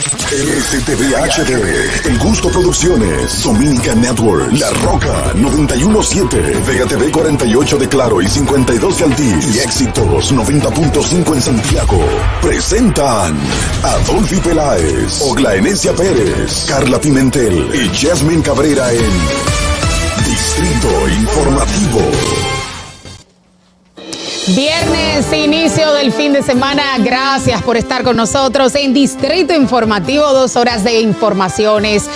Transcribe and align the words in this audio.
STV 0.00 1.12
HD, 1.16 2.06
El 2.06 2.18
Gusto 2.18 2.48
Producciones, 2.50 3.42
Dominican 3.42 4.00
Network, 4.00 4.52
La 4.52 4.70
Roca 4.70 5.32
917, 5.34 6.40
Vega 6.66 6.86
TV 6.86 7.10
48 7.10 7.78
de 7.78 7.88
Claro 7.88 8.22
y 8.22 8.28
52 8.28 8.98
de 8.98 9.04
Altiz 9.04 9.54
y 9.54 9.58
Éxitos 9.58 10.32
90.5 10.32 11.34
en 11.34 11.42
Santiago. 11.42 12.00
Presentan 12.40 13.36
a 13.82 13.98
Dolphy 14.06 14.36
Peláez, 14.36 15.20
Ogla 15.22 15.56
Enesia 15.56 15.92
Pérez, 15.92 16.66
Carla 16.68 17.00
Pimentel 17.00 17.68
y 17.74 17.88
Jasmine 17.96 18.42
Cabrera 18.42 18.92
en 18.92 19.10
Distrito 20.24 21.08
Informativo. 21.08 22.37
Viernes, 24.56 25.30
inicio 25.32 25.92
del 25.92 26.10
fin 26.10 26.32
de 26.32 26.42
semana. 26.42 26.82
Gracias 27.00 27.62
por 27.62 27.76
estar 27.76 28.02
con 28.02 28.16
nosotros 28.16 28.74
en 28.76 28.94
Distrito 28.94 29.54
Informativo. 29.54 30.24
Dos 30.32 30.56
horas 30.56 30.84
de 30.84 31.00
informaciones, 31.00 32.08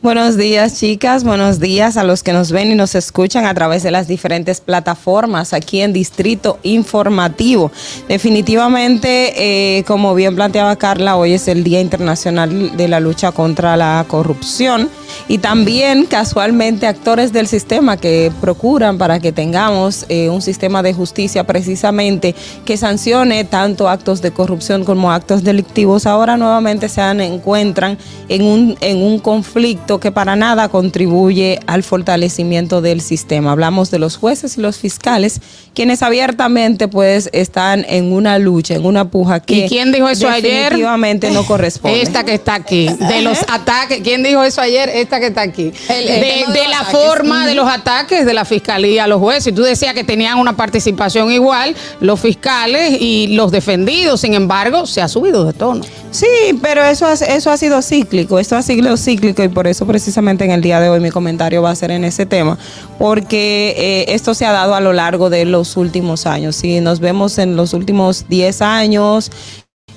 Buenos 0.03 0.37
días, 0.37 0.79
chicas. 0.79 1.25
Buenos 1.25 1.61
días 1.61 1.97
a 1.97 2.05
los 2.05 2.23
que 2.23 2.33
nos 2.33 2.53
ven 2.53 2.71
y 2.71 2.75
nos 2.75 2.95
escuchan 2.95 3.47
a 3.47 3.55
través 3.55 3.83
de 3.83 3.91
las 3.91 4.07
diferentes 4.07 4.61
plataformas 4.61 5.53
aquí 5.53 5.81
en 5.81 5.93
Distrito 5.93 6.59
Informativo. 6.63 7.73
Definitivamente, 8.09 9.79
eh, 9.79 9.85
como 9.85 10.15
bien 10.15 10.35
planteaba 10.35 10.77
Carla, 10.77 11.17
hoy 11.17 11.33
es 11.33 11.49
el 11.49 11.65
Día 11.65 11.81
Internacional 11.81 12.77
de 12.77 12.89
la 12.89 13.01
Lucha 13.01 13.33
contra 13.33 13.77
la 13.77 14.05
Corrupción 14.07 14.91
y 15.29 15.39
también 15.39 16.05
casualmente 16.05 16.87
actores 16.87 17.33
del 17.33 17.47
sistema 17.47 17.97
que 17.97 18.33
procuran 18.41 18.99
para 18.99 19.21
que 19.21 19.33
tengamos 19.33 20.05
eh, 20.09 20.29
un 20.29 20.43
sistema 20.43 20.83
de 20.83 20.93
justicia 20.93 21.45
precisamente 21.45 22.35
que 22.65 22.77
sancione 22.77 23.45
tanto 23.45 23.89
actos 23.89 24.21
de 24.21 24.33
corrupción 24.33 24.85
como 24.85 25.13
actos 25.13 25.45
delictivos. 25.45 26.07
Ahora 26.07 26.37
nuevamente 26.37 26.89
se 26.89 27.01
encuentran 27.01 27.97
en 28.29 28.43
un, 28.43 28.77
en 28.81 28.99
un 28.99 29.19
conflicto 29.19 29.54
que 30.01 30.11
para 30.11 30.37
nada 30.37 30.69
contribuye 30.69 31.61
al 31.67 31.83
fortalecimiento 31.83 32.83
del 32.83 33.01
sistema. 33.01 33.53
Hablamos 33.53 33.91
de 33.91 33.99
los 33.99 34.17
jueces 34.17 34.59
y 34.59 34.61
los 34.61 34.79
fiscales, 34.79 35.41
quienes 35.75 36.03
abiertamente 36.03 36.89
pues 36.89 37.29
están 37.33 37.85
en 37.89 38.13
una 38.13 38.39
lucha, 38.39 38.75
en 38.75 38.85
una 38.87 39.07
puja 39.07 39.41
que 39.41 39.55
¿Y 39.67 39.69
quién 39.69 39.93
dijo 39.93 40.09
eso 40.09 40.29
definitivamente 40.29 41.27
ayer? 41.27 41.39
no 41.39 41.47
corresponde. 41.47 42.01
Esta 42.03 42.25
que 42.25 42.35
está 42.35 42.55
aquí, 42.55 42.89
de 42.89 43.23
los 43.23 43.43
ataques, 43.49 44.01
¿quién 44.03 44.23
dijo 44.23 44.43
eso 44.43 44.61
ayer? 44.61 44.89
Esta 44.89 45.21
que 45.21 45.27
está 45.27 45.43
aquí. 45.43 45.73
El, 45.89 46.09
el 46.09 46.21
de, 46.21 46.53
de, 46.53 46.61
de 46.61 46.69
la 46.69 46.81
ataques. 46.81 46.93
forma 47.01 47.47
de 47.47 47.55
los 47.55 47.69
ataques 47.69 48.25
de 48.25 48.35
la 48.35 48.45
fiscalía 48.45 49.05
a 49.05 49.07
los 49.07 49.21
jueces. 49.21 49.49
Y 49.49 49.53
tú 49.53 49.63
decías 49.63 49.95
que 49.95 50.05
tenían 50.05 50.39
una 50.39 50.57
participación 50.57 51.31
igual 51.31 51.75
los 52.01 52.21
fiscales 52.21 53.01
y 53.01 53.29
los 53.29 53.51
defendidos. 53.51 54.21
Sin 54.21 54.35
embargo, 54.35 54.87
se 54.87 55.03
ha 55.03 55.09
subido 55.09 55.45
de 55.45 55.53
tono. 55.53 55.85
Sí, 56.11 56.27
pero 56.63 56.85
eso, 56.85 57.11
eso 57.11 57.51
ha 57.51 57.57
sido 57.57 57.83
cíclico, 57.83 58.39
esto 58.39 58.55
ha 58.55 58.63
sido 58.63 58.97
cíclico 58.97 59.43
y 59.43 59.49
por 59.49 59.67
eso 59.67 59.85
precisamente 59.85 60.45
en 60.45 60.53
el 60.53 60.61
día 60.63 60.79
de 60.79 60.89
hoy 60.89 61.01
mi 61.01 61.11
comentario 61.11 61.61
va 61.61 61.71
a 61.71 61.75
ser 61.75 61.91
en 61.91 62.05
ese 62.05 62.25
tema, 62.25 62.57
porque 63.01 63.75
eh, 63.77 64.15
esto 64.15 64.33
se 64.33 64.47
ha 64.47 64.53
dado 64.53 64.77
a 64.77 64.81
lo 64.81 64.93
largo 64.93 65.29
de 65.29 65.45
los 65.45 65.64
últimos 65.77 66.27
años. 66.27 66.57
Si 66.57 66.81
nos 66.81 67.01
vemos 67.01 67.39
en 67.39 67.57
los 67.57 67.73
últimos 67.75 68.27
10 68.29 68.63
años, 68.63 69.31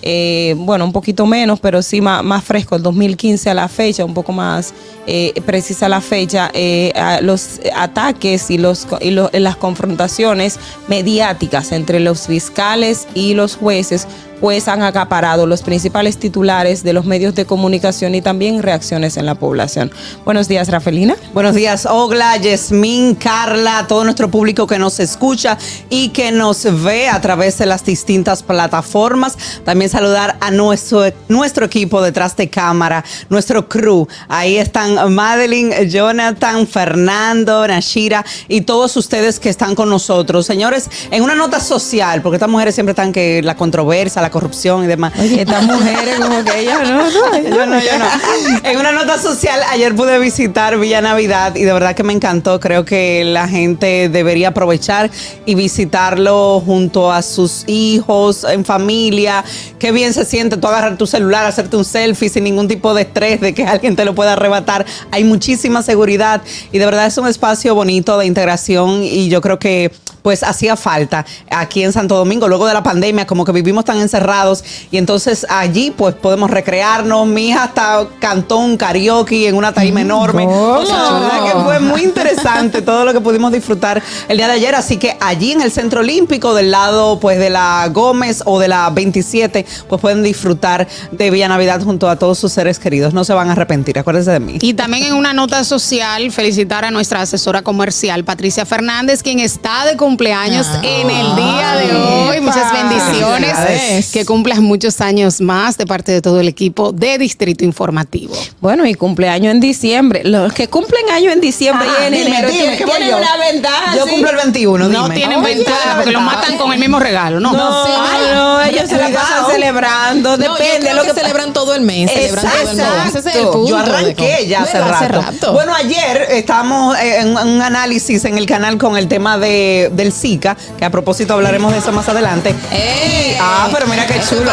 eh, 0.04 0.54
bueno, 0.60 0.86
un 0.86 0.92
poquito 0.94 1.26
menos, 1.26 1.60
pero 1.60 1.82
sí 1.82 2.02
más, 2.02 2.24
más 2.24 2.44
fresco, 2.44 2.76
el 2.76 2.84
2015 2.84 3.50
a 3.50 3.54
la 3.56 3.68
fecha, 3.68 4.06
un 4.06 4.14
poco 4.14 4.32
más 4.32 4.74
eh, 5.08 5.34
precisa 5.46 5.90
la 5.90 6.02
fecha, 6.02 6.52
eh, 6.54 6.94
los 7.22 7.60
ataques 7.76 8.52
y, 8.52 8.60
los, 8.60 8.86
y 9.02 9.10
lo- 9.12 9.32
las 9.34 9.56
confrontaciones 9.56 10.60
mediáticas 10.88 11.72
entre 11.72 12.00
los 12.00 12.28
fiscales 12.28 13.08
y 13.16 13.34
los 13.34 13.56
jueces 13.56 14.08
pues 14.40 14.68
han 14.68 14.84
acaparado 14.84 15.48
los 15.48 15.62
principales 15.62 16.18
titulares 16.18 16.84
de 16.84 16.94
los 16.94 17.06
medios 17.06 17.36
de 17.36 17.46
comunicación 17.46 18.16
y 18.16 18.22
también 18.22 18.62
reacciones 18.62 19.18
en 19.18 19.26
la 19.26 19.36
población. 19.36 19.92
Buenos 20.26 20.48
días, 20.48 20.70
Rafelina. 20.70 21.16
Buenos 21.34 21.56
días, 21.56 21.86
Ogla, 21.86 22.38
Yasmín, 22.38 23.16
Carla, 23.16 23.86
todo 23.88 24.04
nuestro 24.04 24.30
público 24.30 24.68
que 24.68 24.80
nos 24.80 25.00
escucha 25.00 25.58
y 25.90 26.10
que 26.10 26.32
nos 26.32 26.84
ve 26.84 27.10
a 27.10 27.20
través 27.22 27.58
de 27.58 27.66
las 27.66 27.84
distintas 27.84 28.44
plataformas. 28.44 29.38
También 29.64 29.90
saludar 29.90 30.38
a 30.40 30.52
nuestro, 30.52 31.04
nuestro 31.28 31.66
equipo 31.66 32.02
detrás 32.02 32.36
de 32.36 32.50
cámara, 32.50 33.04
nuestro 33.30 33.68
crew. 33.68 34.08
Ahí 34.28 34.58
están 34.58 35.14
Madeline, 35.14 35.88
Jonathan, 35.90 36.68
Fernando, 36.68 37.68
Nashira 37.68 38.26
y 38.48 38.62
todos 38.62 38.96
ustedes 38.98 39.40
que 39.40 39.50
están 39.50 39.76
con 39.76 39.90
nosotros. 39.90 40.46
Señores, 40.46 40.90
en 41.12 41.24
una 41.24 41.36
nota 41.36 41.60
social, 41.60 42.22
porque 42.22 42.36
estas 42.36 42.50
mujeres 42.50 42.76
siempre 42.76 42.92
están 42.92 43.12
que 43.12 43.42
la 43.44 43.56
controversia, 43.56 44.22
la 44.28 44.32
corrupción 44.32 44.84
y 44.84 44.88
demás. 44.88 45.14
Estas 45.18 45.64
mujeres 45.68 46.20
como 46.20 46.44
que 46.44 46.60
ellas 46.60 46.82
no, 46.84 46.98
no, 46.98 47.50
Yo 47.50 47.66
no, 47.66 47.80
yo 47.80 47.98
no. 47.98 48.70
En 48.70 48.78
una 48.78 48.92
nota 48.92 49.18
social, 49.18 49.62
ayer 49.72 49.96
pude 49.96 50.20
visitar 50.20 50.78
Villa 50.78 51.00
Navidad 51.00 51.56
y 51.56 51.64
de 51.64 51.72
verdad 51.72 51.96
que 51.96 52.04
me 52.04 52.12
encantó. 52.12 52.60
Creo 52.60 52.84
que 52.84 53.24
la 53.24 53.48
gente 53.48 54.10
debería 54.10 54.50
aprovechar 54.50 55.10
y 55.46 55.56
visitarlo 55.56 56.62
junto 56.66 57.10
a 57.10 57.22
sus 57.22 57.64
hijos, 57.68 58.44
en 58.44 58.66
familia. 58.66 59.46
Qué 59.80 59.94
bien 59.94 60.14
se 60.14 60.26
siente 60.26 60.58
tú 60.58 60.68
agarrar 60.68 60.98
tu 60.98 61.08
celular, 61.08 61.46
hacerte 61.46 61.78
un 61.78 61.86
selfie 61.86 62.28
sin 62.28 62.44
ningún 62.44 62.68
tipo 62.68 62.94
de 62.94 63.04
estrés 63.04 63.40
de 63.40 63.54
que 63.54 63.64
alguien 63.64 63.96
te 63.96 64.04
lo 64.04 64.14
pueda 64.14 64.34
arrebatar. 64.34 64.86
Hay 65.12 65.24
muchísima 65.24 65.84
seguridad 65.84 66.42
y 66.74 66.80
de 66.80 66.86
verdad 66.86 67.06
es 67.06 67.18
un 67.18 67.28
espacio 67.28 67.74
bonito 67.76 68.18
de 68.18 68.26
integración 68.26 69.04
y 69.04 69.30
yo 69.30 69.40
creo 69.40 69.58
que 69.58 69.94
pues 70.28 70.44
hacía 70.44 70.76
falta 70.76 71.26
aquí 71.50 71.84
en 71.84 71.94
Santo 71.94 72.18
Domingo, 72.18 72.50
luego 72.50 72.68
de 72.68 72.74
la 72.74 72.84
pandemia, 72.84 73.26
como 73.26 73.46
que 73.46 73.54
vivimos 73.54 73.86
tan 73.86 74.02
encerrados 74.02 74.62
y 74.92 74.98
entonces 74.98 75.48
allí 75.50 75.90
pues 75.90 76.16
podemos 76.16 76.52
recrearnos. 76.52 77.26
Mi 77.26 77.48
hija 77.48 77.64
hasta 77.64 78.06
cantó 78.20 78.58
un 78.58 78.76
karaoke 78.76 79.48
en 79.48 79.56
una 79.56 79.72
tarima 79.72 80.02
enorme. 80.02 80.46
O 80.46 80.86
sea, 80.86 80.98
la 80.98 81.14
verdad 81.14 81.46
que 81.46 81.64
fue 81.64 81.80
muy 81.80 82.04
interesante 82.04 82.82
todo 82.82 83.06
lo 83.06 83.14
que 83.14 83.22
pudimos 83.22 83.54
disfrutar 83.54 84.04
el 84.28 84.36
día 84.36 84.48
de 84.48 84.56
ayer. 84.56 84.76
Así 84.76 84.98
que 84.98 85.16
allí 85.22 85.54
en 85.54 85.62
el 85.62 85.72
Centro 85.72 86.02
Olímpico, 86.02 86.54
del 86.54 86.72
lado 86.72 87.22
pues 87.22 87.40
de 87.40 87.50
la 87.50 87.88
Gómez 87.94 88.44
o 88.44 88.60
de 88.60 88.68
la 88.68 88.90
27, 88.90 89.66
pues 89.88 90.02
pueden 90.02 90.24
disfrutar 90.24 90.90
de 91.10 91.32
Villa 91.32 91.48
Navidad 91.48 91.82
junto 91.82 92.10
a 92.10 92.18
todos 92.18 92.38
sus 92.38 92.52
seres 92.52 92.80
queridos. 92.80 93.14
No 93.14 93.24
se 93.24 93.32
van 93.32 93.48
a 93.48 93.54
arrepentir, 93.54 93.98
acuérdense 93.98 94.32
de 94.32 94.42
mí. 94.42 94.58
Y 94.60 94.74
también 94.74 95.06
en 95.06 95.14
una 95.14 95.32
nota 95.32 95.64
social, 95.64 96.30
felicitar 96.34 96.84
a 96.84 96.92
nuestra 96.92 97.22
asesora 97.22 97.62
comercial, 97.62 98.26
Patricia 98.26 98.66
Fernández, 98.66 99.24
quien 99.24 99.40
está 99.40 99.86
de 99.86 99.96
cumpleaños 99.96 100.17
en 100.22 101.10
el 101.10 101.36
día 101.36 101.76
de 101.78 101.96
hoy. 101.96 102.42
Muchas 102.42 102.72
bendiciones. 102.74 104.10
Que 104.12 104.26
cumplas 104.26 104.60
muchos 104.60 105.00
años 105.02 105.42
más 105.42 105.78
de 105.78 105.86
parte 105.86 106.12
de 106.12 106.22
todo 106.22 106.40
el 106.40 106.48
equipo 106.48 106.92
de 106.92 107.18
Distrito 107.18 107.64
Informativo. 107.64 108.34
Bueno, 108.62 108.86
y 108.86 108.94
cumpleaños 108.96 109.52
en 109.52 109.60
diciembre. 109.60 110.22
Los 110.24 110.54
que 110.54 110.68
cumplen 110.68 111.10
año 111.12 111.32
en 111.32 111.42
diciembre 111.42 111.88
y 111.88 112.06
en 112.06 112.14
dime, 112.14 112.26
enero 112.28 112.50
dime, 112.50 112.78
tienen 112.78 113.14
una 113.16 113.38
ventaja. 113.38 113.96
Yo 113.96 114.06
sí. 114.06 114.10
cumplo 114.12 114.30
el 114.32 114.36
21, 114.38 114.88
No 114.90 115.04
dime. 115.04 115.16
tienen 115.16 115.44
Oye, 115.44 115.56
ventaja 115.56 115.96
porque 115.98 116.12
lo 116.12 116.22
matan 116.22 116.58
con 116.58 116.72
el 116.74 116.80
mismo 116.80 117.00
regalo, 117.00 117.40
¿no? 117.40 117.52
No, 117.54 117.86
Sí. 117.86 117.92
no, 118.34 118.34
no, 118.58 118.62
ellos 118.64 118.90
se 118.90 118.98
la 118.98 119.10
pasan 119.10 119.46
celebrando. 119.52 120.38
Depende 120.38 120.94
lo 120.94 121.04
que, 121.04 121.10
que 121.10 121.14
celebran 121.14 121.54
todo 121.54 121.76
el 121.76 121.82
mes. 121.82 122.12
Celebran 122.12 122.46
todo 122.52 122.72
el 122.72 122.78
mes. 122.78 122.88
Ese 123.16 123.20
es 123.20 123.26
el 123.26 123.32
Exacto. 123.32 123.52
punto. 123.52 123.70
Yo 123.70 123.78
arranqué 123.78 124.48
ya 124.48 124.62
hace 124.64 124.80
Bueno, 124.80 125.08
rato. 125.22 125.54
Bueno, 125.54 125.74
ayer 125.76 126.28
estábamos 126.32 126.98
en 127.00 127.36
un 127.38 127.62
análisis 127.62 128.26
en 128.26 128.38
el 128.38 128.46
canal 128.46 128.78
con 128.78 128.98
el 128.98 129.08
tema 129.08 129.38
de, 129.38 129.92
del 129.98 130.14
Zika, 130.14 130.56
que 130.78 130.86
a 130.86 130.90
propósito 130.90 131.34
hablaremos 131.34 131.72
de 131.74 131.80
eso 131.80 131.92
más 131.92 132.08
adelante. 132.08 132.56
¡Eh! 132.72 133.38
Ah, 133.42 133.68
pero 133.74 133.88
mira 133.88 134.06
qué 134.08 134.22
chulo. 134.22 134.52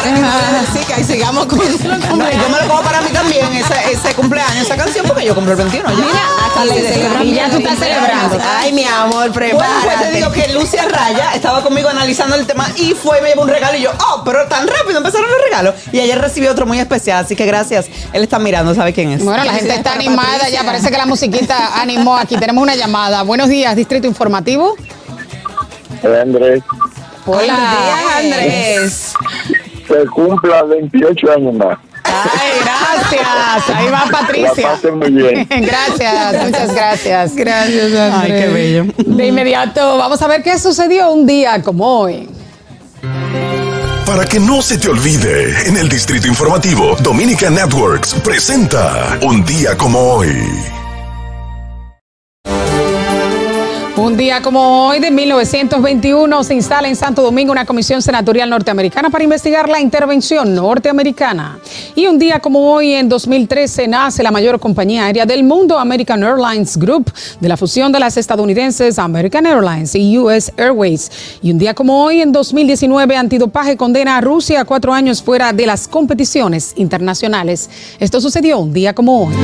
Sí, 0.73 0.81
que 0.87 0.95
ahí 0.95 1.05
sigamos 1.05 1.47
con 1.47 1.59
No, 1.59 1.65
yo 1.65 2.49
me 2.49 2.61
lo 2.61 2.69
como 2.69 2.83
para 2.83 3.01
mí 3.03 3.11
también, 3.11 3.47
ese, 3.55 3.93
ese 3.93 4.15
cumpleaños, 4.15 4.67
esa 4.67 4.77
canción, 4.77 5.07
porque 5.07 5.25
yo 5.25 5.35
cumplo 5.35 5.53
el 5.53 5.59
21 5.59 5.89
ya. 5.91 6.61
Aquí 6.61 6.69
se 6.81 6.93
celebra 6.95 7.25
Y 7.25 7.35
ya 7.35 7.49
tú 7.51 7.59
estás 7.59 7.79
celebrando. 7.79 8.39
Ay, 8.59 8.73
mi 8.73 8.85
amor, 8.85 9.31
Bueno, 9.31 9.51
pues 9.51 9.59
te 9.59 9.81
prepárate. 9.85 10.17
digo 10.17 10.33
que 10.33 10.49
Lucia 10.53 10.83
Raya 10.89 11.33
estaba 11.35 11.63
conmigo 11.63 11.89
analizando 11.89 12.37
el 12.37 12.47
tema 12.47 12.69
y 12.77 12.93
fue 12.93 13.19
y 13.19 13.23
me 13.23 13.29
llevó 13.31 13.43
un 13.43 13.49
regalo 13.49 13.77
y 13.77 13.83
yo, 13.83 13.91
oh, 14.11 14.23
pero 14.25 14.47
tan 14.49 14.67
rápido 14.67 14.99
empezaron 14.99 15.31
los 15.31 15.41
regalos. 15.43 15.75
Y 15.93 16.01
ayer 16.01 16.19
recibí 16.21 16.47
otro 16.47 16.67
muy 16.67 16.79
especial, 16.79 17.25
así 17.25 17.37
que 17.37 17.47
gracias. 17.47 17.87
Él 18.13 18.23
está 18.23 18.39
mirando, 18.39 18.75
¿sabe 18.75 18.93
quién 18.93 19.11
es? 19.13 19.25
Bueno, 19.25 19.45
la 19.45 19.53
gente 19.53 19.75
está 19.75 19.93
animada 19.93 20.33
Patricia. 20.39 20.61
ya. 20.61 20.65
Parece 20.67 20.91
que 20.91 20.97
la 20.97 21.07
musiquita 21.07 21.81
animó. 21.81 22.17
Aquí 22.17 22.37
tenemos 22.37 22.63
una 22.63 22.75
llamada. 22.75 23.23
Buenos 23.23 23.49
días, 23.49 23.75
Distrito 23.77 24.07
Informativo. 24.07 24.75
Andrés, 26.05 26.63
Buenos 27.27 27.47
días, 27.47 28.17
Andrés. 28.19 29.15
se 29.89 30.07
cumpla 30.07 30.63
28 30.65 31.33
años 31.33 31.55
más. 31.55 31.79
Ay, 32.05 32.51
gracias. 32.63 33.69
Ahí 33.77 33.87
va 33.87 34.05
La 34.05 34.11
Patricia. 34.11 34.69
pasen 34.73 34.99
muy 34.99 35.11
bien. 35.11 35.49
Gracias, 35.51 36.45
muchas 36.47 36.75
gracias. 36.75 37.35
Gracias, 37.35 37.93
Ay, 38.13 38.29
qué 38.31 38.47
bello. 38.49 38.85
De 38.99 39.27
inmediato, 39.27 39.97
vamos 39.97 40.21
a 40.23 40.27
ver 40.29 40.43
qué 40.43 40.59
sucedió 40.59 41.11
un 41.11 41.27
día 41.27 41.63
como 41.63 42.01
hoy. 42.01 42.29
Para 44.07 44.27
que 44.27 44.39
no 44.39 44.61
se 44.63 44.77
te 44.79 44.91
olvide, 44.91 45.67
en 45.67 45.77
el 45.79 45.89
Distrito 45.89 46.29
Informativo, 46.29 46.95
Dominica 47.01 47.49
Networks 47.51 48.15
presenta 48.23 49.19
Un 49.23 49.45
día 49.45 49.77
como 49.77 49.99
hoy. 49.99 50.31
Como 54.43 54.89
hoy 54.89 55.01
de 55.01 55.11
1921 55.11 56.45
se 56.45 56.55
instala 56.55 56.89
en 56.89 56.97
Santo 56.97 57.23
Domingo 57.23 57.53
una 57.53 57.65
comisión 57.65 58.03
senatorial 58.03 58.51
norteamericana 58.51 59.11
para 59.11 59.23
investigar 59.23 59.69
la 59.69 59.81
intervención 59.81 60.55
norteamericana. 60.55 61.59
Y 61.95 62.07
un 62.07 62.19
día 62.19 62.41
como 62.41 62.73
hoy 62.73 62.93
en 62.93 63.09
2013 63.09 63.87
nace 63.87 64.23
la 64.23 64.31
mayor 64.31 64.59
compañía 64.59 65.05
aérea 65.05 65.27
del 65.27 65.45
mundo, 65.45 65.79
American 65.79 66.23
Airlines 66.23 66.77
Group, 66.77 67.13
de 67.39 67.49
la 67.49 67.57
fusión 67.57 67.93
de 67.93 68.01
las 68.01 68.17
estadounidenses 68.17 68.99
American 68.99 69.47
Airlines 69.47 69.95
y 69.95 70.19
US 70.19 70.53
Airways. 70.57 71.11
Y 71.43 71.51
un 71.51 71.59
día 71.59 71.75
como 71.75 72.03
hoy 72.03 72.21
en 72.21 72.33
2019 72.33 73.17
antidopaje 73.17 73.77
condena 73.77 74.17
a 74.17 74.21
Rusia 74.21 74.63
a 74.63 74.65
cuatro 74.65 74.93
años 74.93 75.23
fuera 75.23 75.53
de 75.53 75.67
las 75.67 75.87
competiciones 75.87 76.73
internacionales. 76.77 77.71
Esto 78.01 78.21
sucedió 78.21 78.59
un 78.59 78.73
día 78.73 78.95
como 78.95 79.27
hoy. 79.27 79.35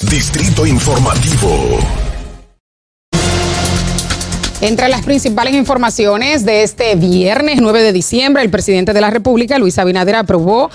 Distrito 0.00 0.66
Informativo. 0.66 2.05
Entre 4.62 4.88
las 4.88 5.02
principales 5.02 5.54
informaciones 5.54 6.46
de 6.46 6.62
este 6.62 6.94
viernes 6.94 7.60
9 7.60 7.82
de 7.82 7.92
diciembre, 7.92 8.42
el 8.42 8.48
presidente 8.48 8.94
de 8.94 9.02
la 9.02 9.10
República, 9.10 9.58
Luis 9.58 9.78
Abinader, 9.78 10.14
aprobó 10.14 10.70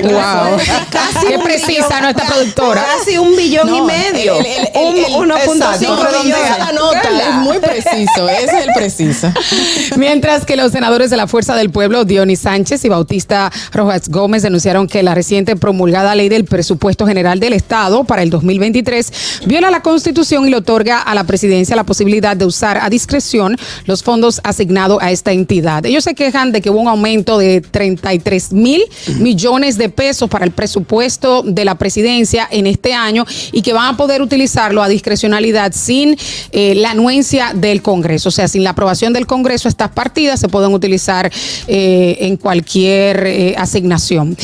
Wow. 0.00 0.56
Casi 0.90 1.26
Qué 1.26 1.38
precisa 1.38 1.86
billón. 1.86 2.02
nuestra 2.02 2.26
productora. 2.26 2.84
Casi 2.98 3.16
un 3.18 3.36
billón 3.36 3.74
y 3.74 3.80
medio. 3.90 4.34
El- 4.38 4.46
el- 4.46 4.68
el- 4.74 5.04
el- 5.04 5.14
Un- 5.14 5.30
1.5 5.30 5.36
exacto, 5.54 6.22
billones. 6.22 6.50
Esa 6.56 6.72
nota 6.72 7.02
es 7.28 7.34
muy 7.36 7.58
preciso. 7.58 8.28
Ese 8.28 8.44
es 8.58 8.66
el 8.66 8.72
preciso. 8.74 9.32
Mientras 9.96 10.44
que 10.44 10.56
los 10.56 10.72
senadores 10.72 11.10
de 11.10 11.16
la 11.16 11.26
Fuerza 11.26 11.54
del 11.56 11.70
Pueblo, 11.70 12.04
Dionis 12.04 12.40
Sánchez 12.40 12.84
y 12.84 12.88
Bautista 12.88 13.50
Rojas 13.72 14.08
Gómez, 14.08 14.42
denunciaron 14.42 14.86
que 14.86 15.02
la 15.02 15.14
reciente 15.14 15.56
promulgada 15.56 16.14
ley 16.14 16.28
del 16.28 16.44
presupuesto 16.44 17.06
general 17.06 17.40
del 17.40 17.52
Estado 17.52 18.04
para 18.04 18.22
el 18.22 18.30
2023 18.30 19.12
viola 19.46 19.70
la 19.70 19.82
Constitución 19.82 20.46
y 20.46 20.50
le 20.50 20.56
otorga 20.56 21.00
a 21.00 21.14
la 21.14 21.24
presidencia 21.24 21.76
la 21.76 21.84
posibilidad 21.84 22.36
de 22.36 22.44
usar 22.44 22.78
a 22.78 22.88
discreción 22.90 23.56
los 23.86 24.02
fondos 24.02 24.40
asignados 24.44 24.98
a 25.02 25.10
esta 25.10 25.32
entidad. 25.32 25.84
Ellos 25.86 26.04
se 26.04 26.14
quejan 26.14 26.52
de 26.52 26.60
que 26.60 26.70
hubo 26.70 26.80
un 26.80 26.88
aumento 26.88 27.38
de 27.38 27.60
33 27.60 28.52
mil 28.52 28.82
millones 29.18 29.76
de 29.78 29.88
pesos 29.88 30.28
para 30.28 30.44
el 30.44 30.50
presupuesto 30.52 31.42
de 31.42 31.64
la 31.64 31.74
presidencia 31.76 32.46
en 32.50 32.66
este 32.66 32.94
año 32.94 33.24
y 33.52 33.62
que 33.62 33.72
van 33.72 33.79
van 33.80 33.94
a 33.94 33.96
poder 33.96 34.20
utilizarlo 34.20 34.82
a 34.82 34.88
discrecionalidad 34.88 35.72
sin 35.72 36.16
eh, 36.52 36.74
la 36.74 36.90
anuencia 36.90 37.52
del 37.54 37.80
Congreso. 37.82 38.28
O 38.28 38.32
sea, 38.32 38.46
sin 38.46 38.62
la 38.62 38.70
aprobación 38.70 39.12
del 39.12 39.26
Congreso, 39.26 39.68
estas 39.68 39.90
partidas 39.90 40.38
se 40.38 40.48
pueden 40.48 40.74
utilizar 40.74 41.30
eh, 41.66 42.16
en 42.20 42.36
cualquier 42.36 43.26
eh, 43.26 43.54
asignación. 43.56 44.36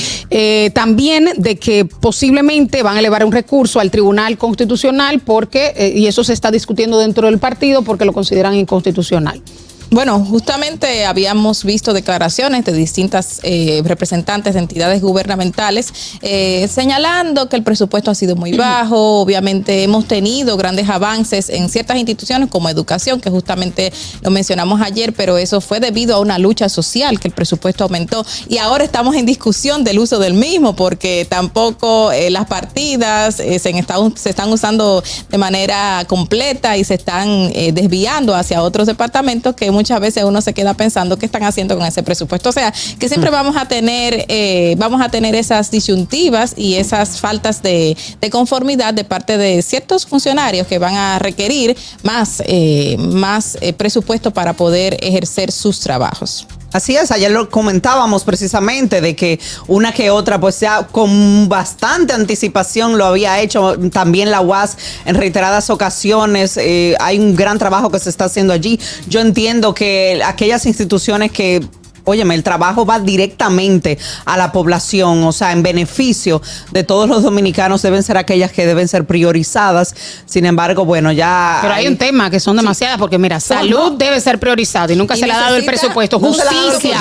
También 0.72 1.30
de 1.36 1.56
que 1.56 1.84
posiblemente 1.84 2.82
van 2.82 2.96
a 2.96 2.98
elevar 2.98 3.24
un 3.24 3.32
recurso 3.32 3.80
al 3.80 3.90
Tribunal 3.90 4.36
Constitucional 4.38 5.20
porque, 5.20 5.92
y 5.94 6.06
eso 6.06 6.24
se 6.24 6.32
está 6.32 6.50
discutiendo 6.50 6.98
dentro 6.98 7.26
del 7.26 7.38
partido 7.38 7.82
porque 7.82 8.04
lo 8.04 8.12
consideran 8.12 8.54
inconstitucional. 8.54 9.40
Bueno, 9.90 10.24
justamente 10.24 11.06
habíamos 11.06 11.62
visto 11.62 11.92
declaraciones 11.92 12.64
de 12.64 12.72
distintas 12.72 13.38
eh, 13.44 13.82
representantes 13.84 14.54
de 14.54 14.60
entidades 14.60 15.00
gubernamentales 15.00 15.92
eh, 16.22 16.68
señalando 16.68 17.48
que 17.48 17.54
el 17.54 17.62
presupuesto 17.62 18.10
ha 18.10 18.14
sido 18.16 18.34
muy 18.34 18.52
bajo. 18.56 19.20
Obviamente 19.20 19.84
hemos 19.84 20.06
tenido 20.06 20.56
grandes 20.56 20.88
avances 20.88 21.48
en 21.50 21.68
ciertas 21.68 21.98
instituciones 21.98 22.48
como 22.50 22.68
educación, 22.68 23.20
que 23.20 23.30
justamente 23.30 23.92
lo 24.22 24.30
mencionamos 24.32 24.80
ayer, 24.80 25.12
pero 25.12 25.38
eso 25.38 25.60
fue 25.60 25.78
debido 25.78 26.16
a 26.16 26.20
una 26.20 26.38
lucha 26.38 26.68
social 26.68 27.20
que 27.20 27.28
el 27.28 27.34
presupuesto 27.34 27.84
aumentó. 27.84 28.26
Y 28.48 28.58
ahora 28.58 28.82
estamos 28.82 29.14
en 29.14 29.24
discusión 29.24 29.84
del 29.84 30.00
uso 30.00 30.18
del 30.18 30.34
mismo, 30.34 30.74
porque 30.74 31.26
tampoco 31.30 32.10
eh, 32.10 32.30
las 32.30 32.46
partidas 32.46 33.38
eh, 33.38 33.58
se, 33.60 33.70
están, 33.70 34.16
se 34.16 34.30
están 34.30 34.52
usando 34.52 35.02
de 35.30 35.38
manera 35.38 36.04
completa 36.08 36.76
y 36.76 36.82
se 36.82 36.94
están 36.94 37.52
desviando 37.72 38.34
hacia 38.34 38.62
otros 38.62 38.86
departamentos 38.86 39.54
que 39.54 39.75
muchas 39.76 40.00
veces 40.00 40.24
uno 40.24 40.40
se 40.40 40.54
queda 40.54 40.74
pensando 40.74 41.18
qué 41.18 41.26
están 41.26 41.44
haciendo 41.44 41.76
con 41.76 41.86
ese 41.86 42.02
presupuesto. 42.02 42.48
O 42.48 42.52
sea, 42.52 42.72
que 42.98 43.08
siempre 43.08 43.30
vamos 43.30 43.56
a 43.56 43.68
tener, 43.68 44.24
eh, 44.28 44.74
vamos 44.78 45.00
a 45.00 45.08
tener 45.08 45.34
esas 45.34 45.70
disyuntivas 45.70 46.54
y 46.56 46.74
esas 46.74 47.20
faltas 47.20 47.62
de, 47.62 47.96
de 48.20 48.30
conformidad 48.30 48.94
de 48.94 49.04
parte 49.04 49.36
de 49.36 49.62
ciertos 49.62 50.06
funcionarios 50.06 50.66
que 50.66 50.78
van 50.78 50.94
a 50.94 51.18
requerir 51.18 51.76
más, 52.02 52.42
eh, 52.46 52.96
más 52.98 53.58
eh, 53.60 53.72
presupuesto 53.72 54.32
para 54.32 54.54
poder 54.54 54.96
ejercer 55.00 55.52
sus 55.52 55.80
trabajos. 55.80 56.46
Así 56.72 56.96
es, 56.96 57.10
ayer 57.10 57.30
lo 57.30 57.48
comentábamos 57.48 58.24
precisamente 58.24 59.00
de 59.00 59.16
que 59.16 59.40
una 59.66 59.92
que 59.92 60.10
otra, 60.10 60.38
pues 60.40 60.60
ya 60.60 60.86
con 60.86 61.48
bastante 61.48 62.12
anticipación 62.12 62.98
lo 62.98 63.06
había 63.06 63.40
hecho 63.40 63.78
también 63.90 64.30
la 64.30 64.40
UAS 64.40 64.76
en 65.04 65.14
reiteradas 65.14 65.70
ocasiones. 65.70 66.56
eh, 66.56 66.96
hay 67.00 67.18
un 67.18 67.34
gran 67.34 67.58
trabajo 67.58 67.90
que 67.90 67.98
se 67.98 68.10
está 68.10 68.26
haciendo 68.26 68.52
allí. 68.52 68.78
Yo 69.08 69.20
entiendo 69.20 69.74
que 69.74 70.20
aquellas 70.24 70.66
instituciones 70.66 71.30
que 71.32 71.66
Óyeme, 72.06 72.34
el 72.34 72.42
trabajo 72.42 72.86
va 72.86 73.00
directamente 73.00 73.98
a 74.24 74.36
la 74.36 74.52
población, 74.52 75.24
o 75.24 75.32
sea, 75.32 75.52
en 75.52 75.62
beneficio 75.62 76.40
de 76.70 76.84
todos 76.84 77.08
los 77.08 77.22
dominicanos 77.22 77.82
deben 77.82 78.02
ser 78.02 78.16
aquellas 78.16 78.52
que 78.52 78.64
deben 78.64 78.88
ser 78.88 79.04
priorizadas. 79.06 79.94
Sin 80.24 80.46
embargo, 80.46 80.84
bueno, 80.84 81.10
ya. 81.12 81.58
Pero 81.62 81.74
hay 81.74 81.88
un 81.88 81.96
tema 81.96 82.30
que 82.30 82.40
son 82.40 82.56
demasiadas, 82.56 82.98
porque 82.98 83.18
mira, 83.18 83.40
salud 83.40 83.92
debe 83.98 84.20
ser 84.20 84.38
priorizado 84.38 84.92
y 84.92 84.96
nunca 84.96 85.16
Y 85.16 85.20
se 85.20 85.26
le 85.26 85.32
ha 85.32 85.40
dado 85.40 85.56
el 85.56 85.64
presupuesto. 85.64 86.18
Justicia, 86.20 86.98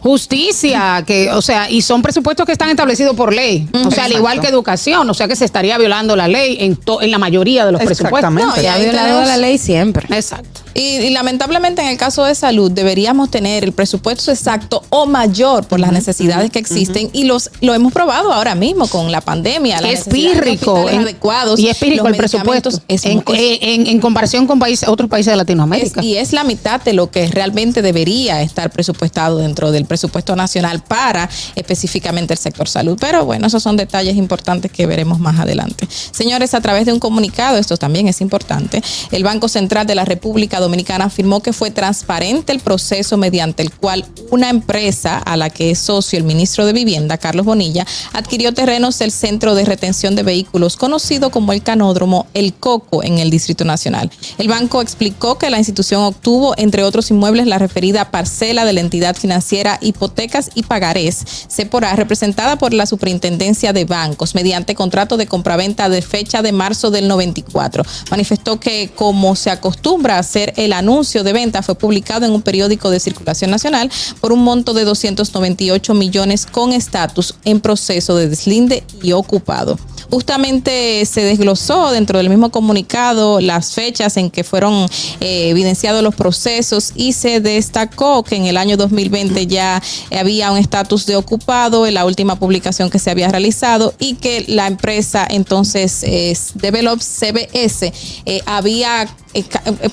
justicia, 0.00 1.04
que, 1.06 1.30
o 1.30 1.40
sea, 1.42 1.70
y 1.70 1.82
son 1.82 2.02
presupuestos 2.02 2.44
que 2.44 2.52
están 2.52 2.68
establecidos 2.70 3.14
por 3.16 3.32
ley. 3.32 3.68
O 3.86 3.90
sea, 3.90 4.04
al 4.04 4.12
igual 4.12 4.40
que 4.40 4.48
educación, 4.48 5.08
o 5.08 5.14
sea 5.14 5.28
que 5.28 5.36
se 5.36 5.44
estaría 5.44 5.78
violando 5.78 6.16
la 6.16 6.28
ley 6.28 6.56
en, 6.60 6.76
to- 6.76 7.00
en 7.02 7.10
la 7.10 7.18
mayoría 7.18 7.64
de 7.66 7.72
los 7.72 7.80
presupuestos. 7.82 8.18
Exactamente. 8.30 8.56
No, 8.56 8.56
y 8.56 8.60
Se 8.60 8.68
ha 8.68 8.78
violado 8.78 9.24
la 9.24 9.36
ley 9.36 9.58
siempre. 9.58 10.06
Exacto. 10.14 10.60
Y, 10.74 10.80
y 10.80 11.10
lamentablemente 11.10 11.82
en 11.82 11.88
el 11.88 11.96
caso 11.96 12.24
de 12.24 12.34
salud 12.34 12.70
deberíamos 12.70 13.30
tener 13.30 13.64
el 13.64 13.72
presupuesto 13.72 14.30
exacto 14.30 14.82
o 14.90 15.06
mayor 15.06 15.66
por 15.66 15.80
las 15.80 15.92
necesidades 15.92 16.50
que 16.50 16.58
existen 16.58 17.10
y 17.12 17.24
los 17.24 17.50
lo 17.60 17.74
hemos 17.74 17.92
probado 17.92 18.32
ahora 18.32 18.54
mismo 18.54 18.86
con 18.86 19.10
la 19.10 19.20
pandemia. 19.20 19.78
es 19.78 20.04
pírrico. 20.04 20.88
en- 20.88 21.00
adecuados. 21.00 21.58
y 21.58 21.68
es 21.68 21.76
pírrico 21.76 22.06
el 22.08 22.16
presupuesto. 22.16 22.68
es- 22.88 23.04
en, 23.04 23.18
es- 23.26 23.58
en- 23.62 23.86
en 23.86 24.00
comparación 24.00 24.46
con 24.46 24.58
países, 24.58 24.88
otros 24.88 25.10
países 25.10 25.32
de 25.32 25.36
Latinoamérica. 25.36 26.00
es- 26.00 26.06
y 26.06 26.16
es 26.16 26.32
la 26.32 26.44
mitad 26.44 26.80
de 26.80 26.92
lo 26.92 27.10
que 27.10 27.26
realmente 27.26 27.82
debería 27.82 28.40
estar 28.42 28.70
presupuestado 28.70 29.38
dentro 29.38 29.72
del 29.72 29.84
presupuesto 29.86 30.36
nacional 30.36 30.82
para 30.82 31.28
específicamente 31.56 32.34
el 32.34 32.38
sector 32.38 32.68
salud. 32.68 32.96
Pero 33.00 33.24
bueno, 33.24 33.46
esos 33.46 33.62
son 33.62 33.76
detalles 33.76 34.16
importantes 34.16 34.70
que 34.70 34.86
veremos 34.86 35.18
más 35.18 35.38
adelante. 35.38 35.86
Señores, 36.12 36.54
a 36.54 36.60
través 36.60 36.86
de 36.86 36.92
un 36.92 37.00
comunicado, 37.00 37.56
esto 37.58 37.76
también 37.76 38.08
es 38.08 38.20
importante, 38.20 38.82
el 39.10 39.24
Banco 39.24 39.48
Central 39.48 39.86
de 39.86 39.94
la 39.94 40.04
República 40.04 40.59
Dominicana 40.60 41.06
afirmó 41.06 41.40
que 41.40 41.52
fue 41.52 41.70
transparente 41.70 42.52
el 42.52 42.60
proceso 42.60 43.16
mediante 43.16 43.62
el 43.62 43.72
cual 43.72 44.06
una 44.30 44.48
empresa 44.48 45.18
a 45.18 45.36
la 45.36 45.50
que 45.50 45.70
es 45.70 45.78
socio 45.78 46.18
el 46.18 46.24
ministro 46.24 46.66
de 46.66 46.72
Vivienda, 46.72 47.18
Carlos 47.18 47.46
Bonilla, 47.46 47.86
adquirió 48.12 48.54
terrenos 48.54 48.98
del 48.98 49.10
Centro 49.10 49.54
de 49.54 49.64
Retención 49.64 50.14
de 50.14 50.22
Vehículos, 50.22 50.76
conocido 50.76 51.30
como 51.30 51.52
el 51.52 51.62
Canódromo 51.62 52.26
El 52.34 52.54
Coco, 52.54 53.02
en 53.02 53.18
el 53.18 53.30
Distrito 53.30 53.64
Nacional. 53.64 54.10
El 54.38 54.48
banco 54.48 54.82
explicó 54.82 55.38
que 55.38 55.50
la 55.50 55.58
institución 55.58 56.02
obtuvo, 56.02 56.54
entre 56.56 56.84
otros 56.84 57.10
inmuebles, 57.10 57.46
la 57.46 57.58
referida 57.58 58.10
parcela 58.10 58.64
de 58.64 58.72
la 58.72 58.80
entidad 58.80 59.16
financiera 59.16 59.78
Hipotecas 59.80 60.50
y 60.54 60.62
Pagarés, 60.62 61.24
Cepora, 61.48 61.94
representada 61.96 62.56
por 62.56 62.72
la 62.72 62.86
Superintendencia 62.86 63.72
de 63.72 63.84
Bancos, 63.84 64.34
mediante 64.34 64.74
contrato 64.74 65.16
de 65.16 65.26
compraventa 65.26 65.88
de 65.88 66.02
fecha 66.02 66.42
de 66.42 66.52
marzo 66.52 66.90
del 66.90 67.08
94. 67.08 67.84
Manifestó 68.10 68.60
que, 68.60 68.90
como 68.94 69.36
se 69.36 69.50
acostumbra 69.50 70.16
a 70.16 70.20
hacer 70.20 70.49
el 70.56 70.72
anuncio 70.72 71.24
de 71.24 71.32
venta, 71.32 71.62
fue 71.62 71.74
publicado 71.74 72.26
en 72.26 72.32
un 72.32 72.42
periódico 72.42 72.90
de 72.90 73.00
circulación 73.00 73.50
nacional 73.50 73.90
por 74.20 74.32
un 74.32 74.42
monto 74.42 74.74
de 74.74 74.84
298 74.84 75.94
millones 75.94 76.46
con 76.46 76.72
estatus 76.72 77.34
en 77.44 77.60
proceso 77.60 78.16
de 78.16 78.28
deslinde 78.28 78.84
y 79.02 79.12
ocupado. 79.12 79.78
Justamente 80.10 81.04
se 81.06 81.22
desglosó 81.22 81.92
dentro 81.92 82.18
del 82.18 82.28
mismo 82.28 82.50
comunicado 82.50 83.40
las 83.40 83.74
fechas 83.74 84.16
en 84.16 84.30
que 84.30 84.42
fueron 84.42 84.88
eh, 85.20 85.50
evidenciados 85.50 86.02
los 86.02 86.16
procesos 86.16 86.92
y 86.96 87.12
se 87.12 87.40
destacó 87.40 88.24
que 88.24 88.34
en 88.34 88.46
el 88.46 88.56
año 88.56 88.76
2020 88.76 89.46
ya 89.46 89.80
había 90.10 90.50
un 90.50 90.58
estatus 90.58 91.06
de 91.06 91.14
ocupado 91.14 91.86
en 91.86 91.94
la 91.94 92.04
última 92.04 92.36
publicación 92.36 92.90
que 92.90 92.98
se 92.98 93.10
había 93.10 93.28
realizado 93.28 93.94
y 94.00 94.14
que 94.14 94.44
la 94.48 94.66
empresa 94.66 95.26
entonces 95.30 96.02
eh, 96.02 96.36
Develop 96.54 97.00
CBS 97.00 97.92
eh, 98.26 98.42
había 98.46 99.08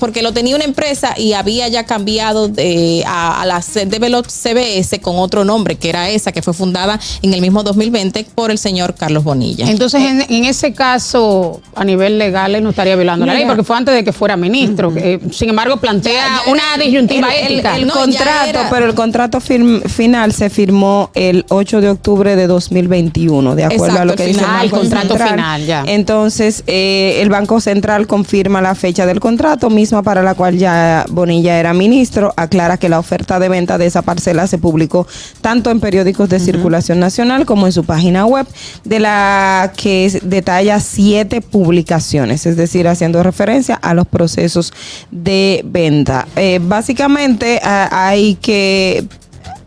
porque 0.00 0.22
lo 0.22 0.32
tenía 0.32 0.56
una 0.56 0.64
empresa 0.64 1.14
y 1.16 1.32
había 1.32 1.68
ya 1.68 1.84
cambiado 1.84 2.48
de, 2.48 3.04
a, 3.06 3.40
a 3.42 3.46
la 3.46 3.62
C- 3.62 3.86
Develop 3.86 4.26
CBS 4.26 5.00
con 5.00 5.16
otro 5.18 5.44
nombre, 5.44 5.76
que 5.76 5.88
era 5.90 6.08
esa, 6.10 6.32
que 6.32 6.42
fue 6.42 6.54
fundada 6.54 6.98
en 7.22 7.34
el 7.34 7.40
mismo 7.40 7.62
2020 7.62 8.26
por 8.34 8.50
el 8.50 8.58
señor 8.58 8.94
Carlos 8.94 9.22
Bonilla. 9.24 9.70
Entonces, 9.70 10.02
en, 10.02 10.22
en 10.28 10.44
ese 10.44 10.72
caso, 10.72 11.60
a 11.74 11.84
nivel 11.84 12.18
legal, 12.18 12.54
él 12.54 12.62
no 12.64 12.70
estaría 12.70 12.96
violando 12.96 13.26
la 13.26 13.34
ley, 13.34 13.44
porque 13.46 13.62
fue 13.62 13.76
antes 13.76 13.94
de 13.94 14.04
que 14.04 14.12
fuera 14.12 14.36
ministro. 14.36 14.92
Eh, 14.96 15.20
sin 15.32 15.48
embargo, 15.50 15.76
plantea 15.78 16.12
Ya, 16.12 16.42
ya 16.46 16.52
una 16.52 16.62
era- 16.74 16.84
disyuntiva 16.84 17.28
el, 17.34 17.46
el- 17.46 17.52
ética. 17.54 17.76
el 17.76 17.86
No, 17.86 17.94
contrato, 17.94 18.58
pero 18.70 18.86
el 18.86 18.94
contrato 18.94 19.38
firm- 19.40 19.82
final 19.88 20.32
se 20.32 20.50
firmó 20.50 21.10
el 21.14 21.44
8 21.48 21.80
de 21.80 21.90
octubre 21.90 22.34
de 22.36 22.46
2021, 22.46 23.54
de 23.54 23.64
acuerdo 23.64 23.84
Exacto, 23.86 24.02
a 24.02 24.04
lo 24.04 24.14
que 24.16 24.26
dice 24.26 24.40
final. 24.40 24.54
Ah, 24.56 24.62
el 24.64 24.70
Banco 24.70 24.80
contrato 24.80 25.08
Central. 25.08 25.30
final, 25.30 25.66
ya. 25.66 25.84
Entonces, 25.86 26.64
eh, 26.66 27.18
el 27.22 27.28
Banco 27.28 27.60
Central 27.60 28.06
confirma 28.06 28.60
la 28.60 28.74
fecha 28.74 29.06
del 29.06 29.20
contrato, 29.20 29.27
misma 29.70 30.02
para 30.02 30.22
la 30.22 30.34
cual 30.34 30.56
ya 30.56 31.04
Bonilla 31.10 31.58
era 31.58 31.74
ministro, 31.74 32.32
aclara 32.36 32.76
que 32.76 32.88
la 32.88 32.98
oferta 32.98 33.38
de 33.38 33.48
venta 33.48 33.78
de 33.78 33.86
esa 33.86 34.02
parcela 34.02 34.46
se 34.46 34.58
publicó 34.58 35.06
tanto 35.40 35.70
en 35.70 35.80
periódicos 35.80 36.28
de 36.28 36.40
circulación 36.40 36.98
nacional 36.98 37.44
como 37.44 37.66
en 37.66 37.72
su 37.72 37.84
página 37.84 38.24
web, 38.26 38.46
de 38.84 39.00
la 39.00 39.72
que 39.76 40.20
detalla 40.22 40.80
siete 40.80 41.40
publicaciones, 41.40 42.46
es 42.46 42.56
decir, 42.56 42.88
haciendo 42.88 43.22
referencia 43.22 43.74
a 43.74 43.94
los 43.94 44.06
procesos 44.06 44.72
de 45.10 45.62
venta. 45.64 46.26
Eh, 46.36 46.60
básicamente 46.62 47.60
hay 47.62 48.36
que 48.36 49.04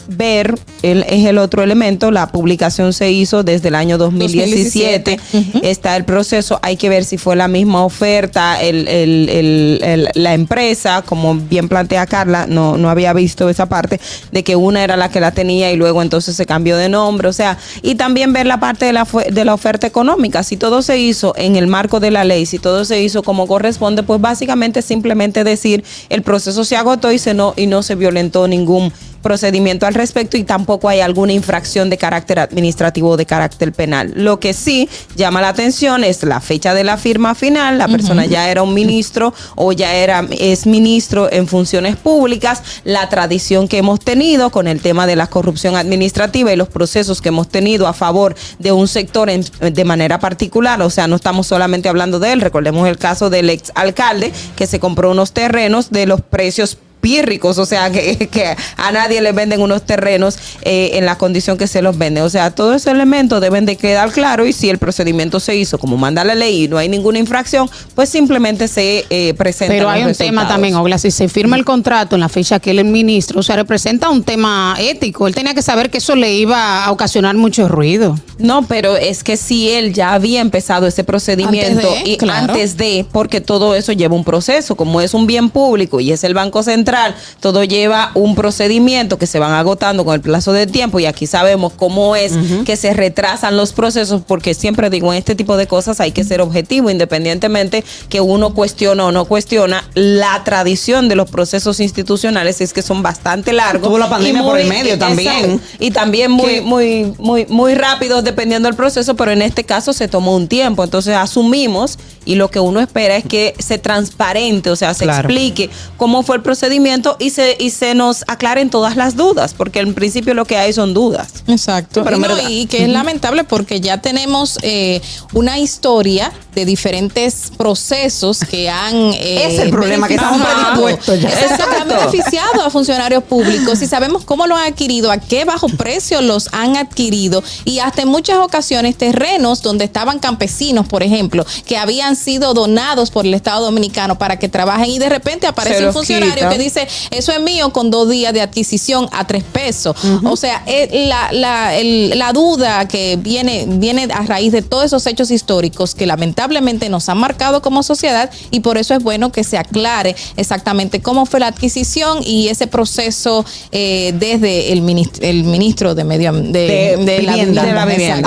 ver, 0.07 0.57
el, 0.81 1.03
es 1.07 1.25
el 1.25 1.37
otro 1.37 1.63
elemento, 1.63 2.11
la 2.11 2.27
publicación 2.31 2.93
se 2.93 3.11
hizo 3.11 3.43
desde 3.43 3.67
el 3.69 3.75
año 3.75 3.97
2017, 3.97 5.17
2017. 5.17 5.69
está 5.69 5.95
el 5.95 6.05
proceso, 6.05 6.59
hay 6.61 6.77
que 6.77 6.89
ver 6.89 7.03
si 7.05 7.17
fue 7.17 7.35
la 7.35 7.47
misma 7.47 7.83
oferta, 7.85 8.61
el, 8.61 8.87
el- 8.87 9.29
el- 9.29 9.79
el- 9.83 10.09
la 10.13 10.33
empresa, 10.33 11.01
como 11.05 11.35
bien 11.35 11.69
plantea 11.69 12.05
Carla, 12.05 12.47
no, 12.47 12.77
no 12.77 12.89
había 12.89 13.13
visto 13.13 13.49
esa 13.49 13.67
parte, 13.67 13.99
de 14.31 14.43
que 14.43 14.55
una 14.55 14.83
era 14.83 14.97
la 14.97 15.09
que 15.09 15.19
la 15.19 15.31
tenía 15.31 15.71
y 15.71 15.75
luego 15.75 16.01
entonces 16.01 16.35
se 16.35 16.45
cambió 16.45 16.77
de 16.77 16.89
nombre, 16.89 17.27
o 17.27 17.33
sea, 17.33 17.57
y 17.81 17.95
también 17.95 18.33
ver 18.33 18.45
la 18.45 18.59
parte 18.59 18.85
de 18.85 18.93
la, 18.93 19.07
de 19.31 19.45
la 19.45 19.53
oferta 19.53 19.87
económica, 19.87 20.43
si 20.43 20.57
todo 20.57 20.81
se 20.81 20.97
hizo 20.99 21.33
en 21.37 21.55
el 21.55 21.67
marco 21.67 21.99
de 21.99 22.11
la 22.11 22.23
ley, 22.23 22.45
si 22.45 22.59
todo 22.59 22.85
se 22.85 23.01
hizo 23.01 23.23
como 23.23 23.47
corresponde, 23.47 24.03
pues 24.03 24.19
básicamente 24.21 24.81
simplemente 24.81 25.43
decir 25.43 25.83
el 26.09 26.21
proceso 26.21 26.63
se 26.63 26.75
agotó 26.75 27.11
y, 27.11 27.19
se 27.19 27.33
no, 27.33 27.53
y 27.55 27.67
no 27.67 27.83
se 27.83 27.95
violentó 27.95 28.47
ningún 28.47 28.91
procedimiento 29.21 29.85
al 29.85 29.93
respecto 29.93 30.37
y 30.37 30.43
tampoco 30.43 30.89
hay 30.89 31.01
alguna 31.01 31.33
infracción 31.33 31.89
de 31.89 31.97
carácter 31.97 32.39
administrativo 32.39 33.09
o 33.09 33.17
de 33.17 33.25
carácter 33.25 33.71
penal. 33.73 34.11
Lo 34.15 34.39
que 34.39 34.53
sí 34.53 34.89
llama 35.15 35.41
la 35.41 35.49
atención 35.49 36.03
es 36.03 36.23
la 36.23 36.41
fecha 36.41 36.73
de 36.73 36.83
la 36.83 36.97
firma 36.97 37.35
final, 37.35 37.77
la 37.77 37.87
persona 37.87 38.25
ya 38.25 38.49
era 38.49 38.63
un 38.63 38.73
ministro 38.73 39.33
o 39.55 39.71
ya 39.71 39.93
era 39.95 40.25
es 40.31 40.65
ministro 40.65 41.31
en 41.31 41.47
funciones 41.47 41.95
públicas, 41.95 42.63
la 42.83 43.07
tradición 43.09 43.67
que 43.67 43.77
hemos 43.77 43.99
tenido 43.99 44.49
con 44.49 44.67
el 44.67 44.81
tema 44.81 45.07
de 45.07 45.15
la 45.15 45.27
corrupción 45.27 45.75
administrativa 45.75 46.51
y 46.51 46.55
los 46.55 46.69
procesos 46.69 47.21
que 47.21 47.29
hemos 47.29 47.47
tenido 47.47 47.87
a 47.87 47.93
favor 47.93 48.35
de 48.59 48.71
un 48.71 48.87
sector 48.87 49.29
en- 49.29 49.43
de 49.59 49.83
manera 49.85 50.19
particular, 50.19 50.81
o 50.81 50.89
sea, 50.89 51.07
no 51.07 51.15
estamos 51.15 51.47
solamente 51.47 51.89
hablando 51.89 52.19
de 52.19 52.31
él, 52.33 52.41
recordemos 52.41 52.87
el 52.87 52.97
caso 52.97 53.29
del 53.29 53.49
ex 53.49 53.71
alcalde 53.75 54.31
que 54.55 54.67
se 54.67 54.79
compró 54.79 55.11
unos 55.11 55.31
terrenos 55.33 55.91
de 55.91 56.05
los 56.05 56.21
precios 56.21 56.77
pírricos, 57.01 57.57
o 57.57 57.65
sea, 57.65 57.91
que, 57.91 58.29
que 58.29 58.55
a 58.77 58.91
nadie 58.91 59.21
le 59.21 59.31
venden 59.31 59.61
unos 59.61 59.85
terrenos 59.85 60.37
eh, 60.61 60.91
en 60.93 61.05
la 61.05 61.17
condición 61.17 61.57
que 61.57 61.67
se 61.67 61.81
los 61.81 61.97
venden. 61.97 62.23
O 62.23 62.29
sea, 62.29 62.51
todos 62.51 62.75
esos 62.75 62.93
elementos 62.93 63.41
deben 63.41 63.65
de 63.65 63.75
quedar 63.75 64.11
claros 64.11 64.47
y 64.47 64.53
si 64.53 64.69
el 64.69 64.77
procedimiento 64.77 65.39
se 65.39 65.55
hizo 65.55 65.77
como 65.77 65.97
manda 65.97 66.23
la 66.23 66.35
ley 66.35 66.63
y 66.63 66.67
no 66.67 66.77
hay 66.77 66.87
ninguna 66.87 67.19
infracción, 67.19 67.69
pues 67.95 68.09
simplemente 68.09 68.67
se 68.67 69.05
eh, 69.09 69.33
presenta. 69.33 69.73
Pero 69.73 69.89
hay 69.89 70.03
un 70.03 70.13
tema 70.13 70.47
también, 70.47 70.75
Ogla, 70.75 70.97
si 70.97 71.11
se 71.11 71.27
firma 71.27 71.55
el 71.55 71.65
contrato 71.65 72.15
en 72.15 72.21
la 72.21 72.29
fecha 72.29 72.59
que 72.59 72.71
él 72.71 72.79
es 72.79 72.85
ministro, 72.85 73.39
o 73.39 73.43
sea, 73.43 73.55
representa 73.55 74.09
un 74.09 74.23
tema 74.23 74.75
ético. 74.79 75.27
Él 75.27 75.35
tenía 75.35 75.53
que 75.53 75.61
saber 75.61 75.89
que 75.89 75.97
eso 75.97 76.15
le 76.15 76.33
iba 76.33 76.85
a 76.85 76.91
ocasionar 76.91 77.35
mucho 77.35 77.67
ruido. 77.67 78.19
No, 78.37 78.63
pero 78.63 78.95
es 78.95 79.23
que 79.23 79.37
si 79.37 79.69
él 79.69 79.93
ya 79.93 80.13
había 80.13 80.41
empezado 80.41 80.87
ese 80.87 81.03
procedimiento 81.03 81.87
Antes 81.87 82.03
de, 82.03 82.09
y 82.09 82.17
claro. 82.17 82.53
antes 82.53 82.77
de, 82.77 83.05
porque 83.11 83.41
todo 83.41 83.75
eso 83.75 83.91
lleva 83.91 84.15
un 84.15 84.23
proceso, 84.23 84.75
como 84.75 85.01
es 85.01 85.13
un 85.13 85.27
bien 85.27 85.49
público 85.49 85.99
y 85.99 86.11
es 86.11 86.23
el 86.23 86.33
Banco 86.33 86.63
Central, 86.63 86.90
todo 87.39 87.63
lleva 87.63 88.11
un 88.13 88.35
procedimiento 88.35 89.17
que 89.17 89.27
se 89.27 89.39
van 89.39 89.53
agotando 89.53 90.05
con 90.05 90.15
el 90.15 90.21
plazo 90.21 90.53
de 90.53 90.67
tiempo 90.67 90.99
y 90.99 91.05
aquí 91.05 91.27
sabemos 91.27 91.73
cómo 91.75 92.15
es 92.15 92.33
que 92.65 92.75
se 92.75 92.93
retrasan 92.93 93.57
los 93.57 93.73
procesos, 93.73 94.21
porque 94.27 94.53
siempre 94.53 94.89
digo, 94.89 95.11
en 95.13 95.19
este 95.19 95.35
tipo 95.35 95.57
de 95.57 95.67
cosas 95.67 95.99
hay 95.99 96.11
que 96.11 96.23
ser 96.23 96.41
objetivo, 96.41 96.89
independientemente 96.89 97.83
que 98.09 98.21
uno 98.21 98.53
cuestiona 98.53 99.05
o 99.05 99.11
no 99.11 99.25
cuestiona, 99.25 99.83
la 99.93 100.43
tradición 100.43 101.07
de 101.09 101.15
los 101.15 101.29
procesos 101.29 101.79
institucionales 101.79 102.61
es 102.61 102.73
que 102.73 102.81
son 102.81 103.01
bastante 103.03 103.53
largos. 103.53 103.87
Tuvo 103.87 103.97
la 103.97 104.09
pandemia 104.09 104.41
y 104.41 104.45
por 104.45 104.59
el 104.59 104.67
medio 104.67 104.97
también. 104.97 105.33
Exacto. 105.51 105.61
Y 105.79 105.91
también 105.91 106.31
muy, 106.31 106.55
Que- 106.55 106.61
muy, 106.61 107.13
muy, 107.17 107.45
muy 107.47 107.73
rápidos 107.75 108.23
dependiendo 108.23 108.67
del 108.67 108.75
proceso, 108.75 109.15
pero 109.15 109.31
en 109.31 109.41
este 109.41 109.63
caso 109.63 109.93
se 109.93 110.07
tomó 110.07 110.35
un 110.35 110.47
tiempo. 110.47 110.83
Entonces 110.83 111.15
asumimos 111.15 111.97
y 112.25 112.35
lo 112.35 112.49
que 112.51 112.59
uno 112.59 112.79
espera 112.79 113.15
es 113.15 113.23
que 113.25 113.55
se 113.59 113.77
transparente, 113.79 114.69
o 114.69 114.75
sea, 114.75 114.93
se 114.93 115.05
Claro. 115.05 115.27
explique 115.27 115.69
cómo 115.97 116.21
fue 116.23 116.35
el 116.35 116.41
procedimiento 116.41 116.80
y 117.19 117.29
se, 117.29 117.55
y 117.59 117.69
se 117.69 117.93
nos 117.95 118.23
aclaren 118.27 118.69
todas 118.69 118.95
las 118.95 119.15
dudas, 119.15 119.53
porque 119.53 119.79
en 119.79 119.93
principio 119.93 120.33
lo 120.33 120.45
que 120.45 120.57
hay 120.57 120.73
son 120.73 120.93
dudas. 120.93 121.43
Exacto. 121.47 122.03
pero 122.03 122.17
y, 122.17 122.63
no, 122.63 122.69
que 122.69 122.83
es 122.83 122.89
lamentable 122.89 123.43
porque 123.43 123.81
ya 123.81 124.01
tenemos 124.01 124.57
eh, 124.61 125.01
una 125.33 125.59
historia 125.59 126.31
de 126.55 126.65
diferentes 126.65 127.51
procesos 127.57 128.39
que 128.39 128.69
han... 128.69 128.95
eh, 128.95 129.47
Es 129.51 129.59
el 129.59 129.69
problema, 129.69 130.07
que 130.07 130.15
estamos 130.15 130.41
predispuestos 130.41 131.19
ya. 131.19 131.29
Que 131.29 131.63
han 131.81 131.87
beneficiado 131.87 132.61
a 132.63 132.69
funcionarios 132.69 133.23
públicos 133.23 133.81
y 133.81 133.87
sabemos 133.87 134.23
cómo 134.25 134.47
lo 134.47 134.55
han 134.55 134.71
adquirido, 134.71 135.11
a 135.11 135.17
qué 135.17 135.45
bajo 135.45 135.67
precio 135.69 136.21
los 136.21 136.49
han 136.53 136.77
adquirido 136.77 137.43
y 137.65 137.79
hasta 137.79 138.03
en 138.03 138.07
muchas 138.07 138.37
ocasiones 138.37 138.97
terrenos 138.97 139.61
donde 139.61 139.85
estaban 139.85 140.19
campesinos, 140.19 140.87
por 140.87 141.03
ejemplo, 141.03 141.45
que 141.65 141.77
habían 141.77 142.15
sido 142.15 142.53
donados 142.53 143.11
por 143.11 143.25
el 143.25 143.33
Estado 143.33 143.65
Dominicano 143.65 144.17
para 144.17 144.37
que 144.37 144.49
trabajen 144.49 144.89
y 144.89 144.99
de 144.99 145.09
repente 145.09 145.47
aparece 145.47 145.85
un 145.85 145.93
funcionario 145.93 146.49
que 146.49 146.57
dice, 146.57 146.70
eso 147.11 147.31
es 147.31 147.41
mío 147.41 147.71
con 147.73 147.91
dos 147.91 148.09
días 148.09 148.33
de 148.33 148.41
adquisición 148.41 149.07
a 149.11 149.25
tres 149.27 149.43
pesos. 149.43 149.95
O 150.23 150.35
sea, 150.35 150.63
eh, 150.65 151.05
la, 151.07 151.31
la, 151.31 151.75
el- 151.75 152.17
la 152.17 152.33
duda 152.33 152.87
que 152.87 153.17
viene, 153.21 153.65
viene 153.67 154.07
a 154.13 154.21
raíz 154.23 154.51
de 154.51 154.61
todos 154.61 154.85
esos 154.85 155.05
hechos 155.07 155.31
históricos 155.31 155.95
que 155.95 156.05
lamentablemente 156.05 156.89
nos 156.89 157.09
han 157.09 157.17
marcado 157.17 157.61
como 157.61 157.83
sociedad 157.83 158.29
y 158.51 158.59
por 158.61 158.77
eso 158.77 158.93
es 158.93 159.03
bueno 159.03 159.31
que 159.31 159.43
se 159.43 159.57
aclare 159.57 160.15
exactamente 160.37 161.01
cómo 161.01 161.25
fue 161.25 161.39
la 161.39 161.47
adquisición 161.47 162.19
y 162.25 162.47
ese 162.49 162.67
proceso 162.67 163.45
eh, 163.71 164.13
desde 164.17 164.71
el 164.71 164.81
ministro, 164.81 165.23
el 165.27 165.43
ministro 165.43 165.95
de 165.95 166.03
Medio 166.03 166.29
Am- 166.29 166.51
de, 166.51 166.97
de 167.05 167.21
la 167.23 167.33
vivienda. 167.33 167.61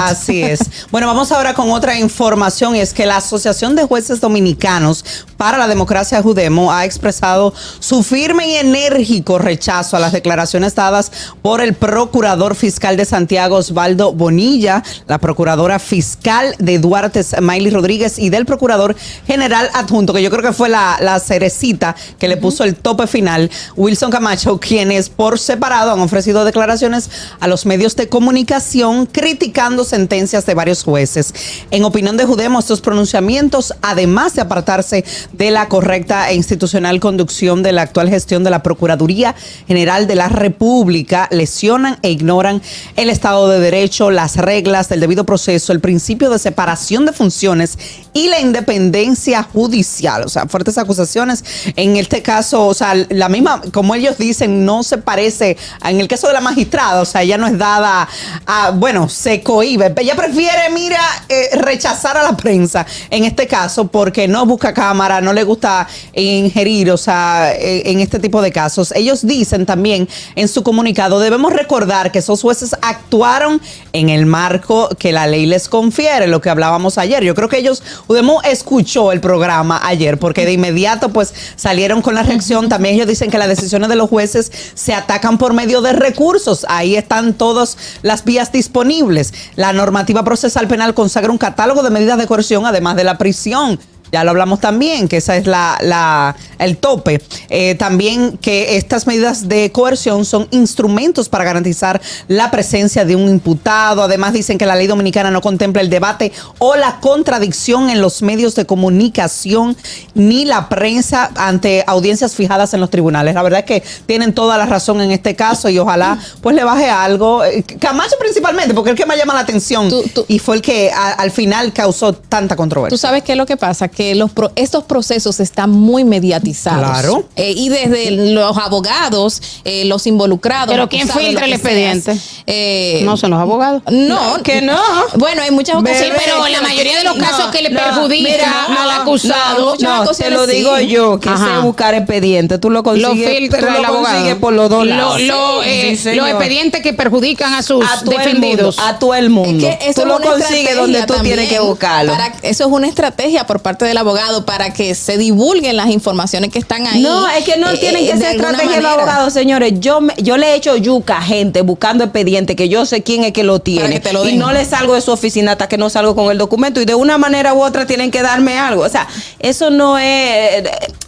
Así 0.06 0.42
es. 0.42 0.60
Bueno, 0.90 1.06
vamos 1.08 1.32
ahora 1.32 1.54
con 1.54 1.70
otra 1.70 1.98
información 1.98 2.74
es 2.76 2.92
que 2.92 3.06
la 3.06 3.16
Asociación 3.16 3.74
de 3.76 3.84
Jueces 3.84 4.20
Dominicanos 4.20 5.04
para 5.36 5.58
la 5.58 5.66
Democracia 5.68 6.22
Judemo 6.22 6.72
ha 6.72 6.84
expresado 6.84 7.52
su 7.80 8.02
firme 8.02 8.33
y 8.42 8.56
enérgico 8.56 9.38
rechazo 9.38 9.96
a 9.96 10.00
las 10.00 10.12
declaraciones 10.12 10.74
dadas 10.74 11.12
por 11.42 11.60
el 11.60 11.74
procurador 11.74 12.54
fiscal 12.54 12.96
de 12.96 13.04
Santiago, 13.04 13.56
Osvaldo 13.56 14.12
Bonilla, 14.12 14.82
la 15.06 15.18
procuradora 15.18 15.78
fiscal 15.78 16.54
de 16.58 16.78
Duarte, 16.78 17.24
Miley 17.40 17.70
Rodríguez, 17.70 18.18
y 18.18 18.30
del 18.30 18.46
procurador 18.46 18.96
general 19.26 19.70
adjunto, 19.74 20.12
que 20.12 20.22
yo 20.22 20.30
creo 20.30 20.42
que 20.42 20.52
fue 20.52 20.68
la, 20.68 20.96
la 21.00 21.20
cerecita 21.20 21.94
que 22.18 22.28
le 22.28 22.36
puso 22.36 22.64
el 22.64 22.74
tope 22.74 23.06
final, 23.06 23.50
Wilson 23.76 24.10
Camacho, 24.10 24.58
quienes 24.58 25.08
por 25.08 25.38
separado 25.38 25.92
han 25.92 26.00
ofrecido 26.00 26.44
declaraciones 26.44 27.10
a 27.40 27.46
los 27.46 27.66
medios 27.66 27.94
de 27.96 28.08
comunicación 28.08 29.06
criticando 29.06 29.84
sentencias 29.84 30.44
de 30.46 30.54
varios 30.54 30.82
jueces. 30.82 31.32
En 31.70 31.84
opinión 31.84 32.16
de 32.16 32.24
Judemo, 32.24 32.58
estos 32.58 32.80
pronunciamientos, 32.80 33.74
además 33.80 34.34
de 34.34 34.42
apartarse 34.42 35.04
de 35.32 35.50
la 35.50 35.68
correcta 35.68 36.30
e 36.30 36.34
institucional 36.34 37.00
conducción 37.00 37.62
de 37.62 37.72
la 37.72 37.82
actual 37.82 38.08
gestión 38.08 38.23
de 38.26 38.50
la 38.50 38.62
Procuraduría 38.62 39.34
General 39.68 40.06
de 40.06 40.14
la 40.14 40.28
República, 40.28 41.28
lesionan 41.30 41.98
e 42.02 42.10
ignoran 42.10 42.62
el 42.96 43.10
Estado 43.10 43.48
de 43.48 43.60
Derecho, 43.60 44.10
las 44.10 44.36
reglas 44.36 44.88
del 44.88 45.00
debido 45.00 45.24
proceso, 45.24 45.72
el 45.72 45.80
principio 45.80 46.30
de 46.30 46.38
separación 46.38 47.04
de 47.04 47.12
funciones 47.12 47.78
y 48.14 48.28
la 48.28 48.40
independencia 48.40 49.42
judicial. 49.42 50.24
O 50.24 50.28
sea, 50.28 50.46
fuertes 50.46 50.78
acusaciones. 50.78 51.44
En 51.76 51.96
este 51.96 52.22
caso, 52.22 52.66
o 52.66 52.74
sea, 52.74 52.94
la 53.10 53.28
misma, 53.28 53.60
como 53.72 53.94
ellos 53.94 54.16
dicen, 54.16 54.64
no 54.64 54.82
se 54.82 54.98
parece, 54.98 55.56
en 55.84 56.00
el 56.00 56.08
caso 56.08 56.28
de 56.28 56.32
la 56.32 56.40
magistrada, 56.40 57.02
o 57.02 57.04
sea, 57.04 57.22
ella 57.22 57.36
no 57.36 57.46
es 57.46 57.58
dada 57.58 58.08
a, 58.46 58.70
bueno, 58.70 59.08
se 59.08 59.42
cohíbe. 59.42 59.92
Ella 59.96 60.16
prefiere, 60.16 60.70
mira, 60.72 61.00
eh, 61.28 61.50
rechazar 61.58 62.16
a 62.16 62.22
la 62.22 62.36
prensa 62.36 62.86
en 63.10 63.24
este 63.24 63.46
caso 63.46 63.86
porque 63.88 64.28
no 64.28 64.46
busca 64.46 64.72
cámara, 64.72 65.20
no 65.20 65.32
le 65.32 65.42
gusta 65.44 65.86
ingerir, 66.14 66.90
o 66.90 66.96
sea, 66.96 67.52
eh, 67.54 67.90
en 67.90 68.00
este 68.00 68.13
tipo 68.18 68.42
de 68.42 68.52
casos. 68.52 68.92
Ellos 68.92 69.26
dicen 69.26 69.66
también 69.66 70.08
en 70.34 70.48
su 70.48 70.62
comunicado, 70.62 71.20
debemos 71.20 71.52
recordar 71.52 72.12
que 72.12 72.18
esos 72.20 72.42
jueces 72.42 72.74
actuaron 72.82 73.60
en 73.92 74.08
el 74.08 74.26
marco 74.26 74.88
que 74.98 75.12
la 75.12 75.26
ley 75.26 75.46
les 75.46 75.68
confiere, 75.68 76.26
lo 76.26 76.40
que 76.40 76.50
hablábamos 76.50 76.98
ayer. 76.98 77.22
Yo 77.24 77.34
creo 77.34 77.48
que 77.48 77.58
ellos, 77.58 77.82
Udemo 78.06 78.42
escuchó 78.42 79.12
el 79.12 79.20
programa 79.20 79.80
ayer 79.84 80.18
porque 80.18 80.44
de 80.44 80.52
inmediato 80.52 81.10
pues 81.10 81.34
salieron 81.56 82.02
con 82.02 82.14
la 82.14 82.22
reacción. 82.22 82.68
También 82.68 82.94
ellos 82.96 83.06
dicen 83.06 83.30
que 83.30 83.38
las 83.38 83.48
decisiones 83.48 83.88
de 83.88 83.96
los 83.96 84.08
jueces 84.08 84.50
se 84.74 84.94
atacan 84.94 85.38
por 85.38 85.52
medio 85.52 85.80
de 85.80 85.92
recursos. 85.92 86.66
Ahí 86.68 86.96
están 86.96 87.34
todas 87.34 87.76
las 88.02 88.24
vías 88.24 88.52
disponibles. 88.52 89.32
La 89.56 89.72
normativa 89.72 90.24
procesal 90.24 90.68
penal 90.68 90.94
consagra 90.94 91.30
un 91.30 91.38
catálogo 91.38 91.82
de 91.82 91.90
medidas 91.90 92.18
de 92.18 92.26
coerción 92.26 92.66
además 92.66 92.96
de 92.96 93.04
la 93.04 93.18
prisión. 93.18 93.78
Ya 94.14 94.22
lo 94.22 94.30
hablamos 94.30 94.60
también, 94.60 95.08
que 95.08 95.16
esa 95.16 95.36
es 95.36 95.46
la, 95.48 95.76
la- 95.80 96.36
el 96.60 96.76
tope. 96.76 97.20
Eh, 97.50 97.74
también 97.74 98.38
que 98.38 98.76
estas 98.76 99.08
medidas 99.08 99.48
de 99.48 99.72
coerción 99.72 100.24
son 100.24 100.46
instrumentos 100.52 101.28
para 101.28 101.42
garantizar 101.42 102.00
la 102.28 102.52
presencia 102.52 103.04
de 103.04 103.16
un 103.16 103.28
imputado. 103.28 104.04
Además 104.04 104.32
dicen 104.32 104.56
que 104.56 104.66
la 104.66 104.76
ley 104.76 104.86
dominicana 104.86 105.32
no 105.32 105.40
contempla 105.40 105.82
el 105.82 105.90
debate 105.90 106.30
o 106.60 106.76
la 106.76 107.00
contradicción 107.00 107.90
en 107.90 108.00
los 108.00 108.22
medios 108.22 108.54
de 108.54 108.66
comunicación 108.66 109.76
ni 110.14 110.44
la 110.44 110.68
prensa 110.68 111.32
ante 111.34 111.82
audiencias 111.88 112.34
fijadas 112.36 112.72
en 112.72 112.80
los 112.80 112.90
tribunales. 112.90 113.34
La 113.34 113.42
verdad 113.42 113.60
es 113.60 113.66
que 113.66 113.82
tienen 114.06 114.32
toda 114.32 114.56
la 114.56 114.66
razón 114.66 115.00
en 115.00 115.10
este 115.10 115.34
caso 115.34 115.68
y 115.68 115.78
ojalá 115.80 116.18
pues 116.40 116.54
le 116.54 116.62
baje 116.62 116.88
algo. 116.88 117.44
Eh, 117.44 117.64
Camacho 117.80 118.14
principalmente, 118.20 118.74
porque 118.74 118.90
es 118.90 118.92
el 118.92 118.98
que 119.02 119.06
me 119.06 119.16
llama 119.16 119.34
la 119.34 119.40
atención 119.40 119.88
y 120.28 120.38
fue 120.38 120.54
el 120.56 120.62
que 120.62 120.92
a- 120.92 121.12
al 121.14 121.32
final 121.32 121.72
causó 121.72 122.12
tanta 122.12 122.54
controversia. 122.54 122.94
Tú 122.94 122.98
sabes 122.98 123.24
qué 123.24 123.32
es 123.32 123.38
lo 123.38 123.46
que 123.46 123.56
pasa, 123.56 123.88
que 123.88 124.03
los 124.16 124.30
pro- 124.30 124.52
estos 124.56 124.84
procesos 124.84 125.40
están 125.40 125.70
muy 125.70 126.04
mediatizados. 126.04 126.80
Claro. 126.90 127.24
Eh, 127.36 127.52
y 127.56 127.68
desde 127.68 128.10
los 128.10 128.56
abogados, 128.58 129.40
eh, 129.64 129.84
los 129.86 130.06
involucrados. 130.06 130.68
¿Pero 130.74 130.88
quién 130.88 131.08
filtra 131.08 131.40
lo 131.40 131.46
el 131.46 131.52
expediente? 131.54 132.16
Eh, 132.46 133.00
No 133.04 133.16
son 133.16 133.30
los 133.30 133.40
abogados. 133.40 133.82
No, 133.90 134.42
que 134.42 134.60
no. 134.62 134.78
Bueno, 135.16 135.42
hay 135.42 135.50
muchas 135.50 135.82
Bebé, 135.82 135.96
ocasiones. 135.96 136.22
pero 136.24 136.46
en 136.46 136.52
la 136.52 136.60
mayoría 136.60 136.98
de 136.98 137.04
los 137.04 137.16
casos 137.16 137.46
que 137.50 137.62
le 137.62 137.70
perjudica 137.70 138.30
mira, 138.30 138.66
al 138.82 138.90
acusado. 139.02 139.76
No, 139.80 140.04
no, 140.04 140.10
te 140.10 140.30
lo 140.30 140.44
sí. 140.46 140.52
digo 140.56 140.78
yo, 140.80 141.18
que 141.20 141.28
Ajá. 141.28 141.56
sé 141.56 141.60
buscar 141.62 141.94
expediente. 141.94 142.58
Tú 142.58 142.70
lo 142.70 142.82
consigues, 142.82 143.28
filtra 143.38 143.60
tú 143.60 143.66
lo 143.66 143.78
el 143.78 143.84
abogado. 143.84 144.04
consigues 144.16 144.34
por 144.36 144.52
los 144.52 144.68
dos 144.70 144.86
Lo- 144.86 144.94
lados. 144.96 145.20
lo, 145.22 145.62
Sí, 145.62 145.68
eh, 145.70 145.96
sí, 146.02 146.14
los 146.14 146.28
expedientes 146.28 146.82
que 146.82 146.92
perjudican 146.92 147.54
a 147.54 147.62
sus 147.62 147.84
a 147.84 148.00
todo 148.00 148.12
el 148.12 148.18
defendidos. 148.18 148.76
mundo, 148.76 148.90
a 148.90 148.98
todo 148.98 149.14
el 149.14 149.30
mundo. 149.30 149.66
Es 149.68 149.76
que 149.78 149.86
eso 149.90 150.02
tú 150.02 150.08
es 150.12 150.20
lo 150.20 150.20
consigues 150.30 150.76
donde 150.76 151.02
tú 151.06 151.14
tienes 151.22 151.48
que 151.48 151.60
buscarlo. 151.60 152.12
para- 152.12 152.34
eso 152.42 152.64
es 152.64 152.70
una 152.70 152.88
estrategia 152.88 153.46
por 153.46 153.60
parte 153.60 153.83
parte 153.84 153.88
del 153.88 153.98
abogado 153.98 154.46
para 154.46 154.72
que 154.72 154.94
se 154.94 155.18
divulguen 155.18 155.76
las 155.76 155.88
informaciones 155.90 156.50
que 156.50 156.58
están 156.58 156.86
ahí. 156.86 157.02
No, 157.02 157.28
es 157.28 157.44
que 157.44 157.56
no 157.58 157.70
eh, 157.70 157.76
tienen 157.78 158.06
que 158.06 158.14
de 158.14 158.18
ser 158.18 158.30
estrategia 158.36 158.64
los 158.66 158.82
manera. 158.82 158.92
abogados, 158.94 159.32
señores. 159.32 159.74
Yo, 159.80 160.00
me- 160.00 160.14
yo 160.18 160.36
le 160.38 160.52
he 160.52 160.54
hecho 160.54 160.76
yuca 160.76 161.18
a 161.18 161.22
gente 161.22 161.60
buscando 161.62 162.04
expediente 162.04 162.56
que 162.56 162.68
yo 162.68 162.86
sé 162.86 163.02
quién 163.02 163.24
es 163.24 163.32
que 163.32 163.42
lo 163.44 163.58
tiene. 163.60 164.00
que 164.00 164.12
lo 164.12 164.26
y 164.28 164.36
no 164.36 164.52
le 164.52 164.64
salgo 164.64 164.94
de 164.94 165.00
su 165.00 165.10
oficina 165.12 165.52
hasta 165.52 165.68
que 165.68 165.76
no 165.76 165.90
salgo 165.90 166.14
con 166.14 166.30
el 166.30 166.38
documento. 166.38 166.80
Y 166.80 166.84
de 166.86 166.94
una 166.94 167.18
manera 167.18 167.52
u 167.54 167.62
otra 167.62 167.86
tienen 167.86 168.10
que 168.10 168.22
darme 168.22 168.58
algo. 168.58 168.82
O 168.84 168.88
sea, 168.88 169.06
eso 169.38 169.70
no 169.70 169.98
es. 169.98 170.64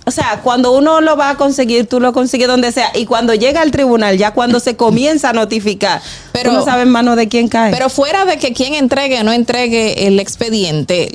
O 0.08 0.10
sea, 0.12 0.40
cuando 0.44 0.70
uno 0.72 1.00
lo 1.00 1.16
va 1.16 1.30
a 1.30 1.36
conseguir, 1.36 1.86
tú 1.88 1.98
lo 1.98 2.12
consigues 2.12 2.46
donde 2.46 2.70
sea. 2.72 2.92
Y 2.94 3.06
cuando 3.06 3.34
llega 3.34 3.60
al 3.62 3.70
tribunal, 3.72 4.16
ya 4.18 4.32
cuando 4.32 4.60
se 4.60 4.76
comienza 4.76 5.30
a 5.30 5.32
notificar, 5.32 6.00
Pero- 6.42 6.52
no 6.52 6.64
sabe 6.64 6.82
en 6.82 6.90
mano 6.90 7.16
de 7.16 7.28
quién 7.28 7.48
cae. 7.48 7.70
Pero 7.72 7.88
fuera 7.90 8.24
de 8.24 8.38
que 8.38 8.52
quien 8.52 8.74
entregue 8.74 9.20
o 9.20 9.24
no 9.24 9.32
entregue 9.32 10.06
el 10.06 10.18
expediente, 10.20 11.08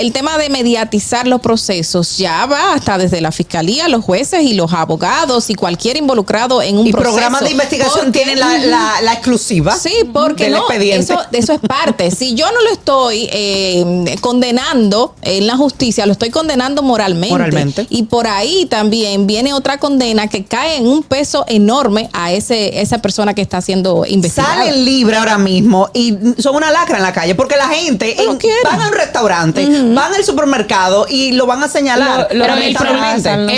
el 0.00 0.12
tema 0.12 0.38
de 0.38 0.48
mediatizar 0.50 1.26
los 1.26 1.40
procesos 1.40 2.16
ya 2.18 2.46
va 2.46 2.74
hasta 2.74 2.98
desde 2.98 3.20
la 3.20 3.32
fiscalía, 3.32 3.88
los 3.88 4.04
jueces 4.04 4.42
y 4.42 4.54
los 4.54 4.72
abogados 4.72 5.50
y 5.50 5.54
cualquier 5.54 5.96
involucrado 5.96 6.62
en 6.62 6.78
un 6.78 6.86
Y 6.86 6.92
proceso. 6.92 7.12
programas 7.14 7.42
de 7.44 7.50
investigación 7.50 8.06
Porque- 8.06 8.18
tienen 8.18 8.40
la, 8.40 8.58
la- 8.58 9.02
la 9.02 9.12
exclusiva. 9.12 9.76
Sí, 9.76 9.92
porque 10.12 10.44
del 10.44 10.52
no, 10.54 10.58
expediente. 10.60 11.12
Eso, 11.12 11.20
eso 11.32 11.52
es 11.52 11.60
parte. 11.60 12.10
Si 12.10 12.34
yo 12.34 12.46
no 12.52 12.60
lo 12.62 12.70
estoy 12.72 13.28
eh, 13.32 14.16
condenando 14.20 15.14
en 15.22 15.46
la 15.46 15.56
justicia, 15.56 16.06
lo 16.06 16.12
estoy 16.12 16.30
condenando 16.30 16.82
moralmente. 16.82 17.32
Moralmente. 17.34 17.86
Y 17.90 18.04
por 18.04 18.26
ahí 18.26 18.66
también 18.66 19.26
viene 19.26 19.52
otra 19.52 19.78
condena 19.78 20.28
que 20.28 20.44
cae 20.44 20.76
en 20.76 20.86
un 20.86 21.02
peso 21.02 21.44
enorme 21.48 22.08
a 22.12 22.32
ese 22.32 22.80
esa 22.80 22.98
persona 23.02 23.34
que 23.34 23.42
está 23.42 23.60
siendo 23.60 24.04
investigada. 24.06 24.39
Salen 24.44 24.84
libre 24.84 25.16
ahora 25.16 25.38
mismo 25.38 25.90
y 25.94 26.16
son 26.38 26.56
una 26.56 26.70
lacra 26.70 26.96
en 26.98 27.02
la 27.02 27.12
calle 27.12 27.34
porque 27.34 27.56
la 27.56 27.68
gente 27.68 28.20
en- 28.22 28.38
van 28.64 28.80
a 28.80 28.88
un 28.88 28.92
restaurante, 28.94 29.66
van 29.94 30.14
al 30.14 30.24
supermercado 30.24 31.06
y 31.08 31.32
lo 31.32 31.46
van 31.46 31.62
a 31.62 31.68
señalar. 31.68 32.28
Lo- 32.32 32.44
el 32.44 32.74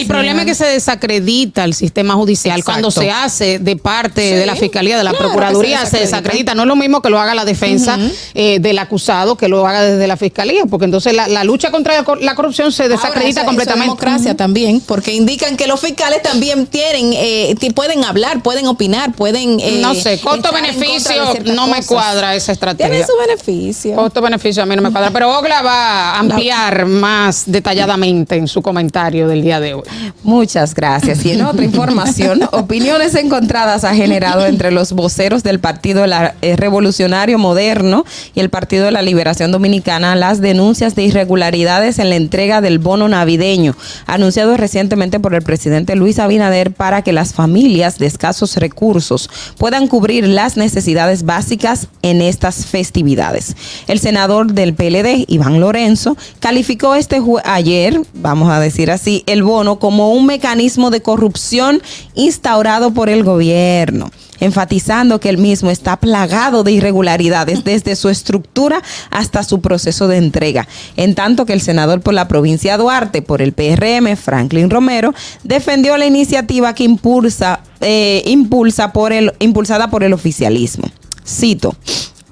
problema, 0.07 0.33
el 0.33 0.39
es 0.41 0.47
que 0.47 0.55
se 0.55 0.67
desacredita 0.67 1.65
el 1.65 1.75
sistema 1.75 2.15
judicial 2.15 2.59
Exacto. 2.59 2.73
cuando 2.73 2.91
se 2.91 3.11
hace 3.11 3.59
de 3.59 3.77
parte 3.77 4.23
Sí, 4.31 4.35
de 4.35 4.47
la 4.47 4.57
fiscalía, 4.57 4.97
de 4.99 5.05
la 5.05 5.11
claro 5.11 5.27
procuraduría, 5.27 5.85
se 5.85 5.93
se 5.93 5.99
desacredita. 6.01 6.55
No 6.55 6.63
es 6.63 6.69
lo 6.69 6.77
mismo 6.77 7.01
que 7.03 7.11
lo 7.11 7.19
haga 7.21 7.35
la 7.35 7.45
defensa 7.45 7.99
eh, 8.35 8.59
del 8.61 8.79
acusado 8.79 9.37
que 9.37 9.49
lo 9.49 9.67
haga 9.67 9.83
desde 9.83 10.07
la 10.07 10.17
fiscalía, 10.17 10.65
porque 10.67 10.85
entonces 10.85 11.15
la, 11.15 11.29
la 11.29 11.45
lucha 11.45 11.71
contra 11.71 11.95
la 11.95 12.05
cor- 12.05 12.23
la 12.23 12.35
corrupción 12.35 12.73
se 12.73 12.85
Ahora, 12.85 12.97
desacredita 12.97 13.21
eso- 13.23 13.31
eso 13.31 13.41
es 13.41 13.47
completamente. 13.47 13.85
democracia 13.87 14.37
también, 14.37 14.81
porque 14.81 15.13
indican 15.13 15.57
que 15.57 15.67
los 15.67 15.81
fiscales 15.81 16.23
también 16.23 16.67
tienen, 16.67 17.13
eh, 17.15 17.55
pueden 17.75 18.05
hablar, 18.05 18.43
pueden 18.43 18.67
opinar, 18.67 19.13
pueden. 19.13 19.61
eh, 19.61 19.79
no 19.81 19.95
sé, 19.95 20.19
contra 20.21 20.51
de 20.51 20.59
costo-beneficio 20.59 20.72
ciertas 20.73 21.45
no 21.55 21.67
me 21.67 21.77
cosas. 21.77 21.87
cuadra 21.87 22.35
esa 22.35 22.53
estrategia. 22.53 22.91
Tiene 22.91 23.07
su 23.07 23.13
beneficio. 23.19 23.95
Costo-beneficio 23.97 24.63
a 24.63 24.67
mí 24.67 24.77
no 24.77 24.83
me 24.83 24.91
cuadra, 24.91 25.11
pero 25.11 25.39
Ogla 25.39 25.63
va 25.63 26.13
a 26.13 26.19
ampliar 26.19 26.87
más 26.87 27.45
detalladamente 27.47 28.37
en 28.37 28.49
su 28.49 28.63
comentario 28.63 29.29
del 29.29 29.43
día 29.43 29.61
de 29.61 29.75
hoy. 29.75 29.83
Muchas 30.23 30.75
gracias. 30.75 31.25
Y 31.25 31.33
en 31.33 31.43
otra 31.43 31.65
información, 31.65 32.41
opiniones 32.53 33.15
encontradas 33.15 33.85
ha 33.85 33.95
generado 33.95 34.47
entre 34.47 34.71
los 34.71 34.93
voceros 34.93 35.43
del 35.43 35.61
Partido 35.61 36.05
eh, 36.05 36.57
Revolucionario 36.57 37.39
Moderno 37.39 38.05
y 38.35 38.41
el 38.41 38.51
Partido 38.51 38.87
de 38.87 38.93
la 38.93 39.03
Liberación 39.03 39.53
Dominicana 39.53 40.17
las 40.17 40.41
denuncias 40.41 40.95
de 40.95 41.05
irregularidades 41.05 41.99
en 41.99 42.11
la 42.11 42.17
entrega 42.17 42.61
del 42.61 42.79
bono 42.79 43.09
navideño, 43.09 43.77
anunciado 44.07 44.57
recientemente 44.57 45.21
por 45.21 45.35
el 45.35 45.43
presidente 45.43 45.97
Luis 45.97 46.19
Abinader 46.19 46.73
para 46.73 47.03
que 47.03 47.13
las 47.13 47.35
familias 47.35 47.99
de 47.99 48.07
escasos 48.07 48.57
recursos 48.57 49.29
puedan 49.59 49.87
cubrir 49.87 50.27
las 50.27 50.57
necesidades 50.57 50.62
básicas 51.25 51.89
en 52.03 52.23
estas 52.23 52.67
festividades. 52.67 53.57
El 53.87 53.99
senador 53.99 54.53
del 54.53 54.75
PLD, 54.75 55.25
Iván 55.29 55.61
Lorenzo, 55.61 56.17
calificó 56.41 56.95
este 56.95 57.21
ayer, 57.45 58.01
vamos 58.15 58.51
a 58.51 58.61
decir 58.61 58.91
así, 58.91 59.23
el 59.27 59.43
bono 59.43 59.79
como 59.79 60.13
un 60.13 60.27
mecanismo 60.27 60.91
de 60.91 61.03
corrupción 61.03 61.83
instaurado 62.15 62.93
por 62.93 63.09
el 63.09 63.25
gobierno 63.25 64.11
enfatizando 64.43 65.21
que 65.21 65.29
el 65.29 65.39
mismo 65.39 65.71
está 65.71 65.97
plagado 65.97 66.65
de 66.65 66.73
irregularidades 66.73 67.63
desde 67.63 67.95
su 67.95 68.09
estructura 68.09 68.83
hasta 69.11 69.45
su 69.45 69.61
proceso 69.61 70.09
de 70.09 70.17
entrega. 70.17 70.67
En 70.97 71.15
tanto 71.15 71.47
que 71.47 71.53
el 71.53 71.61
senador 71.61 72.01
por 72.01 72.13
la 72.13 72.27
provincia 72.27 72.73
de 72.73 72.83
Duarte, 72.83 73.23
por 73.23 73.41
el 73.41 73.53
PRM, 73.53 74.17
Franklin 74.17 74.69
Romero, 74.69 75.15
defendió 75.45 75.97
la 75.97 76.07
iniciativa 76.07 76.75
que 76.75 76.83
impulsa, 76.83 77.61
eh, 77.81 78.23
impulsa 78.27 78.93
por 78.93 79.13
el, 79.13 79.33
impulsada 79.39 79.91
por 79.91 80.03
el 80.03 80.13
oficialismo. 80.13 80.91
Cito. 81.25 81.77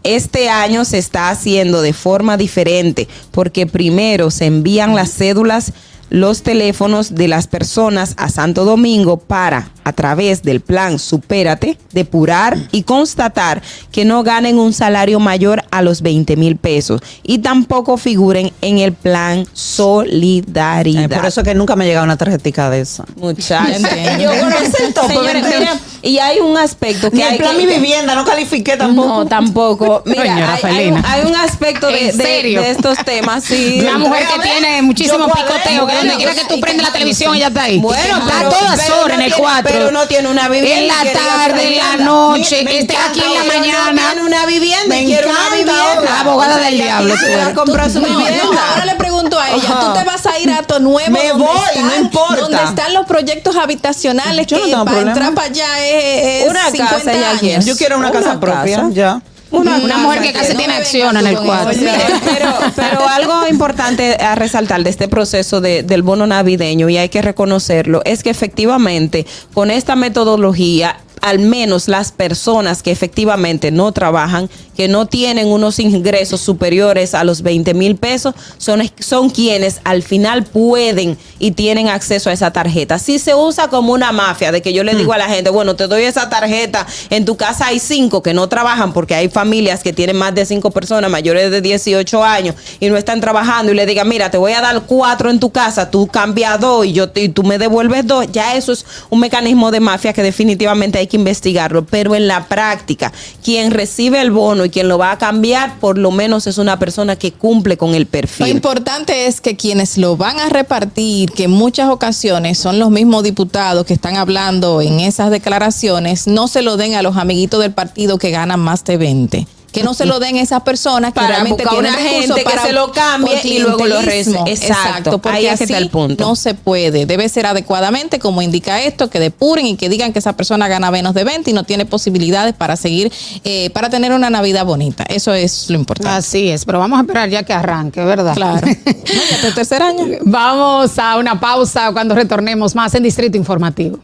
Este 0.02 0.48
año 0.48 0.84
se 0.86 0.98
está 0.98 1.28
haciendo 1.28 1.82
de 1.82 1.92
forma 1.92 2.38
diferente 2.38 3.06
porque 3.30 3.66
primero 3.66 4.30
se 4.30 4.46
envían 4.46 4.96
las 4.96 5.12
cédulas, 5.12 5.74
los 6.10 6.42
teléfonos 6.42 7.14
de 7.14 7.28
las 7.28 7.46
personas 7.46 8.14
a 8.16 8.28
Santo 8.28 8.64
Domingo 8.64 9.16
para, 9.16 9.70
a 9.84 9.92
través 9.92 10.42
del 10.42 10.60
plan 10.60 10.98
Supérate, 10.98 11.78
depurar 11.92 12.58
y 12.72 12.82
constatar 12.82 13.62
que 13.92 14.04
no 14.04 14.22
ganen 14.22 14.58
un 14.58 14.72
salario 14.72 15.20
mayor 15.20 15.64
a 15.70 15.82
los 15.82 16.02
20 16.02 16.36
mil 16.36 16.56
pesos 16.56 17.00
y 17.22 17.38
tampoco 17.38 17.96
figuren 17.96 18.52
en 18.60 18.78
el 18.78 18.92
plan 18.92 19.46
Solidaridad. 19.52 21.08
Por 21.16 21.26
eso 21.26 21.42
que 21.42 21.54
nunca 21.54 21.76
me 21.76 21.84
ha 21.84 21.86
llegado 21.86 22.04
una 22.04 22.16
tarjetica 22.16 22.70
de 22.70 22.80
esa. 22.80 23.04
Muchachos. 23.16 23.80
Yo 24.20 24.32
el 24.32 25.42
mira, 25.42 25.80
y 26.02 26.18
hay 26.18 26.40
un 26.40 26.56
aspecto 26.56 27.10
que 27.10 27.16
Ni 27.16 27.22
hay 27.22 27.32
el 27.32 27.38
plan 27.38 27.56
que- 27.56 27.66
mi 27.66 27.72
vivienda, 27.72 28.14
no 28.14 28.24
califiqué 28.24 28.76
tampoco. 28.76 29.08
no, 29.08 29.26
tampoco. 29.26 30.02
Mira, 30.06 30.22
Señora 30.22 30.58
hay, 30.62 30.76
hay 30.76 30.88
un, 30.90 31.04
hay 31.04 31.24
un 31.26 31.36
aspecto 31.36 31.86
de, 31.88 32.70
estos 32.70 32.98
temas. 33.04 33.44
Sí. 33.44 33.78
Una 33.80 33.98
mujer 33.98 34.26
que 34.34 34.42
tiene 34.42 34.82
muchísimo 34.82 35.26
picoteo, 35.26 35.86
que 35.86 35.99
donde 36.00 36.16
quiera 36.16 36.34
que 36.34 36.44
tú 36.44 36.60
prendes 36.60 36.86
la 36.86 36.92
televisión, 36.92 37.34
ella 37.34 37.48
está 37.48 37.62
ahí. 37.64 37.78
Bueno, 37.78 38.18
está 38.18 38.38
pero- 38.38 38.48
todas 38.50 38.90
horas 38.90 39.18
en 39.18 39.22
el 39.24 39.34
4. 39.34 39.62
pero 39.72 39.90
no 39.90 40.06
tiene 40.06 40.28
una 40.28 40.48
vivienda 40.48 40.78
En 40.80 40.88
la 41.06 41.12
tarde, 41.12 41.68
en 41.68 41.76
la 41.78 42.04
noche, 42.04 42.60
esté 42.78 42.96
aquí 42.96 43.20
en 43.20 43.34
la 43.34 43.44
mañana. 43.44 44.02
tiene 44.12 44.26
una 44.26 44.46
vivienda 44.46 44.96
quiere 44.96 45.28
una 45.28 45.48
vivienda. 45.50 46.20
Abogada 46.20 46.56
del 46.58 46.76
diablo, 46.76 47.14
comprar 47.54 47.90
su 47.90 48.00
vivienda. 48.00 48.70
ahora 48.72 48.84
le 48.84 48.94
pregunto 48.96 49.38
a 49.38 49.50
ella. 49.50 49.80
¿tú 49.80 49.92
te 49.98 50.04
vas 50.04 50.26
a 50.26 50.38
ir 50.38 50.50
a 50.50 50.62
tu 50.62 50.78
nuevo 50.80 51.10
Me 51.10 51.32
voy, 51.32 51.58
no 51.82 51.96
importa. 51.96 52.36
donde 52.36 52.62
están 52.64 52.92
los 52.94 53.06
proyectos 53.06 53.56
habitacionales 53.56 54.46
Yo 54.46 54.58
no 54.58 54.64
tengo 54.64 54.84
para 54.84 55.00
entrar 55.00 55.34
para 55.34 55.46
allá 55.48 55.66
es, 55.86 56.48
Una 56.48 56.70
50 56.70 56.94
casa 56.96 57.12
ya 57.12 57.30
años? 57.30 57.42
llena. 57.42 57.64
Yo 57.64 57.76
quiero 57.76 57.98
una, 57.98 58.10
Una 58.10 58.18
casa 58.20 58.40
propia, 58.40 58.76
casa. 58.76 58.88
ya. 58.92 59.20
Una, 59.50 59.78
mujer 59.98 60.22
que 60.22 60.32
casi 60.32 60.52
no 60.52 60.58
tiene 60.58 60.74
acción 60.74 61.16
en 61.16 61.26
el 61.26 61.34
tú 61.36 61.44
con 61.44 61.70
eso. 61.70 61.80
4. 61.80 61.80
Mira, 61.80 62.20
pero, 62.24 62.54
pero 62.76 63.08
algo 63.08 63.46
importante 63.48 64.14
a 64.20 64.34
resaltar 64.36 64.82
de 64.84 64.90
este 64.90 65.08
proceso 65.08 65.60
de- 65.60 65.82
del 65.82 66.02
bono 66.02 66.26
navideño, 66.26 66.88
y 66.88 66.96
hay 66.98 67.08
que 67.08 67.20
reconocerlo, 67.22 68.00
es 68.04 68.22
que 68.22 68.30
efectivamente 68.30 69.26
con 69.52 69.70
esta 69.70 69.96
metodología, 69.96 70.96
al 71.20 71.38
menos 71.38 71.88
las 71.88 72.12
personas 72.12 72.82
que 72.82 72.90
efectivamente 72.90 73.70
no 73.70 73.92
trabajan, 73.92 74.48
que 74.76 74.88
no 74.88 75.06
tienen 75.06 75.48
unos 75.48 75.78
ingresos 75.78 76.40
superiores 76.40 77.14
a 77.14 77.24
los 77.24 77.42
20 77.42 77.74
mil 77.74 77.96
pesos, 77.96 78.34
son, 78.58 78.82
son 78.98 79.30
quienes 79.30 79.80
al 79.84 80.02
final 80.02 80.44
pueden 80.44 81.18
y 81.38 81.50
tienen 81.50 81.88
acceso 81.88 82.30
a 82.30 82.32
esa 82.32 82.52
tarjeta. 82.52 82.98
Si 82.98 83.18
se 83.18 83.34
usa 83.34 83.68
como 83.68 83.92
una 83.92 84.12
mafia, 84.12 84.52
de 84.52 84.62
que 84.62 84.72
yo 84.72 84.84
le 84.84 84.94
digo 84.94 85.12
a 85.12 85.18
la 85.18 85.28
gente, 85.28 85.50
bueno, 85.50 85.76
te 85.76 85.86
doy 85.86 86.04
esa 86.04 86.30
tarjeta, 86.30 86.86
en 87.10 87.24
tu 87.24 87.36
casa 87.36 87.66
hay 87.66 87.78
cinco 87.78 88.22
que 88.22 88.32
no 88.32 88.48
trabajan 88.48 88.92
porque 88.92 89.14
hay 89.14 89.28
familias 89.28 89.82
que 89.82 89.92
tienen 89.92 90.16
más 90.16 90.34
de 90.34 90.46
cinco 90.46 90.70
personas 90.70 91.10
mayores 91.10 91.50
de 91.50 91.60
18 91.60 92.24
años 92.24 92.54
y 92.80 92.88
no 92.88 92.96
están 92.96 93.20
trabajando 93.20 93.72
y 93.72 93.74
le 93.74 93.86
digan, 93.86 94.08
mira, 94.08 94.30
te 94.30 94.38
voy 94.38 94.52
a 94.52 94.60
dar 94.60 94.82
cuatro 94.82 95.30
en 95.30 95.40
tu 95.40 95.50
casa, 95.50 95.90
tú 95.90 96.06
cambias 96.06 96.58
dos 96.58 96.86
y, 96.86 96.92
yo 96.92 97.10
y 97.14 97.28
tú 97.28 97.42
me 97.42 97.58
devuelves 97.58 98.06
dos, 98.06 98.26
ya 98.32 98.56
eso 98.56 98.72
es 98.72 98.86
un 99.10 99.20
mecanismo 99.20 99.70
de 99.70 99.80
mafia 99.80 100.12
que 100.12 100.22
definitivamente 100.22 100.98
hay 100.98 101.06
que 101.10 101.18
investigarlo, 101.18 101.84
pero 101.84 102.14
en 102.14 102.26
la 102.26 102.46
práctica, 102.46 103.12
quien 103.44 103.70
recibe 103.70 104.22
el 104.22 104.30
bono 104.30 104.64
y 104.64 104.70
quien 104.70 104.88
lo 104.88 104.96
va 104.96 105.12
a 105.12 105.18
cambiar, 105.18 105.78
por 105.78 105.98
lo 105.98 106.10
menos 106.10 106.46
es 106.46 106.56
una 106.56 106.78
persona 106.78 107.16
que 107.16 107.32
cumple 107.32 107.76
con 107.76 107.94
el 107.94 108.04
Lo 108.04 108.08
perfil. 108.08 108.46
importante 108.48 109.26
es 109.26 109.42
que 109.42 109.56
quienes 109.56 109.98
lo 109.98 110.16
van 110.16 110.40
a 110.40 110.48
repartir, 110.48 111.32
que 111.32 111.44
en 111.44 111.50
muchas 111.50 111.90
ocasiones 111.90 112.56
son 112.56 112.78
los 112.78 112.90
mismos 112.90 113.22
diputados 113.24 113.84
que 113.84 113.92
están 113.92 114.16
hablando 114.16 114.80
en 114.80 115.00
esas 115.00 115.30
declaraciones, 115.30 116.26
no 116.26 116.48
se 116.48 116.62
lo 116.62 116.78
den 116.78 116.94
a 116.94 117.02
los 117.02 117.16
amiguitos 117.16 117.60
del 117.60 117.72
partido 117.72 118.16
que 118.18 118.30
ganan 118.30 118.60
más 118.60 118.84
de 118.84 118.96
20. 118.96 119.46
Que 119.72 119.82
no 119.84 119.94
se 119.94 120.04
lo 120.06 120.18
den 120.18 120.36
a 120.36 120.40
esas 120.40 120.62
personas 120.62 121.12
que 121.12 121.16
Para 121.20 121.28
realmente 121.28 121.62
buscar 121.64 121.80
tienen 121.80 122.00
una 122.00 122.10
gente 122.10 122.34
que 122.34 122.42
para 122.44 122.62
se 122.62 122.72
lo 122.72 122.90
cambie 122.92 123.40
y 123.44 123.58
luego 123.60 123.86
lo 123.86 124.00
rece- 124.00 124.42
Exacto, 124.46 125.18
porque 125.20 125.38
ahí 125.38 125.46
es 125.46 125.58
que 125.58 125.64
está 125.64 125.76
así 125.76 125.82
el 125.84 125.90
punto. 125.90 126.24
No 126.26 126.34
se 126.36 126.54
puede. 126.54 127.06
Debe 127.06 127.28
ser 127.28 127.46
adecuadamente, 127.46 128.18
como 128.18 128.42
indica 128.42 128.82
esto, 128.82 129.10
que 129.10 129.20
depuren 129.20 129.66
y 129.66 129.76
que 129.76 129.88
digan 129.88 130.12
que 130.12 130.18
esa 130.18 130.34
persona 130.34 130.66
gana 130.68 130.90
menos 130.90 131.14
de 131.14 131.24
20 131.24 131.50
y 131.50 131.52
no 131.54 131.64
tiene 131.64 131.86
posibilidades 131.86 132.54
para 132.54 132.76
seguir, 132.76 133.12
eh, 133.44 133.70
para 133.70 133.90
tener 133.90 134.12
una 134.12 134.28
Navidad 134.30 134.64
bonita. 134.64 135.04
Eso 135.04 135.34
es 135.34 135.70
lo 135.70 135.76
importante. 135.76 136.10
Así 136.16 136.48
es, 136.48 136.64
pero 136.64 136.78
vamos 136.78 136.98
a 136.98 137.02
esperar 137.02 137.28
ya 137.28 137.42
que 137.44 137.52
arranque, 137.52 138.04
¿verdad? 138.04 138.34
Claro. 138.34 138.66
No, 139.10 139.22
ya 139.42 139.48
el 139.48 139.54
tercer 139.54 139.82
año. 139.82 140.04
Vamos 140.22 140.98
a 140.98 141.16
una 141.16 141.38
pausa 141.40 141.90
cuando 141.92 142.14
retornemos 142.14 142.74
más 142.74 142.94
en 142.94 143.02
Distrito 143.02 143.36
Informativo. 143.36 143.98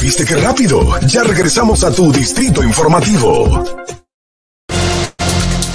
¿Viste 0.00 0.24
qué 0.24 0.36
rápido? 0.36 0.98
Ya 1.06 1.22
regresamos 1.24 1.84
a 1.84 1.90
tu 1.90 2.10
distrito 2.12 2.62
informativo. 2.62 3.64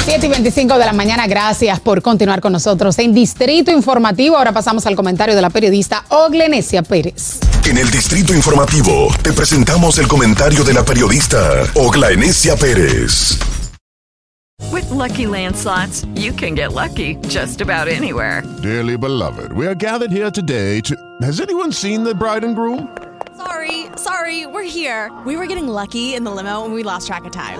7 0.09 0.25
y 0.25 0.29
25 0.29 0.79
de 0.79 0.85
la 0.87 0.91
mañana, 0.91 1.27
gracias 1.27 1.79
por 1.79 2.01
continuar 2.01 2.41
con 2.41 2.51
nosotros 2.51 2.97
en 2.97 3.13
Distrito 3.13 3.69
Informativo. 3.69 4.37
Ahora 4.37 4.51
pasamos 4.51 4.87
al 4.87 4.95
comentario 4.95 5.35
de 5.35 5.41
la 5.43 5.51
periodista 5.51 6.03
Oglenesia 6.09 6.81
Pérez. 6.81 7.39
En 7.69 7.77
el 7.77 7.91
Distrito 7.91 8.33
Informativo 8.33 9.09
te 9.21 9.33
presentamos 9.33 9.99
el 9.99 10.07
comentario 10.07 10.63
de 10.63 10.73
la 10.73 10.83
periodista 10.83 11.63
Ogla 11.75 12.09
Enesia 12.09 12.55
Pérez. 12.55 13.37
With 14.71 14.89
Lucky 14.89 15.27
Land 15.27 15.55
slots, 15.55 16.07
you 16.15 16.33
can 16.33 16.55
get 16.55 16.73
lucky 16.73 17.17
just 17.27 17.61
about 17.61 17.87
anywhere. 17.87 18.41
Dearly 18.63 18.97
beloved, 18.97 19.53
we 19.53 19.67
are 19.67 19.75
gathered 19.75 20.11
here 20.11 20.31
today 20.31 20.81
to. 20.81 20.95
Has 21.21 21.39
anyone 21.39 21.71
seen 21.71 22.03
the 22.03 22.15
bride 22.15 22.43
and 22.43 22.55
groom? 22.55 22.89
Sorry, 23.37 23.85
sorry, 23.95 24.47
we're 24.47 24.63
here. 24.63 25.11
We 25.27 25.37
were 25.37 25.45
getting 25.45 25.67
lucky 25.67 26.15
in 26.15 26.23
the 26.23 26.31
limo 26.31 26.65
and 26.65 26.73
we 26.73 26.81
lost 26.81 27.05
track 27.05 27.25
of 27.25 27.31
time. 27.31 27.59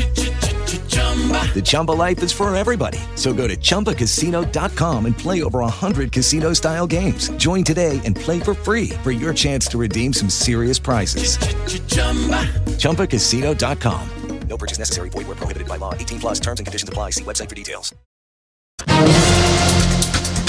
The 1.53 1.61
Chumba 1.61 1.91
life 1.91 2.23
is 2.23 2.31
for 2.31 2.53
everybody. 2.55 2.97
So 3.15 3.33
go 3.33 3.47
to 3.47 3.57
ChumbaCasino.com 3.57 5.05
and 5.05 5.17
play 5.17 5.43
over 5.43 5.59
100 5.59 6.11
casino 6.11 6.53
style 6.53 6.87
games. 6.87 7.29
Join 7.37 7.63
today 7.63 7.99
and 8.05 8.15
play 8.15 8.39
for 8.39 8.53
free 8.53 8.89
for 9.03 9.11
your 9.11 9.33
chance 9.33 9.67
to 9.67 9.77
redeem 9.77 10.13
some 10.13 10.29
serious 10.29 10.79
prizes. 10.79 11.37
ChumbaCasino.com. 12.77 14.09
No 14.47 14.57
purchase 14.57 14.79
necessary. 14.79 15.09
Void 15.09 15.27
where 15.27 15.37
prohibited 15.37 15.67
by 15.67 15.77
law. 15.77 15.93
18 15.93 16.19
plus 16.19 16.39
terms 16.39 16.59
and 16.59 16.67
conditions 16.67 16.89
apply. 16.89 17.11
See 17.11 17.23
website 17.23 17.47
for 17.49 17.55
details. 17.55 17.93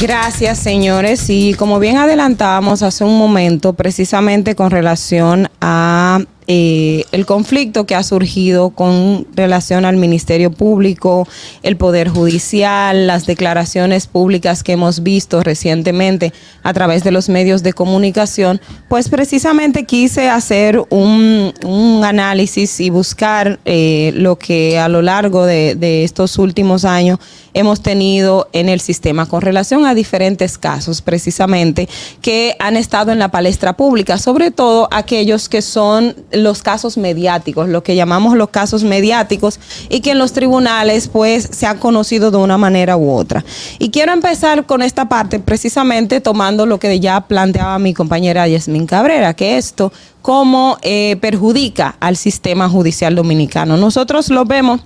Gracias, 0.03 0.59
señores. 0.59 1.31
Y 1.31 1.55
como 1.55 1.79
bien 1.79 1.97
adelantábamos 1.97 2.83
hace 2.83 3.05
un 3.05 3.17
momento, 3.17 3.75
precisamente 3.75 4.57
con 4.57 4.73
relación 4.73 5.49
a 5.61 6.25
eh, 6.47 7.05
el 7.13 7.25
conflicto 7.25 7.87
que 7.87 7.95
ha 7.95 8.03
surgido 8.03 8.71
con 8.71 9.27
relación 9.35 9.85
al 9.85 9.97
Ministerio 9.97 10.51
Público, 10.51 11.29
el 11.63 11.77
Poder 11.77 12.09
Judicial, 12.09 13.07
las 13.07 13.27
declaraciones 13.27 14.07
públicas 14.07 14.63
que 14.63 14.73
hemos 14.73 15.03
visto 15.03 15.43
recientemente 15.43 16.33
a 16.63 16.73
través 16.73 17.05
de 17.05 17.13
los 17.13 17.29
medios 17.29 17.63
de 17.63 17.73
comunicación, 17.73 18.61
pues 18.89 19.09
precisamente 19.09 19.85
quise 19.85 20.29
hacer 20.29 20.83
un, 20.91 21.55
un 21.65 22.05
análisis 22.05 22.81
y 22.81 22.91
buscar 22.91 23.61
eh, 23.65 24.13
lo 24.17 24.37
que 24.37 24.79
a 24.79 24.89
lo 24.89 25.03
largo 25.03 25.47
de, 25.47 25.77
de 25.77 26.05
estos 26.05 26.39
últimos 26.39 26.85
años 26.85 27.19
hemos 27.55 27.83
tenido 27.83 28.49
en 28.53 28.69
el 28.69 28.81
sistema 28.81 29.27
con 29.27 29.43
relación 29.43 29.87
a 29.87 29.95
diferentes 29.95 30.59
casos 30.59 31.03
precisamente 31.03 31.89
que 32.21 32.57
han 32.59 32.77
estado 32.77 33.13
en 33.13 33.19
la 33.19 33.31
palestra 33.31 33.77
pública, 33.77 34.19
sobre 34.19 34.51
todo 34.51 34.89
aquellos 34.91 35.49
que 35.49 35.63
son 35.63 36.15
los 36.33 36.63
casos 36.63 36.97
mediáticos, 36.97 37.69
lo 37.69 37.83
que 37.83 37.97
llamamos 37.97 38.37
los 38.37 38.51
casos 38.51 38.85
mediáticos 38.85 39.59
y 39.89 40.01
que 40.01 40.13
en 40.13 40.19
los 40.19 40.33
tribunales 40.33 41.09
pues 41.09 41.49
se 41.53 41.67
han 41.67 41.79
conocido 41.79 42.31
de 42.31 42.39
una 42.39 42.59
manera 42.59 42.97
u 42.97 43.11
otra. 43.11 43.45
Y 43.79 43.91
quiero 43.91 44.13
empezar 44.13 44.67
con 44.67 44.83
esta 44.83 45.09
parte 45.09 45.39
precisamente 45.39 46.21
tomando 46.21 46.67
lo 46.67 46.79
que 46.79 47.01
ya 47.01 47.21
planteaba 47.23 47.79
mi 47.79 47.95
compañera 47.95 48.49
Yasmin 48.49 48.87
Cabrera, 48.87 49.35
que 49.35 49.57
esto 49.59 49.93
cómo 50.23 50.79
eh, 50.83 51.17
perjudica 51.21 51.97
al 52.01 52.17
sistema 52.17 52.69
judicial 52.69 53.15
dominicano. 53.15 53.77
Nosotros 53.77 54.31
lo 54.31 54.45
vemos 54.45 54.81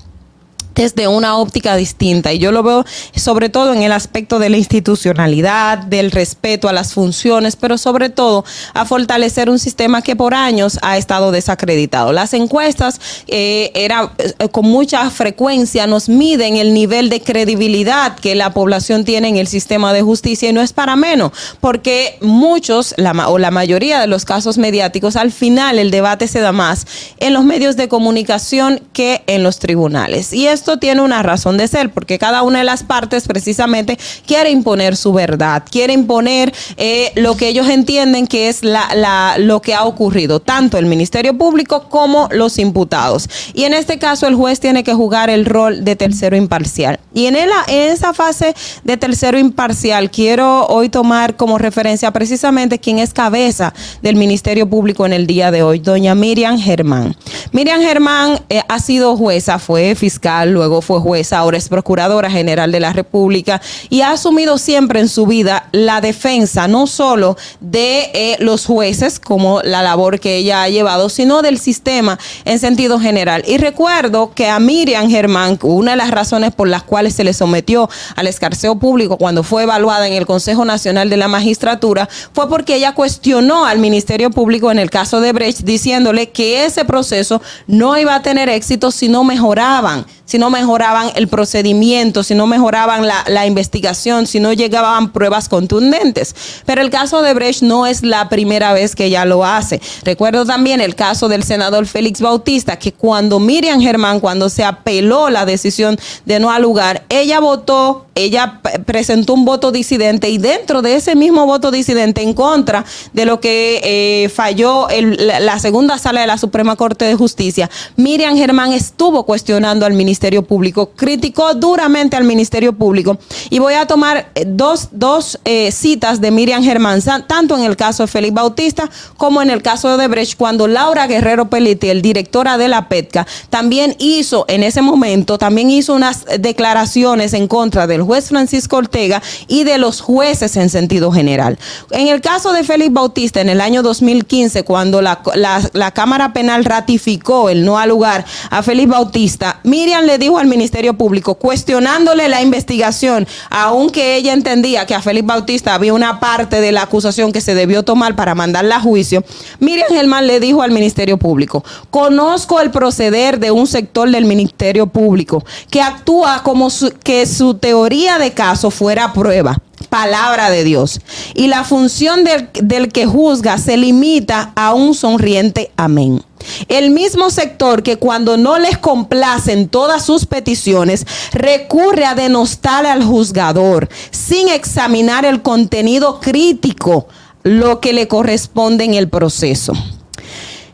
desde 0.76 1.08
una 1.08 1.38
óptica 1.38 1.74
distinta 1.74 2.32
y 2.32 2.38
yo 2.38 2.52
lo 2.52 2.62
veo 2.62 2.84
sobre 3.16 3.48
todo 3.48 3.72
en 3.72 3.82
el 3.82 3.92
aspecto 3.92 4.38
de 4.38 4.50
la 4.50 4.58
institucionalidad, 4.58 5.78
del 5.78 6.12
respeto 6.12 6.68
a 6.68 6.72
las 6.72 6.92
funciones, 6.92 7.56
pero 7.56 7.78
sobre 7.78 8.10
todo 8.10 8.44
a 8.74 8.84
fortalecer 8.84 9.48
un 9.50 9.58
sistema 9.58 10.02
que 10.02 10.14
por 10.14 10.34
años 10.34 10.78
ha 10.82 10.98
estado 10.98 11.32
desacreditado. 11.32 12.12
Las 12.12 12.34
encuestas 12.34 13.00
eh, 13.26 13.72
era, 13.74 14.12
eh, 14.18 14.48
con 14.50 14.66
mucha 14.66 15.08
frecuencia 15.10 15.86
nos 15.86 16.08
miden 16.08 16.56
el 16.56 16.74
nivel 16.74 17.08
de 17.08 17.22
credibilidad 17.22 18.14
que 18.16 18.34
la 18.34 18.52
población 18.52 19.04
tiene 19.04 19.28
en 19.28 19.36
el 19.36 19.46
sistema 19.46 19.94
de 19.94 20.02
justicia 20.02 20.50
y 20.50 20.52
no 20.52 20.60
es 20.60 20.74
para 20.74 20.94
menos, 20.94 21.32
porque 21.60 22.18
muchos 22.20 22.94
la, 22.98 23.28
o 23.28 23.38
la 23.38 23.50
mayoría 23.50 24.00
de 24.00 24.06
los 24.06 24.26
casos 24.26 24.58
mediáticos 24.58 25.16
al 25.16 25.32
final 25.32 25.78
el 25.78 25.90
debate 25.90 26.28
se 26.28 26.40
da 26.40 26.52
más 26.52 26.86
en 27.18 27.32
los 27.32 27.44
medios 27.44 27.76
de 27.76 27.88
comunicación 27.88 28.82
que 28.92 29.22
en 29.26 29.42
los 29.42 29.58
tribunales. 29.58 30.34
Y 30.34 30.46
esto 30.46 30.65
esto 30.66 30.80
tiene 30.80 31.00
una 31.00 31.22
razón 31.22 31.58
de 31.58 31.68
ser, 31.68 31.92
porque 31.92 32.18
cada 32.18 32.42
una 32.42 32.58
de 32.58 32.64
las 32.64 32.82
partes 32.82 33.28
precisamente 33.28 33.96
quiere 34.26 34.50
imponer 34.50 34.96
su 34.96 35.12
verdad, 35.12 35.62
quiere 35.70 35.92
imponer 35.92 36.52
eh, 36.76 37.12
lo 37.14 37.36
que 37.36 37.46
ellos 37.46 37.68
entienden 37.68 38.26
que 38.26 38.48
es 38.48 38.64
la, 38.64 38.92
la, 38.96 39.36
lo 39.38 39.62
que 39.62 39.74
ha 39.74 39.84
ocurrido, 39.84 40.40
tanto 40.40 40.76
el 40.76 40.86
Ministerio 40.86 41.38
Público 41.38 41.88
como 41.88 42.28
los 42.32 42.58
imputados. 42.58 43.28
Y 43.54 43.62
en 43.62 43.74
este 43.74 44.00
caso 44.00 44.26
el 44.26 44.34
juez 44.34 44.58
tiene 44.58 44.82
que 44.82 44.92
jugar 44.92 45.30
el 45.30 45.46
rol 45.46 45.84
de 45.84 45.94
tercero 45.94 46.34
imparcial. 46.34 46.98
Y 47.14 47.26
en, 47.26 47.36
esa 47.68 48.12
fase 48.12 48.52
de 48.82 48.96
tercero 48.96 49.38
imparcial 49.38 50.10
quiero 50.10 50.66
hoy 50.66 50.88
tomar 50.88 51.36
como 51.36 51.58
referencia 51.58 52.10
precisamente 52.10 52.80
quién 52.80 52.98
es 52.98 53.12
cabeza 53.12 53.72
del 54.02 54.16
Ministerio 54.16 54.68
Público 54.68 55.06
en 55.06 55.12
el 55.12 55.28
día 55.28 55.52
de 55.52 55.62
hoy, 55.62 55.78
doña 55.78 56.16
Miriam 56.16 56.58
Germán. 56.58 57.16
Miriam 57.52 57.80
Germán 57.80 58.40
eh, 58.48 58.62
ha 58.68 58.80
sido 58.80 59.16
jueza, 59.16 59.60
fue 59.60 59.94
fiscal, 59.94 60.55
luego 60.56 60.80
fue 60.80 61.00
jueza, 61.00 61.36
ahora 61.36 61.58
es 61.58 61.68
procuradora 61.68 62.30
general 62.30 62.72
de 62.72 62.80
la 62.80 62.94
República 62.94 63.60
y 63.90 64.00
ha 64.00 64.12
asumido 64.12 64.56
siempre 64.56 65.00
en 65.00 65.08
su 65.08 65.26
vida 65.26 65.68
la 65.72 66.00
defensa 66.00 66.66
no 66.66 66.86
solo 66.86 67.36
de 67.60 68.10
eh, 68.14 68.36
los 68.40 68.64
jueces, 68.64 69.20
como 69.20 69.60
la 69.62 69.82
labor 69.82 70.18
que 70.18 70.36
ella 70.36 70.62
ha 70.62 70.68
llevado, 70.70 71.10
sino 71.10 71.42
del 71.42 71.58
sistema 71.58 72.18
en 72.46 72.58
sentido 72.58 72.98
general. 72.98 73.44
Y 73.46 73.58
recuerdo 73.58 74.32
que 74.34 74.48
a 74.48 74.58
Miriam 74.58 75.10
Germán, 75.10 75.58
una 75.62 75.90
de 75.90 75.98
las 75.98 76.10
razones 76.10 76.54
por 76.54 76.68
las 76.68 76.82
cuales 76.82 77.14
se 77.14 77.24
le 77.24 77.34
sometió 77.34 77.90
al 78.16 78.26
escarceo 78.26 78.76
público 78.76 79.18
cuando 79.18 79.42
fue 79.42 79.64
evaluada 79.64 80.06
en 80.06 80.14
el 80.14 80.24
Consejo 80.24 80.64
Nacional 80.64 81.10
de 81.10 81.18
la 81.18 81.28
Magistratura, 81.28 82.08
fue 82.32 82.48
porque 82.48 82.76
ella 82.76 82.94
cuestionó 82.94 83.66
al 83.66 83.78
Ministerio 83.78 84.30
Público 84.30 84.70
en 84.70 84.78
el 84.78 84.88
caso 84.88 85.20
de 85.20 85.32
Brecht, 85.32 85.64
diciéndole 85.64 86.30
que 86.30 86.64
ese 86.64 86.86
proceso 86.86 87.42
no 87.66 87.98
iba 87.98 88.14
a 88.14 88.22
tener 88.22 88.48
éxito 88.48 88.90
si 88.90 89.08
no 89.08 89.22
mejoraban 89.22 90.06
si 90.26 90.38
no 90.46 90.50
mejoraban 90.50 91.10
el 91.16 91.26
procedimiento, 91.26 92.22
si 92.22 92.36
no 92.36 92.46
mejoraban 92.46 93.04
la, 93.04 93.46
investigación, 93.46 94.28
si 94.28 94.38
no 94.38 94.52
llegaban 94.52 95.10
pruebas 95.10 95.48
contundentes. 95.48 96.36
Pero 96.64 96.82
el 96.82 96.90
caso 96.90 97.20
de 97.20 97.34
Brecht 97.34 97.62
no 97.62 97.84
es 97.84 98.04
la 98.04 98.28
primera 98.28 98.72
vez 98.72 98.94
que 98.94 99.06
ella 99.06 99.24
lo 99.24 99.44
hace. 99.44 99.80
Recuerdo 100.04 100.46
también 100.46 100.80
el 100.80 100.94
caso 100.94 101.28
del 101.28 101.42
senador 101.42 101.86
Félix 101.86 102.20
Bautista, 102.20 102.78
que 102.78 102.92
cuando 102.92 103.40
Miriam 103.40 103.80
Germán, 103.80 104.20
cuando 104.20 104.48
se 104.48 104.62
apeló 104.62 105.30
la 105.30 105.46
decisión 105.46 105.98
de 106.24 106.38
no 106.38 106.52
al 106.52 106.62
lugar, 106.62 107.02
ella 107.08 107.40
votó, 107.40 108.06
ella 108.14 108.60
presentó 108.84 109.34
un 109.34 109.44
voto 109.44 109.72
disidente 109.72 110.30
y 110.30 110.38
dentro 110.38 110.80
de 110.80 110.94
ese 110.94 111.16
mismo 111.16 111.44
voto 111.44 111.72
disidente 111.72 112.22
en 112.22 112.34
contra 112.34 112.84
de 113.12 113.24
lo 113.26 113.40
que 113.40 113.80
eh, 113.82 114.28
falló 114.28 114.86
la, 115.18 115.40
la 115.40 115.58
segunda 115.58 115.98
sala 115.98 116.20
de 116.20 116.28
la 116.28 116.38
Suprema 116.38 116.76
Corte 116.76 117.04
de 117.04 117.16
Justicia, 117.16 117.68
Miriam 117.96 118.36
Germán 118.36 118.72
estuvo 118.72 119.24
cuestionando 119.24 119.86
al 119.86 119.92
ministerio 119.92 120.35
Público, 120.42 120.90
criticó 120.96 121.54
duramente 121.54 122.16
al 122.16 122.24
Ministerio 122.24 122.72
Público 122.72 123.18
y 123.50 123.58
voy 123.58 123.74
a 123.74 123.86
tomar 123.86 124.30
dos, 124.46 124.88
dos 124.92 125.38
eh, 125.44 125.70
citas 125.72 126.20
de 126.20 126.30
Miriam 126.30 126.62
Germán, 126.62 127.00
tanto 127.26 127.56
en 127.56 127.64
el 127.64 127.76
caso 127.76 128.02
de 128.02 128.06
Félix 128.06 128.34
Bautista 128.34 128.90
como 129.16 129.42
en 129.42 129.50
el 129.50 129.62
caso 129.62 129.96
de 129.96 130.08
Brecht, 130.08 130.36
cuando 130.36 130.66
Laura 130.66 131.06
Guerrero 131.06 131.48
Peliti, 131.48 131.88
el 131.88 132.02
directora 132.02 132.58
de 132.58 132.68
la 132.68 132.88
PETCA, 132.88 133.26
también 133.50 133.94
hizo 133.98 134.44
en 134.48 134.62
ese 134.62 134.82
momento, 134.82 135.38
también 135.38 135.70
hizo 135.70 135.94
unas 135.94 136.24
declaraciones 136.38 137.32
en 137.32 137.48
contra 137.48 137.86
del 137.86 138.02
juez 138.02 138.28
Francisco 138.28 138.76
Ortega 138.76 139.22
y 139.48 139.64
de 139.64 139.78
los 139.78 140.00
jueces 140.00 140.56
en 140.56 140.70
sentido 140.70 141.12
general. 141.12 141.58
En 141.90 142.08
el 142.08 142.20
caso 142.20 142.52
de 142.52 142.64
Félix 142.64 142.92
Bautista, 142.92 143.40
en 143.40 143.48
el 143.48 143.60
año 143.60 143.82
2015, 143.82 144.64
cuando 144.64 145.02
la, 145.02 145.20
la, 145.34 145.90
Cámara 145.92 146.32
Penal 146.32 146.64
ratificó 146.64 147.48
el 147.48 147.64
no 147.64 147.78
al 147.78 147.88
lugar 147.88 148.24
a 148.50 148.62
Félix 148.62 148.88
Bautista, 148.88 149.60
Miriam 149.62 150.04
le 150.04 150.18
dijo 150.18 150.25
al 150.34 150.48
Ministerio 150.48 150.94
Público, 150.94 151.36
cuestionándole 151.36 152.28
la 152.28 152.42
investigación, 152.42 153.26
aunque 153.48 154.16
ella 154.16 154.32
entendía 154.32 154.84
que 154.86 154.94
a 154.94 155.00
Félix 155.00 155.26
Bautista 155.26 155.74
había 155.74 155.94
una 155.94 156.18
parte 156.18 156.60
de 156.60 156.72
la 156.72 156.82
acusación 156.82 157.30
que 157.32 157.40
se 157.40 157.54
debió 157.54 157.84
tomar 157.84 158.16
para 158.16 158.34
mandarla 158.34 158.76
a 158.76 158.80
juicio, 158.80 159.24
Miriam 159.60 159.88
Germán 159.88 160.26
le 160.26 160.40
dijo 160.40 160.62
al 160.62 160.72
Ministerio 160.72 161.16
Público, 161.16 161.64
conozco 161.90 162.60
el 162.60 162.70
proceder 162.70 163.38
de 163.38 163.52
un 163.52 163.66
sector 163.66 164.10
del 164.10 164.24
Ministerio 164.24 164.88
Público 164.88 165.44
que 165.70 165.80
actúa 165.80 166.42
como 166.42 166.68
que 167.04 167.26
su 167.26 167.54
teoría 167.54 168.18
de 168.18 168.32
caso 168.32 168.70
fuera 168.70 169.12
prueba 169.12 169.58
palabra 169.88 170.50
de 170.50 170.64
Dios. 170.64 171.00
Y 171.34 171.48
la 171.48 171.64
función 171.64 172.24
del, 172.24 172.48
del 172.54 172.92
que 172.92 173.06
juzga 173.06 173.58
se 173.58 173.76
limita 173.76 174.52
a 174.54 174.74
un 174.74 174.94
sonriente 174.94 175.70
amén. 175.76 176.22
El 176.68 176.90
mismo 176.90 177.30
sector 177.30 177.82
que 177.82 177.96
cuando 177.96 178.36
no 178.36 178.58
les 178.58 178.78
complacen 178.78 179.68
todas 179.68 180.04
sus 180.04 180.26
peticiones 180.26 181.06
recurre 181.32 182.04
a 182.04 182.14
denostar 182.14 182.86
al 182.86 183.02
juzgador 183.04 183.88
sin 184.10 184.48
examinar 184.48 185.24
el 185.24 185.42
contenido 185.42 186.20
crítico, 186.20 187.08
lo 187.42 187.80
que 187.80 187.92
le 187.92 188.08
corresponde 188.08 188.84
en 188.84 188.94
el 188.94 189.08
proceso. 189.08 189.72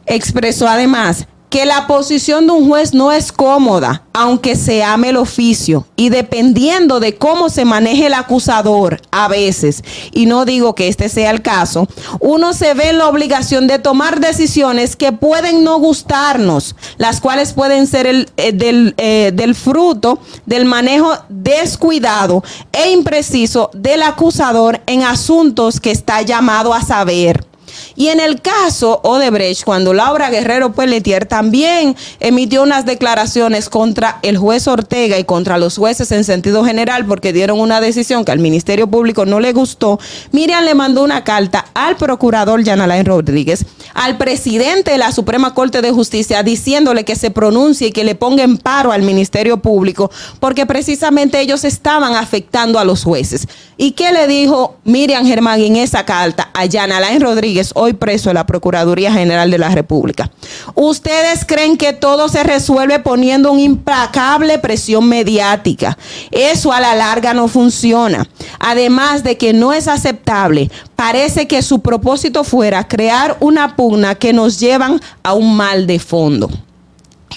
Expresó 0.07 0.69
además 0.69 1.27
que 1.53 1.67
la 1.67 1.87
posición 1.87 2.47
de 2.47 2.55
un 2.55 2.67
juez 2.67 2.95
no 2.95 3.13
es 3.13 3.31
cómoda, 3.31 4.05
aunque 4.15 4.57
se 4.57 4.83
ame 4.83 5.11
el 5.11 5.19
oficio, 5.19 5.87
y 5.97 6.09
dependiendo 6.09 6.99
de 6.99 7.17
cómo 7.17 7.51
se 7.51 7.67
maneje 7.67 8.07
el 8.07 8.15
acusador, 8.15 9.03
a 9.11 9.29
veces, 9.29 9.85
y 10.13 10.25
no 10.25 10.47
digo 10.47 10.75
que 10.75 10.89
este 10.89 11.11
sea 11.11 11.31
el 11.31 11.43
caso, 11.43 11.87
uno 12.21 12.55
se 12.55 12.73
ve 12.73 12.89
en 12.89 12.97
la 12.97 13.07
obligación 13.07 13.67
de 13.67 13.79
tomar 13.79 14.19
decisiones 14.19 14.97
que 14.97 15.13
pueden 15.13 15.63
no 15.63 15.79
gustarnos, 15.79 16.75
las 16.97 17.21
cuales 17.21 17.53
pueden 17.53 17.87
ser 17.87 18.07
el, 18.07 18.31
eh, 18.39 18.53
del, 18.53 18.95
eh, 18.97 19.31
del 19.35 19.55
fruto 19.55 20.21
del 20.47 20.65
manejo 20.65 21.13
descuidado 21.29 22.43
e 22.73 22.93
impreciso 22.93 23.71
del 23.75 24.05
acusador 24.05 24.81
en 24.87 25.03
asuntos 25.03 25.81
que 25.81 25.91
está 25.91 26.23
llamado 26.23 26.73
a 26.73 26.81
saber. 26.81 27.52
Y 27.97 28.09
en 28.09 28.21
el 28.21 28.41
caso 28.41 29.01
Odebrecht, 29.03 29.65
cuando 29.65 29.95
Laura 29.95 30.31
Guerrero 30.31 30.73
Pelletier 30.73 31.27
también 31.27 31.97
emitió 32.21 32.63
unas 32.63 32.87
declaraciones 32.87 33.69
contra 33.69 34.19
el 34.23 34.37
juez 34.37 34.67
Ortega 34.69 35.19
y 35.19 35.25
contra 35.25 35.59
los 35.59 35.77
jueces 35.77 36.13
en 36.13 36.25
sentido 36.25 36.65
general 36.65 37.07
porque 37.07 37.33
dieron 37.33 37.61
una 37.61 37.81
decisión 37.81 38.25
que 38.25 38.33
al 38.33 38.39
Ministerio 38.39 38.87
Público 38.87 39.25
no 39.27 39.41
le 39.41 39.53
gustó, 39.53 39.99
Miriam 40.33 40.65
le 40.65 40.75
mandó 40.75 41.03
una 41.03 41.25
carta 41.25 41.67
al 41.75 41.97
procurador 41.97 42.65
Jan 42.65 42.81
Alain 42.81 43.05
Rodríguez, 43.05 43.65
al 43.95 44.17
presidente 44.17 44.93
de 44.93 44.99
la 44.99 45.13
Suprema 45.13 45.55
Corte 45.55 45.83
de 45.83 45.91
Justicia, 45.91 46.43
diciéndole 46.43 47.05
que 47.05 47.17
se 47.17 47.31
pronuncie 47.31 47.89
y 47.89 47.93
que 47.93 48.05
le 48.05 48.15
ponga 48.15 48.43
en 48.43 48.59
paro 48.59 48.93
al 48.93 49.03
Ministerio 49.03 49.59
Público 49.59 50.11
porque 50.41 50.67
precisamente 50.67 51.41
ellos 51.41 51.65
estaban 51.65 52.15
afectando 52.15 52.79
a 52.79 52.85
los 52.85 53.05
jueces. 53.05 53.49
¿Y 53.77 53.93
qué 53.93 54.13
le 54.13 54.27
dijo 54.27 54.77
Miriam 54.85 55.27
Germán 55.27 55.61
en 55.61 55.77
esa 55.77 56.05
carta 56.05 56.51
a 56.55 56.71
Jan 56.71 56.93
Alain 56.93 57.21
Rodríguez, 57.21 57.62
hoy 57.75 57.93
preso 57.93 58.31
de 58.31 58.35
la 58.35 58.47
Procuraduría 58.47 59.13
General 59.13 59.51
de 59.51 59.59
la 59.59 59.69
República? 59.69 60.31
Ustedes 60.75 61.45
creen 61.47 61.77
que 61.77 61.93
todo 61.93 62.29
se 62.29 62.43
resuelve 62.43 62.99
poniendo 62.99 63.53
una 63.53 63.63
implacable 63.63 64.59
presión 64.59 65.09
mediática. 65.09 65.97
Eso 66.31 66.73
a 66.73 66.81
la 66.81 66.95
larga 66.95 67.35
no 67.35 67.47
funciona. 67.47 68.29
Además 68.59 69.23
de 69.23 69.37
que 69.37 69.53
no 69.53 69.73
es 69.73 69.89
aceptable, 69.89 70.71
parece 70.97 71.47
que 71.47 71.63
su 71.63 71.81
propósito 71.81 72.45
fuera 72.45 72.89
crear 72.89 73.37
una 73.41 73.77
pugna 73.77 74.15
que 74.15 74.33
nos 74.33 74.59
llevan 74.59 75.01
a 75.23 75.35
un 75.35 75.57
mal 75.57 75.87
de 75.87 75.99
fondo. 75.99 76.51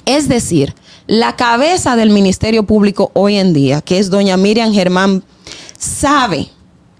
Es 0.05 0.27
decir, 0.27 0.73
la 1.07 1.35
cabeza 1.35 1.95
del 1.95 2.09
Ministerio 2.09 2.63
Público 2.63 3.11
hoy 3.13 3.37
en 3.37 3.53
día, 3.53 3.81
que 3.81 3.99
es 3.99 4.09
doña 4.09 4.37
Miriam 4.37 4.73
Germán, 4.73 5.23
sabe 5.77 6.49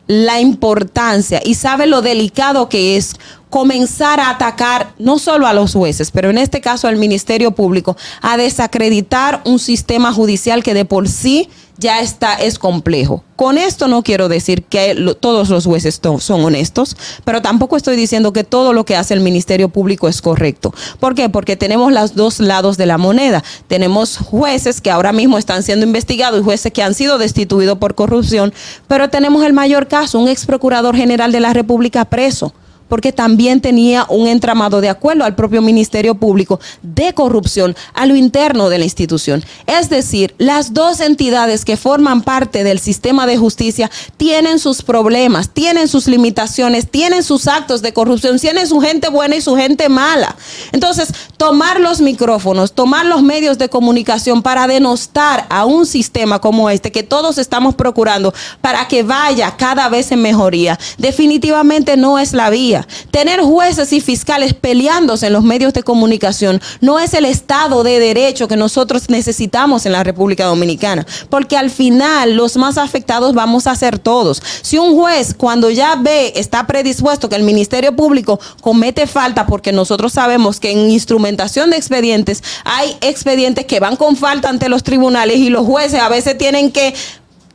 la 0.08 0.40
importancia 0.40 1.42
y 1.44 1.56
sabe 1.56 1.88
lo 1.88 2.02
delicado 2.02 2.70
que 2.70 2.98
es 2.98 3.16
comenzar 3.50 4.20
a 4.20 4.30
atacar 4.30 4.94
no 5.00 5.18
solo 5.18 5.48
a 5.48 5.54
los 5.54 5.74
jueces, 5.74 6.12
pero 6.12 6.30
en 6.30 6.38
este 6.38 6.62
caso 6.62 6.88
al 6.88 6.98
Ministerio 6.98 7.52
Público, 7.52 7.96
a 8.22 8.38
desacreditar 8.38 9.42
un 9.46 9.60
sistema 9.60 10.12
judicial 10.12 10.62
que 10.62 10.74
de 10.74 10.86
por 10.86 11.08
sí 11.08 11.50
ya 11.78 12.00
está, 12.00 12.36
es 12.36 12.58
complejo. 12.60 13.24
Con 13.36 13.58
esto 13.58 13.88
no 13.88 14.02
quiero 14.02 14.30
decir 14.30 14.64
que 14.64 14.94
lo- 14.94 15.16
todos 15.16 15.50
los 15.50 15.66
jueces 15.66 16.00
son 16.20 16.44
honestos, 16.44 16.96
pero 17.26 17.42
tampoco 17.42 17.76
estoy 17.76 17.96
diciendo 17.98 18.32
que 18.32 18.44
todo 18.46 18.72
lo 18.72 18.86
que 18.86 18.96
hace 18.96 19.14
el 19.14 19.20
Ministerio 19.20 19.68
Público 19.70 20.08
es 20.08 20.22
correcto. 20.22 20.74
¿Por 21.00 21.16
qué? 21.16 21.28
Porque 21.30 21.58
tenemos 21.58 21.92
los 21.92 22.16
dos 22.16 22.40
lados 22.40 22.78
de 22.78 22.86
la 22.86 22.98
moneda. 22.98 23.44
Tenemos 23.68 24.18
jueces 24.18 24.80
que 24.80 24.90
ahora 24.92 25.12
mismo 25.12 25.38
están 25.38 25.64
siendo 25.64 25.86
investigados 25.86 26.40
y 26.40 26.44
jueces 26.44 26.72
que 26.72 26.82
han 26.84 26.94
sido 26.94 27.18
destituidos 27.18 27.78
por 27.78 27.96
corrupción, 27.96 28.54
pero 28.88 29.10
tenemos 29.10 29.44
el 29.46 29.54
mayor 29.54 29.88
caso, 29.88 30.20
un 30.20 30.30
ex 30.30 30.46
procurador 30.46 30.96
general 30.96 31.32
de 31.32 31.40
la 31.42 31.54
República 31.54 32.06
preso 32.06 32.54
porque 32.88 33.12
también 33.12 33.62
tenía 33.62 34.06
un 34.10 34.28
entramado 34.28 34.82
de 34.82 34.90
acuerdo 34.90 35.24
al 35.24 35.36
propio 35.36 35.62
Ministerio 35.62 36.16
Público 36.16 36.60
de 36.82 37.14
corrupción 37.14 37.76
a 37.94 38.06
lo 38.06 38.16
interno 38.16 38.70
de 38.70 38.78
la 38.78 38.84
institución. 38.84 39.44
Es 39.68 39.90
decir, 39.90 40.36
las 40.38 40.74
dos 40.74 41.00
entidades 41.00 41.66
que 41.66 41.78
forman 41.78 42.22
parte 42.22 42.64
del 42.64 42.80
sistema 42.80 43.26
de 43.26 43.38
justicia 43.38 43.90
tienen 44.18 44.60
sus 44.60 44.82
problemas, 44.82 45.50
tienen 45.50 45.88
sus 45.88 46.08
limitaciones, 46.08 46.90
tienen 46.90 47.24
sus 47.24 47.48
actos 47.48 47.82
de 47.82 47.94
corrupción, 47.94 48.40
tienen 48.40 48.68
su 48.68 48.80
gente 48.82 49.10
buena 49.10 49.36
y 49.36 49.42
su 49.42 49.56
gente 49.56 49.90
mala. 49.90 50.36
Entonces, 50.72 51.14
tomar 51.38 51.80
los 51.80 52.02
micrófonos, 52.02 52.74
tomar 52.74 53.06
los 53.06 53.22
medios 53.22 53.58
de 53.58 53.70
comunicación 53.70 54.42
para 54.42 54.68
denostar 54.68 55.46
a 55.50 55.66
un 55.66 55.86
sistema 55.86 56.40
como 56.40 56.70
este 56.70 56.92
que 56.92 57.04
todos 57.04 57.38
estamos 57.38 57.76
procurando 57.76 58.34
para 58.62 58.88
que 58.88 59.04
vaya 59.04 59.56
cada 59.58 59.90
vez 59.90 60.12
en 60.12 60.22
mejoría, 60.22 60.80
definitivamente 60.98 61.98
no 61.98 62.20
es 62.20 62.34
la 62.34 62.50
vía. 62.50 62.75
Tener 63.12 63.42
jueces 63.42 63.94
y 63.94 64.02
fiscales 64.02 64.54
peleándose 64.54 65.28
en 65.28 65.34
los 65.34 65.44
medios 65.44 65.74
de 65.74 65.84
comunicación 65.84 66.62
no 66.82 67.00
es 67.00 67.14
el 67.14 67.26
Estado 67.26 67.84
de 67.84 68.00
Derecho 68.00 68.48
que 68.48 68.58
nosotros 68.58 69.10
necesitamos 69.10 69.86
en 69.86 69.92
la 69.92 70.04
República 70.04 70.46
Dominicana, 70.46 71.06
porque 71.30 71.58
al 71.58 71.70
final 71.70 72.36
los 72.36 72.58
más 72.58 72.78
afectados 72.78 73.34
vamos 73.34 73.68
a 73.68 73.76
ser 73.76 74.00
todos. 74.00 74.42
Si 74.62 74.78
un 74.78 74.96
juez 74.96 75.34
cuando 75.36 75.70
ya 75.70 75.96
ve, 75.96 76.34
está 76.36 76.68
predispuesto 76.68 77.30
que 77.30 77.36
el 77.36 77.44
Ministerio 77.44 77.96
Público 77.96 78.40
comete 78.62 79.08
falta, 79.08 79.46
porque 79.46 79.72
nosotros 79.72 80.14
sabemos 80.14 80.60
que 80.60 80.72
en 80.72 80.90
instrumentación 80.90 81.70
de 81.70 81.78
expedientes 81.78 82.44
hay 82.64 82.96
expedientes 83.02 83.66
que 83.66 83.80
van 83.80 83.96
con 83.96 84.16
falta 84.16 84.50
ante 84.50 84.70
los 84.70 84.84
tribunales 84.84 85.38
y 85.38 85.50
los 85.50 85.66
jueces 85.66 86.00
a 86.00 86.10
veces 86.10 86.38
tienen 86.38 86.72
que 86.72 86.94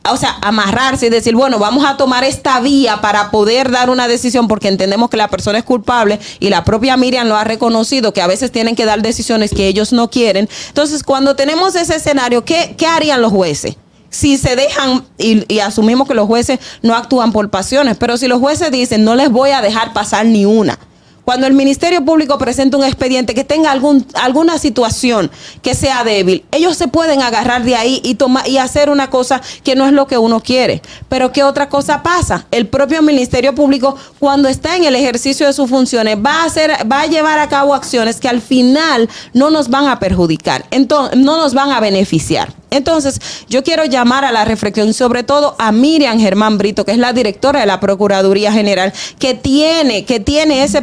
o 0.09 0.17
sea, 0.17 0.37
amarrarse 0.41 1.07
y 1.07 1.09
decir, 1.09 1.35
bueno, 1.35 1.59
vamos 1.59 1.85
a 1.85 1.95
tomar 1.95 2.23
esta 2.23 2.59
vía 2.59 3.01
para 3.01 3.29
poder 3.29 3.69
dar 3.69 3.89
una 3.89 4.07
decisión 4.07 4.47
porque 4.47 4.67
entendemos 4.67 5.09
que 5.09 5.17
la 5.17 5.27
persona 5.27 5.59
es 5.59 5.63
culpable 5.63 6.19
y 6.39 6.49
la 6.49 6.63
propia 6.63 6.97
Miriam 6.97 7.27
lo 7.27 7.37
ha 7.37 7.43
reconocido, 7.43 8.11
que 8.11 8.21
a 8.21 8.27
veces 8.27 8.51
tienen 8.51 8.75
que 8.75 8.85
dar 8.85 9.01
decisiones 9.01 9.51
que 9.51 9.67
ellos 9.67 9.93
no 9.93 10.09
quieren. 10.09 10.49
Entonces, 10.69 11.03
cuando 11.03 11.35
tenemos 11.35 11.75
ese 11.75 11.95
escenario, 11.95 12.43
¿qué, 12.43 12.75
qué 12.77 12.87
harían 12.87 13.21
los 13.21 13.31
jueces? 13.31 13.75
Si 14.09 14.37
se 14.37 14.55
dejan, 14.55 15.05
y, 15.17 15.45
y 15.53 15.59
asumimos 15.59 16.07
que 16.07 16.15
los 16.15 16.27
jueces 16.27 16.59
no 16.81 16.95
actúan 16.95 17.31
por 17.31 17.49
pasiones, 17.49 17.95
pero 17.97 18.17
si 18.17 18.27
los 18.27 18.39
jueces 18.39 18.71
dicen, 18.71 19.03
no 19.05 19.15
les 19.15 19.29
voy 19.29 19.51
a 19.51 19.61
dejar 19.61 19.93
pasar 19.93 20.25
ni 20.25 20.45
una. 20.45 20.79
Cuando 21.25 21.47
el 21.47 21.53
Ministerio 21.53 22.03
Público 22.03 22.37
presenta 22.37 22.77
un 22.77 22.83
expediente 22.83 23.33
que 23.33 23.43
tenga 23.43 23.71
alguna 23.71 24.57
situación 24.57 25.31
que 25.61 25.75
sea 25.75 26.03
débil, 26.03 26.43
ellos 26.51 26.77
se 26.77 26.87
pueden 26.87 27.21
agarrar 27.21 27.63
de 27.63 27.75
ahí 27.75 28.01
y, 28.03 28.15
tomar 28.15 28.47
y 28.47 28.57
hacer 28.57 28.89
una 28.89 29.09
cosa 29.09 29.41
que 29.63 29.75
no 29.75 29.85
es 29.85 29.93
lo 29.93 30.07
que 30.07 30.17
uno 30.17 30.41
quiere. 30.41 30.81
Pero 31.09 31.31
¿qué 31.31 31.43
otra 31.43 31.69
cosa 31.69 32.03
pasa? 32.03 32.47
El 32.51 32.67
propio 32.67 33.01
Ministerio 33.01 33.53
Público, 33.53 33.95
cuando 34.19 34.49
está 34.49 34.75
en 34.75 34.85
el 34.85 34.95
ejercicio 34.95 35.45
de 35.45 35.53
sus 35.53 35.69
funciones, 35.69 36.17
va 36.17 36.41
a, 36.41 36.45
hacer, 36.45 36.71
va 36.91 37.01
a 37.01 37.07
llevar 37.07 37.39
a 37.39 37.49
cabo 37.49 37.73
acciones 37.73 38.19
que 38.19 38.27
al 38.27 38.41
final 38.41 39.09
no 39.33 39.49
nos 39.49 39.69
van 39.69 39.87
a 39.87 39.99
perjudicar, 39.99 40.65
entonces, 40.71 41.17
no 41.17 41.37
nos 41.37 41.53
van 41.53 41.71
a 41.71 41.79
beneficiar. 41.79 42.53
Entonces, 42.71 43.19
yo 43.49 43.63
quiero 43.63 43.83
llamar 43.83 44.23
a 44.23 44.31
la 44.31 44.45
reflexión, 44.45 44.93
sobre 44.93 45.23
todo 45.23 45.55
a 45.59 45.73
Miriam 45.73 46.17
Germán 46.17 46.57
Brito, 46.57 46.85
que 46.85 46.93
es 46.93 46.97
la 46.97 47.11
directora 47.11 47.59
de 47.59 47.65
la 47.65 47.81
Procuraduría 47.81 48.53
General, 48.53 48.93
que 49.19 49.33
tiene, 49.33 50.05
que 50.05 50.21
tiene 50.21 50.63
ese 50.63 50.81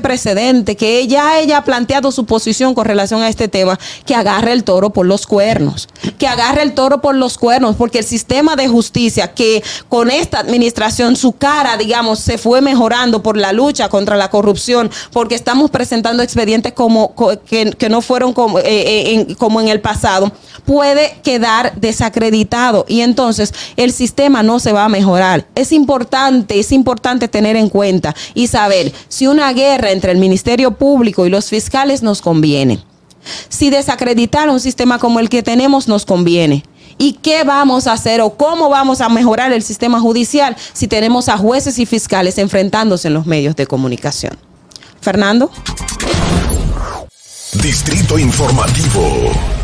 que 0.76 1.06
ya 1.06 1.38
ella 1.40 1.58
ha 1.58 1.64
planteado 1.64 2.12
su 2.12 2.24
posición 2.24 2.74
con 2.74 2.84
relación 2.84 3.22
a 3.22 3.28
este 3.28 3.48
tema, 3.48 3.78
que 4.06 4.14
agarre 4.14 4.52
el 4.52 4.64
toro 4.64 4.90
por 4.90 5.06
los 5.06 5.26
cuernos, 5.26 5.88
que 6.18 6.26
agarre 6.26 6.62
el 6.62 6.74
toro 6.74 7.00
por 7.00 7.14
los 7.14 7.38
cuernos, 7.38 7.76
porque 7.76 7.98
el 7.98 8.04
sistema 8.04 8.56
de 8.56 8.68
justicia 8.68 9.32
que 9.34 9.62
con 9.88 10.10
esta 10.10 10.40
administración 10.40 11.16
su 11.16 11.32
cara, 11.32 11.76
digamos, 11.76 12.18
se 12.18 12.38
fue 12.38 12.60
mejorando 12.60 13.22
por 13.22 13.36
la 13.36 13.52
lucha 13.52 13.88
contra 13.88 14.16
la 14.16 14.30
corrupción, 14.30 14.90
porque 15.12 15.34
estamos 15.34 15.70
presentando 15.70 16.22
expedientes 16.22 16.72
como 16.72 17.14
co- 17.14 17.38
que, 17.40 17.88
no 17.88 18.00
fueron 18.00 18.32
como, 18.32 18.58
eh, 18.58 18.64
eh, 18.66 19.34
como 19.38 19.60
en 19.60 19.68
el 19.68 19.80
pasado, 19.80 20.32
puede 20.64 21.18
quedar 21.22 21.74
desacreditado 21.76 22.84
y 22.88 23.00
entonces 23.00 23.54
el 23.76 23.92
sistema 23.92 24.42
no 24.42 24.60
se 24.60 24.72
va 24.72 24.84
a 24.84 24.88
mejorar. 24.88 25.46
Es 25.54 25.72
importante, 25.72 26.58
es 26.58 26.72
importante 26.72 27.28
tener 27.28 27.56
en 27.56 27.68
cuenta 27.70 28.14
y 28.34 28.48
saber 28.48 28.92
si 29.08 29.26
una 29.26 29.52
guerra 29.52 29.90
entre 29.90 30.12
el 30.12 30.17
Ministerio 30.18 30.72
Público 30.72 31.26
y 31.26 31.30
los 31.30 31.48
fiscales 31.48 32.02
nos 32.02 32.22
conviene. 32.22 32.82
si 33.48 33.68
desacreditar 33.68 34.48
un 34.48 34.60
sistema 34.60 34.98
como 34.98 35.20
el 35.20 35.28
que 35.28 35.42
tenemos 35.42 35.88
nos 35.88 36.06
conviene. 36.06 36.64
¿Y 36.98 37.14
qué 37.14 37.44
vamos 37.44 37.86
a 37.86 37.92
hacer 37.92 38.20
o 38.20 38.30
cómo 38.30 38.68
vamos 38.68 39.00
a 39.00 39.08
mejorar 39.08 39.52
el 39.52 39.62
sistema 39.62 40.00
judicial 40.00 40.56
si 40.72 40.88
tenemos 40.88 41.28
a 41.28 41.36
jueces 41.36 41.78
y 41.78 41.86
fiscales 41.86 42.38
enfrentándose 42.38 43.08
en 43.08 43.14
los 43.14 43.26
medios 43.26 43.54
de 43.54 43.66
comunicación? 43.66 44.36
Fernando. 45.00 45.50
Distrito 47.52 48.18
Informativo. 48.18 49.57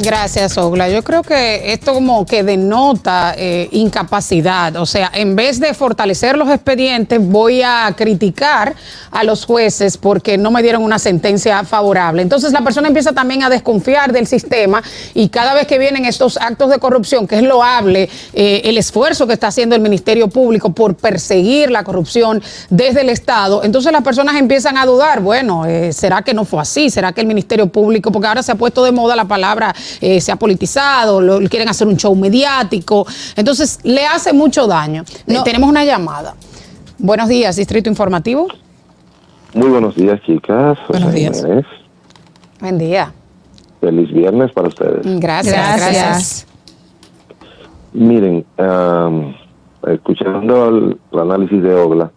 Gracias, 0.00 0.56
Ogla. 0.56 0.88
Yo 0.88 1.02
creo 1.02 1.22
que 1.22 1.72
esto 1.72 1.92
como 1.92 2.24
que 2.24 2.44
denota 2.44 3.34
eh, 3.36 3.68
incapacidad. 3.72 4.76
O 4.76 4.86
sea, 4.86 5.10
en 5.12 5.34
vez 5.34 5.58
de 5.58 5.74
fortalecer 5.74 6.38
los 6.38 6.48
expedientes, 6.50 7.20
voy 7.20 7.62
a 7.62 7.92
criticar 7.96 8.76
a 9.10 9.24
los 9.24 9.44
jueces 9.44 9.96
porque 9.96 10.38
no 10.38 10.52
me 10.52 10.62
dieron 10.62 10.84
una 10.84 11.00
sentencia 11.00 11.64
favorable. 11.64 12.22
Entonces 12.22 12.52
la 12.52 12.60
persona 12.60 12.86
empieza 12.86 13.12
también 13.12 13.42
a 13.42 13.50
desconfiar 13.50 14.12
del 14.12 14.28
sistema 14.28 14.82
y 15.14 15.30
cada 15.30 15.52
vez 15.52 15.66
que 15.66 15.78
vienen 15.78 16.04
estos 16.04 16.36
actos 16.36 16.70
de 16.70 16.78
corrupción, 16.78 17.26
que 17.26 17.36
es 17.36 17.42
loable 17.42 18.08
eh, 18.34 18.62
el 18.64 18.78
esfuerzo 18.78 19.26
que 19.26 19.32
está 19.32 19.48
haciendo 19.48 19.74
el 19.74 19.80
Ministerio 19.80 20.28
Público 20.28 20.72
por 20.72 20.94
perseguir 20.94 21.72
la 21.72 21.82
corrupción 21.82 22.40
desde 22.70 23.00
el 23.00 23.08
Estado, 23.08 23.64
entonces 23.64 23.90
las 23.90 24.02
personas 24.02 24.36
empiezan 24.36 24.78
a 24.78 24.86
dudar, 24.86 25.20
bueno, 25.20 25.66
eh, 25.66 25.92
¿será 25.92 26.22
que 26.22 26.34
no 26.34 26.44
fue 26.44 26.60
así? 26.60 26.88
¿Será 26.88 27.12
que 27.12 27.20
el 27.20 27.26
Ministerio 27.26 27.66
Público, 27.66 28.12
porque 28.12 28.28
ahora 28.28 28.42
se 28.44 28.52
ha 28.52 28.54
puesto 28.54 28.84
de 28.84 28.92
moda 28.92 29.16
la 29.16 29.24
palabra 29.24 29.74
eh, 30.00 30.20
se 30.20 30.32
ha 30.32 30.36
politizado, 30.36 31.20
lo, 31.20 31.38
quieren 31.48 31.68
hacer 31.68 31.86
un 31.86 31.96
show 31.96 32.14
mediático. 32.14 33.06
Entonces, 33.36 33.80
le 33.84 34.06
hace 34.06 34.32
mucho 34.32 34.66
daño. 34.66 35.04
Eh, 35.26 35.36
tenemos 35.44 35.68
una 35.68 35.84
llamada. 35.84 36.34
Buenos 36.98 37.28
días, 37.28 37.56
Distrito 37.56 37.88
Informativo. 37.88 38.48
Muy 39.54 39.68
buenos 39.68 39.94
días, 39.94 40.20
chicas. 40.22 40.78
Buenos 40.88 41.12
días. 41.12 41.44
Buen 42.60 42.78
día. 42.78 43.12
Feliz 43.80 44.12
viernes 44.12 44.52
para 44.52 44.68
ustedes. 44.68 45.20
Gracias, 45.20 45.76
gracias. 45.76 46.46
Miren, 47.92 48.44
am, 48.58 49.34
escuchando 49.86 50.68
el, 50.68 50.98
el 51.12 51.18
análisis 51.18 51.62
de 51.62 51.74
Ogla, 51.74 52.10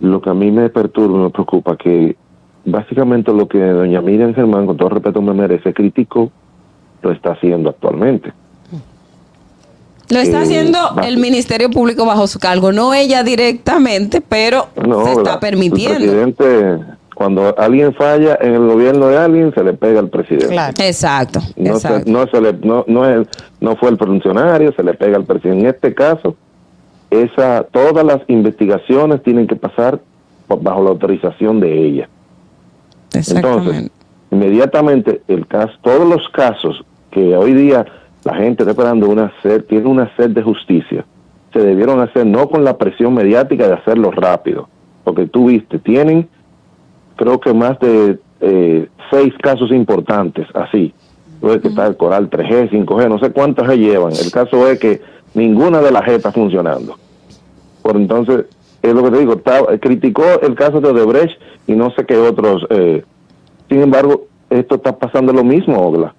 lo 0.00 0.20
que 0.20 0.30
a 0.30 0.34
mí 0.34 0.50
me 0.50 0.68
perturba 0.70 1.18
y 1.18 1.22
me 1.22 1.30
preocupa 1.30 1.76
que 1.76 2.16
básicamente 2.64 3.32
lo 3.32 3.46
que 3.46 3.58
doña 3.58 4.00
Miriam 4.00 4.34
Germán, 4.34 4.66
con 4.66 4.76
todo 4.76 4.88
respeto 4.88 5.22
me 5.22 5.34
merece, 5.34 5.72
crítico, 5.72 6.32
lo 7.04 7.12
está 7.12 7.32
haciendo 7.32 7.70
actualmente. 7.70 8.32
Lo 10.10 10.18
está 10.18 10.40
Eh, 10.40 10.42
haciendo 10.42 10.78
el 11.02 11.16
Ministerio 11.18 11.70
Público 11.70 12.04
bajo 12.04 12.26
su 12.26 12.38
cargo, 12.38 12.72
no 12.72 12.92
ella 12.92 13.22
directamente, 13.22 14.20
pero 14.20 14.66
No, 14.86 15.04
se 15.04 15.12
está 15.12 15.34
la- 15.34 15.40
permitiendo. 15.40 15.94
El 15.94 16.10
presidente, 16.34 16.78
cuando 17.14 17.54
alguien 17.58 17.94
falla 17.94 18.36
en 18.40 18.52
el 18.54 18.66
gobierno 18.66 19.06
de 19.08 19.16
alguien, 19.16 19.54
se 19.54 19.64
le 19.64 19.72
pega 19.72 20.00
al 20.00 20.08
presidente. 20.10 20.54
Exacto, 20.78 21.40
No, 21.56 21.78
se- 21.78 22.04
no, 22.04 22.26
se 22.26 22.40
le, 22.40 22.52
no, 22.52 22.84
no, 22.86 23.08
es- 23.08 23.28
no 23.60 23.76
fue 23.76 23.88
el 23.90 23.96
funcionario, 23.96 24.72
se 24.74 24.82
le 24.82 24.92
pega 24.94 25.16
al 25.16 25.24
presidente. 25.24 25.60
En 25.62 25.66
este 25.74 25.94
caso, 25.94 26.36
esa, 27.10 27.62
todas 27.70 28.04
las 28.04 28.20
investigaciones 28.28 29.22
tienen 29.22 29.46
que 29.46 29.56
pasar 29.56 30.00
por- 30.46 30.62
bajo 30.62 30.82
la 30.84 30.90
autorización 30.90 31.60
de 31.60 31.82
ella. 31.86 32.08
Entonces, 33.14 33.90
inmediatamente, 34.30 35.22
el 35.28 35.46
caso, 35.46 35.72
todos 35.82 36.06
los 36.06 36.28
casos 36.28 36.84
que 37.14 37.36
hoy 37.36 37.54
día 37.54 37.86
la 38.24 38.34
gente 38.34 38.62
está 38.62 38.72
esperando 38.72 39.08
una 39.08 39.32
sed, 39.42 39.64
tiene 39.64 39.86
una 39.86 40.14
sed 40.16 40.30
de 40.30 40.42
justicia, 40.42 41.04
se 41.52 41.60
debieron 41.60 42.00
hacer 42.00 42.26
no 42.26 42.48
con 42.48 42.64
la 42.64 42.76
presión 42.76 43.14
mediática 43.14 43.68
de 43.68 43.74
hacerlo 43.74 44.10
rápido, 44.10 44.68
porque 45.04 45.26
tú 45.26 45.46
viste, 45.46 45.78
tienen 45.78 46.28
creo 47.16 47.38
que 47.38 47.54
más 47.54 47.78
de 47.78 48.18
eh, 48.40 48.88
seis 49.10 49.32
casos 49.40 49.70
importantes 49.70 50.46
así. 50.54 50.92
Luego 51.40 51.60
que 51.60 51.68
está 51.68 51.86
el 51.86 51.96
Coral 51.96 52.30
3G, 52.30 52.70
5G, 52.70 53.08
no 53.08 53.18
sé 53.18 53.30
cuántas 53.30 53.68
se 53.68 53.78
llevan. 53.78 54.12
El 54.12 54.30
caso 54.32 54.66
es 54.66 54.78
que 54.78 55.02
ninguna 55.34 55.80
de 55.80 55.90
las 55.90 56.02
G 56.02 56.12
está 56.12 56.32
funcionando. 56.32 56.96
Por 57.82 57.96
entonces, 57.96 58.46
es 58.82 58.94
lo 58.94 59.02
que 59.04 59.10
te 59.10 59.18
digo, 59.18 59.40
criticó 59.80 60.24
el 60.42 60.54
caso 60.54 60.80
de 60.80 60.88
Odebrecht 60.88 61.38
y 61.66 61.72
no 61.72 61.90
sé 61.90 62.04
qué 62.06 62.16
otros. 62.16 62.66
eh, 62.70 63.04
sin 63.68 63.82
embargo, 63.82 64.26
esto 64.50 64.76
está 64.76 64.96
pasando 64.98 65.32
lo 65.32 65.44
mismo, 65.44 65.78
Ogla. 65.78 66.14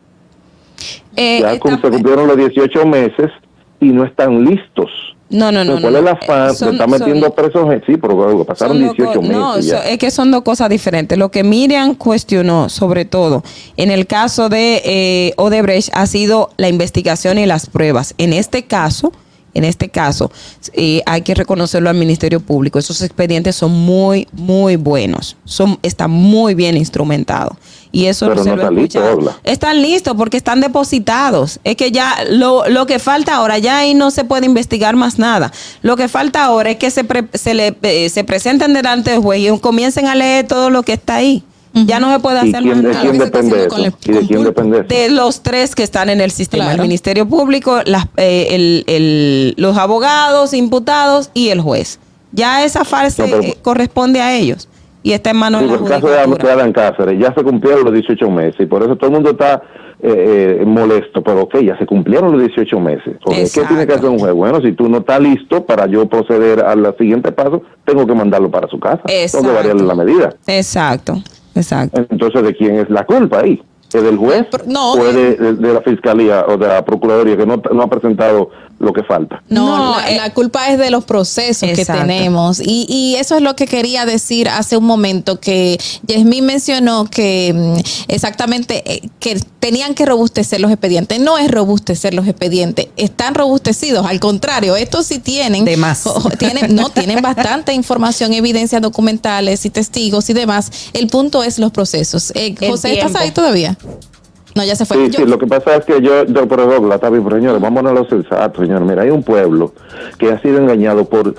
Eh, 1.15 1.39
ya 1.41 1.59
cum- 1.59 1.79
se 1.81 1.89
cumplieron 1.89 2.27
los 2.27 2.37
18 2.37 2.85
meses 2.85 3.31
y 3.79 3.85
no 3.87 4.03
están 4.03 4.43
listos. 4.45 4.89
No, 5.27 5.51
no, 5.51 5.63
no. 5.65 5.81
¿Cuál 5.81 5.93
no. 5.93 5.99
es 5.99 6.05
afán? 6.07 6.49
Eh, 6.51 6.53
son- 6.55 6.67
Se 6.69 6.71
está 6.73 6.87
metiendo 6.87 7.33
presos. 7.33 7.73
en- 7.73 7.83
Sí, 7.85 7.97
pero 7.97 8.45
pasaron 8.45 8.77
Son 8.77 8.87
dos 8.87 8.95
18 8.95 9.19
co- 9.19 9.21
meses. 9.23 9.37
No, 9.37 9.59
ya. 9.59 9.77
so- 9.81 9.83
es 9.89 9.97
que 9.97 10.11
son 10.11 10.29
dos 10.31 10.43
cosas 10.43 10.69
diferentes. 10.69 11.17
Lo 11.17 11.31
que 11.31 11.43
Miriam 11.43 11.95
cuestionó, 11.95 12.69
sobre 12.69 13.05
todo 13.05 13.43
en 13.75 13.89
el 13.89 14.05
caso 14.05 14.49
de 14.49 14.81
eh, 14.85 15.33
Odebrecht, 15.37 15.89
ha 15.93 16.05
sido 16.05 16.51
la 16.57 16.69
investigación 16.69 17.39
y 17.39 17.45
las 17.47 17.67
pruebas. 17.67 18.13
En 18.19 18.33
este 18.33 18.63
caso, 18.65 19.11
en 19.55 19.63
este 19.63 19.89
caso, 19.89 20.31
eh, 20.73 21.01
hay 21.05 21.21
que 21.21 21.33
reconocerlo 21.33 21.89
al 21.89 21.95
Ministerio 21.95 22.39
Público. 22.41 22.77
Esos 22.77 23.01
expedientes 23.01 23.55
son 23.55 23.71
muy, 23.71 24.27
muy 24.33 24.75
buenos. 24.75 25.37
Son, 25.45 25.79
están 25.81 26.11
muy 26.11 26.53
bien 26.55 26.77
instrumentados. 26.77 27.57
Y 27.95 28.07
eso 28.07 28.27
Pero 28.27 28.43
se 28.43 28.49
no 28.49 28.57
lo. 28.57 29.13
Ogla. 29.13 29.37
Están 29.45 29.81
listos 29.81 30.15
porque 30.17 30.35
están 30.35 30.59
depositados. 30.59 31.59
Es 31.63 31.77
que 31.77 31.91
ya 31.91 32.13
lo, 32.29 32.67
lo 32.67 32.85
que 32.87 32.99
falta 32.99 33.35
ahora, 33.35 33.57
ya 33.57 33.77
ahí 33.77 33.93
no 33.93 34.11
se 34.11 34.25
puede 34.25 34.45
investigar 34.45 34.97
más 34.97 35.17
nada. 35.17 35.53
Lo 35.81 35.95
que 35.95 36.09
falta 36.09 36.43
ahora 36.43 36.71
es 36.71 36.75
que 36.75 36.91
se, 36.91 37.05
pre- 37.05 37.29
se, 37.33 37.53
le, 37.53 37.73
eh, 37.83 38.09
se 38.09 38.25
presenten 38.25 38.73
delante 38.73 39.11
del 39.11 39.21
juez 39.21 39.39
y 39.39 39.59
comiencen 39.59 40.07
a 40.07 40.15
leer 40.15 40.45
todo 40.45 40.69
lo 40.69 40.83
que 40.83 40.91
está 40.91 41.15
ahí. 41.15 41.41
Ya 41.73 42.01
no 42.01 42.11
se 42.11 42.19
puede 42.19 42.35
¿Y 42.45 42.49
hacer 42.49 42.63
quién, 42.63 42.67
más 42.75 42.83
de 42.83 42.89
nada. 42.89 43.01
quién 43.01 43.17
depende 43.17 43.65
eso? 43.65 43.79
¿Y 43.79 44.11
de 44.11 44.27
quién 44.27 44.43
depende 44.43 44.77
eso? 44.79 44.87
De 44.89 45.09
los 45.09 45.41
tres 45.41 45.73
que 45.73 45.83
están 45.83 46.09
en 46.09 46.19
el 46.19 46.31
sistema, 46.31 46.65
Claro. 46.65 46.81
el 46.83 46.87
Ministerio 46.89 47.25
Público, 47.25 47.79
las- 47.85 48.07
eh, 48.17 48.47
el- 48.51 48.83
el- 48.87 49.53
los 49.57 49.77
abogados, 49.77 50.53
imputados 50.53 51.29
y 51.33 51.47
el 51.49 51.61
juez. 51.61 51.99
Ya 52.33 52.65
esa 52.65 52.83
fase 52.83 53.23
No, 53.23 53.29
pero- 53.29 53.43
eh, 53.43 53.57
corresponde 53.61 54.19
a 54.21 54.33
ellos 54.35 54.67
y 55.05 55.13
está 55.13 55.29
en 55.29 55.37
manos 55.37 55.61
Sí, 55.61 55.67
de 55.67 55.73
la 55.77 55.77
el 55.83 55.87
caso 55.91 56.07
de. 56.07 56.49
Adam 56.51 56.71
Cáceres 56.73 57.19
ya 57.19 57.31
se 57.35 57.43
cumplieron 57.43 57.83
los 57.83 57.93
18 57.93 58.27
meses 58.31 58.55
y 58.59 58.65
por 58.65 58.81
eso 58.81 58.95
todo 58.95 59.07
el 59.11 59.13
mundo 59.13 59.29
está 59.29 59.61
eh, 60.01 60.57
eh, 60.61 60.65
molesto, 60.65 61.21
pero 61.23 61.43
ok, 61.43 61.59
ya 61.59 61.77
se 61.77 61.85
cumplieron 61.85 62.31
los 62.31 62.41
18 62.41 62.79
meses. 62.79 63.15
¿Qué 63.23 63.61
tiene 63.67 63.85
que 63.85 63.93
hacer 63.93 64.09
un 64.09 64.17
juez? 64.17 64.33
Bueno, 64.33 64.59
si 64.61 64.71
tú 64.71 64.89
no 64.89 64.97
estás 64.97 65.19
listo 65.19 65.63
para 65.63 65.85
yo 65.85 66.07
proceder 66.09 66.59
al 66.65 66.95
siguiente 66.97 67.31
paso, 67.31 67.61
tengo 67.85 68.05
que 68.07 68.13
mandarlo 68.15 68.49
para 68.49 68.67
su 68.67 68.79
casa. 68.79 69.03
Tengo 69.05 69.19
Exacto. 69.21 69.47
que 69.47 69.53
variarle 69.53 69.83
la 69.83 69.95
medida. 69.95 70.29
Exacto, 70.47 71.13
exacto. 71.53 72.03
Entonces, 72.09 72.41
¿de 72.43 72.55
quién 72.55 72.75
es 72.79 72.89
la 72.89 73.05
culpa 73.05 73.41
ahí? 73.41 73.61
¿Es 73.93 74.03
del 74.03 74.17
juez 74.17 74.47
no, 74.67 74.93
o 74.93 74.97
es 75.05 75.13
de, 75.15 75.35
de- 75.35 75.53
de 75.53 75.73
la 75.73 75.81
fiscalía 75.81 76.45
o 76.49 76.57
de 76.57 76.67
la 76.67 76.83
procuraduría 76.83 77.37
que 77.37 77.45
no, 77.45 77.61
no 77.71 77.83
ha 77.83 77.87
presentado 77.87 78.49
lo 78.77 78.91
que 78.93 79.03
falta? 79.03 79.41
No, 79.47 79.97
la, 79.99 80.11
la 80.11 80.33
culpa 80.33 80.67
es 80.69 80.77
de 80.77 80.89
los 80.91 81.05
procesos 81.05 81.69
que 81.69 81.85
tenemos. 81.85 82.59
Y, 82.59 82.85
y 82.89 83.15
eso 83.15 83.35
es 83.37 83.41
lo 83.41 83.55
que 83.55 83.67
quería 83.67 84.05
decir 84.05 84.49
hace 84.49 84.75
un 84.77 84.83
momento, 84.85 85.39
que 85.39 85.79
Yasmín 86.07 86.45
mencionó 86.45 87.05
que 87.05 87.53
mm, 87.55 87.79
exactamente 88.11 88.83
eh, 88.85 89.09
que 89.19 89.39
tenían 89.59 89.95
que 89.95 90.05
robustecer 90.05 90.59
los 90.59 90.71
expedientes. 90.71 91.19
No 91.19 91.37
es 91.37 91.49
robustecer 91.49 92.13
los 92.13 92.27
expedientes, 92.27 92.87
están 92.97 93.33
robustecidos. 93.33 94.05
Al 94.05 94.19
contrario, 94.19 94.75
estos 94.75 95.05
sí 95.07 95.19
tienen. 95.19 95.63
De 95.65 95.77
más. 95.77 96.05
o- 96.05 96.15
o 96.25 96.29
tienen, 96.31 96.75
no, 96.75 96.89
tienen 96.89 97.21
bastante 97.21 97.73
información, 97.73 98.33
evidencias 98.33 98.81
documentales 98.81 99.65
y 99.65 99.69
testigos 99.69 100.29
y 100.29 100.33
demás. 100.33 100.69
El 100.93 101.07
punto 101.07 101.43
es 101.43 101.59
los 101.59 101.71
procesos. 101.71 102.31
Eh, 102.35 102.53
José, 102.67 102.93
¿estás 102.99 103.15
ahí 103.15 103.31
todavía? 103.31 103.77
No, 104.55 104.63
ya 104.63 104.75
se 104.75 104.85
fue. 104.85 104.97
Sí, 104.97 105.11
Yo- 105.11 105.19
sí, 105.19 105.25
lo 105.29 105.37
que 105.37 105.47
pasa 105.47 105.75
es 105.75 105.85
que 105.85 106.01
yo, 106.01 106.25
yo 106.25 106.41
está 106.93 107.09
bien, 107.09 107.23
pero 107.23 107.35
señores, 107.37 107.61
vamos 107.61 107.85
a 107.85 107.91
lo 107.93 108.05
sensato, 108.07 108.61
señores. 108.61 108.87
Mira, 108.87 109.01
hay 109.03 109.09
un 109.09 109.21
pueblo 109.21 109.73
que 110.17 110.31
ha 110.31 110.41
sido 110.41 110.57
engañado 110.59 111.05
por, 111.05 111.35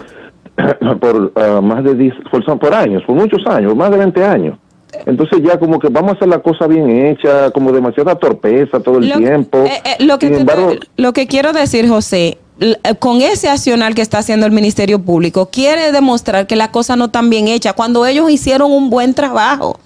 por 1.00 1.32
ah, 1.36 1.60
más 1.62 1.82
de 1.84 1.94
10, 1.94 2.14
por, 2.30 2.58
por 2.58 2.74
años, 2.74 3.02
por 3.06 3.16
muchos 3.16 3.40
años, 3.46 3.74
más 3.74 3.90
de 3.90 3.96
20 3.96 4.24
años. 4.24 4.58
Entonces 5.04 5.40
ya 5.42 5.58
como 5.58 5.78
que 5.78 5.88
vamos 5.88 6.12
a 6.12 6.14
hacer 6.16 6.28
la 6.28 6.38
cosa 6.38 6.66
bien 6.66 6.88
hecha, 6.90 7.50
como 7.50 7.72
demasiada 7.72 8.14
torpeza 8.14 8.80
todo 8.80 8.98
el 8.98 9.08
Lo- 9.08 9.16
tiempo. 9.18 9.58
eh, 9.64 9.82
eh, 9.84 10.04
lo, 10.04 10.18
que 10.18 10.28
te- 10.28 10.36
embargo, 10.38 10.72
lo 10.96 11.12
que 11.12 11.26
quiero 11.26 11.52
decir, 11.52 11.88
José, 11.88 12.38
eh, 12.60 12.76
con 12.98 13.20
ese 13.20 13.48
accionar 13.48 13.94
que 13.94 14.00
está 14.02 14.18
haciendo 14.18 14.46
el 14.46 14.52
Ministerio 14.52 14.98
Público, 15.02 15.50
quiere 15.50 15.92
demostrar 15.92 16.46
que 16.46 16.56
la 16.56 16.70
cosa 16.70 16.96
no 16.96 17.06
están 17.06 17.28
bien 17.30 17.48
hecha 17.48 17.72
cuando 17.74 18.06
ellos 18.06 18.30
hicieron 18.30 18.70
un 18.72 18.88
buen 18.88 19.12
trabajo. 19.14 19.78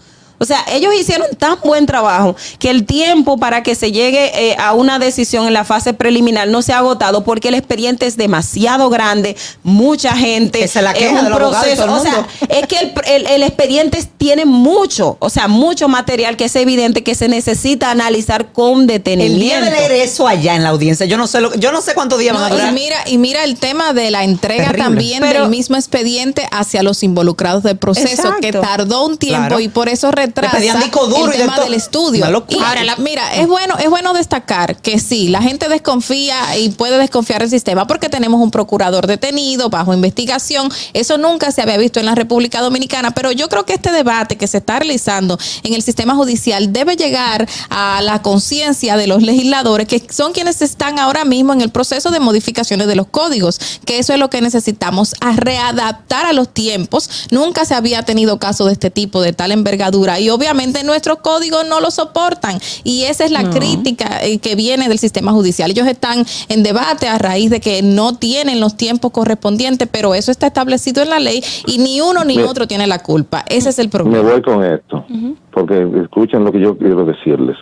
O 0.43 0.47
sea, 0.47 0.64
ellos 0.72 0.95
hicieron 0.99 1.26
tan 1.38 1.59
buen 1.62 1.84
trabajo 1.84 2.34
que 2.59 2.70
el 2.70 2.86
tiempo 2.86 3.36
para 3.36 3.62
que 3.62 3.74
se 3.74 3.93
llegue 3.93 4.32
eh, 4.51 4.57
a 4.59 4.72
una 4.72 4.99
decisión 4.99 5.47
en 5.47 5.53
la 5.53 5.64
fase 5.64 5.93
preliminar 5.93 6.49
no 6.49 6.62
se 6.62 6.72
ha 6.72 6.78
agotado 6.78 7.24
porque 7.24 7.49
el 7.49 7.55
expediente 7.55 8.07
es 8.07 8.16
demasiado 8.16 8.88
grande, 8.88 9.36
mucha 9.62 10.16
gente, 10.16 10.64
Esa 10.64 10.78
es 10.80 10.84
la 10.84 10.93
es 10.93 10.99
queja 10.99 11.18
un 11.18 11.24
de 11.24 11.30
los 11.30 11.41
abogados 11.41 11.66
de 11.66 11.76
proceso. 11.76 11.84
el 11.84 11.91
O 12.01 12.03
sea, 12.03 12.26
es 12.61 12.66
que 12.66 12.78
el, 12.78 12.93
el- 13.07 13.26
el 13.26 13.43
expediente 13.43 14.03
tiene 14.16 14.45
mucho, 14.47 15.16
o 15.20 15.28
sea, 15.30 15.47
mucho 15.47 15.88
material 15.88 16.36
que 16.36 16.45
es 16.47 16.57
evidente 16.57 17.03
que 17.05 17.14
se 17.14 17.28
necesita 17.28 17.91
analizar 17.91 18.53
con 18.53 18.80
El 18.82 18.86
detenimiento. 18.86 19.38
día 19.38 19.61
de 19.61 19.70
leer 19.70 19.93
eso 19.93 20.26
allá 20.26 20.55
en 20.57 20.62
la 20.62 20.70
audiencia, 20.70 21.05
yo 21.07 21.18
no 21.18 21.26
sé 21.26 21.41
lo, 21.43 21.55
yo 21.57 21.70
no 21.70 21.80
sé 21.82 21.93
cuántos 21.95 22.18
días 22.18 22.34
van 22.34 22.45
a 22.45 22.49
No, 22.49 22.55
durar. 22.55 22.70
y 22.70 22.74
mira, 22.74 22.97
y 23.07 23.18
mira 23.18 23.45
el 23.45 23.59
tema 23.59 23.93
de 23.93 24.11
la 24.11 24.24
entrega 24.24 24.64
Terrible. 24.66 24.84
también 24.84 25.20
Pero- 25.20 25.41
del 25.43 25.51
mismo 25.51 25.76
expediente 25.76 26.49
hacia 26.51 26.82
los 26.82 27.03
involucrados 27.03 27.62
del 27.62 27.76
proceso, 27.76 28.09
Exacto. 28.09 28.41
que 28.41 28.53
tardó 28.53 29.05
un 29.07 29.18
tiempo 29.18 29.41
Claro. 29.49 29.61
y 29.61 29.68
por 29.68 29.88
eso 29.88 30.11
retrasa 30.31 30.57
retrasa 30.57 30.59
pedían 30.59 30.81
disco 30.91 31.07
duro 31.07 31.33
el 31.33 31.39
tema 31.39 31.61
del 31.61 31.74
estudio. 31.74 32.22
Una 32.22 32.31
locura. 32.31 32.59
Y 32.59 32.62
ahora, 32.62 32.85
la- 32.85 32.97
mira, 32.97 33.35
es 33.37 33.47
bueno, 33.47 33.76
es 33.78 33.89
bueno 33.91 34.12
destacar 34.14 34.76
que 34.76 34.99
sí, 34.99 35.28
la 35.28 35.43
gente 35.43 35.68
desconfía 35.68 36.57
y 36.59 36.70
puede 36.70 36.99
desconfiar 36.99 37.41
del 37.41 37.51
sistema 37.51 37.87
porque 37.87 38.09
tenemos 38.09 38.41
un 38.41 38.51
procurador 38.51 39.07
detenido 39.07 39.68
bajo 39.70 39.93
investigación. 39.95 40.70
Eso 40.93 41.18
nunca 41.18 41.51
se 41.53 41.62
había 41.62 41.76
visto 41.78 42.01
en 42.01 42.07
la 42.07 42.14
República 42.14 42.61
Dominicana, 42.61 43.11
pero 43.12 43.33
yo 43.33 43.49
creo 43.49 43.64
que 43.64 43.74
este 43.74 43.93
debate 43.93 44.37
que 44.37 44.47
se 44.47 44.59
está 44.59 44.78
realizando 44.78 45.39
en 45.62 45.74
el 45.74 45.83
sistema 45.83 46.14
judicial 46.14 46.72
debe 46.72 46.97
llegar 46.97 47.49
a 47.70 48.01
la 48.03 48.22
conciencia 48.22 48.97
de 48.97 49.07
los 49.07 49.22
legisladores 49.22 49.87
que 49.89 50.03
son 50.11 50.33
quienes 50.33 50.62
están 50.62 50.99
ahora 50.99 51.24
mismo 51.24 51.53
en 51.53 51.61
el 51.61 51.70
proceso 51.70 52.11
de 52.11 52.20
modificaciones 52.20 52.87
de 52.87 52.97
los 52.97 53.07
códigos, 53.09 53.59
que 53.85 53.99
eso 53.99 54.12
es 54.12 54.18
lo 54.18 54.31
que 54.31 54.41
necesitamos, 54.41 55.14
a 55.20 55.33
readaptar 55.33 56.26
a 56.26 56.33
los 56.33 56.49
tiempos. 56.53 57.09
Nunca 57.31 57.64
se 57.64 57.74
había 57.74 58.03
tenido 58.05 58.39
caso 58.39 58.66
de 58.66 58.72
este 58.72 58.91
tipo, 58.91 59.20
de 59.22 59.33
tal 59.33 59.53
envergadura, 59.53 60.20
y 60.21 60.31
obviamente 60.31 60.85
nuestros 60.85 61.18
códigos 61.18 61.66
no 61.68 61.81
lo 61.81 61.91
soportan. 61.91 62.59
Y 62.85 63.03
esa 63.05 63.25
es 63.25 63.31
la 63.31 63.43
No. 63.43 63.51
crítica 63.51 64.21
eh, 64.23 64.39
que 64.39 64.55
viene 64.55 64.89
del 64.89 64.99
sistema 64.99 65.33
judicial. 65.33 65.71
Ellos 65.71 65.87
están 65.87 66.25
en 66.49 66.62
debate 66.62 67.09
a 67.09 67.18
raíz 67.18 67.51
de 67.51 67.61
que 67.61 67.83
no 67.83 68.16
tienen 68.16 68.61
los 68.61 68.77
tiempos 68.77 69.11
correspondientes, 69.11 69.89
pero 69.91 70.14
eso 70.14 70.31
está 70.31 70.47
establecido 70.47 71.03
en 71.03 71.11
la 71.11 71.18
ley 71.18 71.43
y 71.66 71.79
ni 71.79 72.01
uno 72.01 72.25
ni 72.25 72.37
Me- 72.37 72.45
otro 72.45 72.66
tiene 72.68 72.87
la 72.87 72.99
culpa. 73.01 73.45
Ese 73.49 73.71
es 73.71 73.79
el 73.79 73.87
Me 73.87 73.91
problema. 73.91 74.31
voy 74.31 74.43
con 74.43 74.64
esto, 74.64 75.05
porque 75.53 75.89
escuchen 76.03 76.45
lo 76.45 76.53
que 76.53 76.61
yo 76.61 76.77
quiero 76.77 77.05
decirles. 77.05 77.57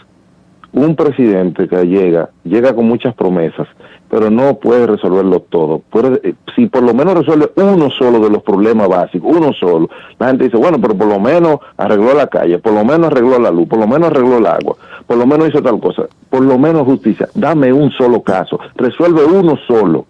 Un 0.73 0.95
presidente 0.97 1.67
que 1.67 1.77
llega, 1.85 2.29
llega 2.45 2.75
con 2.75 2.87
muchas 2.87 3.15
promesas, 3.15 3.67
pero 4.09 4.31
no 4.31 4.55
puede 4.55 4.87
resolverlo 4.87 5.41
todo. 5.41 5.81
Puede, 5.91 6.21
eh, 6.29 6.35
si 6.57 6.67
por 6.67 6.83
lo 6.83 6.95
menos 6.95 7.15
resuelve 7.15 7.51
uno 7.57 7.91
solo 7.91 8.21
de 8.21 8.31
los 8.31 8.43
problemas 8.43 8.89
básicos, 8.89 9.37
uno 9.37 9.53
solo, 9.53 9.89
la 10.19 10.29
gente 10.29 10.45
dice, 10.45 10.57
bueno, 10.57 10.79
pero 10.81 10.97
por 10.97 11.09
lo 11.09 11.21
menos 11.21 11.59
arregló 11.77 12.15
la 12.15 12.27
calle, 12.27 12.59
por 12.59 12.73
lo 12.73 12.85
menos 12.85 13.09
arregló 13.09 13.39
la 13.39 13.51
luz, 13.51 13.69
por 13.69 13.79
lo 13.79 13.87
menos 13.87 14.11
arregló 14.11 14.39
el 14.39 14.47
agua, 14.47 14.77
por 15.07 15.17
lo 15.17 15.27
menos 15.27 15.49
hizo 15.49 15.63
tal 15.63 15.81
cosa, 15.81 16.05
por 16.31 16.43
lo 16.43 16.59
menos 16.59 16.83
justicia. 16.83 17.29
Dame 17.35 17.73
un 17.73 17.91
solo 17.93 18.23
caso, 18.23 18.59
resuelve 18.77 19.25
uno 19.25 19.57
solo 19.67 20.07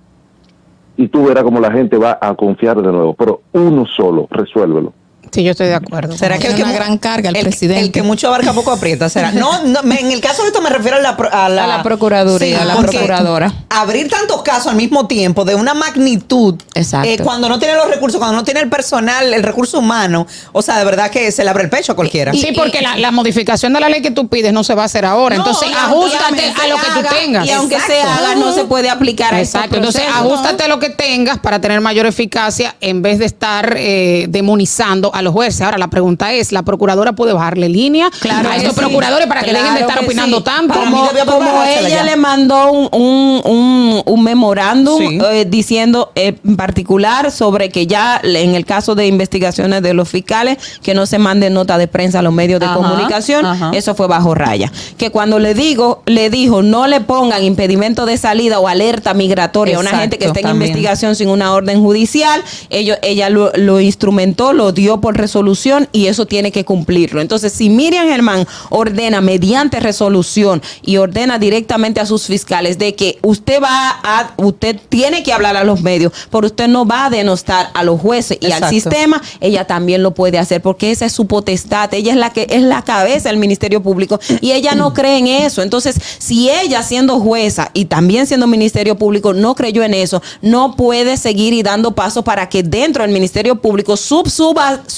y 0.96 1.09
tú 1.09 1.26
verás 1.26 1.44
como 1.44 1.61
la 1.61 1.70
gente 1.70 1.96
va 1.96 2.18
a 2.20 2.34
confiar 2.34 2.82
de 2.82 2.92
nuevo, 2.92 3.14
pero 3.14 3.42
uno 3.53 3.86
solo, 3.86 4.26
resuélvelo. 4.30 4.92
Sí, 5.33 5.43
yo 5.43 5.53
estoy 5.53 5.66
de 5.68 5.74
acuerdo. 5.74 6.16
¿Será 6.16 6.39
que 6.39 6.49
el 6.49 6.55
que 6.55 6.62
una 6.62 6.72
gran 6.72 6.99
carga 6.99 7.29
al 7.31 7.37
el, 7.37 7.43
presidente. 7.43 7.81
el 7.85 7.93
que 7.93 8.03
mucho 8.03 8.29
abarca 8.29 8.53
poco 8.53 8.72
aprieta? 8.72 9.09
¿Será? 9.09 9.33
No, 9.33 9.62
no, 9.64 9.83
me- 9.83 10.01
en 10.01 10.11
el 10.12 10.20
caso 10.20 10.43
de 10.43 10.49
esto 10.49 10.61
me 10.62 10.70
refiero 10.70 10.97
a 10.97 11.01
la, 11.01 11.16
pro- 11.16 11.33
a 11.33 11.49
la, 11.49 11.64
A 11.64 11.66
la 11.66 11.83
Procuraduría, 11.83 12.62
a 12.62 12.64
la 12.64 12.76
Procuradora. 12.76 13.53
Abrir 13.70 14.09
tantos 14.09 14.43
casos 14.43 14.68
al 14.68 14.76
mismo 14.76 15.07
tiempo 15.07 15.45
de 15.45 15.55
una 15.55 15.74
magnitud, 15.74 16.55
Exacto. 16.74 17.09
eh, 17.09 17.18
cuando 17.22 17.49
no 17.49 17.59
tiene 17.59 17.74
los 17.74 17.89
recursos, 17.89 18.18
cuando 18.18 18.37
no 18.37 18.45
tiene 18.45 18.61
el 18.61 18.68
personal, 18.68 19.33
el 19.35 19.43
recurso 19.43 19.79
humano, 19.79 20.26
o 20.53 20.62
sea, 20.62 20.79
de 20.79 20.85
verdad 20.85 21.11
que 21.11 21.31
se 21.33 21.45
le 21.45 21.51
abre 21.51 21.64
el 21.64 21.70
pecho 21.70 21.93
a 21.93 21.95
cualquiera. 21.97 22.33
Sí, 22.33 22.49
porque 22.57 22.81
la, 22.81 22.97
la 22.97 23.11
modificación 23.11 23.72
de 23.72 23.81
la 23.81 23.89
ley 23.89 24.03
que 24.03 24.11
tú 24.11 24.29
pides 24.29 24.53
no 24.53 24.64
se 24.64 24.74
va 24.74 24.83
a 24.83 24.87
hacer 24.87 25.05
ahora. 25.05 25.37
No, 25.37 25.45
Entonces, 25.45 25.68
ajustate 25.76 26.53
a 26.62 26.66
lo 26.68 26.76
se 26.79 26.83
que 26.87 26.93
tú 27.09 27.14
tengas. 27.14 27.47
y 27.47 27.51
aunque 27.51 27.79
se 27.81 28.01
Exacto. 28.01 28.24
haga, 28.24 28.35
no 28.37 28.53
se 28.53 28.64
puede 28.64 28.91
aplicar 28.91 29.35
a 29.35 29.41
Exacto. 29.41 29.76
Entonces, 29.76 30.03
ajustate 30.14 30.64
a 30.64 30.68
lo 30.68 30.79
que 30.79 30.91
tengas 30.91 31.39
para 31.39 31.61
tener 31.61 31.81
mayor 31.81 32.07
eficacia 32.07 32.74
en 32.81 33.03
vez 33.03 33.18
de 33.18 33.26
estar 33.26 33.74
eh, 33.76 34.26
demonizando 34.29 35.14
a 35.18 35.22
los 35.22 35.32
jueces. 35.32 35.60
Ahora, 35.60 35.78
la 35.78 35.88
pregunta 35.88 36.32
es, 36.32 36.52
¿la 36.52 36.62
procuradora 36.62 37.12
puede 37.12 37.32
bajarle 37.32 37.68
línea 37.68 38.10
Claro 38.20 38.48
a 38.50 38.56
estos 38.56 38.74
sí. 38.74 38.80
procuradores 38.80 39.26
para 39.26 39.42
que 39.42 39.52
dejen 39.52 39.74
de 39.74 39.80
estar 39.80 39.98
opinando 40.04 40.38
sí. 40.38 40.44
tanto? 40.44 40.74
Como, 40.74 41.08
como 41.26 41.62
ella 41.64 42.02
le 42.04 42.16
mandó 42.16 42.70
un, 42.72 42.88
un, 42.92 43.40
un, 43.44 44.02
un 44.04 44.22
memorándum 44.22 44.98
Sí. 44.98 45.18
eh, 45.30 45.44
diciendo 45.48 46.10
eh, 46.14 46.36
en 46.44 46.56
particular 46.56 47.30
sobre 47.30 47.68
que 47.70 47.86
ya 47.86 48.20
en 48.22 48.54
el 48.54 48.64
caso 48.64 48.94
de 48.94 49.06
investigaciones 49.06 49.82
de 49.82 49.94
los 49.94 50.08
fiscales, 50.08 50.58
que 50.82 50.94
no 50.94 51.06
se 51.06 51.18
manden 51.18 51.54
nota 51.54 51.78
de 51.78 51.88
prensa 51.88 52.18
a 52.18 52.22
los 52.22 52.32
medios 52.32 52.60
de 52.60 52.66
Ajá, 52.66 52.74
comunicación, 52.76 53.44
ajá. 53.46 53.70
eso 53.74 53.94
fue 53.94 54.06
bajo 54.06 54.34
raya. 54.34 54.70
Que 54.96 55.10
cuando 55.10 55.38
le 55.38 55.54
digo, 55.54 56.02
le 56.06 56.30
dijo, 56.30 56.62
no 56.62 56.86
le 56.86 57.00
pongan 57.00 57.42
impedimento 57.44 58.06
de 58.06 58.16
salida 58.16 58.58
o 58.60 58.68
alerta 58.68 59.14
migratoria 59.14 59.76
a 59.76 59.80
una 59.80 59.90
gente 59.90 60.18
que 60.18 60.26
esté 60.26 60.40
en 60.40 60.46
también. 60.46 60.68
investigación 60.70 61.14
sin 61.16 61.28
una 61.28 61.52
orden 61.52 61.80
judicial, 61.82 62.42
ellos, 62.70 62.98
ella 63.02 63.30
lo, 63.30 63.50
lo 63.54 63.80
instrumentó, 63.80 64.52
lo 64.52 64.72
dio 64.72 65.00
por 65.00 65.07
resolución 65.16 65.88
y 65.92 66.06
eso 66.06 66.26
tiene 66.26 66.52
que 66.52 66.64
cumplirlo. 66.64 67.20
Entonces, 67.20 67.52
si 67.52 67.70
Miriam 67.70 68.09
Germán 68.09 68.46
ordena 68.70 69.20
mediante 69.20 69.80
resolución 69.80 70.62
y 70.82 70.96
ordena 70.96 71.38
directamente 71.38 72.00
a 72.00 72.06
sus 72.06 72.26
fiscales 72.26 72.78
de 72.78 72.94
que 72.94 73.18
usted 73.22 73.62
va 73.62 74.00
a, 74.02 74.32
usted 74.36 74.78
tiene 74.88 75.22
que 75.22 75.32
hablar 75.32 75.56
a 75.56 75.64
los 75.64 75.82
medios, 75.82 76.12
pero 76.30 76.46
usted 76.46 76.68
no 76.68 76.86
va 76.86 77.06
a 77.06 77.11
denostar 77.11 77.70
a 77.74 77.84
los 77.84 78.00
jueces 78.00 78.38
y 78.40 78.52
al 78.52 78.68
sistema, 78.68 79.22
ella 79.40 79.66
también 79.66 80.02
lo 80.02 80.14
puede 80.14 80.38
hacer 80.38 80.62
porque 80.62 80.90
esa 80.90 81.06
es 81.06 81.12
su 81.12 81.26
potestad. 81.26 81.92
Ella 81.94 82.12
es 82.12 82.18
la 82.18 82.30
que 82.30 82.46
es 82.50 82.62
la 82.62 82.82
cabeza 82.82 83.28
del 83.28 83.38
Ministerio 83.38 83.82
Público 83.82 84.20
y 84.40 84.52
ella 84.52 84.74
no 84.74 84.94
cree 84.94 85.18
en 85.18 85.26
eso. 85.26 85.62
Entonces, 85.62 85.96
si 86.18 86.50
ella 86.50 86.82
siendo 86.82 87.20
jueza 87.20 87.70
y 87.74 87.86
también 87.86 88.26
siendo 88.26 88.46
Ministerio 88.46 88.96
Público 88.96 89.32
no 89.32 89.54
creyó 89.54 89.82
en 89.82 89.94
eso, 89.94 90.22
no 90.42 90.76
puede 90.76 91.16
seguir 91.16 91.52
y 91.52 91.62
dando 91.62 91.94
pasos 91.94 92.24
para 92.24 92.48
que 92.48 92.62
dentro 92.62 93.02
del 93.02 93.12
Ministerio 93.12 93.56
Público 93.56 93.96
sub, 93.96 94.28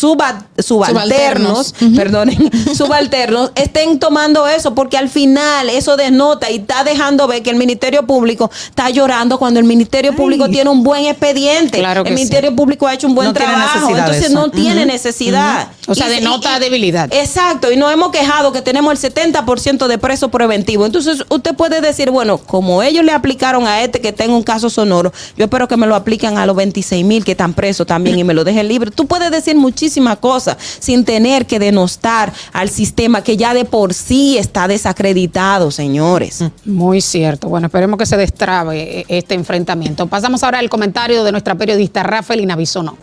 suba- 0.01 0.47
suba- 0.59 0.87
subalternos, 0.89 1.69
Subalternos. 1.69 1.97
Perdonen, 1.97 2.51
subalternos 2.77 3.53
estén 3.55 3.99
tomando 3.99 4.47
eso 4.49 4.75
porque 4.75 4.97
al 4.97 5.09
final 5.09 5.69
eso 5.71 5.97
denota 5.97 6.51
y 6.51 6.57
está 6.57 6.85
dejando 6.85 7.27
ver 7.27 7.43
que 7.43 7.51
el 7.51 7.57
Ministerio 7.57 8.07
Público 8.07 8.51
está 8.65 8.91
llorando 8.91 9.39
cuando 9.39 9.61
el 9.61 9.67
Ministerio 9.67 10.15
Público 10.17 10.49
tiene 10.49 10.71
un 10.71 10.83
buen 10.83 11.05
expediente. 11.07 11.79
Claro 11.79 12.03
que 12.05 12.11
el 12.11 12.17
sí. 12.17 12.21
Ministerio 12.23 12.55
Público 12.57 12.87
ha 12.87 12.95
hecho 12.95 13.07
un 13.07 13.15
buen 13.15 13.29
No 13.29 13.35
trabajo, 13.35 13.97
entonces 13.97 14.31
no 14.31 14.51
tiene 14.51 14.87
necesidad. 14.87 15.69
O 15.87 15.95
sea, 15.95 16.09
Y- 16.09 16.15
denota 16.17 16.57
y- 16.57 16.61
debilidad. 16.61 17.13
Exacto, 17.13 17.71
y 17.73 17.77
nos 17.77 17.93
hemos 17.93 18.11
quejado 18.11 18.53
que 18.53 18.63
tenemos 18.63 18.93
el 18.93 19.13
70% 19.13 19.87
de 19.89 19.99
preso 19.99 20.29
preventivo. 20.31 20.87
Entonces, 20.87 21.25
usted 21.29 21.55
puede 21.55 21.81
decir, 21.81 22.11
bueno, 22.11 22.39
como 22.39 22.83
ellos 22.83 23.05
le 23.05 23.13
aplicaron 23.13 23.67
a 23.67 23.83
este 23.83 24.01
que 24.01 24.13
tenga 24.13 24.35
un 24.35 24.43
caso 24.43 24.71
sonoro, 24.71 25.13
yo 25.37 25.45
espero 25.45 25.69
que 25.69 25.77
me 25.77 25.87
lo 25.87 25.95
apliquen 25.95 26.39
a 26.39 26.47
los 26.47 26.57
26 26.57 27.05
mil 27.05 27.25
que 27.25 27.33
están 27.33 27.55
presos 27.55 27.87
también 27.87 28.19
y 28.19 28.25
me 28.25 28.35
lo 28.35 28.45
dejen 28.45 28.69
libre. 28.69 28.91
Tú 28.91 29.07
puedes 29.07 29.31
decir 29.31 29.57
muchísimas 29.91 30.19
cosas 30.19 30.57
sin 30.79 31.05
tener 31.05 31.47
que 31.47 31.59
denostar 31.59 32.33
al 32.53 32.69
sistema 32.69 33.25
que 33.25 33.37
ya 33.37 33.53
de 33.55 33.65
por 33.65 33.93
sí 33.93 34.39
está 34.39 34.69
desacreditado, 34.69 35.73
señores. 35.73 36.45
Muy 36.65 37.01
cierto. 37.01 37.49
Bueno, 37.49 37.67
esperemos 37.67 37.99
que 37.99 38.07
se 38.07 38.17
destrabe 38.17 39.01
eh, 39.01 39.05
este 39.09 39.35
enfrentamiento. 39.35 40.07
Pasamos 40.07 40.45
ahora 40.45 40.61
al 40.61 40.71
comentario 40.71 41.25
de 41.25 41.33
nuestra 41.33 41.57
periodista 41.57 42.05
Rafaelina 42.05 42.55
Bisonó. 42.55 42.97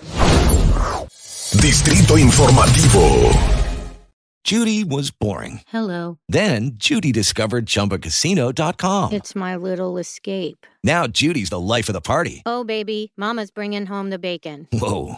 Distrito 1.62 2.18
Informativo. 2.18 3.32
Judy 4.48 4.86
was 4.86 5.12
boring. 5.12 5.60
Hello. 5.68 6.20
Then 6.30 6.78
Judy 6.78 7.12
discovered 7.12 7.66
ChumbaCasino.com. 7.66 9.12
It's 9.12 9.36
my 9.36 9.58
little 9.58 9.98
escape. 9.98 10.66
Now 10.86 11.06
Judy's 11.06 11.50
the 11.50 11.60
life 11.60 11.90
of 11.90 11.94
the 11.94 12.00
party. 12.00 12.44
Oh, 12.46 12.64
baby, 12.64 13.12
Mama's 13.18 13.52
bringing 13.52 13.86
home 13.86 14.10
the 14.10 14.18
bacon. 14.18 14.70
Whoa, 14.72 15.18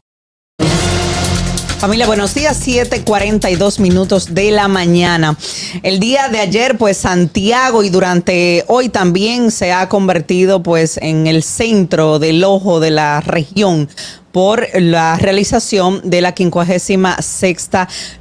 Familia, 1.81 2.05
buenos 2.05 2.35
días, 2.35 2.61
7:42 2.63 3.79
minutos 3.79 4.35
de 4.35 4.51
la 4.51 4.67
mañana. 4.67 5.35
El 5.81 5.99
día 5.99 6.29
de 6.29 6.37
ayer, 6.37 6.77
pues 6.77 6.97
Santiago 6.97 7.81
y 7.81 7.89
durante 7.89 8.63
hoy 8.67 8.89
también 8.89 9.49
se 9.49 9.73
ha 9.73 9.89
convertido 9.89 10.61
pues 10.61 10.97
en 10.97 11.25
el 11.25 11.41
centro 11.41 12.19
del 12.19 12.43
ojo 12.43 12.79
de 12.79 12.91
la 12.91 13.19
región 13.21 13.89
por 14.31 14.67
la 14.73 15.17
realización 15.17 16.01
de 16.03 16.21
la 16.21 16.33
56 16.35 17.69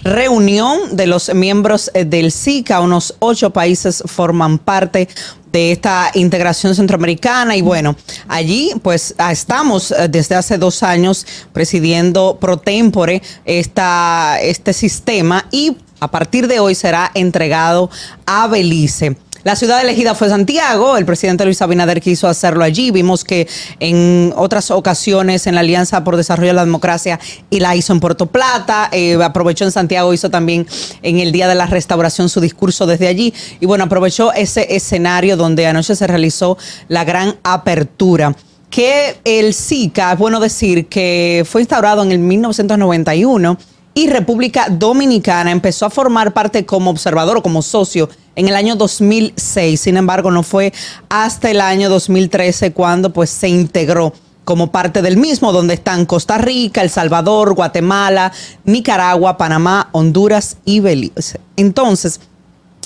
reunión 0.02 0.96
de 0.96 1.06
los 1.06 1.32
miembros 1.34 1.90
eh, 1.94 2.04
del 2.04 2.32
SICA. 2.32 2.80
Unos 2.80 3.14
ocho 3.18 3.50
países 3.50 4.02
forman 4.06 4.58
parte 4.58 5.08
de 5.52 5.72
esta 5.72 6.10
integración 6.14 6.74
centroamericana 6.74 7.56
y 7.56 7.62
bueno, 7.62 7.96
allí 8.28 8.72
pues 8.82 9.14
ah, 9.18 9.32
estamos 9.32 9.90
eh, 9.90 10.08
desde 10.08 10.36
hace 10.36 10.58
dos 10.58 10.82
años 10.82 11.26
presidiendo 11.52 12.38
pro 12.40 12.56
tempore 12.58 13.22
esta, 13.44 14.38
este 14.40 14.72
sistema 14.72 15.46
y 15.50 15.76
a 16.00 16.10
partir 16.10 16.48
de 16.48 16.60
hoy 16.60 16.74
será 16.74 17.10
entregado 17.14 17.90
a 18.26 18.46
Belice. 18.46 19.16
La 19.42 19.56
ciudad 19.56 19.80
elegida 19.80 20.14
fue 20.14 20.28
Santiago, 20.28 20.98
el 20.98 21.06
presidente 21.06 21.46
Luis 21.46 21.62
Abinader 21.62 22.02
quiso 22.02 22.28
hacerlo 22.28 22.62
allí, 22.62 22.90
vimos 22.90 23.24
que 23.24 23.48
en 23.78 24.34
otras 24.36 24.70
ocasiones 24.70 25.46
en 25.46 25.54
la 25.54 25.60
Alianza 25.60 26.04
por 26.04 26.18
Desarrollo 26.18 26.48
de 26.48 26.54
la 26.54 26.64
Democracia 26.66 27.18
y 27.48 27.60
la 27.60 27.74
hizo 27.74 27.94
en 27.94 28.00
Puerto 28.00 28.26
Plata, 28.26 28.90
eh, 28.92 29.18
aprovechó 29.22 29.64
en 29.64 29.72
Santiago, 29.72 30.12
hizo 30.12 30.28
también 30.28 30.66
en 31.00 31.20
el 31.20 31.32
Día 31.32 31.48
de 31.48 31.54
la 31.54 31.64
Restauración 31.64 32.28
su 32.28 32.42
discurso 32.42 32.84
desde 32.84 33.08
allí 33.08 33.32
y 33.60 33.64
bueno, 33.64 33.84
aprovechó 33.84 34.30
ese 34.34 34.76
escenario 34.76 35.38
donde 35.38 35.66
anoche 35.66 35.96
se 35.96 36.06
realizó 36.06 36.58
la 36.88 37.04
gran 37.04 37.36
apertura. 37.42 38.36
Que 38.68 39.18
el 39.24 39.52
SICA, 39.54 40.12
es 40.12 40.18
bueno 40.18 40.38
decir, 40.38 40.86
que 40.86 41.44
fue 41.48 41.62
instaurado 41.62 42.04
en 42.04 42.12
el 42.12 42.20
1991 42.20 43.58
y 43.94 44.08
República 44.08 44.68
Dominicana 44.70 45.50
empezó 45.50 45.86
a 45.86 45.90
formar 45.90 46.32
parte 46.32 46.64
como 46.64 46.90
observador 46.90 47.38
o 47.38 47.42
como 47.42 47.62
socio 47.62 48.08
en 48.36 48.48
el 48.48 48.54
año 48.54 48.76
2006. 48.76 49.80
Sin 49.80 49.96
embargo, 49.96 50.30
no 50.30 50.42
fue 50.42 50.72
hasta 51.08 51.50
el 51.50 51.60
año 51.60 51.88
2013 51.88 52.72
cuando 52.72 53.12
pues 53.12 53.30
se 53.30 53.48
integró 53.48 54.12
como 54.44 54.72
parte 54.72 55.02
del 55.02 55.16
mismo, 55.16 55.52
donde 55.52 55.74
están 55.74 56.06
Costa 56.06 56.38
Rica, 56.38 56.82
El 56.82 56.90
Salvador, 56.90 57.54
Guatemala, 57.54 58.32
Nicaragua, 58.64 59.36
Panamá, 59.36 59.90
Honduras 59.92 60.56
y 60.64 60.80
Belice. 60.80 61.40
Entonces, 61.56 62.20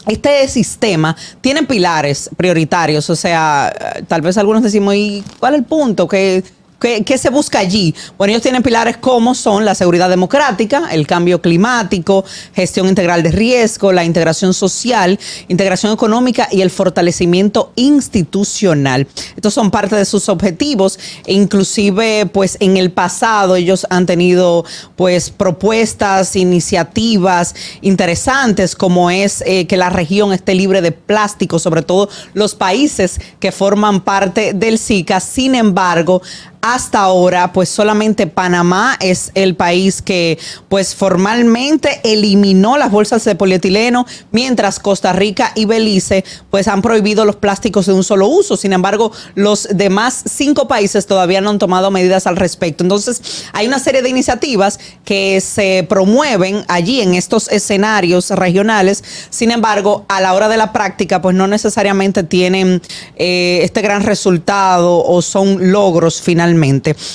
este 0.06 0.46
sistema 0.48 1.16
tiene 1.40 1.62
pilares 1.62 2.28
prioritarios, 2.36 3.08
o 3.08 3.16
sea, 3.16 3.72
tal 4.08 4.20
vez 4.20 4.36
algunos 4.36 4.62
decimos, 4.62 4.94
¿y 4.94 5.24
cuál 5.38 5.54
es 5.54 5.60
el 5.60 5.64
punto? 5.64 6.06
Que 6.06 6.44
¿Qué, 6.80 7.02
¿Qué, 7.04 7.18
se 7.18 7.30
busca 7.30 7.58
allí? 7.58 7.94
Bueno, 8.18 8.32
ellos 8.32 8.42
tienen 8.42 8.62
pilares 8.62 8.96
como 8.96 9.34
son 9.34 9.64
la 9.64 9.74
seguridad 9.74 10.08
democrática, 10.08 10.88
el 10.90 11.06
cambio 11.06 11.40
climático, 11.40 12.24
gestión 12.54 12.88
integral 12.88 13.22
de 13.22 13.30
riesgo, 13.30 13.92
la 13.92 14.04
integración 14.04 14.52
social, 14.52 15.18
integración 15.48 15.92
económica 15.92 16.48
y 16.50 16.60
el 16.60 16.70
fortalecimiento 16.70 17.72
institucional. 17.76 19.06
Estos 19.36 19.54
son 19.54 19.70
parte 19.70 19.96
de 19.96 20.04
sus 20.04 20.28
objetivos 20.28 20.98
e 21.26 21.34
inclusive 21.34 22.26
pues 22.26 22.56
en 22.60 22.76
el 22.76 22.90
pasado 22.90 23.56
ellos 23.56 23.86
han 23.90 24.06
tenido 24.06 24.64
pues 24.96 25.30
propuestas, 25.30 26.36
iniciativas 26.36 27.54
interesantes 27.80 28.74
como 28.76 29.10
es 29.10 29.42
eh, 29.46 29.66
que 29.66 29.76
la 29.76 29.90
región 29.90 30.32
esté 30.32 30.54
libre 30.54 30.80
de 30.80 30.92
plástico, 30.92 31.58
sobre 31.58 31.82
todo 31.82 32.08
los 32.32 32.54
países 32.54 33.20
que 33.40 33.52
forman 33.52 34.00
parte 34.00 34.52
del 34.52 34.78
SICA. 34.78 35.20
Sin 35.20 35.54
embargo, 35.54 36.22
hasta 36.66 37.00
ahora, 37.00 37.52
pues 37.52 37.68
solamente 37.68 38.26
Panamá 38.26 38.96
es 38.98 39.32
el 39.34 39.54
país 39.54 40.00
que 40.00 40.38
pues 40.70 40.94
formalmente 40.94 42.00
eliminó 42.04 42.78
las 42.78 42.90
bolsas 42.90 43.22
de 43.26 43.34
polietileno, 43.34 44.06
mientras 44.32 44.78
Costa 44.78 45.12
Rica 45.12 45.52
y 45.54 45.66
Belice 45.66 46.24
pues 46.50 46.66
han 46.66 46.80
prohibido 46.80 47.26
los 47.26 47.36
plásticos 47.36 47.84
de 47.84 47.92
un 47.92 48.02
solo 48.02 48.28
uso. 48.28 48.56
Sin 48.56 48.72
embargo, 48.72 49.12
los 49.34 49.68
demás 49.72 50.24
cinco 50.24 50.66
países 50.66 51.06
todavía 51.06 51.42
no 51.42 51.50
han 51.50 51.58
tomado 51.58 51.90
medidas 51.90 52.26
al 52.26 52.36
respecto. 52.36 52.82
Entonces, 52.82 53.44
hay 53.52 53.66
una 53.66 53.78
serie 53.78 54.00
de 54.00 54.08
iniciativas 54.08 54.80
que 55.04 55.42
se 55.42 55.84
promueven 55.86 56.64
allí 56.68 57.02
en 57.02 57.12
estos 57.12 57.48
escenarios 57.48 58.30
regionales. 58.30 59.04
Sin 59.28 59.50
embargo, 59.50 60.06
a 60.08 60.22
la 60.22 60.32
hora 60.32 60.48
de 60.48 60.56
la 60.56 60.72
práctica, 60.72 61.20
pues 61.20 61.36
no 61.36 61.46
necesariamente 61.46 62.22
tienen 62.22 62.80
eh, 63.16 63.60
este 63.62 63.82
gran 63.82 64.02
resultado 64.02 65.04
o 65.04 65.20
son 65.20 65.70
logros 65.70 66.22
finalmente. 66.22 66.53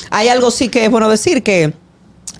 Hay 0.10 0.28
algo 0.28 0.52
sí 0.52 0.70
que 0.70 0.86
es 0.86 0.92
bueno 0.92 1.10
decir 1.10 1.44
que 1.44 1.74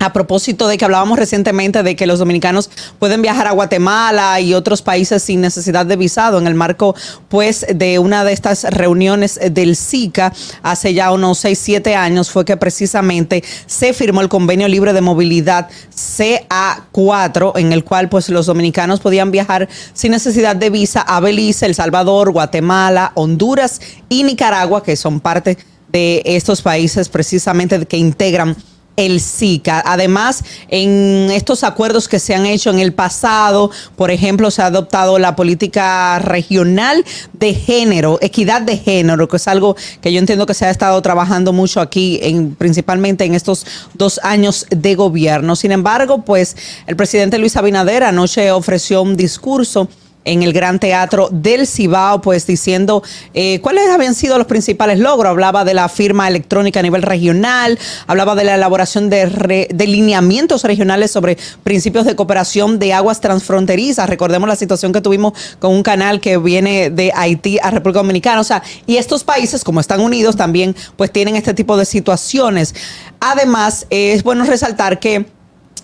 a 0.00 0.12
propósito 0.14 0.66
de 0.66 0.78
que 0.78 0.84
hablábamos 0.84 1.18
recientemente 1.18 1.82
de 1.82 1.94
que 1.94 2.06
los 2.06 2.18
dominicanos 2.18 2.70
pueden 2.98 3.20
viajar 3.20 3.46
a 3.46 3.52
Guatemala 3.52 4.40
y 4.40 4.54
otros 4.54 4.80
países 4.80 5.22
sin 5.22 5.42
necesidad 5.42 5.84
de 5.84 5.96
visado 5.96 6.38
en 6.38 6.46
el 6.46 6.54
marco 6.54 6.96
pues 7.28 7.66
de 7.72 7.98
una 7.98 8.24
de 8.24 8.32
estas 8.32 8.64
reuniones 8.64 9.38
del 9.52 9.76
SICA 9.76 10.32
hace 10.62 10.94
ya 10.94 11.12
unos 11.12 11.38
6, 11.38 11.58
7 11.62 11.94
años 11.94 12.30
fue 12.30 12.46
que 12.46 12.56
precisamente 12.56 13.44
se 13.66 13.92
firmó 13.92 14.22
el 14.22 14.30
convenio 14.30 14.68
libre 14.68 14.94
de 14.94 15.02
movilidad 15.02 15.68
CA4 15.94 17.52
en 17.56 17.72
el 17.74 17.84
cual 17.84 18.08
pues 18.08 18.30
los 18.30 18.46
dominicanos 18.46 19.00
podían 19.00 19.30
viajar 19.30 19.68
sin 19.92 20.12
necesidad 20.12 20.56
de 20.56 20.70
visa 20.70 21.02
a 21.02 21.20
Belice, 21.20 21.66
El 21.66 21.74
Salvador, 21.74 22.30
Guatemala, 22.30 23.12
Honduras 23.16 23.82
y 24.08 24.22
Nicaragua 24.22 24.82
que 24.82 24.96
son 24.96 25.20
parte 25.20 25.58
de 25.92 26.22
estos 26.24 26.62
países 26.62 27.08
precisamente 27.08 27.84
que 27.86 27.96
integran 27.96 28.56
el 28.96 29.20
SICA. 29.20 29.82
Además, 29.86 30.44
en 30.68 31.30
estos 31.30 31.64
acuerdos 31.64 32.08
que 32.08 32.18
se 32.18 32.34
han 32.34 32.46
hecho 32.46 32.70
en 32.70 32.78
el 32.78 32.92
pasado, 32.92 33.70
por 33.96 34.10
ejemplo, 34.10 34.50
se 34.50 34.62
ha 34.62 34.66
adoptado 34.66 35.18
la 35.18 35.36
política 35.36 36.18
regional 36.18 37.04
de 37.32 37.54
género, 37.54 38.18
equidad 38.20 38.62
de 38.62 38.76
género, 38.76 39.28
que 39.28 39.36
es 39.36 39.48
algo 39.48 39.76
que 40.00 40.12
yo 40.12 40.18
entiendo 40.18 40.46
que 40.46 40.54
se 40.54 40.66
ha 40.66 40.70
estado 40.70 41.00
trabajando 41.00 41.52
mucho 41.52 41.80
aquí, 41.80 42.18
en, 42.22 42.54
principalmente 42.54 43.24
en 43.24 43.34
estos 43.34 43.66
dos 43.94 44.20
años 44.22 44.66
de 44.70 44.94
gobierno. 44.94 45.56
Sin 45.56 45.72
embargo, 45.72 46.22
pues 46.24 46.56
el 46.86 46.96
presidente 46.96 47.38
Luis 47.38 47.56
Abinader 47.56 48.04
anoche 48.04 48.50
ofreció 48.50 49.02
un 49.02 49.16
discurso 49.16 49.88
en 50.24 50.42
el 50.42 50.52
Gran 50.52 50.78
Teatro 50.78 51.28
del 51.30 51.66
Cibao, 51.66 52.20
pues 52.20 52.46
diciendo 52.46 53.02
eh, 53.34 53.60
cuáles 53.60 53.88
habían 53.88 54.14
sido 54.14 54.38
los 54.38 54.46
principales 54.46 54.98
logros. 54.98 55.30
Hablaba 55.30 55.64
de 55.64 55.74
la 55.74 55.88
firma 55.88 56.28
electrónica 56.28 56.80
a 56.80 56.82
nivel 56.82 57.02
regional, 57.02 57.78
hablaba 58.06 58.34
de 58.34 58.44
la 58.44 58.54
elaboración 58.54 59.10
de, 59.10 59.68
de 59.72 59.86
lineamientos 59.86 60.64
regionales 60.64 61.10
sobre 61.10 61.38
principios 61.62 62.04
de 62.04 62.16
cooperación 62.16 62.78
de 62.78 62.92
aguas 62.92 63.20
transfronterizas. 63.20 64.08
Recordemos 64.08 64.48
la 64.48 64.56
situación 64.56 64.92
que 64.92 65.00
tuvimos 65.00 65.32
con 65.58 65.72
un 65.72 65.82
canal 65.82 66.20
que 66.20 66.38
viene 66.38 66.90
de 66.90 67.12
Haití 67.14 67.58
a 67.62 67.70
República 67.70 68.00
Dominicana. 68.00 68.40
O 68.40 68.44
sea, 68.44 68.62
y 68.86 68.96
estos 68.96 69.24
países, 69.24 69.64
como 69.64 69.80
están 69.80 70.00
unidos, 70.00 70.36
también 70.36 70.76
pues 70.96 71.10
tienen 71.10 71.36
este 71.36 71.54
tipo 71.54 71.76
de 71.76 71.84
situaciones. 71.84 72.74
Además, 73.20 73.86
es 73.90 74.22
bueno 74.22 74.44
resaltar 74.44 74.98
que 74.98 75.26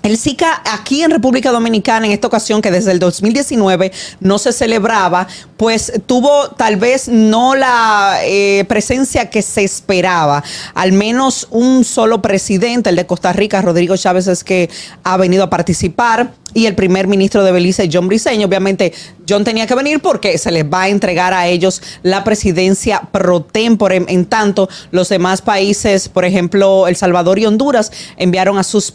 el 0.07 0.17
SICA 0.19 0.63
aquí 0.65 1.03
en 1.03 1.11
República 1.11 1.51
Dominicana, 1.51 2.07
en 2.07 2.13
esta 2.13 2.29
ocasión 2.29 2.63
que 2.63 2.71
desde 2.71 2.93
el 2.93 2.99
2019 2.99 3.93
no 4.21 4.39
se 4.39 4.53
celebraba, 4.53 5.27
pues 5.57 5.93
tuvo 6.07 6.49
tal 6.51 6.77
vez 6.77 7.09
no 7.09 7.55
la 7.55 8.19
eh, 8.23 8.65
presencia 8.69 9.31
que 9.31 9.43
se 9.43 9.65
esperaba. 9.65 10.45
Al 10.75 10.93
menos 10.93 11.49
un 11.51 11.85
solo 11.85 12.23
presidente, 12.23 12.91
el 12.91 12.97
de 12.97 13.07
Costa 13.07 13.33
Rica, 13.33 13.61
Rodrigo 13.63 13.97
Chávez, 13.97 14.29
es 14.29 14.45
que 14.45 14.71
ha 15.03 15.17
venido 15.17 15.45
a 15.45 15.51
participar 15.51 16.33
y 16.55 16.67
el 16.67 16.75
primer 16.75 17.07
ministro 17.07 17.45
de 17.45 17.53
Belice, 17.53 17.91
John 17.93 18.09
Briceño. 18.09 18.47
Obviamente, 18.47 18.95
John 19.29 19.45
tenía 19.45 19.67
que 19.67 19.75
venir 19.75 20.01
porque 20.01 20.39
se 20.39 20.51
les 20.51 20.65
va 20.65 20.83
a 20.83 20.89
entregar 20.89 21.35
a 21.35 21.47
ellos 21.47 21.83
la 22.03 22.25
presidencia 22.25 23.03
pro 23.13 23.43
tempore. 23.43 24.05
En 24.09 24.27
tanto, 24.27 24.69
los 24.91 25.09
demás 25.09 25.43
países, 25.43 26.09
por 26.09 26.25
ejemplo, 26.25 26.87
El 26.87 26.97
Salvador 26.97 27.39
y 27.39 27.47
Honduras, 27.47 27.91
enviaron 28.17 28.59
a 28.59 28.63
sus 28.63 28.93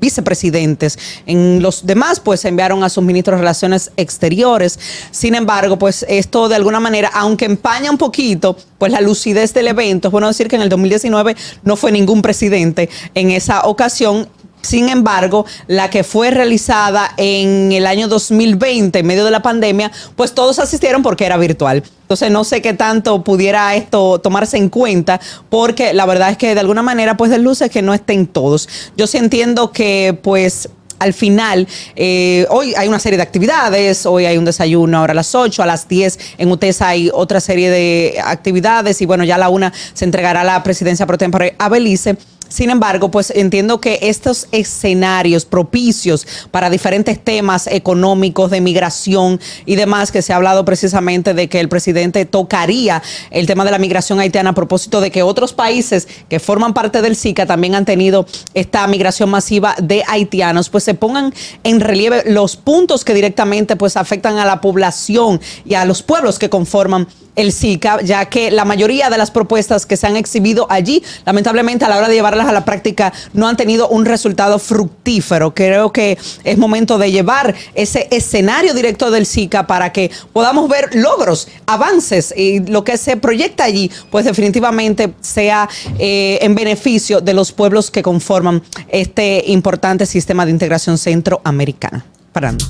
vicepresidentes. 0.00 0.98
En 1.26 1.62
los 1.62 1.86
demás, 1.86 2.20
pues, 2.20 2.44
enviaron 2.44 2.82
a 2.84 2.88
sus 2.88 3.04
ministros 3.04 3.36
de 3.36 3.40
Relaciones 3.40 3.90
Exteriores. 3.96 4.78
Sin 5.10 5.34
embargo, 5.34 5.78
pues, 5.78 6.04
esto 6.08 6.48
de 6.48 6.56
alguna 6.56 6.80
manera, 6.80 7.10
aunque 7.14 7.44
empaña 7.44 7.90
un 7.90 7.98
poquito, 7.98 8.56
pues, 8.78 8.92
la 8.92 9.00
lucidez 9.00 9.52
del 9.54 9.68
evento, 9.68 10.08
es 10.08 10.12
bueno 10.12 10.28
decir 10.28 10.48
que 10.48 10.56
en 10.56 10.62
el 10.62 10.68
2019 10.68 11.36
no 11.62 11.76
fue 11.76 11.92
ningún 11.92 12.22
presidente 12.22 12.88
en 13.14 13.30
esa 13.30 13.62
ocasión 13.62 14.28
sin 14.62 14.88
embargo, 14.88 15.46
la 15.66 15.90
que 15.90 16.04
fue 16.04 16.30
realizada 16.30 17.12
en 17.16 17.72
el 17.72 17.86
año 17.86 18.08
2020, 18.08 18.98
en 18.98 19.06
medio 19.06 19.24
de 19.24 19.30
la 19.30 19.42
pandemia, 19.42 19.90
pues 20.16 20.34
todos 20.34 20.58
asistieron 20.58 21.02
porque 21.02 21.26
era 21.26 21.36
virtual. 21.36 21.82
Entonces 22.02 22.30
no 22.30 22.42
sé 22.44 22.62
qué 22.62 22.72
tanto 22.72 23.22
pudiera 23.22 23.74
esto 23.74 24.18
tomarse 24.18 24.56
en 24.56 24.70
cuenta, 24.70 25.20
porque 25.50 25.92
la 25.92 26.06
verdad 26.06 26.30
es 26.30 26.38
que 26.38 26.54
de 26.54 26.60
alguna 26.60 26.82
manera, 26.82 27.16
pues 27.16 27.30
de 27.30 27.38
luces 27.38 27.70
que 27.70 27.82
no 27.82 27.92
estén 27.92 28.26
todos. 28.26 28.68
Yo 28.96 29.06
sí 29.06 29.18
entiendo 29.18 29.72
que, 29.72 30.18
pues, 30.22 30.70
al 30.98 31.14
final, 31.14 31.68
eh, 31.96 32.46
hoy 32.50 32.74
hay 32.76 32.88
una 32.88 32.98
serie 32.98 33.16
de 33.16 33.22
actividades, 33.22 34.06
hoy 34.06 34.26
hay 34.26 34.36
un 34.36 34.44
desayuno 34.44 34.98
ahora 34.98 35.12
a 35.12 35.14
las 35.14 35.34
8, 35.34 35.62
a 35.62 35.66
las 35.66 35.86
10 35.88 36.18
en 36.38 36.50
UTES 36.50 36.82
hay 36.82 37.10
otra 37.12 37.40
serie 37.40 37.70
de 37.70 38.16
actividades 38.24 39.00
y 39.00 39.06
bueno, 39.06 39.24
ya 39.24 39.36
a 39.36 39.38
la 39.38 39.48
una 39.48 39.72
se 39.92 40.04
entregará 40.04 40.44
la 40.44 40.62
presidencia 40.62 41.06
pro 41.06 41.18
tempore 41.18 41.54
a 41.58 41.68
Belice. 41.68 42.16
Sin 42.48 42.70
embargo, 42.70 43.10
pues 43.10 43.30
entiendo 43.34 43.80
que 43.80 43.98
estos 44.02 44.48
escenarios 44.52 45.44
propicios 45.44 46.26
para 46.50 46.70
diferentes 46.70 47.22
temas 47.22 47.66
económicos, 47.66 48.50
de 48.50 48.60
migración 48.60 49.38
y 49.66 49.76
demás, 49.76 50.10
que 50.10 50.22
se 50.22 50.32
ha 50.32 50.36
hablado 50.36 50.64
precisamente 50.64 51.34
de 51.34 51.48
que 51.48 51.60
el 51.60 51.68
presidente 51.68 52.24
tocaría 52.24 53.02
el 53.30 53.46
tema 53.46 53.64
de 53.64 53.70
la 53.70 53.78
migración 53.78 54.18
haitiana 54.18 54.50
a 54.50 54.54
propósito 54.54 55.00
de 55.00 55.10
que 55.10 55.22
otros 55.22 55.52
países 55.52 56.08
que 56.28 56.40
forman 56.40 56.72
parte 56.72 57.02
del 57.02 57.16
SICA 57.16 57.46
también 57.46 57.74
han 57.74 57.84
tenido 57.84 58.26
esta 58.54 58.86
migración 58.86 59.30
masiva 59.30 59.74
de 59.82 60.02
haitianos, 60.06 60.70
pues 60.70 60.84
se 60.84 60.94
pongan 60.94 61.34
en 61.64 61.80
relieve 61.80 62.22
los 62.26 62.56
puntos 62.56 63.04
que 63.04 63.14
directamente 63.14 63.76
pues 63.76 63.96
afectan 63.96 64.38
a 64.38 64.46
la 64.46 64.60
población 64.60 65.40
y 65.64 65.74
a 65.74 65.84
los 65.84 66.02
pueblos 66.02 66.38
que 66.38 66.48
conforman 66.48 67.08
el 67.38 67.52
SICA, 67.52 68.02
ya 68.02 68.24
que 68.26 68.50
la 68.50 68.64
mayoría 68.64 69.10
de 69.10 69.16
las 69.16 69.30
propuestas 69.30 69.86
que 69.86 69.96
se 69.96 70.06
han 70.08 70.16
exhibido 70.16 70.66
allí, 70.68 71.02
lamentablemente 71.24 71.84
a 71.84 71.88
la 71.88 71.96
hora 71.96 72.08
de 72.08 72.14
llevarlas 72.14 72.48
a 72.48 72.52
la 72.52 72.64
práctica, 72.64 73.12
no 73.32 73.46
han 73.46 73.56
tenido 73.56 73.88
un 73.88 74.04
resultado 74.04 74.58
fructífero. 74.58 75.54
Creo 75.54 75.92
que 75.92 76.18
es 76.42 76.58
momento 76.58 76.98
de 76.98 77.12
llevar 77.12 77.54
ese 77.74 78.08
escenario 78.10 78.74
directo 78.74 79.12
del 79.12 79.24
SICA 79.24 79.68
para 79.68 79.92
que 79.92 80.10
podamos 80.32 80.68
ver 80.68 80.90
logros, 80.94 81.46
avances 81.66 82.34
y 82.36 82.58
lo 82.60 82.82
que 82.82 82.98
se 82.98 83.16
proyecta 83.16 83.64
allí, 83.64 83.90
pues 84.10 84.24
definitivamente 84.24 85.14
sea 85.20 85.68
eh, 85.98 86.38
en 86.42 86.56
beneficio 86.56 87.20
de 87.20 87.34
los 87.34 87.52
pueblos 87.52 87.92
que 87.92 88.02
conforman 88.02 88.62
este 88.88 89.44
importante 89.46 90.06
sistema 90.06 90.44
de 90.44 90.50
integración 90.50 90.98
centroamericana. 90.98 92.04
Parando. 92.32 92.64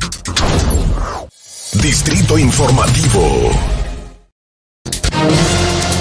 Distrito 1.72 2.38
Informativo. 2.38 3.77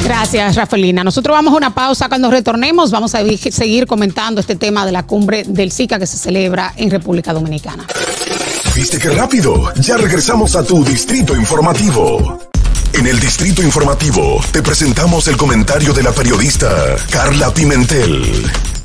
Gracias, 0.03 0.55
Rafaelina. 0.55 1.03
Nosotros 1.03 1.35
vamos 1.35 1.53
a 1.53 1.57
una 1.57 1.73
pausa. 1.73 2.07
Cuando 2.07 2.31
retornemos, 2.31 2.91
vamos 2.91 3.13
a 3.15 3.19
seguir 3.51 3.87
comentando 3.87 4.41
este 4.41 4.55
tema 4.55 4.85
de 4.85 4.91
la 4.91 5.03
cumbre 5.03 5.43
del 5.45 5.71
SICA 5.71 5.99
que 5.99 6.07
se 6.07 6.17
celebra 6.17 6.73
en 6.77 6.89
República 6.89 7.33
Dominicana. 7.33 7.85
¿Viste 8.75 8.99
qué 8.99 9.09
rápido? 9.09 9.73
Ya 9.75 9.97
regresamos 9.97 10.55
a 10.55 10.63
tu 10.63 10.83
Distrito 10.83 11.35
Informativo. 11.35 12.39
En 12.93 13.05
el 13.05 13.19
Distrito 13.19 13.61
Informativo 13.61 14.39
te 14.51 14.61
presentamos 14.61 15.27
el 15.27 15.35
comentario 15.35 15.93
de 15.93 16.03
la 16.03 16.11
periodista 16.11 16.95
Carla 17.09 17.53
Pimentel. 17.53 18.76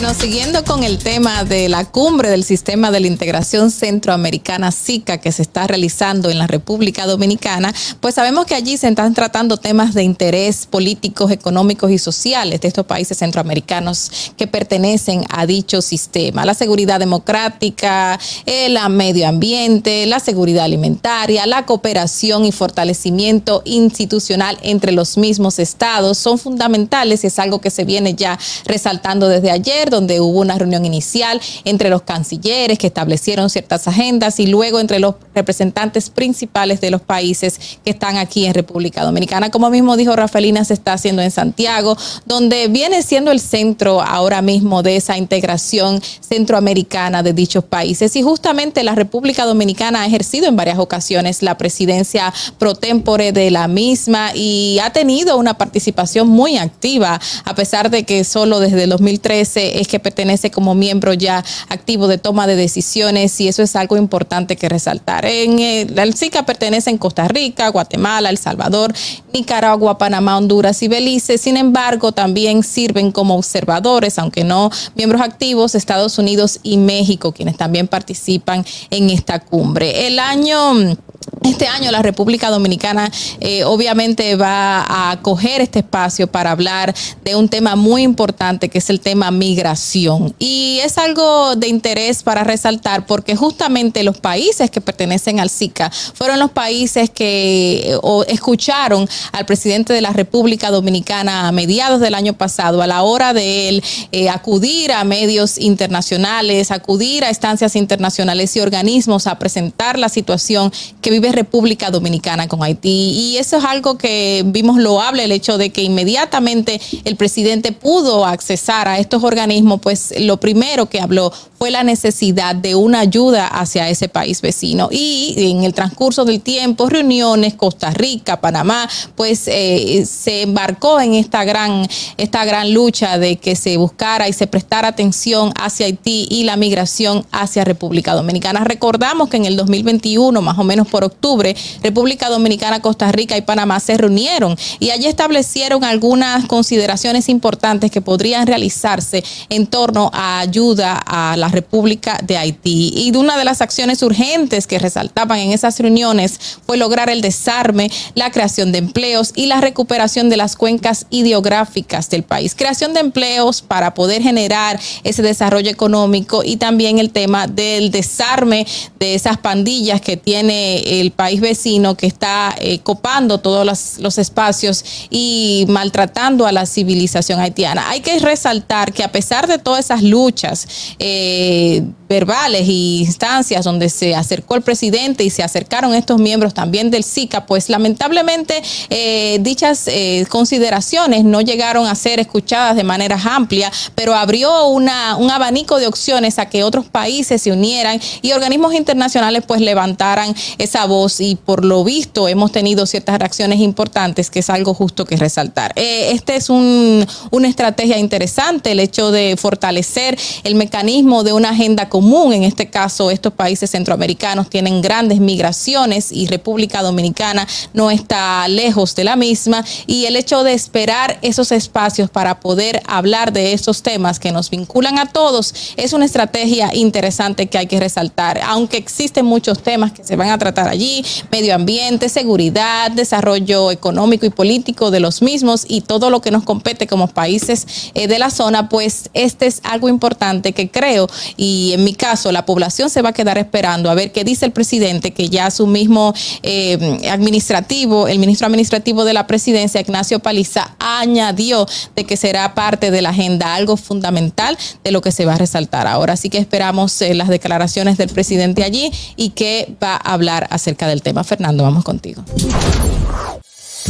Bueno, 0.00 0.14
siguiendo 0.14 0.64
con 0.64 0.82
el 0.82 0.96
tema 0.96 1.44
de 1.44 1.68
la 1.68 1.84
cumbre 1.84 2.30
del 2.30 2.42
Sistema 2.42 2.90
de 2.90 3.00
la 3.00 3.06
Integración 3.06 3.70
Centroamericana 3.70 4.72
SICA 4.72 5.18
que 5.18 5.30
se 5.30 5.42
está 5.42 5.66
realizando 5.66 6.30
en 6.30 6.38
la 6.38 6.46
República 6.46 7.04
Dominicana, 7.04 7.74
pues 8.00 8.14
sabemos 8.14 8.46
que 8.46 8.54
allí 8.54 8.78
se 8.78 8.88
están 8.88 9.12
tratando 9.12 9.58
temas 9.58 9.92
de 9.92 10.02
interés 10.02 10.64
políticos, 10.64 11.30
económicos 11.30 11.90
y 11.90 11.98
sociales 11.98 12.62
de 12.62 12.68
estos 12.68 12.86
países 12.86 13.18
centroamericanos 13.18 14.32
que 14.38 14.46
pertenecen 14.46 15.26
a 15.28 15.44
dicho 15.44 15.82
sistema. 15.82 16.46
La 16.46 16.54
seguridad 16.54 16.98
democrática, 16.98 18.18
el 18.46 18.78
medio 18.88 19.28
ambiente, 19.28 20.06
la 20.06 20.18
seguridad 20.18 20.64
alimentaria, 20.64 21.44
la 21.44 21.66
cooperación 21.66 22.46
y 22.46 22.52
fortalecimiento 22.52 23.60
institucional 23.66 24.56
entre 24.62 24.92
los 24.92 25.18
mismos 25.18 25.58
estados 25.58 26.16
son 26.16 26.38
fundamentales 26.38 27.22
y 27.22 27.26
es 27.26 27.38
algo 27.38 27.60
que 27.60 27.68
se 27.68 27.84
viene 27.84 28.14
ya 28.14 28.38
resaltando 28.64 29.28
desde 29.28 29.50
ayer 29.50 29.89
donde 29.90 30.20
hubo 30.20 30.40
una 30.40 30.56
reunión 30.56 30.84
inicial 30.84 31.40
entre 31.64 31.90
los 31.90 32.02
cancilleres 32.02 32.78
que 32.78 32.86
establecieron 32.86 33.50
ciertas 33.50 33.86
agendas 33.88 34.40
y 34.40 34.46
luego 34.46 34.80
entre 34.80 34.98
los 34.98 35.16
representantes 35.34 36.10
principales 36.10 36.80
de 36.80 36.90
los 36.90 37.00
países 37.00 37.58
que 37.84 37.90
están 37.90 38.16
aquí 38.16 38.46
en 38.46 38.54
República 38.54 39.04
Dominicana. 39.04 39.50
Como 39.50 39.70
mismo 39.70 39.96
dijo 39.96 40.16
Rafaelina, 40.16 40.64
se 40.64 40.74
está 40.74 40.94
haciendo 40.94 41.22
en 41.22 41.30
Santiago, 41.30 41.96
donde 42.26 42.68
viene 42.68 43.02
siendo 43.02 43.30
el 43.30 43.40
centro 43.40 44.00
ahora 44.00 44.42
mismo 44.42 44.82
de 44.82 44.96
esa 44.96 45.16
integración 45.16 46.00
centroamericana 46.20 47.22
de 47.22 47.32
dichos 47.32 47.64
países. 47.64 48.14
Y 48.16 48.22
justamente 48.22 48.82
la 48.82 48.94
República 48.94 49.44
Dominicana 49.44 50.02
ha 50.02 50.06
ejercido 50.06 50.46
en 50.46 50.56
varias 50.56 50.78
ocasiones 50.78 51.42
la 51.42 51.58
presidencia 51.58 52.32
pro 52.58 52.74
tempore 52.74 53.32
de 53.32 53.50
la 53.50 53.68
misma 53.68 54.30
y 54.34 54.78
ha 54.82 54.90
tenido 54.90 55.36
una 55.36 55.54
participación 55.54 56.28
muy 56.28 56.56
activa, 56.56 57.20
a 57.44 57.54
pesar 57.54 57.90
de 57.90 58.04
que 58.04 58.24
solo 58.24 58.60
desde 58.60 58.84
el 58.84 58.90
2013 58.90 59.79
es 59.80 59.88
que 59.88 59.98
pertenece 59.98 60.50
como 60.50 60.74
miembro 60.74 61.12
ya 61.14 61.44
activo 61.68 62.08
de 62.08 62.18
toma 62.18 62.46
de 62.46 62.56
decisiones 62.56 63.40
y 63.40 63.48
eso 63.48 63.62
es 63.62 63.76
algo 63.76 63.96
importante 63.96 64.56
que 64.56 64.68
resaltar. 64.68 65.24
En 65.24 65.58
el, 65.58 66.14
SICA 66.14 66.44
pertenecen 66.44 66.98
Costa 66.98 67.28
Rica, 67.28 67.68
Guatemala, 67.68 68.30
El 68.30 68.38
Salvador, 68.38 68.92
Nicaragua, 69.32 69.98
Panamá, 69.98 70.36
Honduras 70.36 70.82
y 70.82 70.88
Belice. 70.88 71.38
Sin 71.38 71.56
embargo, 71.56 72.12
también 72.12 72.62
sirven 72.62 73.12
como 73.12 73.36
observadores, 73.36 74.18
aunque 74.18 74.44
no 74.44 74.70
miembros 74.94 75.22
activos, 75.22 75.74
Estados 75.74 76.18
Unidos 76.18 76.60
y 76.62 76.76
México, 76.76 77.32
quienes 77.32 77.56
también 77.56 77.88
participan 77.88 78.64
en 78.90 79.10
esta 79.10 79.40
cumbre. 79.40 80.06
El 80.06 80.18
año 80.18 80.96
este 81.42 81.66
año 81.66 81.90
la 81.90 82.02
República 82.02 82.50
Dominicana 82.50 83.10
eh, 83.40 83.64
obviamente 83.64 84.36
va 84.36 84.80
a 84.82 85.10
acoger 85.12 85.60
este 85.60 85.80
espacio 85.80 86.26
para 86.26 86.50
hablar 86.50 86.94
de 87.24 87.36
un 87.36 87.48
tema 87.48 87.76
muy 87.76 88.02
importante 88.02 88.68
que 88.68 88.78
es 88.78 88.90
el 88.90 89.00
tema 89.00 89.30
migración. 89.30 90.34
Y 90.38 90.80
es 90.82 90.98
algo 90.98 91.56
de 91.56 91.68
interés 91.68 92.22
para 92.22 92.44
resaltar 92.44 93.06
porque 93.06 93.36
justamente 93.36 94.02
los 94.02 94.18
países 94.18 94.70
que 94.70 94.80
pertenecen 94.80 95.40
al 95.40 95.50
SICA 95.50 95.90
fueron 95.90 96.38
los 96.38 96.50
países 96.50 97.10
que 97.10 97.98
escucharon 98.28 99.08
al 99.32 99.46
presidente 99.46 99.92
de 99.92 100.00
la 100.00 100.12
República 100.12 100.70
Dominicana 100.70 101.48
a 101.48 101.52
mediados 101.52 102.00
del 102.00 102.14
año 102.14 102.34
pasado 102.34 102.82
a 102.82 102.86
la 102.86 103.02
hora 103.02 103.32
de 103.32 103.68
él 103.68 103.84
eh, 104.12 104.28
acudir 104.28 104.92
a 104.92 105.04
medios 105.04 105.58
internacionales, 105.58 106.70
acudir 106.70 107.24
a 107.24 107.30
estancias 107.30 107.76
internacionales 107.76 108.54
y 108.56 108.60
organismos 108.60 109.26
a 109.26 109.38
presentar 109.38 109.98
la 109.98 110.08
situación 110.08 110.72
que 111.00 111.10
vive 111.20 111.32
República 111.32 111.90
Dominicana 111.90 112.48
con 112.48 112.62
Haití. 112.62 112.88
Y 112.88 113.36
eso 113.36 113.58
es 113.58 113.64
algo 113.64 113.98
que 113.98 114.42
vimos 114.46 114.78
loable, 114.78 115.24
el 115.24 115.32
hecho 115.32 115.58
de 115.58 115.70
que 115.70 115.82
inmediatamente 115.82 116.80
el 117.04 117.16
presidente 117.16 117.72
pudo 117.72 118.24
accesar 118.24 118.88
a 118.88 118.98
estos 118.98 119.22
organismos, 119.22 119.80
pues 119.80 120.14
lo 120.18 120.38
primero 120.38 120.86
que 120.86 121.00
habló 121.00 121.32
fue 121.58 121.70
la 121.70 121.84
necesidad 121.84 122.54
de 122.54 122.74
una 122.74 123.00
ayuda 123.00 123.46
hacia 123.46 123.90
ese 123.90 124.08
país 124.08 124.40
vecino. 124.40 124.88
Y 124.90 125.34
en 125.36 125.64
el 125.64 125.74
transcurso 125.74 126.24
del 126.24 126.40
tiempo, 126.40 126.88
reuniones, 126.88 127.52
Costa 127.54 127.90
Rica, 127.90 128.40
Panamá, 128.40 128.88
pues 129.14 129.42
eh, 129.46 130.06
se 130.06 130.42
embarcó 130.42 131.00
en 131.00 131.14
esta 131.14 131.44
gran, 131.44 131.86
esta 132.16 132.46
gran 132.46 132.72
lucha 132.72 133.18
de 133.18 133.36
que 133.36 133.56
se 133.56 133.76
buscara 133.76 134.26
y 134.28 134.32
se 134.32 134.46
prestara 134.46 134.88
atención 134.88 135.52
hacia 135.60 135.84
Haití 135.84 136.26
y 136.30 136.44
la 136.44 136.56
migración 136.56 137.26
hacia 137.30 137.64
República 137.64 138.14
Dominicana. 138.14 138.64
Recordamos 138.64 139.28
que 139.28 139.36
en 139.36 139.44
el 139.44 139.56
2021, 139.56 140.40
más 140.40 140.58
o 140.58 140.64
menos 140.64 140.88
por 140.88 140.99
octubre, 141.04 141.54
República 141.82 142.28
Dominicana, 142.28 142.80
Costa 142.80 143.12
Rica 143.12 143.36
y 143.36 143.42
Panamá 143.42 143.80
se 143.80 143.96
reunieron 143.96 144.56
y 144.78 144.90
allí 144.90 145.06
establecieron 145.06 145.84
algunas 145.84 146.46
consideraciones 146.46 147.28
importantes 147.28 147.90
que 147.90 148.00
podrían 148.00 148.46
realizarse 148.46 149.22
en 149.48 149.66
torno 149.66 150.10
a 150.12 150.40
ayuda 150.40 151.00
a 151.06 151.36
la 151.36 151.48
República 151.48 152.18
de 152.22 152.36
Haití. 152.36 152.92
Y 152.96 153.16
una 153.16 153.36
de 153.36 153.44
las 153.44 153.60
acciones 153.60 154.02
urgentes 154.02 154.66
que 154.66 154.78
resaltaban 154.78 155.38
en 155.38 155.52
esas 155.52 155.78
reuniones 155.78 156.38
fue 156.66 156.76
lograr 156.76 157.10
el 157.10 157.20
desarme, 157.20 157.90
la 158.14 158.30
creación 158.30 158.72
de 158.72 158.78
empleos 158.78 159.32
y 159.34 159.46
la 159.46 159.60
recuperación 159.60 160.28
de 160.28 160.36
las 160.36 160.56
cuencas 160.56 161.06
ideográficas 161.10 162.10
del 162.10 162.22
país. 162.22 162.54
Creación 162.56 162.94
de 162.94 163.00
empleos 163.00 163.62
para 163.62 163.94
poder 163.94 164.22
generar 164.22 164.80
ese 165.04 165.22
desarrollo 165.22 165.70
económico 165.70 166.42
y 166.44 166.56
también 166.56 166.98
el 166.98 167.10
tema 167.10 167.46
del 167.46 167.90
desarme 167.90 168.66
de 168.98 169.14
esas 169.14 169.38
pandillas 169.38 170.00
que 170.00 170.16
tiene 170.16 170.89
el 170.90 171.12
país 171.12 171.40
vecino 171.40 171.96
que 171.96 172.06
está 172.06 172.54
eh, 172.58 172.80
copando 172.80 173.38
todos 173.38 173.64
los, 173.64 174.18
espacios 174.18 174.84
y 175.08 175.64
maltratando 175.68 176.46
a 176.46 176.52
la 176.52 176.66
civilización 176.66 177.38
haitiana. 177.38 177.88
Hay 177.88 178.00
que 178.00 178.18
resaltar 178.18 178.92
que 178.92 179.04
a 179.04 179.12
pesar 179.12 179.46
de 179.46 179.58
todas 179.58 179.84
esas 179.84 180.02
luchas 180.02 180.66
eh, 180.98 181.84
verbales 182.08 182.66
y 182.66 183.04
instancias 183.06 183.64
donde 183.64 183.88
se 183.88 184.16
acercó 184.16 184.56
el 184.56 184.62
presidente 184.62 185.22
y 185.22 185.30
se 185.30 185.44
acercaron 185.44 185.94
estos 185.94 186.20
miembros 186.20 186.54
también 186.54 186.90
del 186.90 187.04
SICA, 187.04 187.46
pues 187.46 187.68
lamentablemente 187.68 188.60
eh, 188.90 189.38
dichas 189.40 189.88
consideraciones 190.28 191.24
no 191.24 191.40
llegaron 191.40 191.86
a 191.86 191.94
ser 191.94 192.18
escuchadas 192.18 192.74
de 192.74 192.82
manera 192.82 193.18
amplia, 193.22 193.70
pero 193.94 194.14
abrió 194.14 194.66
un 194.66 194.88
abanico 194.88 195.78
de 195.78 195.86
opciones 195.86 196.40
a 196.40 196.46
que 196.46 196.64
otros 196.64 196.86
países 196.86 197.42
se 197.42 197.52
unieran 197.52 198.00
y 198.22 198.32
organismos 198.32 198.74
internacionales 198.74 199.44
pues 199.46 199.60
levantaran 199.60 200.34
esa 200.58 200.79
voz 200.86 201.20
y 201.20 201.36
por 201.36 201.64
lo 201.64 201.84
visto 201.84 202.28
hemos 202.28 202.52
tenido 202.52 202.86
ciertas 202.86 203.18
reacciones 203.18 203.60
importantes 203.60 204.30
que 204.30 204.40
es 204.40 204.50
algo 204.50 204.74
justo 204.74 205.04
que 205.04 205.16
resaltar. 205.16 205.72
Eh, 205.76 206.10
este 206.12 206.36
es 206.36 206.50
un, 206.50 207.06
una 207.30 207.48
estrategia 207.48 207.98
interesante, 207.98 208.72
el 208.72 208.80
hecho 208.80 209.10
de 209.10 209.36
fortalecer 209.36 210.18
el 210.44 210.54
mecanismo 210.54 211.24
de 211.24 211.32
una 211.32 211.50
agenda 211.50 211.88
común. 211.88 212.32
En 212.32 212.44
este 212.44 212.70
caso, 212.70 213.10
estos 213.10 213.32
países 213.32 213.70
centroamericanos 213.70 214.48
tienen 214.48 214.82
grandes 214.82 215.20
migraciones 215.20 216.12
y 216.12 216.26
República 216.26 216.82
Dominicana 216.82 217.46
no 217.72 217.90
está 217.90 218.46
lejos 218.48 218.94
de 218.94 219.04
la 219.04 219.16
misma. 219.16 219.64
Y 219.86 220.06
el 220.06 220.16
hecho 220.16 220.42
de 220.44 220.52
esperar 220.52 221.18
esos 221.22 221.52
espacios 221.52 222.10
para 222.10 222.40
poder 222.40 222.82
hablar 222.86 223.32
de 223.32 223.52
esos 223.52 223.82
temas 223.82 224.18
que 224.18 224.32
nos 224.32 224.50
vinculan 224.50 224.98
a 224.98 225.06
todos 225.06 225.54
es 225.76 225.92
una 225.92 226.04
estrategia 226.04 226.70
interesante 226.74 227.46
que 227.48 227.58
hay 227.58 227.66
que 227.66 227.80
resaltar. 227.80 228.40
Aunque 228.44 228.76
existen 228.76 229.24
muchos 229.24 229.62
temas 229.62 229.92
que 229.92 230.04
se 230.04 230.16
van 230.16 230.30
a 230.30 230.38
tratar 230.38 230.68
allí, 230.70 231.04
medio 231.30 231.54
ambiente, 231.54 232.08
seguridad, 232.08 232.90
desarrollo 232.90 233.70
económico 233.70 234.26
y 234.26 234.30
político 234.30 234.90
de 234.90 235.00
los 235.00 235.22
mismos 235.22 235.64
y 235.68 235.82
todo 235.82 236.10
lo 236.10 236.20
que 236.20 236.30
nos 236.30 236.44
compete 236.44 236.86
como 236.86 237.08
países 237.08 237.90
eh, 237.94 238.08
de 238.08 238.18
la 238.18 238.30
zona, 238.30 238.68
pues 238.68 239.10
este 239.14 239.46
es 239.46 239.60
algo 239.64 239.88
importante 239.88 240.52
que 240.52 240.70
creo 240.70 241.08
y 241.36 241.72
en 241.74 241.84
mi 241.84 241.94
caso 241.94 242.32
la 242.32 242.46
población 242.46 242.90
se 242.90 243.02
va 243.02 243.10
a 243.10 243.12
quedar 243.12 243.38
esperando 243.38 243.90
a 243.90 243.94
ver 243.94 244.12
qué 244.12 244.24
dice 244.24 244.46
el 244.46 244.52
presidente, 244.52 245.12
que 245.12 245.28
ya 245.28 245.50
su 245.50 245.66
mismo 245.66 246.14
eh, 246.42 247.00
administrativo, 247.10 248.08
el 248.08 248.18
ministro 248.18 248.46
administrativo 248.46 249.04
de 249.04 249.12
la 249.12 249.26
presidencia, 249.26 249.80
Ignacio 249.80 250.20
Paliza, 250.20 250.74
añadió 250.78 251.66
de 251.96 252.04
que 252.04 252.16
será 252.16 252.54
parte 252.54 252.90
de 252.90 253.02
la 253.02 253.10
agenda, 253.10 253.54
algo 253.54 253.76
fundamental 253.76 254.56
de 254.84 254.90
lo 254.90 255.00
que 255.00 255.12
se 255.12 255.26
va 255.26 255.34
a 255.34 255.38
resaltar 255.38 255.86
ahora. 255.86 256.14
Así 256.14 256.30
que 256.30 256.38
esperamos 256.38 257.00
eh, 257.02 257.14
las 257.14 257.28
declaraciones 257.28 257.98
del 257.98 258.08
presidente 258.08 258.64
allí 258.64 258.90
y 259.16 259.30
que 259.30 259.74
va 259.82 259.94
a 259.94 260.12
hablar 260.12 260.48
del 260.64 261.02
tema. 261.02 261.24
Fernando, 261.24 261.64
vamos 261.64 261.84
contigo. 261.84 262.22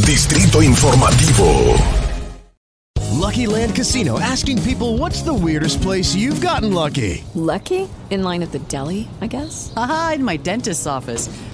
Distrito 0.05 0.61
Informativo. 0.61 1.75
Lucky 3.11 3.45
Land 3.45 3.75
Casino 3.75 4.19
asking 4.19 4.61
people 4.63 4.97
what's 4.97 5.21
the 5.21 5.33
weirdest 5.33 5.81
place 5.81 6.15
you've 6.15 6.41
gotten 6.41 6.73
lucky? 6.73 7.23
Lucky? 7.35 7.87
In 8.09 8.23
line 8.23 8.41
at 8.41 8.51
the 8.51 8.59
deli, 8.67 9.07
I 9.21 9.27
guess? 9.27 9.71
Aha, 9.75 10.13
in 10.15 10.23
my 10.23 10.37
dentist's 10.37 10.87
office. 10.87 11.29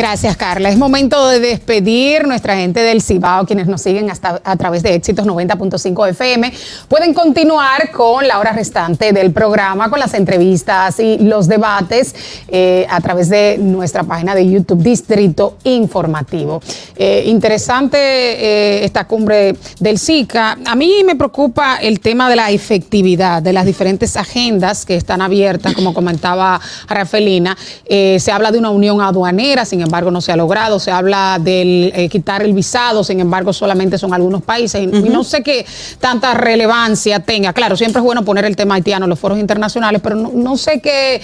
Gracias, 0.00 0.34
Carla. 0.38 0.70
Es 0.70 0.78
momento 0.78 1.28
de 1.28 1.40
despedir 1.40 2.26
nuestra 2.26 2.56
gente 2.56 2.80
del 2.80 3.02
Cibao, 3.02 3.44
quienes 3.44 3.66
nos 3.66 3.82
siguen 3.82 4.10
hasta 4.10 4.40
a 4.42 4.56
través 4.56 4.82
de 4.82 4.94
Éxitos 4.94 5.26
90.5 5.26 6.08
FM. 6.08 6.50
Pueden 6.88 7.12
continuar 7.12 7.90
con 7.90 8.26
la 8.26 8.38
hora 8.38 8.52
restante 8.52 9.12
del 9.12 9.30
programa, 9.30 9.90
con 9.90 10.00
las 10.00 10.14
entrevistas 10.14 10.98
y 11.00 11.18
los 11.18 11.48
debates 11.48 12.14
eh, 12.48 12.86
a 12.88 13.02
través 13.02 13.28
de 13.28 13.58
nuestra 13.58 14.02
página 14.02 14.34
de 14.34 14.50
YouTube 14.50 14.82
Distrito 14.82 15.58
Informativo. 15.64 16.62
Eh, 16.96 17.24
interesante 17.26 17.98
eh, 17.98 18.84
esta 18.86 19.06
cumbre 19.06 19.54
del 19.80 19.98
SICA. 19.98 20.56
A 20.64 20.76
mí 20.76 21.02
me 21.04 21.14
preocupa 21.14 21.76
el 21.76 22.00
tema 22.00 22.30
de 22.30 22.36
la 22.36 22.50
efectividad 22.50 23.42
de 23.42 23.52
las 23.52 23.66
diferentes 23.66 24.16
agendas 24.16 24.86
que 24.86 24.96
están 24.96 25.20
abiertas, 25.20 25.74
como 25.74 25.92
comentaba 25.92 26.58
Rafelina. 26.88 27.54
Se 27.86 28.32
habla 28.32 28.50
de 28.50 28.58
una 28.58 28.70
unión 28.70 29.02
aduanera, 29.02 29.66
sin 29.66 29.82
embargo 29.82 29.89
no 29.90 30.20
se 30.20 30.32
ha 30.32 30.36
logrado. 30.36 30.78
Se 30.78 30.90
habla 30.90 31.38
del 31.40 31.92
eh, 31.94 32.08
quitar 32.08 32.42
el 32.42 32.52
visado, 32.52 33.04
sin 33.04 33.20
embargo 33.20 33.52
solamente 33.52 33.98
son 33.98 34.14
algunos 34.14 34.42
países. 34.42 34.82
Y, 34.82 34.84
y 34.84 35.08
no 35.10 35.24
sé 35.24 35.42
qué 35.42 35.66
tanta 35.98 36.34
relevancia 36.34 37.20
tenga. 37.20 37.52
Claro, 37.52 37.76
siempre 37.76 38.00
es 38.00 38.04
bueno 38.04 38.24
poner 38.24 38.44
el 38.44 38.56
tema 38.56 38.74
haitiano 38.76 39.04
en 39.06 39.10
los 39.10 39.18
foros 39.18 39.38
internacionales, 39.38 40.00
pero 40.02 40.16
no, 40.16 40.30
no 40.34 40.56
sé 40.56 40.80
qué 40.80 41.20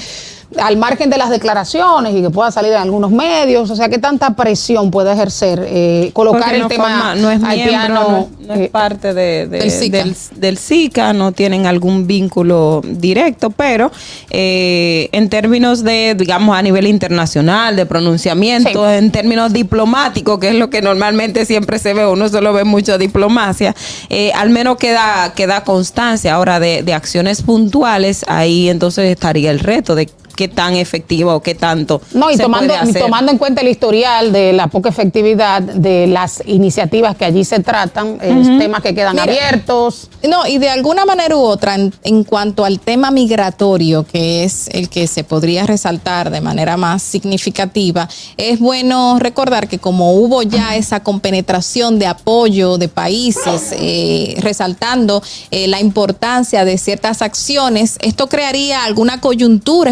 al 0.63 0.77
margen 0.77 1.11
de 1.11 1.19
las 1.19 1.31
declaraciones 1.31 2.15
y 2.15 2.23
que 2.23 2.31
pueda 2.31 2.51
salir 2.51 2.73
en 2.73 2.79
algunos 2.79 3.11
medios, 3.11 3.71
o 3.71 3.77
sea, 3.77 3.89
qué 3.89 3.99
tanta 3.99 4.35
presión 4.37 4.91
puede 4.91 5.13
ejercer 5.13 5.65
eh, 5.69 6.11
colocar 6.13 6.43
Porque 6.43 6.57
el 6.57 6.63
no 6.63 6.69
tema 6.69 6.85
forma- 6.85 7.15
no 7.17 7.31
es 7.31 7.41
miembro, 7.41 7.95
no, 7.95 8.29
no 8.47 8.55
es 8.55 8.61
eh, 8.61 8.69
parte 8.73 9.15
de- 9.15 9.47
de- 9.47 9.59
del 9.59 9.71
SICA. 9.71 9.97
del, 9.99 10.17
del 10.37 10.59
SICA, 10.59 11.13
no 11.13 11.33
tienen 11.33 11.67
algún 11.67 12.07
vínculo 12.07 12.81
directo, 12.85 13.51
pero 13.51 13.91
eh, 14.31 15.09
en 15.13 15.29
términos 15.29 15.83
de, 15.85 16.15
digamos, 16.17 16.57
a 16.57 16.63
nivel 16.63 16.87
internacional, 16.87 17.77
de 17.77 17.87
pronunciamiento, 17.87 18.89
en 18.91 19.11
términos 19.11 19.53
diplomáticos, 19.53 20.39
que 20.39 20.49
es 20.49 20.55
lo 20.55 20.71
que 20.71 20.83
normalmente 20.83 21.45
siempre 21.45 21.79
se 21.79 21.95
ve, 21.95 22.07
uno 22.07 22.29
solo 22.29 22.53
ve 22.53 22.65
mucha 22.65 22.99
diplomacia, 22.99 23.75
eh, 24.11 24.33
al 24.35 24.51
menos 24.51 24.77
queda, 24.77 25.33
queda 25.35 25.65
constancia 25.65 26.35
ahora 26.35 26.61
de, 26.61 26.83
de 26.83 26.95
acciones 26.95 27.43
puntuales, 27.43 28.25
ahí 28.29 28.69
entonces 28.69 29.11
estaría 29.11 29.51
el 29.51 29.61
reto 29.61 29.95
de 29.95 30.09
qué 30.37 30.47
tan 30.49 30.74
efectiva 30.76 31.34
o 31.34 31.41
qué 31.43 31.55
tanto 31.57 32.01
No, 32.12 32.30
y 32.30 32.37
se 32.37 32.43
tomando, 32.45 32.68
puede 32.74 32.87
y 32.87 32.91
hacer. 32.91 33.03
tomando 33.03 33.32
en 33.32 33.39
cuenta 33.39 33.62
el 33.62 33.68
historial 33.68 34.32
de 34.32 34.53
la 34.53 34.68
poca 34.68 34.91
efectividad 34.91 35.61
de 35.62 36.07
las 36.07 36.43
iniciativas 36.47 37.16
que 37.16 37.24
allí 37.24 37.45
se 37.45 37.61
tratan, 37.61 38.18
eh, 38.22 38.30
Ujú. 38.32 38.59
temas 38.59 38.82
que 38.82 38.95
quedan 38.95 39.12
Mira, 39.14 39.24
abiertos. 39.24 40.09
No, 40.28 40.47
y 40.47 40.59
de 40.59 40.68
alguna 40.68 41.05
manera 41.05 41.37
u 41.37 41.41
otra, 41.41 41.74
en, 41.74 41.93
en 42.05 42.22
cuanto 42.24 42.64
al 42.64 42.78
tema 42.80 43.11
migratorio, 43.11 44.05
que 44.05 44.45
es 44.45 44.68
el 44.72 44.89
que 44.89 45.07
se 45.07 45.24
podría 45.24 45.66
resaltar 45.66 46.30
de 46.30 46.41
manera 46.41 46.76
más 46.76 47.03
significativa, 47.03 48.09
es 48.37 48.59
bueno 48.61 49.18
recordar 49.18 49.68
que 49.68 49.78
como 49.78 50.12
hubo 50.14 50.43
ya 50.43 50.76
esa 50.76 51.01
compenetración 51.03 51.99
de 51.99 52.07
apoyo 52.07 52.76
de 52.78 52.89
países, 52.89 53.72
eh, 53.72 54.37
resaltando 54.41 55.22
eh, 55.51 55.68
la 55.68 55.80
importancia 55.80 56.64
de 56.64 56.76
ciertas 56.78 57.22
acciones, 57.22 57.99
esto 58.03 58.28
crearía 58.28 58.84
alguna 58.84 59.20
coyuntura 59.20 59.91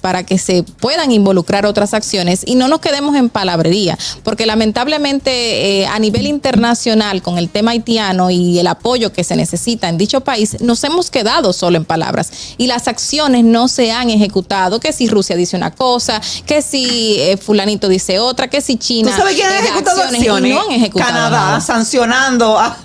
para 0.00 0.24
que 0.24 0.38
se 0.38 0.62
puedan 0.62 1.10
involucrar 1.10 1.66
otras 1.66 1.94
acciones 1.94 2.42
y 2.46 2.54
no 2.54 2.68
nos 2.68 2.80
quedemos 2.80 3.16
en 3.16 3.28
palabrería, 3.28 3.98
porque 4.22 4.46
lamentablemente 4.46 5.80
eh, 5.82 5.86
a 5.86 5.98
nivel 5.98 6.26
internacional 6.26 7.22
con 7.22 7.38
el 7.38 7.48
tema 7.48 7.72
haitiano 7.72 8.30
y 8.30 8.58
el 8.58 8.66
apoyo 8.68 9.12
que 9.12 9.24
se 9.24 9.34
necesita 9.34 9.88
en 9.88 9.98
dicho 9.98 10.20
país, 10.20 10.60
nos 10.60 10.84
hemos 10.84 11.10
quedado 11.10 11.52
solo 11.52 11.76
en 11.76 11.84
palabras 11.84 12.30
y 12.56 12.68
las 12.68 12.86
acciones 12.86 13.42
no 13.44 13.66
se 13.66 13.90
han 13.90 14.10
ejecutado, 14.10 14.78
que 14.78 14.92
si 14.92 15.08
Rusia 15.08 15.34
dice 15.34 15.56
una 15.56 15.72
cosa, 15.72 16.20
que 16.46 16.62
si 16.62 17.16
eh, 17.18 17.36
fulanito 17.36 17.88
dice 17.88 18.18
otra, 18.20 18.48
que 18.48 18.60
si 18.60 18.76
China 18.76 19.10
¿Tú 19.10 19.16
sabes 19.16 19.34
quién 19.34 19.48
ha 19.48 19.56
eh, 19.56 19.60
ejecutado 19.60 20.02
acciones? 20.02 20.54
no 20.54 20.60
han 20.62 20.70
ejecutado 20.70 21.10
Canadá 21.10 21.30
nada. 21.30 21.60
sancionando 21.60 22.58
a, 22.58 22.76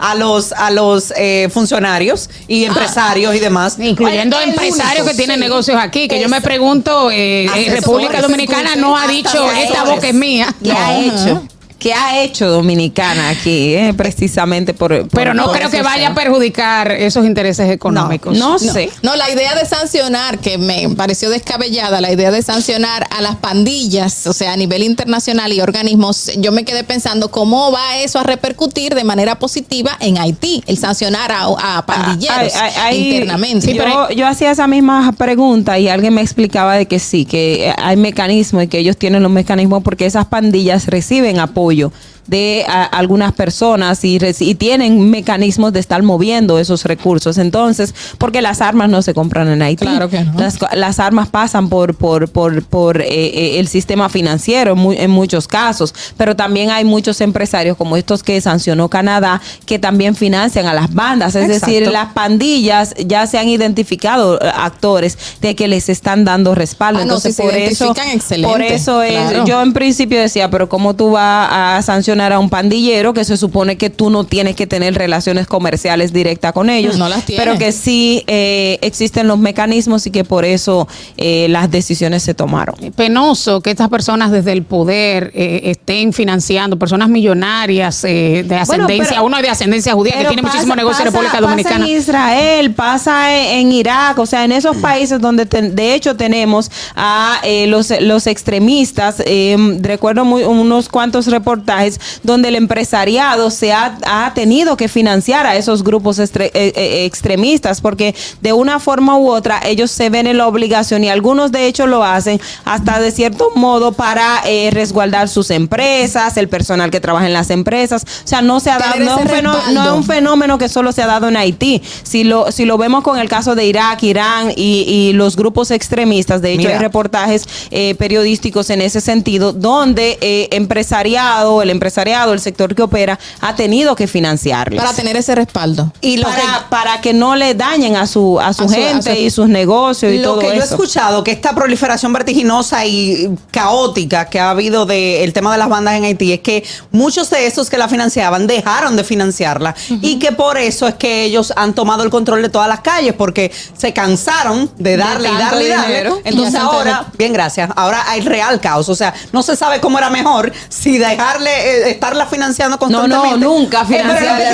a 0.00 0.14
los 0.16 0.52
a 0.52 0.70
los 0.70 1.12
eh, 1.16 1.48
funcionarios 1.52 2.28
y 2.48 2.64
empresarios 2.64 3.34
y 3.34 3.38
demás. 3.40 3.76
Incluyendo 3.78 4.38
El 4.40 4.50
empresarios 4.50 5.02
único, 5.02 5.06
que 5.06 5.14
tienen 5.14 5.36
sí. 5.36 5.40
negocios 5.42 5.78
aquí, 5.80 6.08
que 6.08 6.20
yo 6.24 6.30
me 6.30 6.40
pregunto, 6.40 7.10
eh, 7.10 7.46
República 7.70 8.22
Dominicana 8.22 8.76
no 8.76 8.96
ha 8.96 9.06
dicho, 9.06 9.50
esta 9.52 9.84
boca 9.84 10.08
es 10.08 10.14
mía. 10.14 10.54
¿Qué 10.62 10.72
ha 10.72 10.98
hecho? 10.98 11.42
¿Qué 11.84 11.92
ha 11.92 12.22
hecho 12.22 12.48
Dominicana 12.48 13.28
aquí? 13.28 13.74
eh? 13.74 13.92
Precisamente 13.94 14.72
por, 14.72 15.00
por- 15.00 15.08
Pero 15.10 15.34
no 15.34 15.44
por 15.44 15.58
creo 15.58 15.68
que 15.70 15.82
vaya 15.82 16.08
a 16.08 16.14
perjudicar 16.14 16.90
esos 16.92 17.26
intereses 17.26 17.68
económicos. 17.70 18.38
no 18.38 18.58
sé. 18.58 18.88
No, 19.02 19.14
la 19.16 19.28
idea 19.30 19.54
de 19.54 19.66
sancionar, 19.66 20.38
que 20.38 20.56
me 20.56 20.88
pareció 20.96 21.28
descabellada, 21.28 22.00
la 22.00 22.10
idea 22.10 22.30
de 22.30 22.40
sancionar 22.40 23.06
a 23.10 23.20
las 23.20 23.36
pandillas, 23.36 24.26
o 24.26 24.32
sea, 24.32 24.54
a 24.54 24.56
nivel 24.56 24.82
internacional 24.82 25.52
y 25.52 25.60
organismos, 25.60 26.30
yo 26.38 26.52
me 26.52 26.64
quedé 26.64 26.84
pensando 26.84 27.30
cómo 27.30 27.70
va 27.70 27.98
eso 27.98 28.18
a 28.18 28.22
repercutir 28.22 28.94
de 28.94 29.04
manera 29.04 29.38
positiva 29.38 29.94
en 30.00 30.16
Haití, 30.16 30.64
el 30.66 30.78
sancionar 30.78 31.32
a, 31.32 31.48
a 31.76 31.84
pandilleros 31.84 32.54
ay, 32.80 33.12
internamente. 33.12 33.74
yo, 33.74 34.08
yo 34.16 34.26
hacía 34.26 34.52
esa 34.52 34.66
misma 34.66 35.12
pregunta 35.12 35.78
y 35.78 35.90
alguien 35.90 36.14
me 36.14 36.22
explicaba 36.22 36.76
de 36.76 36.86
que 36.86 36.98
sí, 36.98 37.26
que 37.26 37.74
hay 37.76 37.98
mecanismos 37.98 38.62
y 38.64 38.68
que 38.68 38.78
ellos 38.78 38.96
tienen 38.96 39.22
los 39.22 39.30
mecanismos 39.30 39.82
porque 39.82 40.06
esas 40.06 40.24
pandillas 40.28 40.86
reciben 40.86 41.40
apoyo 41.40 41.73
apoyo. 41.74 41.92
De 42.26 42.64
a, 42.68 42.84
algunas 42.84 43.32
personas 43.32 44.04
y, 44.04 44.18
tienen 44.54 45.10
mecanismos 45.10 45.72
de 45.72 45.80
estar 45.80 46.02
moviendo 46.02 46.58
esos 46.58 46.84
recursos. 46.84 47.38
Entonces, 47.38 47.94
porque 48.18 48.40
las 48.40 48.60
armas 48.60 48.88
no 48.88 49.02
se 49.02 49.12
compran 49.14 49.48
en 49.48 49.60
Haití. 49.62 49.84
Claro 49.84 50.08
que 50.08 50.20
no. 50.24 50.32
Las, 50.74 50.98
armas 50.98 51.28
pasan 51.28 51.68
por, 51.68 51.94
por, 51.94 52.28
por, 52.30 52.62
por 52.62 53.00
eh, 53.02 53.06
eh, 53.08 53.58
el 53.60 53.68
sistema 53.68 54.08
financiero 54.08 54.72
en, 54.72 54.78
mu- 54.78 54.92
en 54.92 55.10
muchos 55.10 55.48
casos, 55.48 55.92
pero 56.16 56.34
también 56.36 56.70
hay 56.70 56.84
muchos 56.84 57.20
empresarios 57.20 57.76
como 57.76 57.96
estos 57.96 58.22
que 58.22 58.40
sancionó 58.40 58.88
Canadá 58.88 59.40
que 59.66 59.78
también 59.78 60.14
financian 60.14 60.66
a 60.66 60.74
las 60.74 60.92
bandas. 60.94 61.34
Es 61.34 61.44
Exacto. 61.48 61.66
decir, 61.66 61.88
las 61.92 62.12
pandillas 62.12 62.94
ya 63.06 63.26
se 63.26 63.38
han 63.38 63.48
identificado 63.48 64.40
eh, 64.40 64.50
actores 64.54 65.18
de 65.40 65.54
que 65.54 65.68
les 65.68 65.88
están 65.88 66.24
dando 66.24 66.54
respaldo. 66.54 67.00
Ah, 67.00 67.04
no, 67.04 67.14
Entonces, 67.14 67.36
si 67.36 67.42
por 67.42 67.54
eso, 67.54 67.84
identifican, 67.86 68.08
excelente. 68.16 68.52
por 68.52 68.62
eso 68.62 69.02
es, 69.02 69.12
Claro. 69.14 69.44
yo 69.44 69.62
en 69.62 69.72
principio 69.72 70.20
decía, 70.20 70.48
pero 70.50 70.68
¿cómo 70.68 70.94
tú 70.94 71.10
vas 71.12 71.48
a 71.50 71.82
sancionar 71.82 72.13
a 72.20 72.38
un 72.38 72.50
pandillero 72.50 73.14
que 73.14 73.24
se 73.24 73.36
supone 73.36 73.76
que 73.76 73.90
tú 73.90 74.10
no 74.10 74.24
tienes 74.24 74.56
que 74.56 74.66
tener 74.66 74.94
relaciones 74.94 75.46
comerciales 75.46 76.12
directas 76.12 76.52
con 76.52 76.70
ellos? 76.70 76.96
No 76.98 77.08
las. 77.08 77.24
Pero 77.26 77.58
que 77.58 77.72
sí 77.72 78.22
eh, 78.26 78.78
existen 78.82 79.26
los 79.28 79.38
mecanismos 79.38 80.06
y 80.06 80.10
que 80.10 80.24
por 80.24 80.44
eso 80.44 80.86
eh, 81.16 81.46
las 81.48 81.70
decisiones 81.70 82.22
se 82.22 82.34
tomaron. 82.34 82.74
penoso 82.96 83.60
que 83.60 83.70
estas 83.70 83.88
personas 83.88 84.30
desde 84.30 84.52
el 84.52 84.62
poder 84.62 85.30
eh, 85.34 85.62
estén 85.64 86.12
financiando 86.12 86.78
personas 86.78 87.08
millonarias 87.08 88.04
eh, 88.04 88.44
de 88.46 88.54
ascendencia, 88.56 89.08
pero- 89.16 89.24
uno 89.24 89.40
de 89.40 89.48
ascendencia 89.48 89.92
judía 89.94 90.12
que 90.18 90.24
tiene 90.26 90.42
pasa- 90.42 90.54
muchísimo 90.54 90.76
negocio 90.76 91.04
en 91.04 91.12
pasa- 91.12 91.18
República 91.22 91.32
pasa 91.40 91.50
Dominicana. 91.50 91.86
en 91.86 91.96
Israel, 91.96 92.74
pasa 92.74 93.34
en, 93.36 93.66
en 93.66 93.72
Irak, 93.72 94.18
o 94.18 94.26
sea, 94.26 94.44
en 94.44 94.52
esos 94.52 94.76
países 94.76 95.20
donde 95.20 95.46
ten- 95.46 95.74
de 95.74 95.94
hecho 95.94 96.16
tenemos 96.16 96.70
a 96.94 97.38
eh, 97.42 97.66
los, 97.66 97.92
los 98.00 98.26
extremistas. 98.26 99.22
eh, 99.26 99.56
recuerdo 99.80 100.24
muy, 100.24 100.42
unos 100.44 100.88
cuantos 100.88 101.26
reportajes 101.26 102.00
donde 102.22 102.48
el 102.48 102.56
empresariado 102.56 103.50
se 103.50 103.72
ha, 103.72 103.98
ha 104.06 104.32
tenido 104.34 104.76
que 104.76 104.88
financiar 104.88 105.46
a 105.46 105.56
esos 105.56 105.82
grupos 105.84 106.18
estre- 106.18 106.50
eh, 106.54 106.72
eh, 106.76 107.04
extremistas 107.04 107.80
porque 107.80 108.14
de 108.40 108.52
una 108.52 108.78
forma 108.80 109.16
u 109.18 109.30
otra 109.30 109.60
ellos 109.64 109.90
se 109.90 110.10
ven 110.10 110.26
en 110.26 110.38
la 110.38 110.46
obligación 110.46 111.04
y 111.04 111.08
algunos 111.08 111.52
de 111.52 111.66
hecho 111.66 111.86
lo 111.86 112.04
hacen 112.04 112.40
hasta 112.64 112.98
de 113.00 113.10
cierto 113.10 113.50
modo 113.54 113.92
para 113.92 114.40
eh, 114.46 114.70
resguardar 114.72 115.28
sus 115.28 115.50
empresas, 115.50 116.36
el 116.36 116.48
personal 116.48 116.90
que 116.90 117.00
trabaja 117.00 117.26
en 117.26 117.32
las 117.32 117.50
empresas. 117.50 118.04
O 118.24 118.26
sea, 118.28 118.42
no 118.42 118.60
se 118.60 118.70
ha 118.70 118.78
dado, 118.78 118.96
no 118.98 119.16
es, 119.18 119.22
un 119.24 119.28
fenó- 119.28 119.52
respaldo. 119.54 119.80
no 119.80 119.84
es 119.92 119.96
un 119.98 120.04
fenómeno 120.04 120.58
que 120.58 120.68
solo 120.68 120.92
se 120.92 121.02
ha 121.02 121.06
dado 121.06 121.28
en 121.28 121.36
Haití. 121.36 121.82
Si 122.02 122.24
lo, 122.24 122.50
si 122.52 122.64
lo 122.64 122.78
vemos 122.78 123.02
con 123.02 123.18
el 123.18 123.28
caso 123.28 123.54
de 123.54 123.66
Irak, 123.66 124.02
Irán 124.02 124.50
y, 124.56 124.84
y 124.88 125.12
los 125.12 125.36
grupos 125.36 125.70
extremistas, 125.70 126.42
de 126.42 126.52
hecho 126.52 126.58
Mira. 126.62 126.72
hay 126.74 126.78
reportajes 126.78 127.46
eh, 127.70 127.94
periodísticos 127.96 128.70
en 128.70 128.80
ese 128.82 129.00
sentido, 129.00 129.52
donde 129.52 130.18
eh, 130.20 130.48
empresariado, 130.52 131.62
el 131.62 131.70
empresariado, 131.94 132.32
el 132.32 132.40
sector 132.40 132.74
que 132.74 132.82
opera, 132.82 133.18
ha 133.40 133.54
tenido 133.54 133.94
que 133.94 134.06
financiarles. 134.08 134.80
Para 134.80 134.92
tener 134.94 135.16
ese 135.16 135.34
respaldo. 135.36 135.92
Y 136.00 136.16
lo 136.16 136.28
para, 136.28 136.66
para 136.68 137.00
que 137.00 137.12
no 137.12 137.36
le 137.36 137.54
dañen 137.54 137.94
a 137.96 138.06
su, 138.08 138.40
a 138.40 138.52
su 138.52 138.64
A 138.64 138.68
su- 138.68 138.74
a 138.74 138.76
gente 138.76 139.14
su- 139.14 139.20
y 139.20 139.30
sus 139.30 139.48
negocios 139.48 140.12
y 140.12 140.18
Lo 140.18 140.30
todo 140.30 140.38
que 140.40 140.46
yo 140.48 140.52
he 140.54 140.56
eso. 140.58 140.74
escuchado, 140.74 141.22
que 141.22 141.30
esta 141.30 141.54
proliferación 141.54 142.12
vertiginosa 142.12 142.84
y 142.84 143.30
caótica 143.52 144.28
que 144.28 144.40
ha 144.40 144.50
habido 144.50 144.86
del 144.86 145.32
tema 145.32 145.52
de 145.52 145.58
las 145.58 145.68
bandas 145.68 145.94
en 145.94 146.04
Haití, 146.04 146.32
es 146.32 146.40
que 146.40 146.64
muchos 146.90 147.30
de 147.30 147.46
esos 147.46 147.70
que 147.70 147.78
la 147.78 147.88
financiaban 147.88 148.46
dejaron 148.48 148.96
de 148.96 149.04
financiarla 149.04 149.74
y 150.02 150.18
que 150.18 150.32
por 150.32 150.58
eso 150.58 150.88
es 150.88 150.94
que 150.94 151.22
ellos 151.24 151.52
han 151.56 151.74
tomado 151.74 152.02
el 152.02 152.10
control 152.10 152.42
de 152.42 152.48
todas 152.48 152.68
las 152.68 152.80
calles, 152.80 153.14
porque 153.16 153.52
se 153.76 153.92
cansaron 153.92 154.68
de 154.78 154.96
darle 154.96 155.28
y 155.28 155.32
darle 155.36 155.64
y 155.64 155.68
darle. 155.68 155.86
dinero. 155.94 156.20
Entonces 156.24 156.54
ahora, 156.56 157.06
bien, 157.16 157.32
gracias, 157.32 157.70
ahora 157.76 158.02
hay 158.08 158.20
real 158.22 158.60
caos. 158.60 158.88
O 158.88 158.94
sea, 158.96 159.14
no 159.32 159.42
se 159.44 159.54
sabe 159.54 159.80
cómo 159.80 159.98
era 159.98 160.10
mejor 160.10 160.52
si 160.68 160.98
dejarle, 160.98 161.50
eh, 161.83 161.83
estarla 161.84 162.26
financiando 162.26 162.76
No, 162.80 162.88
no, 162.88 162.98
constantemente. 162.98 163.38
nunca 163.46 163.82
Eh, 163.82 163.86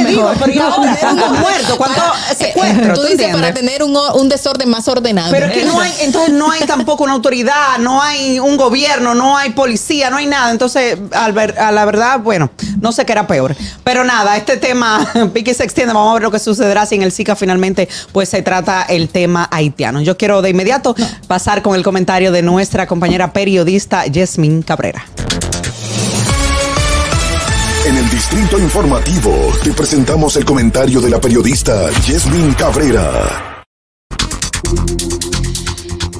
pero. 0.07 0.33
Pero 0.39 0.53
¿y 0.53 0.59
ahora 0.59 0.77
Para 0.81 0.97
cuántos 1.01 1.39
muertos? 1.39 1.77
¿Cuántos 1.77 2.05
secuestros? 2.37 3.01
Tú 3.01 3.07
dices 3.07 3.29
para 3.33 3.53
tener 3.55 3.83
un, 3.83 3.97
un 3.97 4.29
desorden 4.29 4.69
más 4.69 4.87
ordenado. 4.89 5.31
Pero 5.31 5.47
es 5.47 5.53
que 5.53 5.65
no 5.65 5.81
hay, 5.81 5.93
entonces 6.01 6.33
no 6.35 6.51
hay 6.51 6.61
tampoco 6.67 7.05
una 7.05 7.13
autoridad, 7.15 7.79
no 7.79 8.03
hay 8.03 8.39
un 8.39 8.57
gobierno, 8.57 9.15
no 9.15 9.37
hay 9.37 9.51
policía, 9.51 10.11
no 10.11 10.17
hay 10.17 10.27
nada. 10.27 10.51
Entonces, 10.51 10.99
al 11.13 11.33
ver- 11.33 11.59
a 11.59 11.73
la 11.73 11.85
verdad, 11.85 12.21
bueno, 12.21 12.51
no 12.81 12.93
sé 12.93 13.05
qué 13.07 13.13
era 13.13 13.27
peor. 13.27 13.55
Pero 13.85 14.05
nada, 14.05 14.37
este 14.37 14.57
tema 14.57 15.07
pique 15.33 15.55
se 15.55 15.65
extiende. 15.65 15.93
Vamos 15.95 16.11
a 16.11 16.15
ver 16.15 16.23
lo 16.23 16.31
que 16.31 16.39
sucederá 16.39 16.87
si 16.87 16.95
en 16.97 17.03
el 17.03 17.13
SICA 17.13 17.37
finalmente 17.37 17.89
pues 18.13 18.29
se 18.29 18.43
trata 18.43 18.83
el 18.89 19.09
tema 19.09 19.49
haitiano. 19.51 20.01
Yo 20.01 20.17
quiero 20.17 20.43
de 20.43 20.51
inmediato 20.51 20.95
pasar 21.27 21.63
con 21.63 21.75
el 21.75 21.83
comentario 21.83 22.33
de 22.33 22.43
nuestra 22.43 22.87
compañera 22.87 23.33
periodista 23.33 24.07
Yasmín 24.07 24.63
Cabrera. 24.63 25.05
En 27.91 27.97
el 27.97 28.09
Distrito 28.09 28.57
Informativo 28.57 29.53
te 29.65 29.73
presentamos 29.73 30.37
el 30.37 30.45
comentario 30.45 31.01
de 31.01 31.11
la 31.11 31.21
periodista 31.21 31.91
Yasmin 32.07 32.55
Cabrera. 32.55 33.65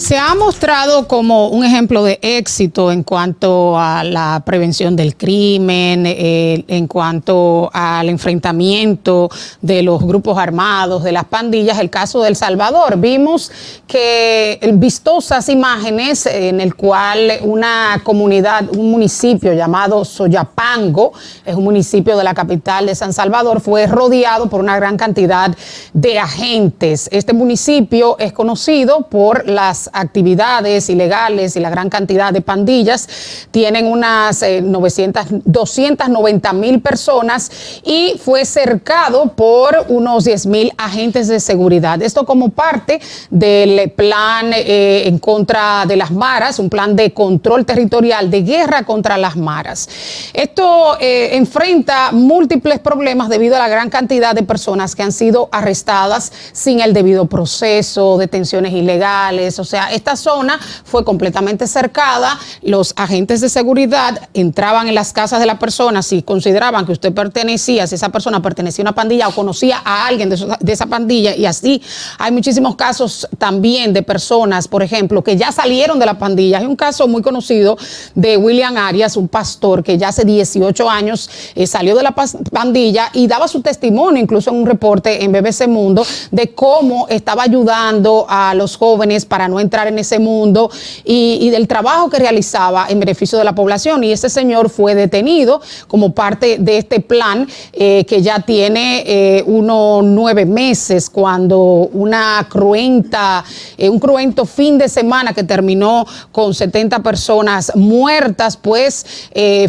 Se 0.01 0.17
ha 0.17 0.35
mostrado 0.35 1.07
como 1.07 1.49
un 1.49 1.63
ejemplo 1.63 2.03
de 2.03 2.19
éxito 2.23 2.91
en 2.91 3.03
cuanto 3.03 3.79
a 3.79 4.03
la 4.03 4.43
prevención 4.47 4.97
del 4.97 5.15
crimen, 5.15 6.07
eh, 6.07 6.65
en 6.69 6.87
cuanto 6.87 7.69
al 7.71 8.09
enfrentamiento 8.09 9.29
de 9.61 9.83
los 9.83 10.03
grupos 10.03 10.39
armados, 10.39 11.05
de 11.05 11.13
las 11.13 11.27
pandillas, 11.27 11.79
el 11.79 11.91
caso 11.91 12.23
de 12.23 12.31
El 12.31 12.37
Salvador. 12.37 12.97
Vimos 12.97 13.53
que 13.87 14.59
vistosas 14.73 15.51
imágenes 15.51 16.25
en 16.25 16.63
el 16.63 16.75
cual 16.77 17.33
una 17.43 18.01
comunidad, 18.03 18.71
un 18.75 18.91
municipio 18.91 19.53
llamado 19.53 20.07
Soyapango, 20.07 21.13
es 21.45 21.55
un 21.55 21.65
municipio 21.65 22.17
de 22.17 22.25
la 22.25 22.33
capital 22.33 22.87
de 22.87 22.95
San 22.95 23.13
Salvador, 23.13 23.61
fue 23.61 23.87
rodeado 23.87 24.49
por 24.49 24.61
una 24.61 24.77
gran 24.77 24.97
cantidad 24.97 25.55
de 25.93 26.19
agentes. 26.19 27.11
Este 27.13 27.35
municipio 27.35 28.17
es 28.19 28.33
conocido 28.33 29.03
por 29.03 29.47
las 29.47 29.90
actividades 29.93 30.89
ilegales 30.89 31.57
y 31.57 31.61
la 31.61 31.71
gran 31.71 31.91
cantidad 31.91 32.33
de 32.33 32.41
pandillas. 32.41 33.09
Tienen 33.51 33.87
unas 33.87 34.43
eh, 34.43 34.61
900, 34.63 35.27
290 35.45 36.53
mil 36.53 36.81
personas 36.81 37.51
y 37.85 38.21
fue 38.23 38.45
cercado 38.45 39.33
por 39.35 39.87
unos 39.89 40.25
10 40.25 40.47
mil 40.47 40.73
agentes 40.77 41.29
de 41.29 41.41
seguridad. 41.41 42.03
Esto 42.03 42.25
como 42.25 42.51
parte 42.51 43.01
del 43.31 43.91
plan 43.91 44.53
eh, 44.53 45.05
en 45.07 45.19
contra 45.19 45.85
de 45.87 45.97
las 45.97 46.11
maras, 46.11 46.59
un 46.59 46.71
plan 46.71 46.97
de 46.97 47.13
control 47.13 47.65
territorial, 47.65 48.31
de 48.31 48.43
guerra 48.43 48.83
contra 48.85 49.19
las 49.19 49.37
maras. 49.37 49.89
Esto 50.33 50.97
eh, 51.01 51.37
enfrenta 51.37 52.13
múltiples 52.13 52.79
problemas 52.79 53.29
debido 53.29 53.57
a 53.57 53.59
la 53.59 53.69
gran 53.69 53.91
cantidad 53.91 54.35
de 54.35 54.43
personas 54.43 54.95
que 54.95 55.03
han 55.03 55.13
sido 55.13 55.49
arrestadas 55.53 56.33
sin 56.53 56.81
el 56.81 56.93
debido 56.93 57.27
proceso, 57.27 58.19
detenciones 58.19 58.73
ilegales. 58.73 59.59
O 59.59 59.65
sea, 59.65 59.80
esta 59.89 60.17
zona 60.17 60.59
fue 60.85 61.05
completamente 61.05 61.67
cercada. 61.67 62.39
Los 62.63 62.93
agentes 62.97 63.41
de 63.41 63.49
seguridad 63.49 64.29
entraban 64.35 64.89
en 64.89 64.95
las 64.95 65.13
casas 65.13 65.41
de 65.41 65.47
la 65.47 65.59
persona 65.59 66.03
si 66.03 66.23
consideraban 66.23 66.87
que 66.87 66.93
usted 66.93 67.13
pertenecía, 67.13 67.87
si 67.87 67.95
esa 67.95 68.11
persona 68.11 68.43
pertenecía 68.43 68.83
a 68.83 68.87
una 68.87 68.95
pandilla 68.95 69.29
o 69.29 69.35
conocía 69.35 69.81
a 69.85 70.07
alguien 70.07 70.31
de, 70.31 70.73
esa 70.73 70.87
pandilla. 70.87 71.35
Y 71.35 71.47
así 71.47 71.83
hay 72.19 72.33
muchísimos 72.33 72.77
casos 72.77 73.29
también 73.39 73.93
de 73.93 74.03
personas, 74.03 74.69
por 74.69 74.83
ejemplo, 74.83 75.23
que 75.23 75.37
ya 75.37 75.53
salieron 75.53 75.99
de 75.99 76.07
la 76.07 76.19
pandilla. 76.19 76.59
Hay 76.59 76.67
un 76.67 76.77
caso 76.77 77.09
muy 77.09 77.23
conocido 77.23 77.77
de 78.15 78.37
William 78.37 78.77
Arias, 78.77 79.17
un 79.17 79.29
pastor 79.29 79.83
que 79.83 79.99
ya 79.99 80.09
hace 80.09 80.25
18 80.25 80.91
años 80.91 81.31
eh, 81.55 81.67
salió 81.67 81.95
de 81.95 82.03
la 82.03 82.13
pandilla 82.13 83.11
y 83.13 83.27
daba 83.27 83.49
su 83.49 83.61
testimonio, 83.63 84.23
incluso 84.23 84.51
en 84.51 84.57
un 84.57 84.67
reporte 84.67 85.25
en 85.25 85.33
BBC 85.33 85.69
Mundo, 85.69 86.05
de 86.31 86.55
cómo 86.55 87.07
estaba 87.09 87.45
ayudando 87.45 88.27
a 88.29 88.55
los 88.55 88.77
jóvenes 88.77 89.25
para 89.25 89.49
no 89.49 89.61
entrar 89.61 89.70
en 89.71 89.99
ese 89.99 90.19
mundo 90.19 90.71
y, 91.05 91.51
del 91.51 91.67
trabajo 91.67 92.11
que 92.11 92.19
realizaba 92.19 92.87
en 92.89 93.01
beneficio 93.01 93.39
de 93.39 93.45
la 93.45 93.55
población. 93.55 94.05
Y 94.05 94.13
ese 94.13 94.29
señor 94.29 94.69
fue 94.69 94.95
detenido 94.95 95.61
como 95.87 96.13
parte 96.13 96.59
de 96.59 96.79
este 96.79 97.01
plan 97.01 97.49
eh, 97.73 98.05
que 98.07 98.23
ya 98.23 98.41
tiene 98.41 99.05
eh, 99.07 99.43
unos 99.47 100.05
nueve 100.05 100.45
meses 100.45 101.09
cuando 101.09 101.59
una 101.93 102.47
cruenta, 102.49 103.45
eh, 103.77 103.89
un 103.89 103.99
cruento 103.99 104.45
fin 104.45 104.79
de 104.79 104.89
semana 104.89 105.33
que 105.33 105.45
terminó 105.45 106.07
con 106.33 106.55
70 106.55 107.03
personas 107.03 107.73
muertas, 107.75 108.57
pues 108.57 109.07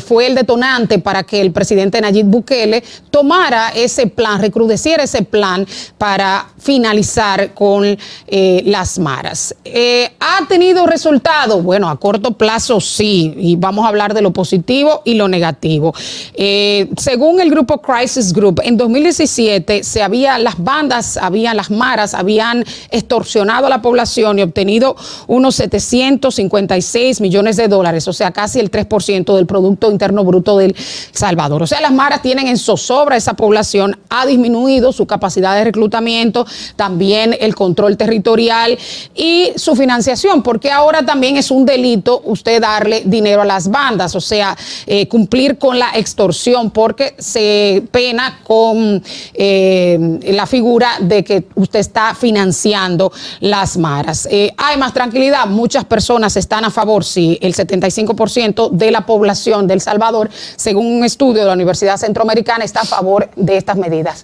fue 0.06 0.28
el 0.28 0.36
detonante 0.36 1.00
para 1.00 1.24
que 1.24 1.40
el 1.40 1.52
presidente 1.52 2.02
Nayib 2.02 2.26
Bukele 2.26 2.84
tomara 3.10 3.70
ese 3.76 4.08
plan, 4.08 4.42
recrudeciera 4.42 5.04
ese 5.04 5.24
plan 5.24 5.66
para 5.98 6.48
finalizar 6.58 7.54
con 7.54 7.98
las 8.28 9.00
maras. 9.00 9.56
Eh, 9.84 10.12
¿Ha 10.20 10.46
tenido 10.48 10.86
resultado? 10.86 11.60
Bueno, 11.64 11.90
a 11.90 12.00
corto 12.00 12.34
plazo 12.34 12.80
sí, 12.80 13.34
y 13.36 13.56
vamos 13.56 13.84
a 13.84 13.88
hablar 13.88 14.14
de 14.14 14.22
lo 14.22 14.32
positivo 14.32 15.02
y 15.06 15.16
lo 15.16 15.28
negativo. 15.28 15.96
Eh, 16.36 16.88
según 16.98 17.42
el 17.42 17.50
grupo 17.50 17.82
Crisis 17.82 18.32
Group, 18.32 18.62
en 18.64 18.78
2017 18.78 19.84
se 19.84 20.04
había, 20.04 20.38
las 20.38 20.64
bandas, 20.64 21.18
habían 21.18 21.58
las 21.58 21.72
maras, 21.72 22.14
habían 22.14 22.64
extorsionado 22.92 23.66
a 23.66 23.70
la 23.72 23.82
población 23.82 24.38
y 24.38 24.44
obtenido 24.44 24.96
unos 25.26 25.56
756 25.56 27.20
millones 27.20 27.58
de 27.58 27.68
dólares, 27.68 28.08
o 28.08 28.14
sea, 28.14 28.30
casi 28.30 28.60
el 28.60 28.70
3% 28.70 29.36
del 29.36 29.48
Producto 29.48 29.90
Interno 29.90 30.24
Bruto 30.24 30.60
del 30.60 30.76
Salvador. 31.12 31.64
O 31.64 31.68
sea, 31.68 31.82
las 31.82 31.92
maras 31.92 32.22
tienen 32.22 32.48
en 32.48 32.58
zozobra 32.58 33.18
esa 33.18 33.34
población, 33.34 33.98
ha 34.10 34.28
disminuido 34.28 34.92
su 34.92 35.08
capacidad 35.08 35.56
de 35.56 35.64
reclutamiento, 35.64 36.46
también 36.76 37.36
el 37.40 37.56
control 37.56 37.98
territorial 37.98 38.78
y 39.16 39.50
su 39.56 39.71
financiación, 39.76 40.44
porque 40.44 40.72
ahora 40.72 41.06
también 41.06 41.38
es 41.38 41.52
un 41.52 41.66
delito 41.66 42.22
usted 42.26 42.62
darle 42.62 43.04
dinero 43.06 43.42
a 43.42 43.46
las 43.46 43.70
bandas, 43.70 44.16
o 44.16 44.22
sea, 44.22 44.58
eh, 44.86 45.08
cumplir 45.08 45.58
con 45.58 45.78
la 45.78 45.92
extorsión, 45.96 46.72
porque 46.72 47.16
se 47.18 47.84
pena 47.92 48.40
con 48.44 49.04
eh, 49.34 50.20
la 50.24 50.46
figura 50.46 50.98
de 51.00 51.24
que 51.24 51.48
usted 51.56 51.80
está 51.80 52.16
financiando 52.16 53.12
las 53.40 53.78
maras. 53.78 54.28
Eh, 54.32 54.54
hay 54.58 54.78
más 54.78 54.94
tranquilidad, 54.94 55.48
muchas 55.48 55.86
personas 55.86 56.36
están 56.38 56.66
a 56.66 56.72
favor, 56.72 57.04
sí, 57.04 57.38
el 57.42 57.54
75% 57.54 58.70
de 58.72 58.92
la 58.92 59.06
población 59.06 59.68
de 59.68 59.76
El 59.76 59.82
Salvador, 59.82 60.30
según 60.56 60.86
un 60.86 61.04
estudio 61.04 61.42
de 61.42 61.48
la 61.48 61.54
Universidad 61.54 61.98
Centroamericana, 61.98 62.64
está 62.64 62.82
a 62.82 62.86
favor 62.86 63.30
de 63.36 63.58
estas 63.58 63.78
medidas. 63.78 64.24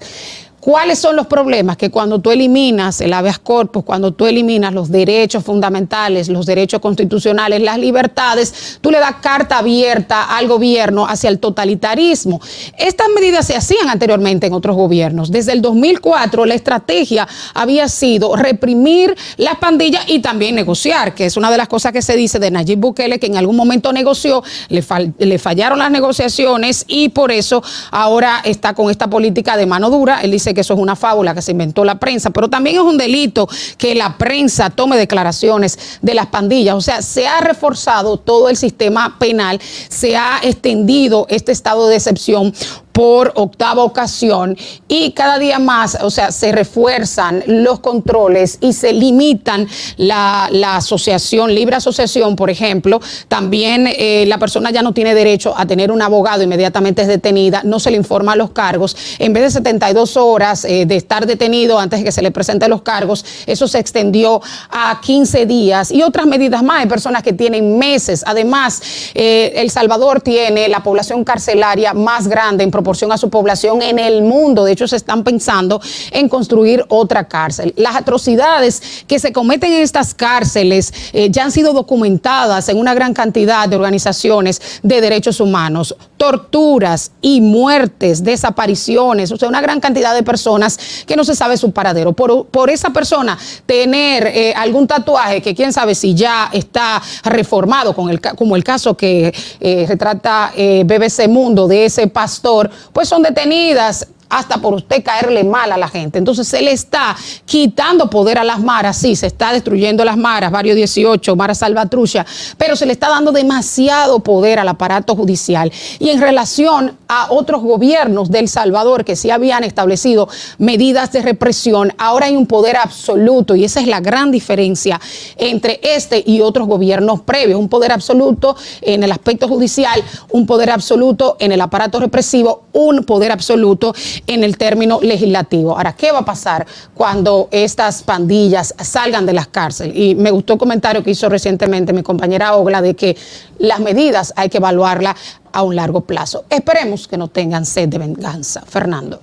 ¿Cuáles 0.68 1.00
son 1.00 1.16
los 1.16 1.28
problemas? 1.28 1.78
Que 1.78 1.90
cuando 1.90 2.20
tú 2.20 2.30
eliminas 2.30 3.00
el 3.00 3.14
habeas 3.14 3.40
corpus, 3.40 3.86
cuando 3.86 4.12
tú 4.12 4.26
eliminas 4.26 4.74
los 4.74 4.92
derechos 4.92 5.46
fundamentales, 5.46 6.28
los 6.28 6.46
derechos 6.46 6.82
constitucionales, 6.82 7.62
las 7.62 7.78
libertades, 7.78 8.78
tú 8.82 8.92
le 8.92 9.00
das 9.00 9.16
carta 9.22 9.60
abierta 9.60 10.24
al 10.24 10.50
gobierno 10.50 11.08
hacia 11.08 11.30
el 11.30 11.40
totalitarismo. 11.40 12.42
Estas 12.78 13.08
medidas 13.16 13.48
se 13.48 13.56
hacían 13.56 13.88
anteriormente 13.88 14.48
en 14.48 14.52
otros 14.52 14.76
gobiernos. 14.76 15.32
Desde 15.32 15.54
el 15.54 15.62
2004 15.62 16.46
la 16.46 16.56
estrategia 16.56 17.26
había 17.54 17.88
sido 17.88 18.36
reprimir 18.36 19.16
las 19.38 19.56
pandillas 19.60 20.04
y 20.10 20.20
también 20.20 20.56
negociar, 20.56 21.16
que 21.16 21.28
es 21.28 21.38
una 21.38 21.50
de 21.50 21.56
las 21.56 21.70
cosas 21.70 21.94
que 21.94 22.02
se 22.02 22.18
dice 22.18 22.40
de 22.40 22.52
Nayib 22.52 22.80
Bukele, 22.80 23.20
que 23.20 23.28
en 23.28 23.38
algún 23.38 23.56
momento 23.56 23.94
negoció, 23.94 24.44
le, 24.68 24.84
le 25.18 25.40
fallaron 25.40 25.80
las 25.80 25.92
negociaciones 25.92 26.84
y 26.90 27.08
por 27.08 27.32
eso 27.32 27.64
ahora 27.90 28.42
está 28.44 28.74
con 28.74 28.92
esta 28.92 29.10
política 29.10 29.56
de 29.56 29.66
mano 29.66 29.90
dura. 29.90 30.20
Él 30.24 30.32
dice 30.32 30.57
que 30.58 30.62
eso 30.62 30.74
es 30.74 30.80
una 30.80 30.96
fábula 30.96 31.36
que 31.36 31.44
se 31.44 31.52
inventó 31.52 31.86
la 31.86 32.00
prensa, 32.00 32.32
pero 32.32 32.50
también 32.50 32.78
es 32.78 32.82
un 32.82 32.98
delito 32.98 33.48
que 33.78 33.94
la 33.94 34.18
prensa 34.18 34.72
tome 34.72 34.98
declaraciones 34.98 36.00
de 36.02 36.16
las 36.16 36.26
pandillas. 36.26 36.74
O 36.74 36.82
sea, 36.82 37.04
se 37.04 37.28
ha 37.28 37.42
reforzado 37.42 38.18
todo 38.18 38.50
el 38.50 38.58
sistema 38.58 39.20
penal, 39.20 39.62
se 39.62 40.18
ha 40.18 40.40
extendido 40.42 41.28
este 41.30 41.52
estado 41.52 41.88
de 41.88 41.98
excepción 41.98 42.56
por 42.98 43.32
octava 43.36 43.84
ocasión 43.84 44.58
y 44.88 45.12
cada 45.12 45.38
día 45.38 45.60
más, 45.60 46.00
o 46.02 46.10
sea, 46.10 46.32
se 46.32 46.52
refuerzan 46.52 47.44
los 47.46 47.80
controles 47.80 48.58
y 48.60 48.74
se 48.74 48.92
limitan 48.92 49.68
la, 49.98 50.50
asociación, 50.76 51.54
libre 51.54 51.76
asociación, 51.76 52.36
por 52.36 52.50
ejemplo. 52.50 53.00
También 53.28 53.86
eh, 53.88 54.26
la 54.28 54.40
persona 54.40 54.72
ya 54.72 54.82
no 54.82 54.94
tiene 54.94 55.14
derecho 55.14 55.54
a 55.56 55.68
tener 55.68 55.92
un 55.92 56.02
abogado, 56.02 56.42
inmediatamente 56.42 57.04
es 57.04 57.08
detenida, 57.08 57.62
no 57.64 57.80
se 57.80 57.92
le 57.92 57.98
informa 57.98 58.36
los 58.36 58.50
cargos. 58.50 58.98
En 59.20 59.32
vez 59.32 59.44
de 59.44 59.52
72 59.52 60.18
horas 60.18 60.66
eh, 60.66 60.88
de 60.88 60.96
estar 60.96 61.28
detenido 61.28 61.78
antes 61.78 62.00
de 62.00 62.06
que 62.06 62.12
se 62.12 62.24
le 62.24 62.32
presenten 62.32 62.72
los 62.72 62.82
cargos, 62.82 63.24
eso 63.46 63.68
se 63.68 63.78
extendió 63.78 64.42
a 64.72 65.00
15 65.04 65.46
días 65.46 65.92
y 65.92 66.02
otras 66.02 66.26
medidas 66.26 66.64
más. 66.64 66.82
Hay 66.82 66.88
personas 66.88 67.22
que 67.22 67.34
tienen 67.34 67.78
meses. 67.78 68.24
Además, 68.26 68.82
eh, 69.14 69.54
El 69.56 69.70
Salvador 69.70 70.22
tiene 70.22 70.68
la 70.68 70.82
población 70.82 71.24
carcelaria 71.24 71.94
más 71.94 72.28
grande 72.28 72.64
en 72.64 72.72
proporción 72.72 72.87
a 72.88 73.18
su 73.18 73.30
población 73.30 73.82
en 73.82 74.00
el 74.00 74.22
mundo. 74.22 74.64
De 74.64 74.72
hecho, 74.72 74.88
se 74.88 74.96
están 74.96 75.24
pensando 75.24 75.82
en 76.12 76.30
construir 76.30 76.86
otra 76.88 77.28
cárcel. 77.28 77.74
Las 77.76 77.98
atrocidades 77.98 79.04
que 79.08 79.20
se 79.20 79.34
cometen 79.34 79.74
en 79.74 79.82
estas 79.82 80.14
cárceles 80.14 80.94
eh, 81.12 81.28
ya 81.30 81.44
han 81.44 81.52
sido 81.52 81.74
documentadas 81.74 82.70
en 82.70 82.78
una 82.78 82.94
gran 82.94 83.14
cantidad 83.14 83.68
de 83.68 83.76
organizaciones 83.76 84.80
de 84.84 85.02
derechos 85.02 85.42
humanos. 85.42 85.96
Torturas 86.16 87.12
y 87.22 87.42
muertes, 87.42 88.24
desapariciones, 88.24 89.32
o 89.34 89.38
sea, 89.38 89.50
una 89.50 89.62
gran 89.62 89.82
cantidad 89.82 90.16
de 90.16 90.24
personas 90.24 90.80
que 91.06 91.18
no 91.18 91.26
se 91.26 91.36
sabe 91.36 91.58
su 91.58 91.72
paradero. 91.72 92.14
Por, 92.14 92.70
esa 92.70 92.90
persona 92.90 93.38
tener 93.66 94.28
eh, 94.28 94.54
algún 94.56 94.88
tatuaje 94.88 95.42
que 95.42 95.56
quién 95.56 95.72
sabe 95.72 95.96
si 95.96 96.14
ya 96.14 96.50
está 96.52 97.02
reformado, 97.24 97.94
con 97.94 98.10
el, 98.10 98.20
como 98.20 98.56
el 98.56 98.64
caso 98.64 98.96
que 98.96 99.34
eh, 99.60 99.86
retrata 99.88 100.52
BBC 100.84 101.28
Mundo 101.30 101.68
de 101.68 101.86
ese 101.86 102.08
pastor, 102.08 102.70
pues 102.94 103.08
son 103.10 103.24
detenidas 103.24 104.08
hasta 104.30 104.58
por 104.58 104.74
usted 104.74 105.04
caerle 105.04 105.44
mal 105.44 105.72
a 105.72 105.78
la 105.78 105.88
gente. 105.88 106.18
Entonces 106.18 106.48
se 106.48 106.62
le 106.62 106.72
está 106.72 107.16
quitando 107.46 108.10
poder 108.10 108.38
a 108.38 108.44
las 108.44 108.60
maras, 108.60 108.98
sí, 108.98 109.16
se 109.16 109.28
está 109.28 109.54
destruyendo 109.54 110.04
las 110.04 110.18
maras, 110.18 110.52
Barrio 110.52 110.76
18, 110.76 111.36
Mara 111.36 111.56
Salvatrucha, 111.56 112.26
pero 112.58 112.76
se 112.76 112.86
le 112.86 112.94
está 112.94 113.10
dando 113.10 113.32
demasiado 113.32 114.20
poder 114.20 114.60
al 114.60 114.68
aparato 114.68 115.16
judicial. 115.16 115.72
Y 116.00 116.10
en 116.10 116.22
relación 116.22 116.98
a 117.08 117.28
otros 117.32 117.62
gobiernos 117.62 118.30
del 118.30 118.50
Salvador 118.50 119.06
que 119.06 119.16
sí 119.16 119.32
habían 119.32 119.64
establecido 119.64 120.28
medidas 120.58 121.12
de 121.12 121.22
represión, 121.22 121.94
ahora 121.98 122.28
hay 122.28 122.36
un 122.36 122.48
poder 122.48 122.78
absoluto 122.78 123.56
y 123.56 123.64
esa 123.64 123.80
es 123.80 123.88
la 123.88 124.00
gran 124.00 124.32
diferencia 124.32 125.00
entre 125.38 125.80
este 125.84 126.24
y 126.26 126.42
otros 126.42 126.68
gobiernos 126.68 127.22
previos. 127.22 127.60
Un 127.60 127.70
poder 127.70 127.92
absoluto 127.92 128.56
en 128.82 129.04
el 129.04 129.12
aspecto 129.12 129.48
judicial, 129.48 130.04
un 130.32 130.46
poder 130.46 130.72
absoluto 130.72 131.38
en 131.40 131.52
el 131.52 131.62
aparato 131.62 132.00
represivo, 132.00 132.64
un 132.74 133.04
poder 133.04 133.32
absoluto 133.32 133.94
en 134.26 134.44
el 134.44 134.58
término 134.58 135.00
legislativo. 135.02 135.76
Ahora, 135.76 135.94
¿qué 135.94 136.12
va 136.12 136.20
a 136.20 136.26
pasar 136.26 136.66
cuando 136.94 137.48
estas 137.52 138.04
pandillas 138.04 138.74
salgan 138.80 139.26
de 139.26 139.34
las 139.34 139.48
cárceles? 139.48 139.96
Y 139.96 140.16
me 140.16 140.32
gustó 140.32 140.54
el 140.54 140.60
comentario 140.60 141.04
que 141.04 141.12
hizo 141.12 141.30
recientemente 141.30 141.94
mi 141.94 142.04
compañera 142.04 142.56
Ogla 142.56 142.82
de 142.82 142.96
que 142.96 143.18
las 143.60 143.80
medidas 143.80 144.34
hay 144.36 144.50
que 144.50 144.58
evaluarlas 144.58 145.16
a 145.52 145.64
un 145.64 145.76
largo 145.76 146.02
plazo. 146.02 146.46
Esperemos 146.50 147.08
que 147.08 147.18
no 147.18 147.28
tengan 147.28 147.66
sed 147.66 147.90
de 147.90 147.98
venganza. 147.98 148.64
Fernando. 148.68 149.22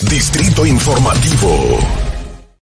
Distrito 0.00 0.64
Informativo. 0.64 2.07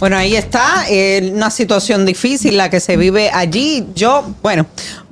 Bueno, 0.00 0.16
ahí 0.16 0.34
está, 0.34 0.86
eh, 0.88 1.30
una 1.34 1.50
situación 1.50 2.06
difícil 2.06 2.56
la 2.56 2.70
que 2.70 2.80
se 2.80 2.96
vive 2.96 3.30
allí. 3.30 3.86
Yo, 3.94 4.24
bueno, 4.40 4.64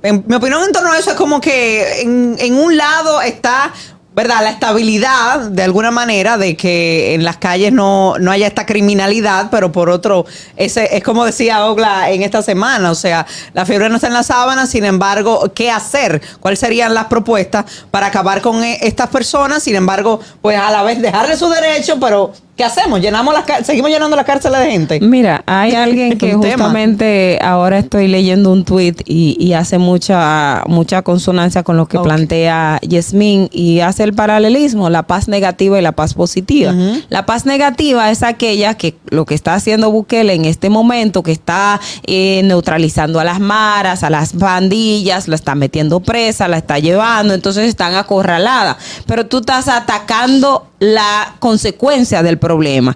en, 0.02 0.24
mi 0.26 0.34
opinión 0.34 0.64
en 0.64 0.72
torno 0.72 0.90
a 0.90 0.98
eso 0.98 1.10
es 1.10 1.16
como 1.16 1.42
que 1.42 2.00
en, 2.00 2.54
un 2.54 2.74
lado 2.74 3.20
está, 3.20 3.74
¿verdad? 4.16 4.36
La 4.42 4.48
estabilidad, 4.48 5.40
de 5.50 5.62
alguna 5.62 5.90
manera, 5.90 6.38
de 6.38 6.56
que 6.56 7.12
en 7.12 7.22
las 7.22 7.36
calles 7.36 7.70
no, 7.70 8.18
no 8.18 8.30
haya 8.30 8.46
esta 8.46 8.64
criminalidad, 8.64 9.50
pero 9.50 9.70
por 9.70 9.90
otro, 9.90 10.24
ese 10.56 10.96
es 10.96 11.04
como 11.04 11.26
decía 11.26 11.66
Ogla 11.66 12.10
en 12.10 12.22
esta 12.22 12.40
semana, 12.40 12.90
o 12.90 12.94
sea, 12.94 13.26
la 13.52 13.66
fiebre 13.66 13.90
no 13.90 13.96
está 13.96 14.06
en 14.06 14.14
la 14.14 14.22
sábana, 14.22 14.66
sin 14.66 14.86
embargo, 14.86 15.52
¿qué 15.54 15.70
hacer? 15.70 16.22
¿Cuáles 16.40 16.60
serían 16.60 16.94
las 16.94 17.08
propuestas 17.08 17.66
para 17.90 18.06
acabar 18.06 18.40
con 18.40 18.64
eh, 18.64 18.78
estas 18.80 19.08
personas? 19.08 19.62
Sin 19.62 19.76
embargo, 19.76 20.18
pues 20.40 20.58
a 20.58 20.70
la 20.70 20.82
vez 20.82 21.02
dejarle 21.02 21.36
su 21.36 21.46
derecho, 21.50 22.00
pero 22.00 22.32
¿Qué 22.58 22.64
hacemos? 22.64 23.00
¿Llenamos 23.00 23.32
las 23.32 23.64
¿Seguimos 23.64 23.88
llenando 23.88 24.16
las 24.16 24.24
cárceles 24.24 24.58
de 24.58 24.70
gente? 24.72 24.98
Mira, 25.00 25.44
hay 25.46 25.72
alguien 25.76 26.18
que 26.18 26.30
tema. 26.30 26.42
justamente 26.42 27.38
ahora 27.40 27.78
estoy 27.78 28.08
leyendo 28.08 28.50
un 28.50 28.64
tweet 28.64 28.96
y, 29.06 29.36
y 29.38 29.52
hace 29.52 29.78
mucha 29.78 30.64
mucha 30.66 31.02
consonancia 31.02 31.62
con 31.62 31.76
lo 31.76 31.86
que 31.86 32.00
plantea 32.00 32.80
Yasmín 32.82 33.48
y 33.52 33.78
hace 33.78 34.02
el 34.02 34.12
paralelismo, 34.12 34.90
la 34.90 35.04
paz 35.04 35.28
negativa 35.28 35.78
y 35.78 35.82
la 35.82 35.92
paz 35.92 36.14
positiva. 36.14 36.74
La 37.10 37.26
paz 37.26 37.46
negativa 37.46 38.10
es 38.10 38.24
aquella 38.24 38.74
que 38.74 38.96
lo 39.08 39.24
que 39.24 39.36
está 39.36 39.54
haciendo 39.54 39.92
Bukele 39.92 40.34
en 40.34 40.44
este 40.44 40.68
momento, 40.68 41.22
que 41.22 41.30
está 41.30 41.80
eh, 42.08 42.40
neutralizando 42.42 43.20
a 43.20 43.24
las 43.24 43.38
maras, 43.38 44.02
a 44.02 44.10
las 44.10 44.32
pandillas, 44.32 45.28
la 45.28 45.36
está 45.36 45.54
metiendo 45.54 46.00
presa, 46.00 46.48
la 46.48 46.56
está 46.56 46.80
llevando, 46.80 47.34
entonces 47.34 47.68
están 47.68 47.94
acorraladas. 47.94 48.78
Pero 49.06 49.26
tú 49.26 49.38
estás 49.38 49.68
atacando 49.68 50.66
la 50.80 51.34
consecuencia 51.38 52.22
del 52.22 52.38
problema 52.38 52.47
problema 52.48 52.94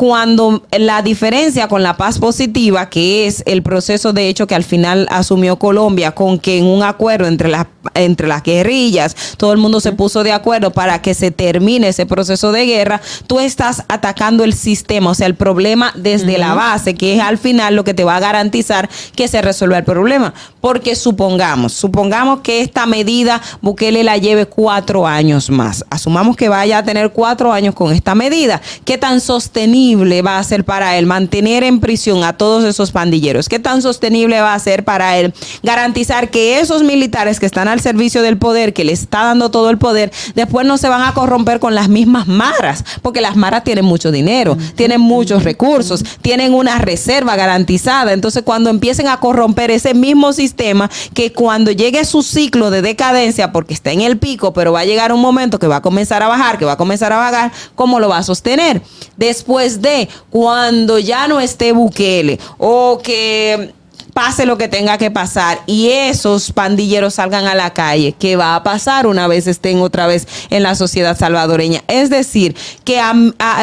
cuando 0.00 0.62
la 0.78 1.02
diferencia 1.02 1.68
con 1.68 1.82
la 1.82 1.98
paz 1.98 2.18
positiva, 2.18 2.88
que 2.88 3.26
es 3.26 3.42
el 3.44 3.62
proceso 3.62 4.14
de 4.14 4.28
hecho 4.28 4.46
que 4.46 4.54
al 4.54 4.64
final 4.64 5.06
asumió 5.10 5.58
Colombia, 5.58 6.12
con 6.12 6.38
que 6.38 6.56
en 6.56 6.64
un 6.64 6.82
acuerdo 6.82 7.26
entre 7.26 7.50
las 7.50 7.66
entre 7.94 8.28
las 8.28 8.42
guerrillas, 8.42 9.16
todo 9.38 9.52
el 9.52 9.58
mundo 9.58 9.80
se 9.80 9.92
puso 9.92 10.22
de 10.22 10.32
acuerdo 10.32 10.70
para 10.70 11.00
que 11.00 11.14
se 11.14 11.30
termine 11.30 11.88
ese 11.88 12.04
proceso 12.04 12.52
de 12.52 12.66
guerra, 12.66 13.00
tú 13.26 13.40
estás 13.40 13.84
atacando 13.88 14.44
el 14.44 14.52
sistema, 14.52 15.10
o 15.10 15.14
sea, 15.14 15.26
el 15.26 15.34
problema 15.34 15.90
desde 15.96 16.36
la 16.36 16.52
base, 16.52 16.94
que 16.94 17.14
es 17.14 17.22
al 17.22 17.38
final 17.38 17.76
lo 17.76 17.84
que 17.84 17.94
te 17.94 18.04
va 18.04 18.16
a 18.16 18.20
garantizar 18.20 18.90
que 19.16 19.28
se 19.28 19.40
resuelva 19.40 19.78
el 19.78 19.84
problema. 19.84 20.34
Porque 20.60 20.94
supongamos, 20.94 21.72
supongamos 21.72 22.40
que 22.40 22.60
esta 22.60 22.84
medida 22.84 23.40
Bukele 23.62 24.04
la 24.04 24.18
lleve 24.18 24.44
cuatro 24.44 25.06
años 25.06 25.48
más. 25.48 25.84
Asumamos 25.88 26.36
que 26.36 26.50
vaya 26.50 26.78
a 26.78 26.84
tener 26.84 27.12
cuatro 27.12 27.50
años 27.50 27.74
con 27.74 27.94
esta 27.94 28.14
medida. 28.14 28.60
¿Qué 28.84 28.98
tan 28.98 29.22
sostenible 29.22 29.89
va 29.96 30.38
a 30.38 30.44
ser 30.44 30.64
para 30.64 30.96
él 30.98 31.06
mantener 31.06 31.64
en 31.64 31.80
prisión 31.80 32.24
a 32.24 32.36
todos 32.36 32.64
esos 32.64 32.90
pandilleros? 32.90 33.48
¿Qué 33.48 33.58
tan 33.58 33.82
sostenible 33.82 34.40
va 34.40 34.54
a 34.54 34.58
ser 34.58 34.84
para 34.84 35.18
él 35.18 35.32
garantizar 35.62 36.30
que 36.30 36.60
esos 36.60 36.82
militares 36.82 37.40
que 37.40 37.46
están 37.46 37.68
al 37.68 37.80
servicio 37.80 38.22
del 38.22 38.36
poder, 38.36 38.72
que 38.72 38.84
le 38.84 38.92
está 38.92 39.24
dando 39.24 39.50
todo 39.50 39.70
el 39.70 39.78
poder, 39.78 40.12
después 40.34 40.66
no 40.66 40.78
se 40.78 40.88
van 40.88 41.02
a 41.02 41.14
corromper 41.14 41.60
con 41.60 41.74
las 41.74 41.88
mismas 41.88 42.26
maras? 42.26 42.84
Porque 43.02 43.20
las 43.20 43.36
maras 43.36 43.64
tienen 43.64 43.84
mucho 43.84 44.12
dinero, 44.12 44.56
tienen 44.74 45.00
muchos 45.00 45.44
recursos, 45.44 46.04
tienen 46.22 46.54
una 46.54 46.78
reserva 46.78 47.36
garantizada. 47.36 48.12
Entonces, 48.12 48.42
cuando 48.42 48.70
empiecen 48.70 49.08
a 49.08 49.18
corromper 49.18 49.70
ese 49.70 49.94
mismo 49.94 50.32
sistema, 50.32 50.90
que 51.14 51.32
cuando 51.32 51.70
llegue 51.70 52.04
su 52.04 52.22
ciclo 52.22 52.70
de 52.70 52.82
decadencia, 52.82 53.52
porque 53.52 53.74
está 53.74 53.92
en 53.92 54.02
el 54.02 54.18
pico, 54.18 54.52
pero 54.52 54.72
va 54.72 54.80
a 54.80 54.84
llegar 54.84 55.12
un 55.12 55.20
momento 55.20 55.58
que 55.58 55.66
va 55.66 55.76
a 55.76 55.82
comenzar 55.82 56.22
a 56.22 56.28
bajar, 56.28 56.58
que 56.58 56.64
va 56.64 56.72
a 56.72 56.76
comenzar 56.76 57.12
a 57.12 57.16
bajar, 57.16 57.52
¿cómo 57.74 58.00
lo 58.00 58.08
va 58.08 58.18
a 58.18 58.22
sostener? 58.22 58.82
Después 59.16 59.79
de 59.80 60.08
cuando 60.30 60.98
ya 60.98 61.28
no 61.28 61.40
esté 61.40 61.72
Bukele 61.72 62.38
o 62.58 63.00
que 63.02 63.72
pase 64.12 64.44
lo 64.44 64.58
que 64.58 64.66
tenga 64.66 64.98
que 64.98 65.10
pasar 65.12 65.60
y 65.66 65.88
esos 65.90 66.50
pandilleros 66.52 67.14
salgan 67.14 67.46
a 67.46 67.54
la 67.54 67.70
calle, 67.72 68.12
¿qué 68.18 68.34
va 68.34 68.56
a 68.56 68.62
pasar 68.64 69.06
una 69.06 69.28
vez 69.28 69.46
estén 69.46 69.78
otra 69.80 70.08
vez 70.08 70.26
en 70.50 70.64
la 70.64 70.74
sociedad 70.74 71.16
salvadoreña? 71.16 71.82
Es 71.86 72.10
decir, 72.10 72.56
que 72.84 72.98
a- 73.00 73.14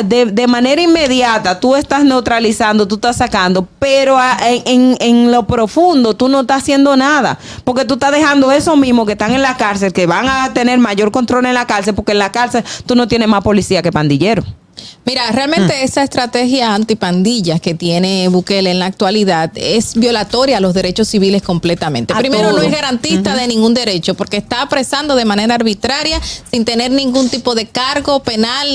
de, 0.06 0.48
manera 0.48 0.82
inmediata 0.82 1.60
tú 1.60 1.76
estás 1.76 2.06
neutralizando, 2.06 2.88
tú 2.88 2.96
estás 2.96 3.18
sacando, 3.18 3.68
pero 3.78 4.18
a- 4.18 4.38
en- 4.66 4.96
en 5.02 5.32
lo 5.34 5.46
profundo 5.46 6.16
tú 6.16 6.30
no 6.30 6.40
estás 6.42 6.64
haciendo 6.64 6.96
nada, 6.96 7.38
porque 7.66 7.84
tú 7.84 7.96
estás 7.96 8.14
dejando 8.14 8.50
esos 8.52 8.78
mismos 8.78 9.06
que 9.06 9.12
están 9.12 9.34
en 9.34 9.42
la 9.42 9.58
cárcel, 9.58 9.92
que 9.92 10.08
van 10.08 10.30
a 10.30 10.54
tener 10.54 10.80
mayor 10.80 11.12
control 11.12 11.46
en 11.46 11.56
la 11.56 11.68
cárcel, 11.68 11.94
porque 11.94 12.14
en 12.14 12.20
la 12.20 12.32
cárcel 12.32 12.64
tú 12.86 12.96
no 12.96 13.08
tienes 13.10 13.28
más 13.28 13.44
policía 13.44 13.82
que 13.82 13.92
pandillero. 13.92 14.44
Mira, 15.08 15.32
realmente 15.32 15.74
Mm. 15.74 15.86
esa 15.86 16.04
estrategia 16.04 16.76
antipandillas 16.76 17.62
que 17.62 17.74
tiene 17.74 18.28
Bukele 18.28 18.72
en 18.72 18.80
la 18.80 18.88
actualidad 18.88 19.50
es 19.56 19.96
violatoria 19.96 20.58
a 20.58 20.60
los 20.60 20.74
derechos 20.74 21.08
civiles 21.08 21.42
completamente. 21.42 22.14
A 22.14 22.18
Primero, 22.18 22.50
todo. 22.50 22.58
no 22.58 22.64
es 22.64 22.72
garantista 22.72 23.34
de 23.34 23.48
ningún 23.48 23.74
derecho 23.74 24.16
porque 24.16 24.36
está 24.36 24.62
apresando 24.64 25.16
de 25.16 25.24
manera 25.24 25.56
arbitraria 25.56 26.20
sin 26.52 26.66
tener 26.66 26.92
ningún 26.92 27.30
tipo 27.30 27.56
de 27.56 27.68
cargo 27.68 28.22
penal 28.22 28.68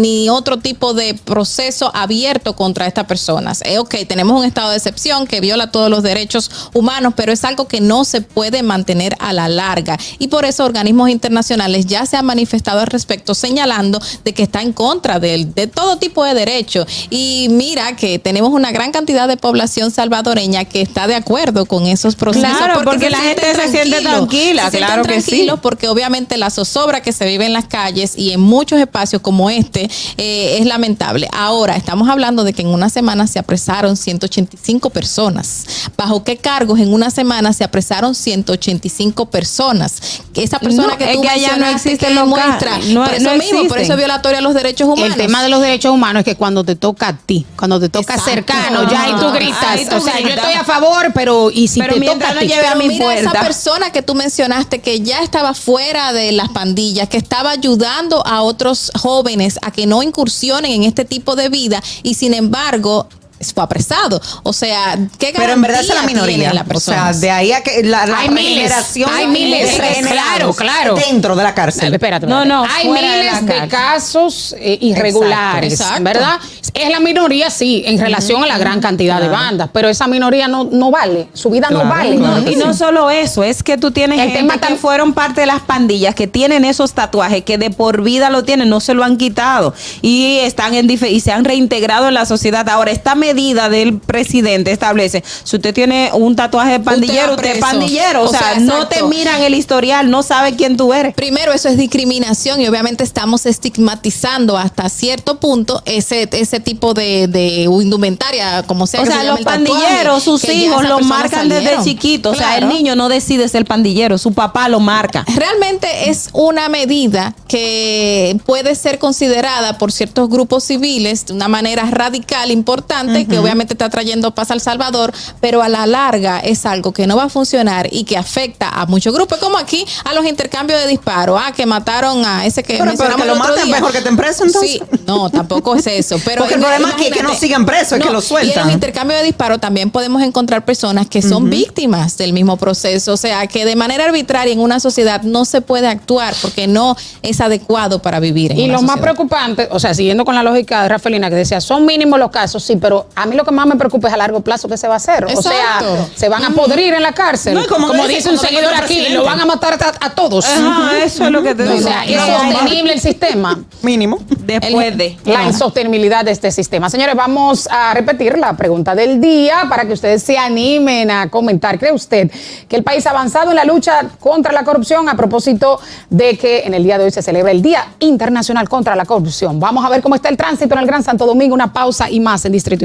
ni 0.00 0.30
otro 0.30 0.56
tipo 0.58 0.94
de 0.94 1.12
proceso 1.12 1.90
abierto 1.94 2.56
contra 2.56 2.86
estas 2.86 3.04
personas. 3.04 3.60
Eh, 3.66 3.78
ok, 3.78 3.94
tenemos 4.08 4.38
un 4.40 4.46
estado 4.46 4.70
de 4.70 4.78
excepción 4.78 5.26
que 5.26 5.42
viola 5.42 5.70
todos 5.70 5.90
los 5.90 6.02
derechos 6.02 6.50
humanos, 6.72 7.12
pero 7.14 7.30
es 7.30 7.44
algo 7.44 7.68
que 7.68 7.82
no 7.82 8.06
se 8.06 8.22
puede 8.22 8.62
mantener 8.62 9.16
a 9.20 9.34
la 9.34 9.48
larga. 9.48 9.98
Y 10.18 10.28
por 10.28 10.46
eso 10.46 10.64
organismos 10.64 11.10
internacionales 11.10 11.84
ya 11.84 12.06
se 12.06 12.16
han 12.16 12.24
manifestado 12.24 12.80
al 12.80 12.86
respecto, 12.86 13.34
señalando 13.34 14.00
de 14.24 14.32
que 14.32 14.44
está 14.44 14.62
en 14.62 14.72
contra 14.72 15.18
del- 15.20 15.52
de, 15.52 15.73
todo 15.74 15.96
tipo 15.98 16.24
de 16.24 16.34
derechos. 16.34 16.86
Y 17.10 17.48
mira 17.50 17.96
que 17.96 18.18
tenemos 18.18 18.50
una 18.52 18.72
gran 18.72 18.92
cantidad 18.92 19.28
de 19.28 19.36
población 19.36 19.90
salvadoreña 19.90 20.64
que 20.64 20.80
está 20.80 21.06
de 21.06 21.14
acuerdo 21.14 21.66
con 21.66 21.86
esos 21.86 22.14
procesos. 22.14 22.48
Claro, 22.56 22.80
porque 22.84 23.10
la 23.10 23.18
gente 23.18 23.54
se 23.54 23.68
siente 23.70 24.00
tranquila, 24.00 24.70
se 24.70 24.78
claro 24.78 25.02
que 25.04 25.20
sí. 25.20 25.46
porque 25.62 25.88
obviamente 25.88 26.36
la 26.36 26.50
zozobra 26.50 27.00
que 27.02 27.12
se 27.12 27.26
vive 27.26 27.46
en 27.46 27.52
las 27.52 27.66
calles 27.66 28.14
y 28.16 28.32
en 28.32 28.40
muchos 28.40 28.78
espacios 28.80 29.20
como 29.22 29.50
este 29.50 29.90
eh, 30.16 30.58
es 30.60 30.66
lamentable. 30.66 31.28
Ahora, 31.32 31.76
estamos 31.76 32.08
hablando 32.08 32.44
de 32.44 32.52
que 32.52 32.62
en 32.62 32.68
una 32.68 32.88
semana 32.88 33.26
se 33.26 33.38
apresaron 33.38 33.96
185 33.96 34.90
personas. 34.90 35.64
¿Bajo 35.96 36.24
qué 36.24 36.36
cargos 36.36 36.78
en 36.80 36.92
una 36.92 37.10
semana 37.10 37.52
se 37.52 37.64
apresaron 37.64 38.14
185 38.14 39.26
personas? 39.26 39.94
Que 40.32 40.42
esa 40.42 40.58
persona 40.58 40.88
No, 40.88 40.98
que 40.98 41.04
es 41.10 41.16
tú 41.16 41.22
que 41.22 41.28
allá 41.28 41.56
no 41.56 41.66
existen 41.66 42.14
que 42.16 42.24
muestra, 42.24 42.78
no- 42.88 43.04
por 43.04 43.14
eso 43.14 43.30
no 43.30 43.36
mismo, 43.36 43.64
por 43.68 43.78
eso 43.78 43.92
es 43.92 43.98
violatorio 43.98 44.38
a 44.38 44.42
los 44.42 44.54
derechos 44.54 44.86
humanos. 44.88 45.10
El 45.10 45.14
tema 45.16 45.42
de 45.42 45.48
los 45.48 45.60
derechos 45.64 45.92
humanos 45.92 46.20
es 46.20 46.24
que 46.24 46.36
cuando 46.36 46.62
te 46.64 46.76
toca 46.76 47.08
a 47.08 47.16
ti, 47.16 47.44
cuando 47.56 47.80
te 47.80 47.88
toca 47.88 48.14
Exacto. 48.14 48.30
cercano, 48.30 48.88
ya 48.90 49.02
ahí 49.02 49.14
tú 49.18 49.30
gritas. 49.32 49.88
Tú 49.88 49.96
o 49.96 50.00
sea, 50.00 50.18
yo 50.20 50.26
gritas. 50.26 50.44
estoy 50.44 50.54
a 50.54 50.64
favor, 50.64 51.12
pero 51.14 51.50
y 51.50 51.68
si 51.68 51.80
Pero 51.80 51.94
te 51.94 52.00
toca 52.06 52.30
a 52.30 52.34
no 52.34 52.40
ti. 52.40 52.46
lleve 52.48 52.66
a 52.66 52.72
Pero 52.72 52.82
mi 52.82 52.88
mira 52.88 53.04
puerta. 53.04 53.30
Esa 53.30 53.40
persona 53.40 53.90
que 53.92 54.02
tú 54.02 54.14
mencionaste 54.14 54.80
que 54.80 55.00
ya 55.00 55.20
estaba 55.22 55.54
fuera 55.54 56.12
de 56.12 56.32
las 56.32 56.48
pandillas, 56.50 57.08
que 57.08 57.16
estaba 57.16 57.50
ayudando 57.50 58.24
a 58.26 58.42
otros 58.42 58.92
jóvenes 59.00 59.58
a 59.62 59.70
que 59.70 59.86
no 59.86 60.02
incursionen 60.02 60.70
en 60.72 60.82
este 60.84 61.04
tipo 61.04 61.34
de 61.36 61.48
vida 61.48 61.82
y 62.02 62.14
sin 62.14 62.34
embargo 62.34 63.08
fue 63.52 63.62
apresado. 63.64 64.20
O 64.42 64.52
sea, 64.52 64.98
¿qué 65.18 65.32
Pero 65.36 65.52
en 65.52 65.62
verdad 65.62 65.80
es 65.80 65.88
la 65.88 66.02
minoría. 66.02 66.52
la 66.52 66.62
O 66.62 66.64
persona? 66.64 67.12
sea, 67.12 67.20
de 67.20 67.30
ahí 67.30 67.52
a 67.52 67.62
que 67.62 67.82
la, 67.82 68.06
la 68.06 68.18
Hay 68.18 68.28
miles, 68.30 68.62
regeneración 68.70 69.10
hay 69.12 69.26
de 69.26 69.32
miles, 69.32 69.78
regenerados 69.78 70.56
claro, 70.56 70.94
claro. 70.94 70.94
dentro 70.94 71.36
de 71.36 71.42
la 71.42 71.54
cárcel. 71.54 71.92
Espérate, 71.92 72.26
No, 72.26 72.42
espérate. 72.42 72.48
no, 72.68 72.74
hay 72.74 72.86
de 72.86 72.92
miles 73.08 73.46
de, 73.46 73.68
casos 73.68 74.54
eh, 74.58 74.78
irregulares, 74.80 75.72
Exacto, 75.72 76.02
exacto. 76.02 76.04
¿verdad? 76.04 76.38
Es 76.74 76.90
la 76.90 77.00
minoría, 77.00 77.50
sí, 77.50 77.82
en 77.86 77.98
relación 77.98 78.42
a 78.42 78.46
la 78.46 78.58
gran 78.58 78.80
cantidad 78.80 79.20
de 79.20 79.28
bandas, 79.28 79.70
pero 79.72 79.88
esa 79.88 80.06
minoría 80.08 80.48
no, 80.48 80.64
no 80.64 80.90
vale, 80.90 81.28
su 81.32 81.50
vida 81.50 81.68
no 81.70 81.84
vale. 81.84 82.16
claro 82.16 82.50
Y 82.50 82.56
no 82.56 82.74
solo 82.74 83.10
eso, 83.10 83.44
es 83.44 83.62
que 83.62 83.78
tú 83.78 83.90
tienes 83.90 84.18
El 84.18 84.30
gente 84.30 84.38
tema 84.40 84.58
que 84.58 84.74
fueron 84.76 85.12
parte 85.12 85.42
de 85.42 85.46
las 85.46 85.60
pandillas, 85.60 86.14
que 86.14 86.26
tienen 86.26 86.64
esos 86.64 86.92
tatuajes, 86.92 87.44
que 87.44 87.58
de 87.58 87.70
por 87.70 88.02
vida 88.02 88.30
lo 88.30 88.44
tienen, 88.44 88.68
no 88.68 88.80
se 88.80 88.94
lo 88.94 89.04
han 89.04 89.16
quitado 89.16 89.74
y 90.02 90.38
están 90.38 90.74
en 90.74 90.90
y 90.90 91.20
se 91.20 91.32
han 91.32 91.44
reintegrado 91.44 92.08
en 92.08 92.14
la 92.14 92.26
sociedad. 92.26 92.68
Ahora, 92.68 92.90
esta 92.90 93.14
medida 93.14 93.33
del 93.34 93.98
presidente 93.98 94.70
establece, 94.70 95.22
si 95.42 95.56
usted 95.56 95.74
tiene 95.74 96.10
un 96.12 96.36
tatuaje 96.36 96.72
de 96.72 96.80
pandillero, 96.80 97.34
Usted 97.34 97.56
es 97.56 97.58
pandillero. 97.58 98.22
O, 98.22 98.26
O 98.26 98.28
sea, 98.28 98.40
sea, 98.40 98.60
no 98.60 98.86
te 98.86 99.02
miran 99.02 99.42
el 99.42 99.54
historial, 99.54 100.10
no 100.10 100.22
sabe 100.22 100.54
quién 100.54 100.76
tú 100.76 100.92
eres. 100.92 101.14
Primero, 101.14 101.52
eso 101.52 101.68
es 101.68 101.76
discriminación 101.76 102.60
y 102.60 102.68
obviamente 102.68 103.04
estamos 103.04 103.46
estigmatizando 103.46 104.56
hasta 104.56 104.88
cierto 104.88 105.40
punto 105.40 105.82
ese, 105.84 106.28
ese 106.32 106.60
tipo 106.60 106.94
de, 106.94 107.26
de 107.28 107.62
indumentaria, 107.62 108.62
como 108.62 108.86
sea. 108.86 109.00
O 109.00 109.04
que 109.04 109.10
sea, 109.10 109.20
se 109.20 109.26
los 109.26 109.40
pandilleros, 109.40 110.22
sus 110.22 110.44
hijos 110.44 110.80
esas 110.80 110.88
lo 110.88 110.96
personas 110.96 111.22
marcan 111.22 111.48
desde 111.48 111.82
chiquito. 111.82 112.30
O 112.30 112.34
sea, 112.34 112.58
el 112.58 112.68
niño 112.68 112.94
no 112.96 113.08
decide 113.08 113.48
ser 113.48 113.64
pandillero, 113.64 114.18
su 114.18 114.32
papá 114.32 114.68
lo 114.68 114.80
marca. 114.80 115.24
Realmente 115.34 116.10
es 116.10 116.28
una 116.32 116.68
medida 116.68 117.34
que 117.48 118.38
puede 118.46 118.74
ser 118.74 118.98
considerada 118.98 119.78
por 119.78 119.92
ciertos 119.92 120.28
grupos 120.28 120.64
civiles 120.64 121.26
de 121.26 121.32
una 121.32 121.48
manera 121.48 121.84
radical, 121.90 122.50
importante, 122.50 123.13
que 123.26 123.38
obviamente 123.38 123.74
está 123.74 123.88
trayendo 123.88 124.32
paz 124.34 124.50
al 124.50 124.60
Salvador, 124.60 125.12
pero 125.40 125.62
a 125.62 125.68
la 125.68 125.86
larga 125.86 126.40
es 126.40 126.66
algo 126.66 126.92
que 126.92 127.06
no 127.06 127.16
va 127.16 127.24
a 127.24 127.28
funcionar 127.28 127.88
y 127.92 128.04
que 128.04 128.16
afecta 128.16 128.68
a 128.68 128.86
muchos 128.86 129.14
grupos, 129.14 129.38
como 129.38 129.56
aquí 129.58 129.84
a 130.04 130.12
los 130.14 130.26
intercambios 130.26 130.80
de 130.80 130.88
disparos, 130.88 131.40
ah, 131.42 131.52
que 131.52 131.66
mataron 131.66 132.24
a 132.24 132.44
ese 132.46 132.62
que 132.62 132.76
Pero- 132.78 132.92
pero 132.98 133.16
que 133.16 133.24
lo 133.24 133.36
maten 133.36 133.64
día. 133.66 133.74
mejor 133.76 133.92
que 133.92 133.98
estén 133.98 134.16
presos, 134.16 134.46
entonces. 134.46 134.70
Sí, 134.72 134.82
no, 135.06 135.30
tampoco 135.30 135.76
es 135.76 135.86
eso. 135.86 136.16
Pero 136.24 136.42
Porque 136.42 136.54
el 136.54 136.60
problema 136.60 136.88
aquí 136.90 137.06
es 137.06 137.12
que 137.12 137.22
no 137.22 137.34
sigan 137.34 137.64
presos, 137.64 137.98
es 137.98 138.04
que 138.04 138.10
lo 138.10 138.18
Y 138.18 138.22
en 138.22 138.28
sueltan. 138.28 138.64
los 138.66 138.74
intercambios 138.74 139.20
de 139.20 139.26
disparos 139.26 139.60
también 139.60 139.90
podemos 139.90 140.22
encontrar 140.22 140.64
personas 140.64 141.06
que 141.06 141.22
son 141.22 141.48
víctimas 141.50 142.16
del 142.16 142.32
mismo 142.32 142.56
proceso. 142.56 143.12
O 143.12 143.16
sea, 143.16 143.46
que 143.46 143.64
de 143.64 143.76
manera 143.76 144.04
arbitraria 144.04 144.52
en 144.52 144.60
una 144.60 144.80
sociedad 144.80 145.22
no 145.22 145.44
se 145.44 145.60
puede 145.60 145.86
actuar 145.88 146.34
porque 146.40 146.66
no 146.66 146.96
es 147.22 147.40
adecuado 147.40 148.00
para 148.00 148.20
vivir. 148.20 148.52
En 148.52 148.58
Y 148.58 148.64
una 148.64 148.74
lo 148.74 148.82
más 148.82 148.98
preocupante, 148.98 149.68
o 149.70 149.78
sea, 149.78 149.92
siguiendo 149.94 150.24
con 150.24 150.34
la 150.34 150.42
lógica 150.42 150.82
de 150.82 150.88
Rafaelina 150.88 151.28
que 151.30 151.36
decía, 151.36 151.60
son 151.60 151.84
mínimos 151.86 152.18
los 152.18 152.30
casos, 152.30 152.62
sí, 152.64 152.76
pero 152.76 153.03
a 153.14 153.26
mí 153.26 153.36
lo 153.36 153.44
que 153.44 153.50
más 153.52 153.66
me 153.66 153.76
preocupa 153.76 154.08
es 154.08 154.14
a 154.14 154.16
largo 154.16 154.40
plazo 154.40 154.68
qué 154.68 154.76
se 154.76 154.88
va 154.88 154.94
a 154.94 154.96
hacer. 154.96 155.24
O 155.24 155.42
sea, 155.42 155.80
se 156.14 156.28
van 156.28 156.44
a 156.44 156.50
podrir 156.50 156.94
en 156.94 157.02
la 157.02 157.12
cárcel. 157.12 157.54
No, 157.54 157.66
como 157.66 157.88
como, 157.88 158.02
dice- 158.04 158.16
dice 158.16 158.30
un 158.30 158.38
seguidor 158.38 158.74
aquí, 158.74 159.08
lo 159.10 159.24
van 159.24 159.40
a 159.40 159.46
matar 159.46 159.74
a, 159.74 160.06
a 160.06 160.10
todos. 160.14 160.44
Ajá, 160.46 160.98
eso 161.02 161.24
es 161.24 161.30
lo 161.30 161.42
que 161.42 161.54
te 161.54 161.62
O 161.62 161.66
digo. 161.72 161.88
sea, 161.88 162.04
es 162.04 162.16
No, 162.16 162.52
sostenible 162.52 162.92
el 162.92 163.00
sistema. 163.00 163.58
Mínimo. 163.82 164.18
Después 164.38 164.96
de. 164.96 165.16
La 165.24 165.44
insostenibilidad 165.44 166.24
de 166.24 166.30
este 166.32 166.50
sistema. 166.50 166.90
Señores, 166.90 167.14
vamos 167.14 167.68
a 167.70 167.92
repetir 167.94 168.36
la 168.38 168.56
pregunta 168.56 168.94
del 168.94 169.20
día 169.20 169.64
para 169.68 169.86
que 169.86 169.92
ustedes 169.92 170.22
se 170.22 170.36
animen 170.38 171.10
a 171.10 171.28
comentar. 171.30 171.78
¿Cree 171.78 171.92
usted 171.92 172.30
que 172.68 172.76
el 172.76 172.82
país 172.82 173.06
ha 173.06 173.10
avanzado 173.10 173.50
en 173.50 173.56
la 173.56 173.64
lucha 173.64 174.02
contra 174.20 174.52
la 174.52 174.64
corrupción 174.64 175.08
a 175.08 175.16
propósito 175.16 175.80
de 176.10 176.36
que 176.36 176.60
en 176.64 176.74
el 176.74 176.84
día 176.84 176.98
de 176.98 177.04
hoy 177.04 177.10
se 177.10 177.22
celebra 177.22 177.50
el 177.52 177.62
Día 177.62 177.86
Internacional 178.00 178.68
contra 178.68 178.94
la 178.96 179.04
Corrupción? 179.04 179.58
Vamos 179.60 179.84
a 179.84 179.88
ver 179.88 180.02
cómo 180.02 180.14
está 180.14 180.28
el 180.28 180.36
tránsito 180.36 180.74
en 180.74 180.80
el 180.80 180.86
Gran 180.86 181.02
Santo 181.02 181.26
Domingo. 181.26 181.54
Una 181.54 181.72
pausa 181.72 182.10
y 182.10 182.20
más 182.20 182.44
en 182.44 182.52
Distrito 182.52 182.84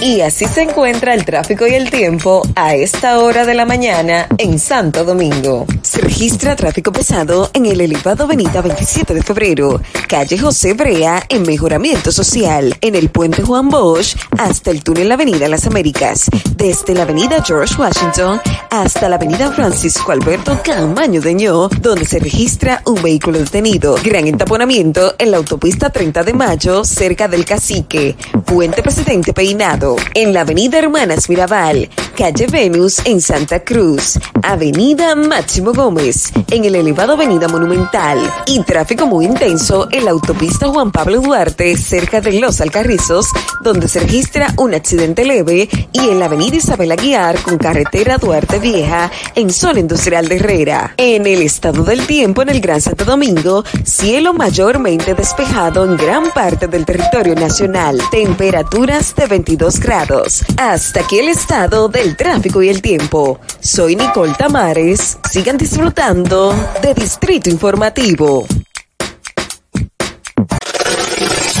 Y 0.00 0.20
así 0.20 0.44
se 0.44 0.62
encuentra 0.62 1.14
el 1.14 1.24
tráfico 1.24 1.66
y 1.66 1.74
el 1.74 1.90
tiempo 1.90 2.42
a 2.54 2.74
esta 2.74 3.18
hora 3.18 3.46
de 3.46 3.54
la 3.54 3.64
mañana 3.64 4.28
en 4.36 4.58
Santo 4.58 5.04
Domingo. 5.04 5.64
Se 5.80 6.00
registra 6.02 6.54
tráfico 6.54 6.92
pesado 6.92 7.50
en 7.54 7.64
el 7.64 7.80
elevado 7.80 8.24
Avenida 8.24 8.60
27 8.60 9.14
de 9.14 9.22
Febrero, 9.22 9.80
calle 10.06 10.38
José 10.38 10.74
Brea 10.74 11.24
en 11.30 11.42
Mejoramiento 11.42 12.12
Social, 12.12 12.76
en 12.82 12.94
el 12.94 13.08
puente 13.08 13.42
Juan 13.42 13.70
Bosch 13.70 14.16
hasta 14.36 14.70
el 14.70 14.84
túnel 14.84 15.10
Avenida 15.10 15.48
Las 15.48 15.66
Américas, 15.66 16.26
desde 16.56 16.94
la 16.94 17.02
Avenida 17.02 17.42
George 17.42 17.74
Washington 17.80 18.40
hasta 18.70 19.08
la 19.08 19.16
Avenida 19.16 19.50
Francisco 19.52 20.12
Alberto 20.12 20.60
Camaño 20.62 21.22
de 21.22 21.34
Ño, 21.34 21.68
donde 21.80 22.04
se 22.04 22.18
registra 22.18 22.82
un 22.84 23.00
vehículo 23.02 23.38
detenido. 23.38 23.96
Gran 24.04 24.26
entaponamiento 24.26 25.14
en 25.18 25.30
la 25.30 25.38
autopista 25.38 25.88
30 25.88 26.22
de 26.22 26.34
Mayo, 26.34 26.84
cerca 26.84 27.28
del 27.28 27.46
Cacique, 27.46 28.14
Puente 28.44 28.82
Presidente 28.82 29.32
Peinado, 29.32 29.85
en 30.14 30.32
la 30.32 30.40
Avenida 30.40 30.78
Hermanas 30.78 31.28
Mirabal, 31.28 31.88
calle 32.16 32.46
Venus 32.46 33.00
en 33.04 33.20
Santa 33.20 33.60
Cruz, 33.60 34.18
Avenida 34.42 35.14
Máximo 35.14 35.72
Gómez, 35.72 36.32
en 36.50 36.64
el 36.64 36.74
elevado 36.74 37.12
Avenida 37.12 37.46
Monumental, 37.46 38.18
y 38.46 38.62
tráfico 38.64 39.06
muy 39.06 39.26
intenso 39.26 39.86
en 39.92 40.06
la 40.06 40.10
autopista 40.10 40.68
Juan 40.68 40.90
Pablo 40.90 41.20
Duarte, 41.20 41.76
cerca 41.76 42.20
de 42.20 42.40
Los 42.40 42.60
Alcarrizos, 42.60 43.28
donde 43.60 43.86
se 43.86 44.00
registra 44.00 44.52
un 44.56 44.74
accidente 44.74 45.24
leve, 45.24 45.68
y 45.92 45.98
en 45.98 46.18
la 46.18 46.24
Avenida 46.24 46.56
Isabel 46.56 46.90
Aguiar 46.90 47.38
con 47.42 47.58
carretera 47.58 48.18
Duarte 48.18 48.58
Vieja, 48.58 49.10
en 49.34 49.50
zona 49.50 49.80
industrial 49.80 50.26
de 50.28 50.36
Herrera. 50.36 50.94
En 50.96 51.26
el 51.26 51.42
estado 51.42 51.84
del 51.84 52.06
tiempo 52.06 52.42
en 52.42 52.48
el 52.48 52.60
Gran 52.60 52.80
Santo 52.80 53.04
Domingo, 53.04 53.62
cielo 53.84 54.32
mayormente 54.32 55.14
despejado 55.14 55.84
en 55.84 55.96
gran 55.96 56.30
parte 56.32 56.66
del 56.66 56.84
territorio 56.84 57.34
nacional, 57.34 58.00
temperaturas 58.10 59.14
de 59.14 59.26
22 59.26 59.75
grados. 59.80 60.44
Hasta 60.56 61.00
aquí 61.00 61.18
el 61.18 61.28
estado 61.28 61.88
del 61.88 62.16
tráfico 62.16 62.62
y 62.62 62.68
el 62.68 62.82
tiempo. 62.82 63.40
Soy 63.60 63.96
Nicole 63.96 64.34
Tamares. 64.34 65.18
Sigan 65.30 65.56
disfrutando 65.56 66.54
de 66.82 66.94
Distrito 66.94 67.50
Informativo. 67.50 68.46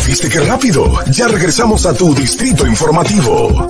¿Viste 0.06 0.28
qué 0.28 0.40
rápido? 0.40 1.04
Ya 1.10 1.28
regresamos 1.28 1.84
a 1.84 1.92
tu 1.92 2.14
Distrito 2.14 2.66
Informativo. 2.66 3.68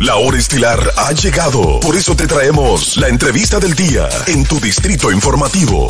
La 0.00 0.16
hora 0.16 0.38
estilar 0.38 0.80
ha 0.96 1.12
llegado. 1.12 1.78
Por 1.80 1.94
eso 1.96 2.16
te 2.16 2.26
traemos 2.26 2.96
la 2.96 3.08
entrevista 3.08 3.60
del 3.60 3.74
día 3.74 4.08
en 4.26 4.44
tu 4.44 4.58
Distrito 4.58 5.12
Informativo. 5.12 5.88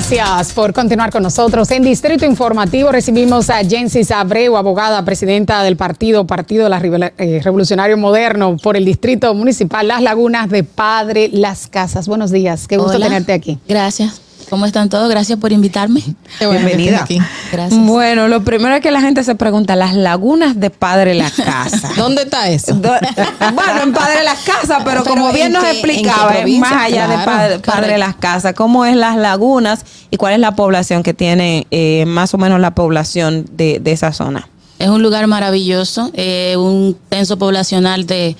Gracias 0.00 0.52
por 0.52 0.74
continuar 0.74 1.10
con 1.10 1.22
nosotros. 1.22 1.70
En 1.70 1.82
Distrito 1.82 2.26
Informativo 2.26 2.92
recibimos 2.92 3.48
a 3.48 3.64
Jensis 3.64 4.10
Abreu, 4.10 4.58
abogada, 4.58 5.02
presidenta 5.06 5.62
del 5.62 5.78
partido, 5.78 6.26
Partido 6.26 6.64
de 6.64 6.68
la 6.70 6.78
Revela- 6.78 7.12
eh, 7.16 7.40
Revolucionario 7.42 7.96
Moderno, 7.96 8.58
por 8.62 8.76
el 8.76 8.84
Distrito 8.84 9.32
Municipal 9.32 9.88
Las 9.88 10.02
Lagunas 10.02 10.50
de 10.50 10.64
Padre 10.64 11.30
Las 11.32 11.66
Casas. 11.66 12.08
Buenos 12.08 12.30
días, 12.30 12.68
qué 12.68 12.76
gusto 12.76 12.96
Hola. 12.96 13.06
tenerte 13.06 13.32
aquí. 13.32 13.58
Gracias. 13.66 14.20
¿Cómo 14.48 14.64
están 14.64 14.88
todos? 14.88 15.08
Gracias 15.10 15.38
por 15.40 15.50
invitarme. 15.52 16.02
Bienvenida. 16.38 17.04
Gracias. 17.50 17.80
Bueno, 17.80 18.28
lo 18.28 18.44
primero 18.44 18.76
es 18.76 18.80
que 18.80 18.92
la 18.92 19.00
gente 19.00 19.24
se 19.24 19.34
pregunta, 19.34 19.74
las 19.74 19.94
lagunas 19.94 20.60
de 20.60 20.70
Padre 20.70 21.14
La 21.14 21.30
Casa. 21.30 21.90
¿Dónde 21.96 22.22
está 22.22 22.48
eso? 22.48 22.74
Bueno, 22.76 23.82
en 23.82 23.92
Padre 23.92 24.22
Las 24.22 24.38
Casas, 24.40 24.82
pero, 24.84 25.02
Pero 25.02 25.04
como 25.04 25.32
bien 25.32 25.48
¿en 25.48 25.52
nos 25.54 25.64
qué- 25.64 25.70
explicaba, 25.72 26.32
más 26.60 26.72
allá 26.72 27.08
de 27.08 27.24
Padre, 27.24 27.58
Padre. 27.58 27.98
Las 27.98 28.14
Casas, 28.14 28.54
cómo 28.54 28.84
es 28.84 28.94
las 28.96 29.16
lagunas 29.16 29.84
y 30.10 30.16
cuál 30.16 30.34
es 30.34 30.38
la 30.38 30.54
población 30.54 31.02
que 31.02 31.12
tiene 31.12 31.66
eh, 31.72 32.04
más 32.06 32.32
o 32.32 32.38
menos 32.38 32.60
la 32.60 32.72
población 32.74 33.46
de, 33.52 33.80
de 33.80 33.92
esa 33.92 34.12
zona. 34.12 34.48
Es 34.78 34.88
un 34.88 35.02
lugar 35.02 35.26
maravilloso, 35.26 36.10
eh, 36.14 36.54
un 36.56 36.96
censo 37.10 37.36
poblacional 37.36 38.06
de, 38.06 38.36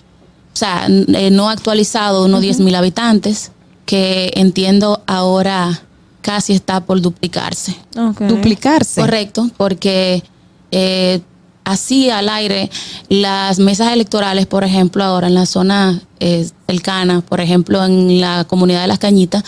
o 0.52 0.56
sea, 0.56 0.86
eh, 0.88 1.30
no 1.32 1.48
actualizado, 1.50 2.26
unos 2.26 2.42
10 2.42 2.60
mil 2.60 2.74
habitantes, 2.76 3.50
que 3.86 4.30
entiendo 4.36 5.02
ahora 5.06 5.80
casi 6.26 6.54
está 6.54 6.80
por 6.80 7.00
duplicarse. 7.00 7.76
Duplicarse. 8.18 9.00
Correcto, 9.00 9.48
porque 9.56 10.24
eh, 10.72 11.20
así 11.62 12.10
al 12.10 12.28
aire, 12.28 12.68
las 13.08 13.60
mesas 13.60 13.92
electorales, 13.92 14.46
por 14.46 14.64
ejemplo, 14.64 15.04
ahora 15.04 15.28
en 15.28 15.34
la 15.34 15.46
zona 15.46 16.02
eh, 16.18 16.50
cercana, 16.66 17.20
por 17.20 17.40
ejemplo, 17.40 17.84
en 17.84 18.20
la 18.20 18.42
comunidad 18.42 18.82
de 18.82 18.88
Las 18.88 18.98
Cañitas, 18.98 19.44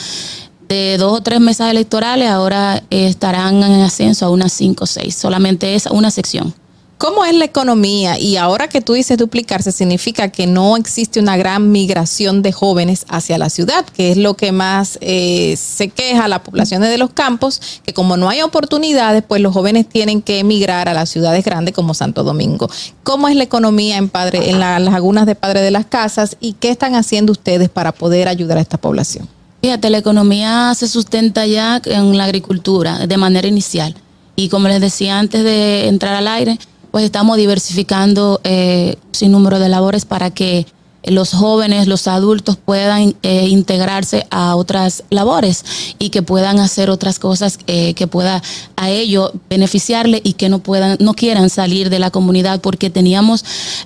de 0.68 0.98
dos 0.98 1.18
o 1.18 1.20
tres 1.20 1.40
mesas 1.40 1.68
electorales, 1.72 2.30
ahora 2.30 2.80
eh, 2.90 3.08
estarán 3.08 3.56
en 3.56 3.80
ascenso 3.80 4.26
a 4.26 4.30
unas 4.30 4.52
cinco 4.52 4.84
o 4.84 4.86
seis. 4.86 5.16
Solamente 5.16 5.74
es 5.74 5.86
una 5.86 6.12
sección. 6.12 6.54
¿Cómo 6.98 7.24
es 7.24 7.32
la 7.32 7.44
economía? 7.44 8.18
Y 8.18 8.36
ahora 8.36 8.66
que 8.66 8.80
tú 8.80 8.94
dices 8.94 9.16
duplicarse, 9.18 9.70
significa 9.70 10.30
que 10.30 10.48
no 10.48 10.76
existe 10.76 11.20
una 11.20 11.36
gran 11.36 11.70
migración 11.70 12.42
de 12.42 12.50
jóvenes 12.50 13.04
hacia 13.08 13.38
la 13.38 13.50
ciudad, 13.50 13.86
que 13.86 14.10
es 14.10 14.16
lo 14.16 14.34
que 14.34 14.50
más 14.50 14.98
eh, 15.00 15.56
se 15.56 15.90
queja 15.90 16.24
a 16.24 16.28
las 16.28 16.40
poblaciones 16.40 16.90
de 16.90 16.98
los 16.98 17.10
campos, 17.10 17.60
que 17.86 17.94
como 17.94 18.16
no 18.16 18.28
hay 18.28 18.42
oportunidades, 18.42 19.22
pues 19.26 19.40
los 19.40 19.52
jóvenes 19.54 19.88
tienen 19.88 20.20
que 20.22 20.40
emigrar 20.40 20.88
a 20.88 20.92
las 20.92 21.08
ciudades 21.08 21.44
grandes 21.44 21.72
como 21.72 21.94
Santo 21.94 22.24
Domingo. 22.24 22.68
¿Cómo 23.04 23.28
es 23.28 23.36
la 23.36 23.44
economía 23.44 23.96
en, 23.96 24.08
Padre, 24.08 24.50
en 24.50 24.58
la- 24.58 24.80
las 24.80 24.92
lagunas 24.92 25.24
de 25.26 25.36
Padre 25.36 25.60
de 25.60 25.70
las 25.70 25.86
Casas 25.86 26.36
y 26.40 26.54
qué 26.54 26.70
están 26.70 26.96
haciendo 26.96 27.30
ustedes 27.30 27.68
para 27.68 27.92
poder 27.92 28.26
ayudar 28.26 28.58
a 28.58 28.60
esta 28.60 28.76
población? 28.76 29.28
Fíjate, 29.62 29.88
la 29.90 29.98
economía 29.98 30.74
se 30.74 30.88
sustenta 30.88 31.46
ya 31.46 31.80
en 31.84 32.16
la 32.16 32.24
agricultura 32.24 33.06
de 33.06 33.16
manera 33.16 33.46
inicial. 33.46 33.94
Y 34.34 34.48
como 34.48 34.66
les 34.66 34.80
decía 34.80 35.18
antes 35.18 35.42
de 35.44 35.86
entrar 35.88 36.14
al 36.14 36.26
aire, 36.28 36.58
pues 36.90 37.04
estamos 37.04 37.36
diversificando 37.36 38.40
eh, 38.44 38.96
sin 39.12 39.32
número 39.32 39.58
de 39.58 39.68
labores 39.68 40.04
para 40.04 40.30
que 40.30 40.66
los 41.04 41.32
jóvenes, 41.32 41.86
los 41.86 42.08
adultos 42.08 42.56
puedan 42.56 43.14
eh, 43.22 43.46
integrarse 43.48 44.26
a 44.30 44.56
otras 44.56 45.04
labores 45.10 45.64
y 45.98 46.10
que 46.10 46.22
puedan 46.22 46.58
hacer 46.58 46.90
otras 46.90 47.18
cosas 47.18 47.58
eh, 47.66 47.94
que 47.94 48.06
pueda 48.06 48.42
a 48.76 48.90
ellos 48.90 49.32
beneficiarle 49.48 50.20
y 50.24 50.34
que 50.34 50.48
no 50.48 50.58
puedan, 50.58 50.96
no 51.00 51.14
quieran 51.14 51.50
salir 51.50 51.88
de 51.88 51.98
la 51.98 52.10
comunidad 52.10 52.60
porque 52.60 52.90
teníamos 52.90 53.44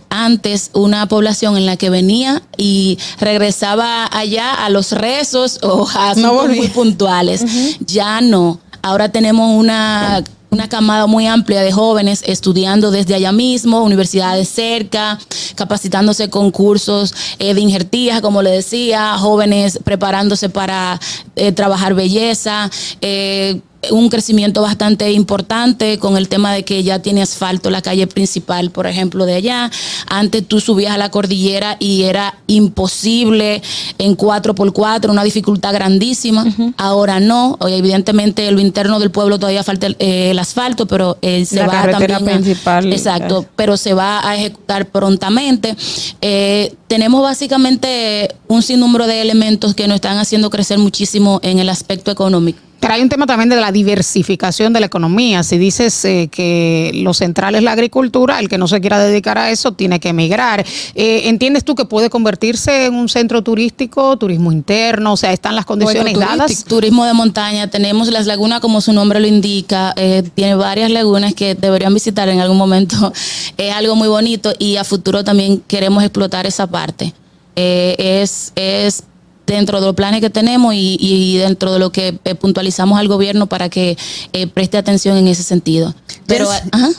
antes 0.09 0.71
una 0.73 1.07
población 1.07 1.57
en 1.57 1.67
la 1.67 1.77
que 1.77 1.91
venía 1.91 2.43
y 2.57 2.99
regresaba 3.19 4.07
allá 4.07 4.53
a 4.55 4.71
los 4.71 4.93
rezos 4.93 5.61
o 5.63 5.89
a 5.95 6.11
asuntos 6.11 6.49
muy 6.49 6.69
puntuales. 6.69 7.45
Ya 7.81 8.21
no. 8.21 8.59
Ahora 8.83 9.11
tenemos 9.11 9.57
una 9.57 10.25
una 10.53 10.69
camada 10.69 11.07
muy 11.07 11.27
amplia 11.27 11.63
de 11.63 11.73
jóvenes 11.73 12.23
estudiando 12.27 12.91
desde 12.91 13.15
allá 13.15 13.33
mismo, 13.33 13.83
universidades 13.83 14.51
cerca, 14.51 15.19
capacitándose 15.55 16.29
con 16.29 16.51
cursos 16.51 17.15
eh, 17.39 17.55
de 17.55 17.61
injertía, 17.63 18.21
como 18.21 18.43
le 18.43 18.51
decía, 18.51 19.17
jóvenes 19.17 19.81
preparándose 19.83 20.51
para 20.51 21.01
eh, 21.37 21.53
trabajar 21.53 21.95
belleza, 21.95 22.71
eh, 23.01 23.63
un 23.91 24.09
crecimiento 24.09 24.63
bastante 24.63 25.11
importante 25.13 25.99
con 25.99 26.17
el 26.17 26.29
tema 26.29 26.53
de 26.53 26.65
que 26.65 26.83
ya 26.83 27.01
tiene 27.01 27.23
asfalto 27.23 27.71
la 27.71 27.83
calle 27.83 28.07
principal, 28.07 28.71
por 28.71 28.87
ejemplo, 28.87 29.27
de 29.27 29.35
allá. 29.35 29.71
Antes 30.07 30.47
tú 30.47 30.61
subías 30.61 30.93
a 30.93 30.99
la 30.99 31.11
cordillera 31.11 31.77
y 31.81 32.03
era 32.03 32.39
imposible 32.47 33.63
en 33.99 34.17
4x4, 34.17 35.11
una 35.11 35.25
dificultad 35.25 35.75
grandísima. 35.75 36.47
Ahora 36.77 37.19
no. 37.19 37.59
Evidentemente, 37.67 38.47
en 38.47 38.55
lo 38.55 38.61
interno 38.61 39.01
del 39.01 39.11
pueblo 39.11 39.39
todavía 39.39 39.65
falta 39.65 39.87
el, 39.87 39.97
el 39.99 40.39
asfalto, 40.43 40.87
pero 40.87 41.17
eh, 41.23 41.45
se 41.47 41.57
La 41.57 41.67
va 41.67 41.73
carretera 41.73 42.17
también. 42.19 42.39
a- 42.39 42.41
principal. 42.43 42.93
exacto, 42.93 43.47
pero 43.57 43.77
se 43.77 43.95
va 43.95 44.29
a 44.29 44.37
ejecutar 44.37 44.87
prontamente. 44.87 45.75
Eh, 46.21 46.75
tenemos 46.87 47.23
básicamente 47.23 48.35
un 48.49 48.63
sinnúmero 48.63 49.07
de 49.07 49.21
elementos 49.23 49.75
que 49.75 49.89
nos 49.89 49.97
están 49.97 50.19
haciendo 50.19 50.51
crecer 50.51 50.79
muchísimo 50.79 51.41
en 51.43 51.59
el 51.59 51.69
aspecto 51.69 52.11
económico. 52.11 52.59
Pero 52.83 52.95
hay 52.95 53.01
un 53.01 53.09
tema 53.09 53.27
también 53.27 53.49
de 53.49 53.55
la 53.55 53.71
diversificación 53.71 54.73
de 54.73 54.81
la 54.81 54.87
economía. 54.87 55.45
Si 55.45 55.57
dices 55.57 56.05
eh, 56.05 56.29
que 56.29 56.91
lo 56.95 57.15
central 57.15 57.55
es 57.55 57.63
la 57.63 57.71
agricultura, 57.71 58.41
el 58.41 58.49
que 58.49 58.59
no 58.59 58.67
se 58.67 58.81
quiera 58.81 58.99
dedicar 58.99 59.39
a 59.39 59.53
eso 59.53 59.71
tiene 59.71 60.01
que 60.01 60.09
emigrar. 60.09 60.67
Eh, 60.97 61.29
¿Entiendes 61.29 61.65
tú 61.65 61.77
que 61.77 61.85
puede 61.85 62.11
convertirse 62.11 62.87
en 62.87 62.95
un 62.97 63.09
centro 63.09 63.41
turístico, 63.43 64.17
turismo 64.17 64.51
interno? 64.51 65.13
O 65.13 65.17
sea, 65.17 65.33
están 65.33 65.55
las 65.55 65.65
condiciones 65.65 66.15
Bueno, 66.15 66.29
dadas. 66.29 66.65
Turismo 66.65 67.05
de 67.05 67.13
montaña, 67.13 67.71
tenemos 67.71 68.09
las 68.09 68.27
lagunas 68.27 68.59
como 68.59 68.81
su 68.81 68.93
nombre 68.93 69.21
lo 69.21 69.29
indica, 69.29 69.95
eh, 69.97 70.25
tiene 70.35 70.57
varias 70.57 70.91
lagunas 70.91 71.35
que 71.35 71.55
deberían 71.55 71.95
visitar 71.95 72.29
en 72.31 72.41
algún 72.41 72.59
momento. 72.59 73.13
Es 73.59 73.73
algo 73.73 73.95
muy 73.95 74.09
bonito 74.09 74.53
y 74.59 74.77
a 74.77 74.83
futuro 74.83 75.23
también 75.23 75.63
queremos 75.69 76.03
explotar 76.03 76.47
esa 76.47 76.67
parte. 76.67 77.13
Es, 77.55 78.51
es 78.57 79.05
dentro 79.53 79.81
de 79.81 79.87
los 79.87 79.95
planes 79.95 80.21
que 80.21 80.31
tenemos 80.31 80.75
y, 80.75 80.97
y 81.01 81.37
dentro 81.39 81.73
de 81.73 81.79
lo 81.79 81.93
que 81.93 82.19
eh, 82.25 82.35
puntualizamos 82.35 82.99
al 82.99 83.09
gobierno 83.09 83.47
para 83.47 83.69
que 83.69 83.97
eh, 84.33 84.47
preste 84.47 84.79
atención 84.79 85.17
en 85.17 85.29
ese 85.29 85.43
sentido. 85.43 85.95
Pero, 86.27 86.49
ajá. 86.51 86.91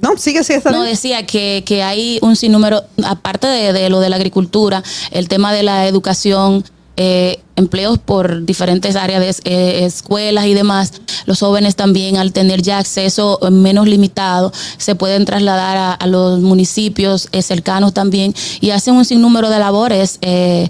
No, 0.00 0.16
sigue 0.16 0.40
así. 0.40 0.54
No, 0.70 0.82
decía 0.82 1.26
que, 1.26 1.64
que 1.66 1.82
hay 1.82 2.18
un 2.22 2.36
sinnúmero, 2.36 2.84
aparte 3.04 3.46
de, 3.46 3.72
de 3.72 3.90
lo 3.90 4.00
de 4.00 4.10
la 4.10 4.16
agricultura, 4.16 4.82
el 5.10 5.28
tema 5.28 5.52
de 5.52 5.62
la 5.62 5.86
educación, 5.86 6.64
eh, 6.96 7.40
empleos 7.58 7.98
por 7.98 8.44
diferentes 8.44 8.96
áreas 8.96 9.20
de 9.20 9.50
eh, 9.50 9.84
escuelas 9.84 10.46
y 10.46 10.54
demás, 10.54 10.92
los 11.26 11.40
jóvenes 11.40 11.76
también 11.76 12.16
al 12.16 12.32
tener 12.32 12.62
ya 12.62 12.78
acceso 12.78 13.38
menos 13.50 13.86
limitado 13.86 14.52
se 14.76 14.94
pueden 14.94 15.24
trasladar 15.24 15.98
a, 16.00 16.06
los 16.06 16.40
municipios 16.40 17.28
eh, 17.32 17.42
cercanos 17.42 17.92
también 17.92 18.34
y 18.60 18.70
hacen 18.70 18.94
un 18.94 19.04
sinnúmero 19.04 19.50
de 19.50 19.58
labores 19.58 20.18
eh, 20.22 20.68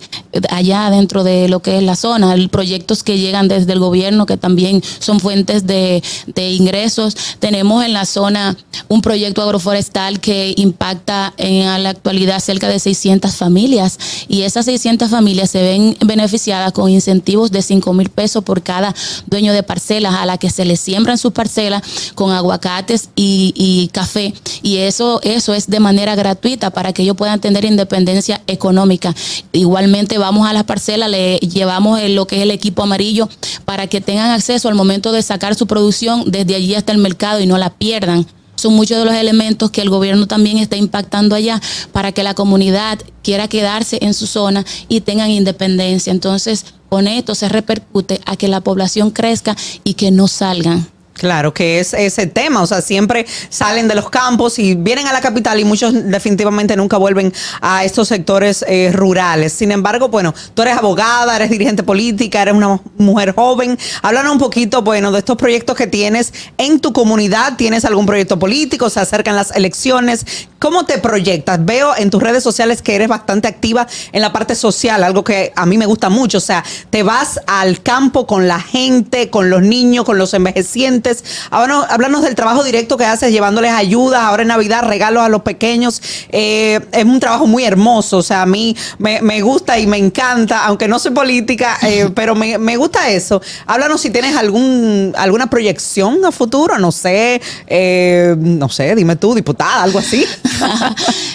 allá 0.51 0.91
dentro 0.91 1.23
de 1.23 1.49
lo 1.49 1.61
que 1.61 1.79
es 1.79 1.83
la 1.83 1.95
zona, 1.95 2.35
proyectos 2.51 3.03
que 3.03 3.19
llegan 3.19 3.47
desde 3.47 3.73
el 3.73 3.79
gobierno 3.79 4.27
que 4.27 4.37
también 4.37 4.83
son 4.99 5.21
fuentes 5.21 5.67
de, 5.67 6.03
de 6.27 6.51
ingresos. 6.51 7.17
Tenemos 7.39 7.85
en 7.85 7.93
la 7.93 8.05
zona 8.05 8.57
un 8.89 9.03
proyecto 9.03 9.43
agroforestal 9.43 10.21
que 10.21 10.55
impacta 10.57 11.35
en 11.37 11.83
la 11.83 11.91
actualidad 11.91 12.41
cerca 12.41 12.69
de 12.69 12.79
600 12.79 13.35
familias 13.37 13.99
y 14.29 14.43
esas 14.43 14.65
600 14.65 15.11
familias 15.11 15.51
se 15.51 15.63
ven 15.63 15.97
beneficiadas 16.05 16.73
con 16.79 16.91
incentivos 16.91 17.51
de 17.51 17.61
5 17.61 17.93
mil 17.93 18.09
pesos 18.09 18.45
por 18.45 18.63
cada 18.63 18.95
dueño 19.27 19.53
de 19.53 19.65
parcelas 19.65 20.15
a 20.15 20.27
la 20.27 20.39
que 20.39 20.49
se 20.49 20.65
les 20.65 20.79
siembran 20.79 21.19
sus 21.19 21.33
parcelas 21.33 21.83
con 22.15 22.31
aguacates 22.31 23.09
y, 23.17 23.53
y 23.57 23.89
café 23.89 24.33
y 24.63 24.77
eso, 24.77 25.19
eso 25.25 25.55
es 25.55 25.69
de 25.69 25.81
manera 25.81 26.15
gratuita 26.15 26.71
para 26.71 26.93
que 26.93 27.03
ellos 27.03 27.17
puedan 27.17 27.41
tener 27.41 27.65
independencia 27.65 28.43
económica. 28.47 29.13
Igualmente 29.51 30.19
vamos 30.19 30.49
a 30.49 30.53
las 30.53 30.63
parcelas, 30.63 31.11
le 31.11 31.39
llevamos 31.39 32.01
lo 32.11 32.29
que 32.29 32.37
es 32.37 32.43
el 32.43 32.53
equipo 32.53 32.85
amarillo 32.85 33.29
para 33.65 33.89
que 33.89 34.01
tengan 34.01 34.31
acceso 34.31 34.69
al 34.69 34.77
momento 34.77 35.11
de 35.11 35.23
sacar 35.23 35.57
su 35.57 35.67
producción 35.67 36.31
desde 36.31 36.55
allí 36.55 36.77
hasta 36.77 36.93
el 36.93 36.99
mercado 36.99 37.41
y 37.41 37.47
no 37.47 37.59
la 37.59 37.71
pierdan. 37.71 38.25
Son 38.59 38.75
muchos 38.75 38.99
de 38.99 39.05
los 39.05 39.15
elementos 39.15 39.71
que 39.71 39.83
el 39.83 39.89
gobierno 39.89 40.27
también 40.27 40.59
está 40.59 40.77
impactando 40.77 41.37
allá 41.37 41.61
para 41.93 42.11
que 42.11 42.25
la 42.25 42.35
comunidad 42.35 42.99
quiera 43.23 43.47
quedarse 43.47 43.99
en 44.03 44.15
su 44.15 44.27
zona 44.27 44.65
y 44.89 45.01
tengan 45.01 45.31
independencia. 45.31 46.11
Entonces, 46.11 46.65
con 46.89 47.07
esto 47.07 47.37
se 47.37 47.49
repercute 47.49 48.21
a 48.27 48.37
que 48.37 48.49
la 48.49 48.61
población 48.61 49.13
crezca 49.13 49.57
y 49.85 49.95
que 49.95 50.11
no 50.11 50.27
salgan. 50.27 50.89
Claro, 51.19 51.53
que 51.53 51.81
es 51.81 51.95
ese 51.95 52.29
tema, 52.29 52.63
o 52.63 52.67
sea, 52.67 52.81
siempre 52.81 53.27
salen 53.49 53.89
de 53.89 53.97
los 53.97 54.09
campos 54.09 54.61
y 54.61 54.77
vienen 54.77 55.09
a 55.09 55.13
la 55.13 55.21
capital 55.21 55.59
y 55.59 55.65
muchos 55.65 55.93
definitivamente 55.93 56.77
nunca 56.77 56.97
vuelven 56.97 57.33
a 57.61 57.85
estos 57.85 58.07
sectores 58.07 58.65
eh, 58.69 58.93
rurales. 58.95 59.53
Sin 59.53 59.73
embargo, 59.73 60.09
bueno, 60.09 60.33
tú 60.55 60.63
eres 60.63 60.77
abogada, 60.77 61.35
eres 61.35 61.51
dirigente 61.51 61.83
política, 61.83 62.41
eres 62.41 62.55
una 62.55 62.81
mujer 62.99 63.35
joven. 63.35 63.77
Háblanos 64.03 64.31
un 64.31 64.39
poquito, 64.39 64.83
bueno, 64.83 65.11
de 65.11 65.19
estos 65.19 65.37
proyectos 65.37 65.77
que 65.77 65.89
tienes 65.89 66.33
en 66.57 66.79
tu 66.79 66.93
comunidad. 66.93 67.57
¿Tienes 67.57 67.85
algún 67.85 68.07
proyecto 68.07 68.39
político? 68.39 68.89
¿Se 68.89 69.01
acercan 69.01 69.35
las 69.35 69.51
elecciones? 69.51 70.25
¿Cómo 70.61 70.87
te 70.87 70.99
proyectas? 70.99 71.65
Veo 71.65 71.97
en 71.97 72.11
tus 72.11 72.23
redes 72.23 72.45
sociales 72.45 72.81
que 72.81 72.95
eres 72.95 73.09
bastante 73.09 73.49
activa 73.49 73.89
en 74.13 74.21
la 74.21 74.33
parte 74.33 74.55
social, 74.55 75.03
algo 75.03 75.25
que 75.25 75.53
a 75.57 75.67
mí 75.67 75.79
me 75.79 75.87
gusta 75.87 76.11
mucho. 76.11 76.39
O 76.39 76.41
sea, 76.41 76.65
te 76.91 77.03
vas 77.03 77.41
al 77.49 77.83
campo 77.83 78.27
con 78.27 78.47
la 78.47 78.61
gente, 78.61 79.31
con 79.31 79.51
los 79.51 79.63
niños, 79.63 80.05
con 80.05 80.17
los 80.17 80.33
envejecientes. 80.35 81.08
Háblanos, 81.51 81.87
háblanos 81.89 82.23
del 82.23 82.35
trabajo 82.35 82.63
directo 82.63 82.97
que 82.97 83.05
haces, 83.05 83.33
llevándoles 83.33 83.73
ayudas, 83.73 84.23
ahora 84.23 84.43
en 84.43 84.49
Navidad, 84.49 84.83
regalos 84.83 85.23
a 85.23 85.29
los 85.29 85.43
pequeños. 85.43 86.01
Eh, 86.31 86.81
es 86.93 87.05
un 87.05 87.21
trabajo 87.21 87.47
muy 87.47 87.65
hermoso. 87.65 88.19
O 88.19 88.23
sea, 88.23 88.43
a 88.43 88.47
mí 88.47 88.77
me, 88.99 89.21
me 89.23 89.41
gusta 89.43 89.79
y 89.79 89.87
me 89.87 89.97
encanta, 89.97 90.65
aunque 90.67 90.89
no 90.89 90.99
soy 90.99 91.13
política, 91.13 91.79
eh, 91.83 92.11
pero 92.15 92.35
me, 92.35 92.59
me 92.59 92.77
gusta 92.77 93.09
eso. 93.11 93.41
Háblanos 93.67 94.01
si 94.01 94.11
tienes 94.11 94.37
algún, 94.37 95.13
alguna 95.17 95.49
proyección 95.49 96.25
a 96.25 96.33
futuro, 96.33 96.79
no 96.79 96.93
sé, 96.93 97.41
eh, 97.67 98.35
no 98.39 98.69
sé, 98.69 98.95
dime 98.95 99.17
tú, 99.17 99.35
diputada, 99.35 99.83
algo 99.83 99.99
así. 99.99 100.25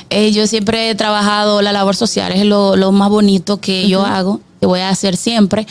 Yo 0.34 0.48
siempre 0.48 0.90
he 0.90 0.96
trabajado 0.96 1.62
la 1.62 1.72
labor 1.72 1.96
social, 1.96 2.32
es 2.32 2.46
lo, 2.46 2.76
lo 2.76 2.92
más 2.92 3.10
bonito 3.10 3.60
que 3.60 3.88
yo 3.88 4.06
hago, 4.06 4.42
que 4.60 4.68
voy 4.68 4.80
a 4.80 4.90
hacer 4.90 5.18
siempre. 5.18 5.66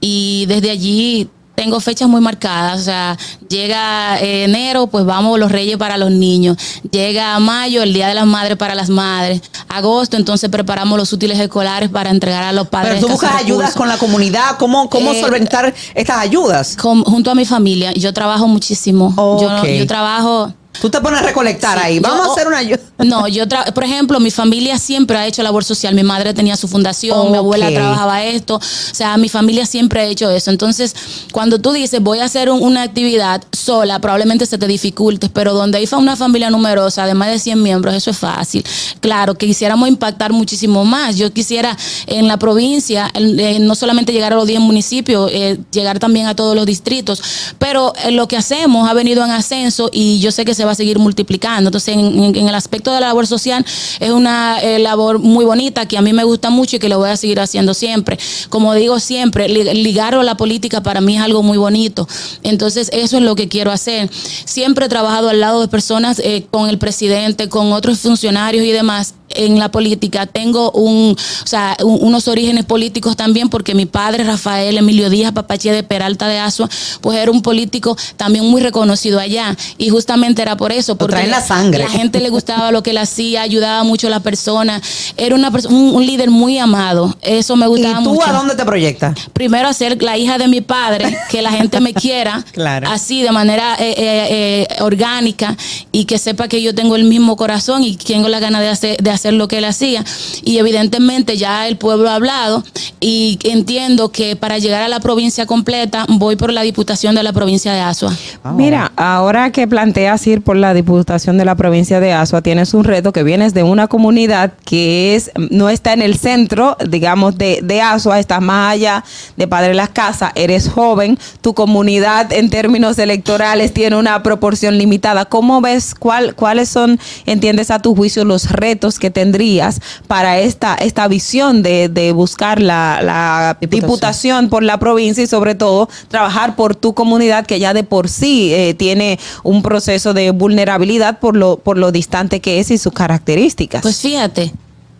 Y 0.00 0.44
desde 0.46 0.70
allí 0.70 1.28
tengo 1.56 1.80
fechas 1.80 2.08
muy 2.08 2.20
marcadas, 2.20 2.80
o 2.80 2.84
sea, 2.84 3.16
llega 3.48 4.20
eh, 4.20 4.44
enero, 4.44 4.86
pues 4.86 5.04
vamos 5.04 5.38
los 5.40 5.50
reyes 5.50 5.76
para 5.78 5.96
los 5.96 6.10
niños, 6.10 6.56
llega 6.90 7.38
mayo, 7.40 7.82
el 7.82 7.92
Día 7.92 8.08
de 8.08 8.14
las 8.14 8.26
Madres 8.26 8.56
para 8.56 8.74
las 8.74 8.88
madres, 8.88 9.40
agosto, 9.68 10.16
entonces 10.16 10.48
preparamos 10.50 10.98
los 10.98 11.12
útiles 11.12 11.38
escolares 11.40 11.88
para 11.88 12.10
entregar 12.10 12.44
a 12.44 12.52
los 12.52 12.68
padres. 12.68 12.94
Pero 12.96 13.06
tú 13.06 13.12
buscas 13.12 13.34
ayudas 13.36 13.74
con 13.74 13.88
la 13.88 13.96
comunidad, 13.96 14.58
¿cómo, 14.58 14.88
cómo 14.90 15.12
Eh, 15.12 15.20
solventar 15.20 15.74
estas 15.94 16.18
ayudas? 16.18 16.76
Con- 16.76 17.02
junto 17.04 17.30
a 17.30 17.34
mi 17.34 17.44
familia, 17.46 17.92
yo 17.92 18.12
trabajo 18.12 18.46
muchísimo, 18.46 19.12
yo, 19.40 19.64
yo 19.64 19.86
trabajo... 19.86 20.52
Tú 20.80 20.90
te 20.90 21.00
pones 21.00 21.20
a 21.20 21.22
recolectar 21.22 21.78
ahí. 21.78 21.98
Vamos 22.00 22.28
a 22.28 22.32
hacer 22.32 22.46
una 22.48 22.58
ayuda. 22.58 22.78
No, 22.98 23.28
yo, 23.28 23.44
tra- 23.46 23.70
por 23.74 23.84
ejemplo, 23.84 24.18
mi 24.20 24.30
familia 24.30 24.78
siempre 24.78 25.18
ha 25.18 25.26
hecho 25.26 25.42
labor 25.42 25.62
social. 25.64 25.94
Mi 25.94 26.02
madre 26.02 26.32
tenía 26.32 26.56
su 26.56 26.66
fundación, 26.66 27.30
mi 27.30 27.36
abuela 27.36 27.68
trabajaba 27.74 28.24
esto. 28.24 28.54
O 28.56 28.60
sea, 28.94 29.18
mi 29.18 29.28
familia 29.28 29.66
siempre 29.66 30.00
ha 30.00 30.04
hecho 30.06 30.30
eso. 30.30 30.50
Entonces, 30.50 30.96
cuando 31.30 31.58
tú 31.60 31.72
dices 31.72 32.00
voy 32.02 32.20
a 32.20 32.24
hacer 32.24 32.48
un- 32.48 32.62
una 32.62 32.82
actividad 32.82 33.42
sola, 33.52 33.98
probablemente 34.00 34.46
se 34.46 34.56
te 34.56 34.66
dificulte, 34.66 35.28
pero 35.28 35.52
donde 35.52 35.76
hay 35.76 35.86
una 35.92 36.16
familia 36.16 36.48
numerosa 36.48 37.04
de 37.06 37.12
más 37.14 37.28
de 37.28 37.38
100 37.38 37.62
miembros, 37.62 37.94
eso 37.94 38.10
es 38.10 38.16
fácil. 38.18 38.64
Claro, 39.00 39.34
que 39.34 39.46
quisiéramos 39.46 39.88
impactar 39.88 40.32
muchísimo 40.32 40.84
más. 40.86 41.16
Yo 41.16 41.30
quisiera 41.32 41.76
en 42.06 42.26
la 42.28 42.38
provincia, 42.38 43.10
eh, 43.14 43.58
no 43.60 43.74
solamente 43.74 44.12
llegar 44.12 44.32
a 44.32 44.36
los 44.36 44.46
10 44.46 44.60
municipios, 44.60 45.30
eh, 45.34 45.58
llegar 45.70 45.98
también 45.98 46.26
a 46.28 46.34
todos 46.34 46.56
los 46.56 46.64
distritos, 46.64 47.22
pero 47.58 47.92
eh, 48.04 48.10
lo 48.10 48.26
que 48.26 48.36
hacemos 48.38 48.88
ha 48.88 48.94
venido 48.94 49.22
en 49.24 49.30
ascenso 49.32 49.90
y 49.92 50.18
yo 50.20 50.32
sé 50.32 50.44
que 50.46 50.54
se 50.54 50.64
va 50.66 50.72
a 50.72 50.74
seguir 50.74 50.98
multiplicando. 50.98 51.68
Entonces, 51.68 51.96
en, 51.96 52.36
el 52.48 52.54
aspecto 52.54 52.92
de 52.92 53.00
la 53.00 53.08
labor 53.08 53.26
social, 53.26 53.64
es 54.00 54.10
una 54.10 54.58
eh, 54.60 54.78
labor 54.78 55.18
muy 55.18 55.44
bonita 55.44 55.86
que 55.86 55.96
a 55.96 56.02
mí 56.02 56.12
me 56.12 56.24
gusta 56.24 56.50
mucho 56.50 56.76
y 56.76 56.78
que 56.78 56.88
lo 56.88 56.98
voy 56.98 57.10
a 57.10 57.16
seguir 57.16 57.40
haciendo 57.40 57.72
siempre. 57.74 58.18
Como 58.48 58.74
digo 58.74 59.00
siempre, 59.00 59.48
li- 59.48 59.64
ligarlo 59.82 60.20
a 60.20 60.24
la 60.24 60.36
política 60.36 60.82
para 60.82 61.00
mí 61.00 61.16
es 61.16 61.22
algo 61.22 61.42
muy 61.42 61.58
bonito. 61.58 62.06
Entonces, 62.42 62.90
eso 62.92 63.16
es 63.16 63.22
lo 63.22 63.34
que 63.34 63.48
quiero 63.48 63.72
hacer. 63.72 64.10
Siempre 64.44 64.86
he 64.86 64.88
trabajado 64.88 65.28
al 65.28 65.40
lado 65.40 65.60
de 65.60 65.68
personas, 65.68 66.18
eh, 66.18 66.46
con 66.50 66.68
el 66.68 66.78
presidente, 66.78 67.48
con 67.48 67.72
otros 67.72 68.00
funcionarios 68.00 68.64
y 68.64 68.72
demás 68.72 69.14
en 69.36 69.58
la 69.58 69.70
política. 69.70 70.26
Tengo 70.26 70.70
un, 70.72 71.16
o 71.16 71.46
sea, 71.46 71.76
un- 71.82 71.98
unos 72.02 72.28
orígenes 72.28 72.64
políticos 72.64 73.16
también 73.16 73.48
porque 73.48 73.74
mi 73.74 73.86
padre, 73.86 74.24
Rafael 74.24 74.76
Emilio 74.78 75.10
Díaz 75.10 75.32
Papache 75.32 75.72
de 75.72 75.82
Peralta 75.82 76.26
de 76.28 76.38
Asua, 76.38 76.68
pues 77.00 77.18
era 77.18 77.30
un 77.30 77.42
político 77.42 77.96
también 78.16 78.44
muy 78.46 78.60
reconocido 78.60 79.18
allá. 79.20 79.56
Y 79.78 79.88
justamente 79.90 80.42
era 80.42 80.56
por 80.56 80.72
eso, 80.72 80.96
porque 80.96 81.12
trae 81.14 81.24
en 81.24 81.30
la 81.30 81.40
sangre. 81.40 81.84
la 81.84 81.90
gente 81.90 82.20
le 82.20 82.28
gustaba 82.30 82.70
lo 82.70 82.82
que 82.82 82.90
él 82.90 82.98
hacía, 82.98 83.42
ayudaba 83.42 83.84
mucho 83.84 84.06
a 84.06 84.10
la 84.10 84.20
persona. 84.20 84.80
Era 85.16 85.34
una 85.34 85.50
un, 85.68 85.94
un 85.94 86.06
líder 86.06 86.30
muy 86.30 86.58
amado. 86.58 87.16
Eso 87.22 87.56
me 87.56 87.66
gustaba 87.66 88.00
¿Y 88.00 88.04
tú 88.04 88.10
mucho. 88.14 88.26
a 88.26 88.32
dónde 88.32 88.54
te 88.54 88.64
proyectas? 88.64 89.16
Primero, 89.32 89.68
a 89.68 89.72
ser 89.72 90.02
la 90.02 90.16
hija 90.18 90.38
de 90.38 90.48
mi 90.48 90.60
padre, 90.60 91.16
que 91.30 91.42
la 91.42 91.50
gente 91.52 91.80
me 91.80 91.94
quiera 91.94 92.44
Claro. 92.52 92.88
así, 92.90 93.22
de 93.22 93.30
manera 93.32 93.76
eh, 93.78 93.94
eh, 93.96 94.66
eh, 94.70 94.82
orgánica 94.82 95.56
y 95.92 96.04
que 96.04 96.18
sepa 96.18 96.48
que 96.48 96.60
yo 96.62 96.74
tengo 96.74 96.96
el 96.96 97.04
mismo 97.04 97.36
corazón 97.36 97.82
y 97.84 97.96
tengo 97.96 98.28
la 98.28 98.40
gana 98.40 98.60
de 98.60 98.68
hacer, 98.68 98.96
de 98.98 99.10
hacer 99.10 99.25
lo 99.34 99.48
que 99.48 99.58
él 99.58 99.64
hacía. 99.64 100.04
Y 100.42 100.58
evidentemente 100.58 101.36
ya 101.36 101.66
el 101.68 101.76
pueblo 101.76 102.10
ha 102.10 102.14
hablado 102.14 102.64
y 103.00 103.38
entiendo 103.44 104.10
que 104.10 104.36
para 104.36 104.58
llegar 104.58 104.82
a 104.82 104.88
la 104.88 105.00
provincia 105.00 105.46
completa 105.46 106.06
voy 106.08 106.36
por 106.36 106.52
la 106.52 106.62
diputación 106.62 107.14
de 107.14 107.22
la 107.22 107.32
provincia 107.32 107.72
de 107.72 107.80
Asua. 107.80 108.14
Mira, 108.54 108.92
ahora 108.96 109.52
que 109.52 109.66
planteas 109.66 110.26
ir 110.26 110.42
por 110.42 110.56
la 110.56 110.74
diputación 110.74 111.38
de 111.38 111.44
la 111.44 111.54
provincia 111.54 112.00
de 112.00 112.12
Asua, 112.12 112.42
tienes 112.42 112.74
un 112.74 112.84
reto 112.84 113.12
que 113.12 113.22
vienes 113.22 113.54
de 113.54 113.62
una 113.62 113.88
comunidad 113.88 114.52
que 114.64 115.14
es 115.14 115.30
no 115.50 115.68
está 115.68 115.92
en 115.92 116.02
el 116.02 116.16
centro, 116.18 116.76
digamos, 116.88 117.36
de, 117.38 117.60
de 117.62 117.80
Asua, 117.80 118.18
estás 118.18 118.40
más 118.40 118.72
allá 118.72 119.04
de 119.36 119.48
Padre 119.48 119.74
Las 119.74 119.90
Casas, 119.90 120.32
eres 120.34 120.68
joven, 120.68 121.18
tu 121.40 121.54
comunidad 121.54 122.32
en 122.32 122.50
términos 122.50 122.98
electorales 122.98 123.72
tiene 123.72 123.96
una 123.96 124.22
proporción 124.22 124.78
limitada. 124.78 125.24
¿Cómo 125.24 125.60
ves 125.60 125.94
cuál, 125.94 126.34
cuáles 126.34 126.68
son, 126.68 126.98
entiendes 127.26 127.70
a 127.70 127.78
tu 127.78 127.94
juicio, 127.94 128.24
los 128.24 128.50
retos 128.50 128.98
que 128.98 129.10
tendrías 129.16 129.80
para 130.06 130.38
esta, 130.40 130.74
esta 130.74 131.08
visión 131.08 131.62
de, 131.62 131.88
de 131.88 132.12
buscar 132.12 132.60
la, 132.60 133.00
la 133.02 133.56
diputación. 133.58 134.50
por 134.50 134.62
la 134.62 134.78
provincia 134.78 135.24
y 135.24 135.26
sobre 135.26 135.54
todo 135.54 135.88
trabajar 136.08 136.54
por 136.54 136.76
tu 136.76 136.92
comunidad 136.92 137.46
que 137.46 137.58
ya 137.58 137.72
de 137.72 137.82
por 137.82 138.10
sí 138.10 138.52
eh, 138.52 138.74
tiene 138.74 139.18
un 139.42 139.62
proceso 139.62 140.12
de 140.12 140.32
vulnerabilidad 140.32 141.18
por 141.18 141.34
lo, 141.34 141.56
por 141.56 141.78
lo 141.78 141.92
distante 141.92 142.42
que 142.42 142.60
es 142.60 142.70
y 142.70 142.76
sus 142.76 142.92
características. 142.92 143.80
Pues 143.80 143.98
fíjate, 144.02 144.52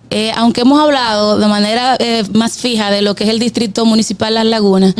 eh, 0.08 0.32
aunque 0.34 0.62
hemos 0.62 0.80
hablado 0.80 1.38
de 1.38 1.46
manera 1.48 1.96
eh, 1.98 2.24
más 2.32 2.56
fija 2.56 2.90
de 2.90 3.02
lo 3.02 3.14
que 3.14 3.24
es 3.24 3.30
el 3.30 3.38
distrito 3.38 3.84
municipal 3.84 4.32
Las 4.32 4.46
Lagunas, 4.46 4.94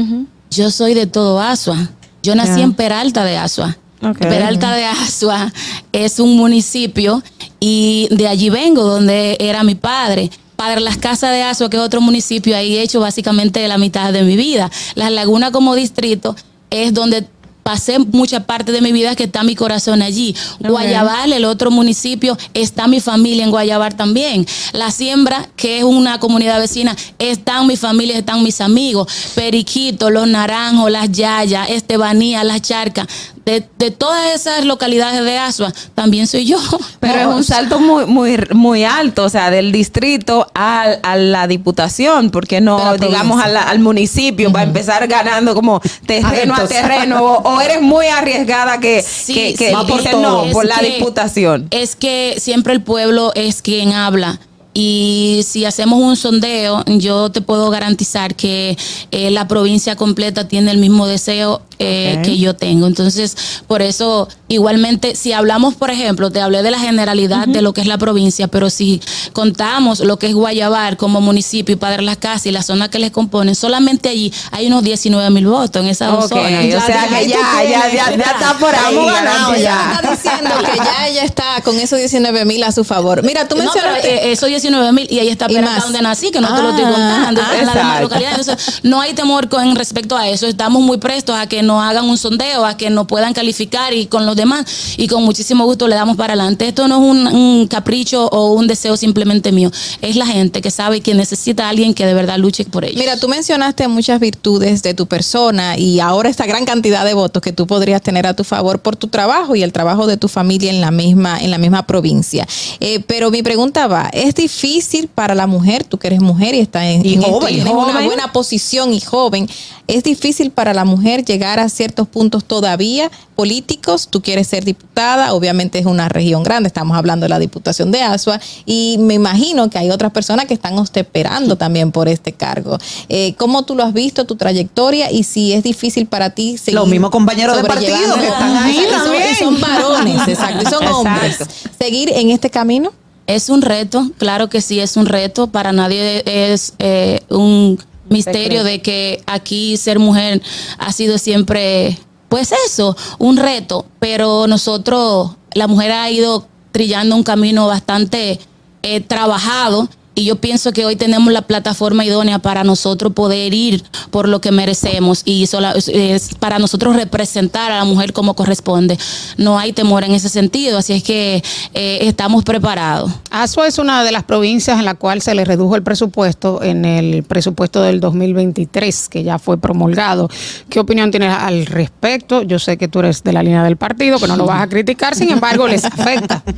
yo 0.50 0.70
soy 0.70 0.92
de 0.92 1.06
todo 1.06 1.40
Asua. 1.40 1.88
Yo 2.22 2.34
nací 2.34 2.60
en 2.60 2.74
Peralta 2.74 3.24
de 3.24 3.38
Asua. 3.38 3.78
Peralta 4.18 4.74
de 4.74 4.84
Asua 4.84 5.52
es 5.92 6.20
un 6.20 6.36
municipio 6.36 7.22
y 7.60 8.08
de 8.10 8.28
allí 8.28 8.50
vengo, 8.50 8.84
donde 8.84 9.36
era 9.40 9.62
mi 9.64 9.74
padre. 9.74 10.30
Padre 10.56 10.80
Las 10.80 10.96
Casas 10.96 11.32
de 11.32 11.42
Asua, 11.42 11.68
que 11.68 11.76
es 11.76 11.82
otro 11.82 12.00
municipio, 12.00 12.56
ahí 12.56 12.76
he 12.76 12.82
hecho 12.82 13.00
básicamente 13.00 13.66
la 13.68 13.78
mitad 13.78 14.12
de 14.12 14.22
mi 14.22 14.36
vida. 14.36 14.70
Las 14.94 15.12
Lagunas 15.12 15.50
como 15.50 15.74
distrito 15.74 16.34
es 16.70 16.94
donde 16.94 17.26
pasé 17.66 17.98
mucha 17.98 18.44
parte 18.46 18.70
de 18.70 18.80
mi 18.80 18.92
vida 18.92 19.16
que 19.16 19.24
está 19.24 19.42
mi 19.42 19.56
corazón 19.56 20.00
allí. 20.00 20.36
Guayabal, 20.60 21.32
el 21.32 21.44
otro 21.44 21.72
municipio, 21.72 22.38
está 22.54 22.86
mi 22.86 23.00
familia 23.00 23.42
en 23.42 23.50
Guayabal 23.50 23.96
también. 23.96 24.46
La 24.72 24.92
Siembra, 24.92 25.48
que 25.56 25.78
es 25.78 25.84
una 25.84 26.20
comunidad 26.20 26.60
vecina, 26.60 26.94
están 27.18 27.66
mi 27.66 27.76
familia, 27.76 28.16
están 28.18 28.44
mis 28.44 28.60
amigos. 28.60 29.08
Periquito, 29.34 30.10
Los 30.10 30.28
Naranjos, 30.28 30.92
Las 30.92 31.10
Yayas, 31.10 31.68
Estebanía, 31.70 32.44
Las 32.44 32.62
Charcas. 32.62 33.08
De, 33.44 33.64
de 33.78 33.92
todas 33.92 34.34
esas 34.34 34.64
localidades 34.64 35.22
de 35.24 35.38
Asua, 35.38 35.72
también 35.94 36.26
soy 36.26 36.46
yo. 36.46 36.58
Pero 37.00 37.20
es 37.20 37.26
un 37.28 37.44
salto 37.44 37.78
muy, 37.78 38.04
muy, 38.04 38.36
muy 38.52 38.82
alto, 38.82 39.22
o 39.24 39.28
sea, 39.28 39.50
del 39.52 39.70
distrito 39.70 40.48
al, 40.52 40.98
a 41.04 41.14
la 41.16 41.46
diputación, 41.46 42.30
porque 42.30 42.60
no, 42.60 42.96
digamos, 42.96 43.40
a 43.40 43.46
la- 43.46 43.62
al 43.62 43.78
municipio, 43.78 44.50
va 44.50 44.60
a 44.60 44.62
empezar 44.64 45.06
ganando 45.06 45.54
como 45.54 45.80
terreno 46.06 46.54
a 46.54 46.56
Adeptos. 46.58 46.68
terreno, 46.70 47.22
o, 47.24 47.55
o 47.56 47.60
eres 47.60 47.80
muy 47.82 48.06
arriesgada 48.06 48.78
que, 48.80 49.04
que, 49.26 49.54
que 49.54 49.66
sí, 49.68 49.72
no 49.72 50.44
por 50.52 50.64
la 50.66 50.78
que- 50.78 50.96
diputación. 50.96 51.68
Es 51.70 51.96
que 51.96 52.36
siempre 52.38 52.72
el 52.72 52.82
pueblo 52.82 53.32
es 53.34 53.62
quien 53.62 53.92
habla. 53.92 54.38
Y 54.78 55.40
si 55.48 55.64
hacemos 55.64 56.00
un 56.02 56.16
sondeo, 56.16 56.84
yo 56.86 57.30
te 57.30 57.40
puedo 57.40 57.70
garantizar 57.70 58.34
que 58.34 58.76
eh, 59.10 59.30
la 59.30 59.48
provincia 59.48 59.96
completa 59.96 60.48
tiene 60.48 60.70
el 60.70 60.76
mismo 60.76 61.06
deseo 61.06 61.62
eh, 61.78 62.16
Ok. 62.18 62.24
que 62.24 62.38
yo 62.38 62.54
tengo. 62.54 62.86
Entonces, 62.86 63.36
por 63.66 63.82
eso, 63.82 64.28
igualmente, 64.48 65.14
si 65.16 65.32
hablamos, 65.32 65.74
por 65.74 65.90
ejemplo, 65.90 66.30
te 66.30 66.40
hablé 66.40 66.62
de 66.62 66.70
la 66.70 66.78
generalidad 66.78 67.46
de 67.46 67.62
lo 67.62 67.72
que 67.72 67.80
es 67.82 67.86
la 67.86 67.98
provincia, 67.98 68.48
pero 68.48 68.70
si 68.70 69.00
contamos 69.32 70.00
lo 70.00 70.18
que 70.18 70.28
es 70.28 70.34
Guayabar 70.34 70.96
como 70.96 71.20
municipio 71.20 71.74
y 71.74 71.76
Padre 71.76 72.02
Las 72.02 72.16
Casas 72.16 72.46
y 72.46 72.52
la 72.52 72.62
zona 72.62 72.88
que 72.88 72.98
les 72.98 73.10
componen, 73.10 73.54
solamente 73.54 74.08
allí 74.08 74.32
hay 74.52 74.66
unos 74.68 74.82
19 74.82 75.30
mil 75.30 75.46
votos 75.46 75.82
en 75.82 75.88
esa 75.88 76.14
Ok, 76.14 76.28
zona. 76.28 76.42
o 76.42 76.86
sea 76.86 77.08
que 77.08 77.28
ya, 77.28 77.38
ya, 77.68 77.92
ya, 77.92 78.16
ya 78.16 78.24
está 78.24 78.56
por 78.58 78.74
ahí 78.74 78.96
ganando, 78.96 79.56
ya. 79.56 79.92
Está 79.96 80.10
diciendo 80.12 80.50
que 80.72 80.76
ya 80.78 81.06
ella 81.08 81.24
está 81.24 81.60
con 81.62 81.78
esos 81.78 81.98
19 81.98 82.44
mil 82.44 82.62
a 82.62 82.72
su 82.72 82.84
favor. 82.84 83.22
Mira, 83.22 83.46
tú 83.48 83.56
No, 83.56 83.64
mencionaste. 83.64 84.28
eh, 84.28 84.32
esos 84.32 84.48
19 84.48 84.92
mil 84.92 85.06
y 85.10 85.18
ahí 85.18 85.28
está 85.28 85.46
Peralta 85.48 85.82
donde 85.84 86.02
nací, 86.02 86.30
que 86.30 86.40
no 86.40 86.54
te 86.54 86.62
lo 86.62 86.70
estoy 86.70 86.84
Ah, 86.86 86.90
contando, 86.92 87.40
ah, 87.42 87.58
en 87.58 87.66
la 87.66 87.72
demás 87.72 87.76
exacto. 87.76 88.02
localidad. 88.02 88.30
Entonces, 88.38 88.80
no 88.82 89.00
hay 89.00 89.12
temor 89.14 89.48
con 89.48 89.76
respecto 89.76 90.16
a 90.16 90.28
eso. 90.28 90.46
Estamos 90.46 90.82
muy 90.82 90.98
prestos 90.98 91.36
a 91.36 91.46
que 91.46 91.62
nos 91.66 91.82
hagan 91.82 92.08
un 92.08 92.16
sondeo, 92.16 92.64
a 92.64 92.76
que 92.76 92.88
nos 92.90 93.06
puedan 93.06 93.34
calificar 93.34 93.92
y 93.92 94.06
con 94.06 94.24
los 94.24 94.36
demás. 94.36 94.64
Y 94.96 95.08
con 95.08 95.24
muchísimo 95.24 95.64
gusto 95.64 95.88
le 95.88 95.96
damos 95.96 96.16
para 96.16 96.32
adelante. 96.34 96.68
Esto 96.68 96.88
no 96.88 96.96
es 96.96 97.10
un, 97.10 97.26
un 97.26 97.66
capricho 97.66 98.26
o 98.28 98.54
un 98.54 98.66
deseo 98.66 98.96
simplemente 98.96 99.52
mío. 99.52 99.70
Es 100.00 100.16
la 100.16 100.26
gente 100.26 100.62
que 100.62 100.70
sabe 100.70 101.00
que 101.00 101.14
necesita 101.14 101.66
a 101.66 101.68
alguien 101.70 101.94
que 101.94 102.06
de 102.06 102.14
verdad 102.14 102.38
luche 102.38 102.64
por 102.64 102.84
ellos. 102.84 102.98
Mira, 102.98 103.18
tú 103.18 103.28
mencionaste 103.28 103.88
muchas 103.88 104.20
virtudes 104.20 104.82
de 104.82 104.94
tu 104.94 105.06
persona 105.06 105.76
y 105.76 106.00
ahora 106.00 106.28
esta 106.28 106.46
gran 106.46 106.64
cantidad 106.64 107.04
de 107.04 107.14
votos 107.14 107.42
que 107.42 107.52
tú 107.52 107.66
podrías 107.66 108.00
tener 108.02 108.26
a 108.26 108.34
tu 108.34 108.44
favor 108.44 108.78
por 108.80 108.96
tu 108.96 109.08
trabajo 109.08 109.54
y 109.56 109.62
el 109.62 109.72
trabajo 109.72 110.06
de 110.06 110.16
tu 110.16 110.28
familia 110.28 110.70
en 110.70 110.80
la 110.80 110.90
misma, 110.90 111.38
en 111.38 111.50
la 111.50 111.58
misma 111.58 111.86
provincia. 111.86 112.46
Eh, 112.80 113.00
pero 113.06 113.30
mi 113.30 113.42
pregunta 113.42 113.86
va, 113.86 114.08
¿es 114.12 114.34
difícil 114.34 115.08
para 115.08 115.34
la 115.34 115.46
mujer, 115.46 115.84
tú 115.84 115.98
que 115.98 116.06
eres 116.08 116.20
mujer 116.20 116.54
y 116.54 116.60
estás 116.60 116.84
en, 116.84 117.04
Y 117.04 117.14
en 117.14 117.20
esto, 117.20 117.32
joven, 117.32 117.54
tienes 117.54 117.72
una 117.72 117.92
joven. 117.92 118.06
buena 118.06 118.32
posición 118.32 118.92
y 118.92 119.00
joven, 119.00 119.48
¿es 119.86 120.02
difícil 120.02 120.50
para 120.50 120.74
la 120.74 120.84
mujer 120.84 121.24
llegar 121.24 121.58
a 121.60 121.68
ciertos 121.68 122.08
puntos 122.08 122.44
todavía 122.44 123.10
políticos? 123.34 124.08
Tú 124.10 124.20
quieres 124.22 124.46
ser 124.48 124.64
diputada, 124.64 125.32
obviamente 125.32 125.78
es 125.78 125.86
una 125.86 126.08
región 126.08 126.42
grande, 126.42 126.66
estamos 126.66 126.96
hablando 126.96 127.24
de 127.24 127.28
la 127.28 127.38
diputación 127.38 127.92
de 127.92 128.02
Asua 128.02 128.40
y 128.64 128.96
me 128.98 129.14
imagino 129.14 129.70
que 129.70 129.78
hay 129.78 129.90
otras 129.90 130.10
personas 130.12 130.46
que 130.46 130.54
están 130.54 130.74
esperando 130.94 131.56
también 131.56 131.92
por 131.92 132.08
este 132.08 132.32
cargo. 132.32 132.78
Eh, 133.08 133.34
¿Cómo 133.38 133.64
tú 133.64 133.74
lo 133.76 133.84
has 133.84 133.92
visto, 133.92 134.24
tu 134.24 134.36
trayectoria 134.36 135.10
y 135.12 135.22
si 135.22 135.52
es 135.52 135.62
difícil 135.62 136.06
para 136.06 136.30
ti 136.30 136.58
seguir 136.58 136.80
Los 136.80 136.88
mismos 136.88 137.10
compañeros 137.10 137.56
de 137.56 137.64
partido 137.64 138.14
que 138.16 138.26
están 138.26 138.56
ahí 138.56 138.72
Y 138.78 138.90
son- 138.90 138.90
también. 139.02 139.22
y 139.30 139.34
son 139.36 139.60
varones, 139.60 140.28
exacto, 140.28 140.62
y 140.62 140.70
son 140.70 140.82
Exacto. 140.82 140.98
hombres. 140.98 141.36
Seguir 141.78 142.10
en 142.14 142.30
este 142.30 142.50
camino. 142.50 142.92
Es 143.28 143.48
un 143.48 143.60
reto, 143.60 144.08
claro 144.18 144.48
que 144.48 144.60
sí, 144.60 144.78
es 144.78 144.96
un 144.96 145.06
reto. 145.06 145.48
Para 145.48 145.72
nadie 145.72 146.22
es 146.24 146.74
eh, 146.78 147.20
un 147.28 147.76
misterio 148.08 148.64
de 148.64 148.80
que 148.82 149.22
aquí 149.26 149.76
ser 149.76 149.98
mujer 149.98 150.42
ha 150.78 150.92
sido 150.92 151.18
siempre, 151.18 151.98
pues 152.28 152.52
eso, 152.66 152.96
un 153.18 153.36
reto. 153.36 153.86
Pero 153.98 154.46
nosotros, 154.46 155.32
la 155.54 155.66
mujer 155.66 155.92
ha 155.92 156.10
ido 156.10 156.46
trillando 156.72 157.16
un 157.16 157.22
camino 157.22 157.66
bastante 157.66 158.38
eh, 158.82 159.00
trabajado. 159.00 159.88
Y 160.18 160.24
yo 160.24 160.36
pienso 160.36 160.72
que 160.72 160.86
hoy 160.86 160.96
tenemos 160.96 161.30
la 161.30 161.42
plataforma 161.42 162.02
idónea 162.02 162.38
para 162.38 162.64
nosotros 162.64 163.12
poder 163.12 163.52
ir 163.52 163.84
por 164.10 164.28
lo 164.30 164.40
que 164.40 164.50
merecemos 164.50 165.20
y 165.26 165.46
sola- 165.46 165.74
es- 165.76 166.30
para 166.40 166.58
nosotros 166.58 166.96
representar 166.96 167.70
a 167.70 167.76
la 167.76 167.84
mujer 167.84 168.14
como 168.14 168.32
corresponde. 168.34 168.96
No 169.36 169.58
hay 169.58 169.74
temor 169.74 170.04
en 170.04 170.12
ese 170.12 170.30
sentido, 170.30 170.78
así 170.78 170.94
es 170.94 171.02
que 171.02 171.44
eh, 171.74 171.98
estamos 172.00 172.44
preparados. 172.44 173.12
Asua 173.30 173.66
es 173.66 173.78
una 173.78 174.04
de 174.04 174.10
las 174.10 174.24
provincias 174.24 174.78
en 174.78 174.86
la 174.86 174.94
cual 174.94 175.20
se 175.20 175.34
le 175.34 175.44
redujo 175.44 175.76
el 175.76 175.82
presupuesto 175.82 176.62
en 176.62 176.86
el 176.86 177.22
presupuesto 177.22 177.82
del 177.82 178.00
2023, 178.00 179.10
que 179.10 179.22
ya 179.22 179.38
fue 179.38 179.58
promulgado. 179.58 180.30
¿Qué 180.70 180.80
opinión 180.80 181.10
tienes 181.10 181.34
al 181.34 181.66
respecto? 181.66 182.40
Yo 182.42 182.58
sé 182.58 182.78
que 182.78 182.88
tú 182.88 183.00
eres 183.00 183.22
de 183.22 183.34
la 183.34 183.42
línea 183.42 183.62
del 183.62 183.76
partido, 183.76 184.18
que 184.18 184.28
no 184.28 184.36
lo 184.38 184.46
vas 184.46 184.62
a 184.62 184.66
criticar, 184.66 185.14
sin 185.14 185.28
embargo, 185.30 185.68
les 185.68 185.84
afecta. 185.84 186.42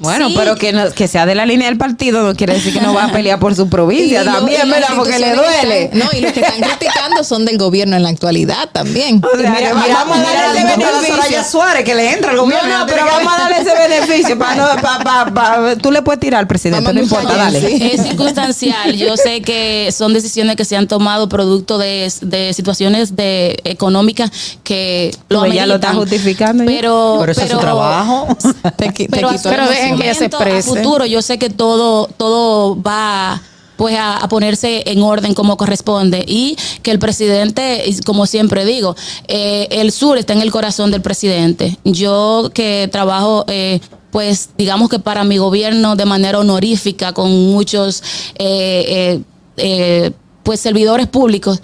Bueno, 0.00 0.28
pero 0.34 0.54
que, 0.56 0.72
no- 0.72 0.90
que 0.92 1.08
sea 1.08 1.26
de 1.26 1.34
la 1.34 1.44
línea 1.46 1.68
del 1.68 1.78
partido 1.78 2.22
no 2.22 2.34
quiere 2.34 2.54
decir 2.54 2.72
que 2.72 2.80
no 2.80 2.94
va 2.94 3.04
a 3.04 3.12
pelear 3.12 3.38
por 3.38 3.54
su 3.54 3.68
provincia 3.68 4.22
Y 4.22 4.24
también, 4.24 4.70
¿verdad? 4.70 4.88
Porque 4.96 5.18
le 5.18 5.34
duele. 5.34 5.84
están- 5.84 5.98
no, 5.98 6.06
y 6.16 6.20
los 6.20 6.32
que 6.32 6.40
están 6.40 6.60
criticando 6.78 7.24
son 7.24 7.44
del 7.44 7.58
gobierno 7.58 7.96
en 7.96 8.02
la 8.02 8.08
actualidad 8.10 8.68
también. 8.72 9.20
O 9.24 9.36
sea, 9.38 9.50
Mira, 9.50 9.68
que 9.70 9.74
mira, 9.74 9.94
vamos 9.94 10.18
a 10.18 10.22
darle 10.32 10.60
ese 10.60 10.76
beneficio. 10.76 11.16
Soraya 11.16 11.44
Suárez 11.44 11.84
que 11.84 11.94
le 11.94 12.12
entra 12.12 12.30
al 12.30 12.38
gobierno. 12.38 12.78
No, 12.78 12.86
pero 12.86 13.04
vamos 13.06 13.32
a 13.32 13.38
darle 13.38 13.56
ese 13.58 13.88
beneficio. 13.88 14.38
Para 14.38 14.54
no, 14.76 14.82
pa- 14.82 14.98
pa- 15.02 15.26
pa- 15.34 15.76
tú 15.80 15.90
le 15.92 16.02
puedes 16.02 16.20
tirar 16.20 16.40
al 16.40 16.46
presidente, 16.46 16.84
Vamos 16.84 16.94
no 16.94 17.00
a 17.16 17.20
importa, 17.20 17.36
dale. 17.36 17.60
sí. 17.60 17.78
Es 17.92 18.02
circunstancial. 18.02 18.94
Yo 18.94 19.16
sé 19.16 19.42
que 19.42 19.90
son 19.92 20.12
decisiones 20.12 20.56
que 20.56 20.64
se 20.64 20.76
han 20.76 20.86
tomado 20.88 21.28
producto 21.28 21.78
de, 21.78 22.12
de 22.22 22.52
situaciones 22.54 23.16
de 23.16 23.58
económicas 23.64 24.30
que 24.64 25.10
lo 25.28 25.40
Pues 25.40 25.54
ya 25.54 25.66
lo 25.66 25.76
está 25.76 25.94
justificando. 25.94 26.64
Pero, 26.66 27.16
Pero 27.20 27.32
ese 27.32 27.44
es 27.44 27.50
su 27.50 27.58
trabajo. 27.58 28.28
Te 28.76 28.90
te 28.92 29.08
pero, 29.08 29.30
quito 29.30 29.42
Pero 29.50 29.64
pero 29.66 29.66
dejen 29.90 29.98
que 29.98 30.04
ella 30.04 30.14
se 30.14 30.24
exprese. 30.26 30.70
A 30.70 30.74
futuro, 30.74 31.06
yo 31.06 31.22
sé 31.22 31.38
que 31.38 31.50
todo, 31.50 32.08
todo 32.16 32.80
va 32.80 33.40
pues 33.76 33.96
a, 33.96 34.16
a 34.16 34.28
ponerse 34.28 34.82
en 34.86 35.02
orden 35.02 35.34
como 35.34 35.56
corresponde 35.56 36.24
y 36.26 36.56
que 36.82 36.90
el 36.90 36.98
presidente, 36.98 37.84
como 38.04 38.26
siempre 38.26 38.64
digo, 38.64 38.96
eh, 39.28 39.68
el 39.70 39.92
sur 39.92 40.18
está 40.18 40.32
en 40.32 40.42
el 40.42 40.50
corazón 40.50 40.90
del 40.90 41.00
presidente. 41.00 41.78
Yo 41.84 42.50
que 42.52 42.88
trabajo 42.90 43.44
eh, 43.46 43.80
pues 44.10 44.50
digamos 44.56 44.88
que 44.88 44.98
para 44.98 45.24
mi 45.24 45.38
gobierno 45.38 45.96
de 45.96 46.06
manera 46.06 46.38
honorífica 46.38 47.12
con 47.12 47.30
muchos 47.52 48.02
eh, 48.36 48.84
eh, 48.88 49.20
eh, 49.56 50.12
pues 50.42 50.60
servidores 50.60 51.06
públicos 51.06 51.60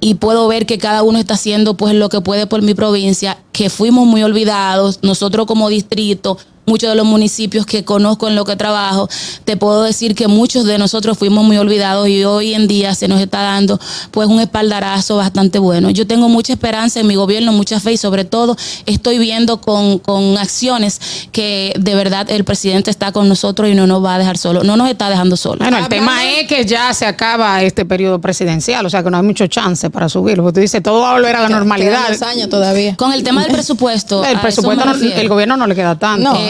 y 0.00 0.14
puedo 0.14 0.48
ver 0.48 0.66
que 0.66 0.78
cada 0.78 1.02
uno 1.02 1.18
está 1.18 1.34
haciendo 1.34 1.74
pues 1.76 1.94
lo 1.94 2.08
que 2.08 2.22
puede 2.22 2.46
por 2.46 2.62
mi 2.62 2.72
provincia, 2.74 3.38
que 3.52 3.68
fuimos 3.68 4.06
muy 4.06 4.22
olvidados, 4.22 5.00
nosotros 5.02 5.46
como 5.46 5.68
distrito, 5.68 6.38
muchos 6.66 6.90
de 6.90 6.94
los 6.96 7.06
municipios 7.06 7.66
que 7.66 7.84
conozco 7.84 8.28
en 8.28 8.36
lo 8.36 8.44
que 8.44 8.54
trabajo, 8.54 9.08
te 9.44 9.56
puedo 9.56 9.82
decir 9.82 10.14
que 10.14 10.28
muchos 10.28 10.64
de 10.66 10.78
nosotros 10.78 11.18
fuimos 11.18 11.44
muy 11.44 11.56
olvidados 11.56 12.06
y 12.08 12.24
hoy 12.24 12.54
en 12.54 12.68
día 12.68 12.94
se 12.94 13.08
nos 13.08 13.20
está 13.20 13.42
dando 13.42 13.80
pues 14.12 14.28
un 14.28 14.38
espaldarazo 14.40 15.16
bastante 15.16 15.58
bueno. 15.58 15.90
Yo 15.90 16.06
tengo 16.06 16.28
mucha 16.28 16.52
esperanza 16.52 17.00
en 17.00 17.06
mi 17.08 17.16
gobierno, 17.16 17.52
mucha 17.52 17.80
fe 17.80 17.92
y 17.92 17.96
sobre 17.96 18.24
todo 18.24 18.56
estoy 18.86 19.18
viendo 19.18 19.60
con, 19.60 19.98
con 19.98 20.38
acciones 20.38 21.00
que 21.32 21.72
de 21.78 21.94
verdad 21.94 22.30
el 22.30 22.44
presidente 22.44 22.90
está 22.90 23.10
con 23.12 23.28
nosotros 23.28 23.68
y 23.68 23.74
no 23.74 23.86
nos 23.86 24.04
va 24.04 24.14
a 24.14 24.18
dejar 24.18 24.38
solo, 24.38 24.62
no 24.62 24.76
nos 24.76 24.88
está 24.88 25.08
dejando 25.10 25.36
solos. 25.36 25.58
Bueno, 25.60 25.78
el 25.78 25.88
tema 25.88 26.24
es 26.24 26.46
que 26.46 26.64
ya 26.64 26.92
se 26.94 27.06
acaba 27.06 27.62
este 27.62 27.84
periodo 27.84 28.20
presidencial, 28.20 28.84
o 28.86 28.90
sea 28.90 29.02
que 29.02 29.10
no 29.10 29.16
hay 29.16 29.22
mucho 29.24 29.46
chance 29.48 29.90
para 29.90 30.08
subirlo. 30.08 30.44
Porque 30.44 30.54
tú 30.54 30.60
dices, 30.60 30.82
todo 30.82 31.00
va 31.00 31.10
a 31.10 31.14
volver 31.14 31.34
a 31.36 31.42
la 31.42 31.48
normalidad. 31.48 32.22
años 32.22 32.48
todavía. 32.48 32.96
Con 32.96 33.12
el 33.12 33.22
tema 33.22 33.42
del 33.42 33.52
presupuesto, 33.52 34.24
El 34.24 34.38
presupuesto, 34.40 34.84
no- 34.84 34.94
el 34.94 35.28
gobierno 35.28 35.56
no 35.56 35.66
le 35.66 35.74
queda 35.74 35.98
tanto. 35.98 36.32
No. 36.32 36.36
Eh, 36.38 36.49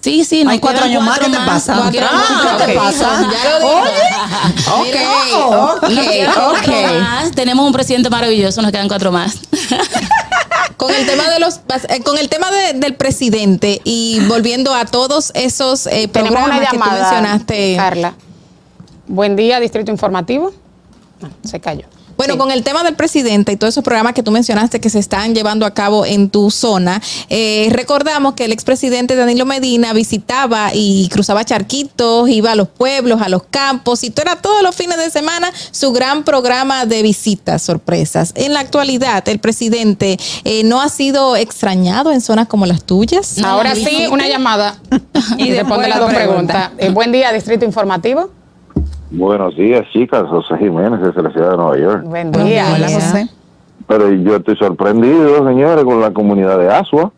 Sí, 0.00 0.22
sí, 0.24 0.44
nos 0.44 0.52
Hay 0.52 0.58
cuatro 0.58 0.84
años 0.84 1.02
más, 1.02 1.18
¿qué 1.18 1.24
te 1.26 1.30
cuatro 1.30 1.46
pasa? 1.46 1.72
Ah, 1.76 1.90
cuatro 1.90 2.66
¿qué 2.66 2.72
te 2.72 2.78
más. 2.78 2.94
pasa? 2.94 3.30
Ya 3.32 3.58
lo 3.58 3.66
dije. 3.66 3.80
Ok, 4.70 4.96
ok, 5.88 6.34
cuatro 6.34 6.50
ok. 6.52 7.00
más. 7.00 7.30
Tenemos 7.32 7.66
un 7.66 7.72
presidente 7.72 8.10
maravilloso, 8.10 8.60
nos 8.60 8.70
quedan 8.70 8.88
cuatro 8.88 9.10
más. 9.12 9.36
Con 10.76 10.92
el 10.92 11.06
tema 11.06 11.28
de 11.30 11.38
los 11.40 11.60
eh, 11.88 12.02
con 12.02 12.18
el 12.18 12.28
tema 12.28 12.50
de- 12.50 12.74
del 12.74 12.94
presidente 12.96 13.80
y 13.84 14.20
volviendo 14.26 14.74
a 14.74 14.84
todos 14.84 15.30
esos 15.34 15.86
eh, 15.86 16.08
Tenemos 16.08 16.32
programas 16.32 16.58
una 16.58 16.68
que 16.70 16.76
tú 16.76 16.82
llamada, 16.82 17.00
mencionaste. 17.12 17.74
Carla. 17.76 18.14
Buen 19.06 19.36
día, 19.36 19.60
Distrito 19.60 19.90
Informativo. 19.90 20.52
No, 21.20 21.30
se 21.48 21.60
cayó. 21.60 21.86
Bueno, 22.16 22.38
con 22.38 22.50
el 22.50 22.62
tema 22.62 22.82
del 22.82 22.94
presidente 22.94 23.52
y 23.52 23.56
todos 23.56 23.74
esos 23.74 23.84
programas 23.84 24.14
que 24.14 24.22
tú 24.22 24.30
mencionaste 24.30 24.80
que 24.80 24.90
se 24.90 24.98
están 24.98 25.34
llevando 25.34 25.66
a 25.66 25.72
cabo 25.72 26.06
en 26.06 26.30
tu 26.30 26.50
zona, 26.50 27.00
eh, 27.28 27.68
recordamos 27.72 28.34
que 28.34 28.44
el 28.44 28.52
expresidente 28.52 29.16
Danilo 29.16 29.46
Medina 29.46 29.92
visitaba 29.92 30.70
y 30.72 31.08
cruzaba 31.10 31.44
charquitos, 31.44 32.28
iba 32.28 32.52
a 32.52 32.54
los 32.54 32.68
pueblos, 32.68 33.20
a 33.20 33.28
los 33.28 33.42
campos, 33.44 34.04
y 34.04 34.10
todo 34.10 34.24
era 34.24 34.36
todos 34.36 34.62
los 34.62 34.74
fines 34.74 34.96
de 34.96 35.10
semana 35.10 35.52
su 35.70 35.92
gran 35.92 36.24
programa 36.24 36.86
de 36.86 37.02
visitas, 37.02 37.62
sorpresas. 37.62 38.32
En 38.36 38.52
la 38.52 38.60
actualidad, 38.60 39.28
el 39.28 39.38
presidente 39.38 40.18
eh, 40.44 40.62
no 40.64 40.80
ha 40.80 40.88
sido 40.88 41.36
extrañado 41.36 42.12
en 42.12 42.20
zonas 42.20 42.48
como 42.48 42.66
las 42.66 42.84
tuyas. 42.84 43.38
Ahora 43.42 43.74
sí, 43.74 44.06
una 44.10 44.28
llamada. 44.28 44.78
y 45.38 45.52
responde 45.52 45.88
las 45.88 45.98
dos 45.98 46.12
preguntas. 46.12 46.70
Eh, 46.78 46.90
buen 46.90 47.12
día, 47.12 47.32
Distrito 47.32 47.64
Informativo. 47.64 48.30
Buenos 49.18 49.56
días, 49.56 49.82
chicas. 49.92 50.24
José 50.28 50.56
Jiménez, 50.58 51.00
desde 51.00 51.22
la 51.22 51.30
ciudad 51.30 51.52
de 51.52 51.56
Nueva 51.56 51.78
York. 51.78 52.02
Buen 52.04 52.32
día. 52.32 52.66
Hola, 52.74 52.88
José. 52.90 53.28
Pero 53.86 54.10
yo 54.12 54.36
estoy 54.36 54.56
sorprendido, 54.56 55.46
señores, 55.46 55.84
con 55.84 56.00
la 56.00 56.10
comunidad 56.12 56.58
de 56.58 56.68
Asua. 56.68 57.12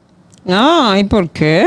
No, 0.45 0.97
¿y 0.97 1.05
por 1.05 1.31
qué? 1.31 1.67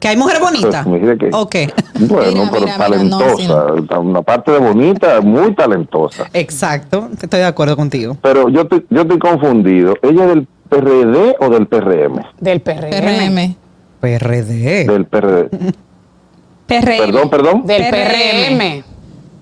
Que 0.00 0.08
hay 0.08 0.16
mujeres 0.16 0.40
bonitas. 0.40 0.84
Pues, 0.86 1.00
mire 1.00 1.16
que- 1.16 1.30
Ok. 1.32 1.54
Bueno, 2.08 2.50
pero 2.52 2.66
talentosa. 2.76 3.98
Una 4.00 4.20
parte 4.22 4.50
de 4.52 4.58
bonita, 4.58 5.20
muy 5.22 5.54
talentosa. 5.54 6.28
Exacto, 6.34 7.08
estoy 7.22 7.40
de 7.40 7.46
acuerdo 7.46 7.76
contigo. 7.76 8.16
Pero 8.20 8.48
yo 8.50 8.62
estoy, 8.62 8.84
yo 8.90 9.02
estoy 9.02 9.18
confundido. 9.18 9.94
¿Ella 10.02 10.24
es 10.24 10.28
del 10.28 10.46
PRD 10.68 11.36
o 11.40 11.48
del 11.50 11.66
PRM? 11.68 12.20
Del 12.40 12.60
PRM. 12.60 12.90
PRM. 12.90 13.56
PRD. 14.00 14.84
Del 14.86 15.06
PRD. 15.06 15.48
Perdón, 16.66 17.30
perdón. 17.30 17.62
Del 17.66 17.84
PRM. 17.90 18.84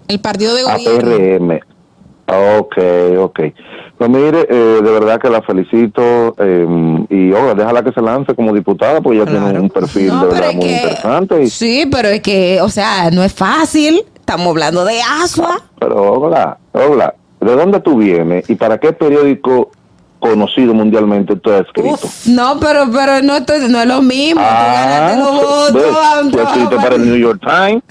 El 0.08 0.20
partido 0.20 0.54
de 0.54 0.62
gobierno. 0.62 1.10
PRM. 1.10 1.60
Ok, 2.26 2.76
ok. 3.18 3.40
Pues 3.98 4.10
mire, 4.10 4.46
eh, 4.50 4.80
de 4.82 4.90
verdad 4.90 5.20
que 5.20 5.28
la 5.30 5.42
felicito 5.42 6.34
eh, 6.38 6.66
y 7.10 7.32
oiga, 7.32 7.54
déjala 7.54 7.84
que 7.84 7.92
se 7.92 8.00
lance 8.00 8.34
como 8.34 8.52
diputada 8.52 9.00
porque 9.00 9.18
ella 9.20 9.30
tiene 9.30 9.60
un 9.60 9.70
perfil 9.70 10.08
de 10.20 10.26
verdad 10.26 10.52
muy 10.54 10.64
interesante. 10.68 11.42
Y, 11.42 11.50
Sí, 11.50 11.86
pero 11.90 12.08
es 12.08 12.20
que, 12.22 12.60
o 12.60 12.68
sea, 12.70 13.10
no 13.10 13.22
es 13.22 13.32
fácil. 13.32 14.02
Estamos 14.16 14.48
hablando 14.48 14.84
de 14.84 15.00
Asua. 15.22 15.60
pero 15.78 15.96
hola, 16.12 16.56
hola, 16.72 17.14
¿de 17.40 17.54
dónde 17.56 17.78
tú 17.80 17.98
vienes 17.98 18.48
y 18.48 18.54
para 18.54 18.78
qué 18.78 18.92
periódico 18.94 19.70
conocido 20.18 20.72
mundialmente 20.72 21.36
tú 21.36 21.50
has 21.52 21.66
escrito? 21.66 22.08
No, 22.26 22.58
pero, 22.58 22.86
pero 22.90 23.20
no, 23.22 23.36
estoy- 23.36 23.68
no 23.68 23.80
es 23.82 23.86
lo 23.86 24.00
mismo. 24.00 24.40
Tú 24.40 24.46
ganaste 24.46 25.18
los 25.18 25.34
votos. 25.34 25.74
ves, 25.74 25.84
a 25.94 26.20
un 26.20 26.30
tú 26.32 26.40
escrito 26.40 26.76
para 26.76 26.94
el 26.96 27.04
New 27.06 27.16
York 27.18 27.40
Times. 27.44 27.82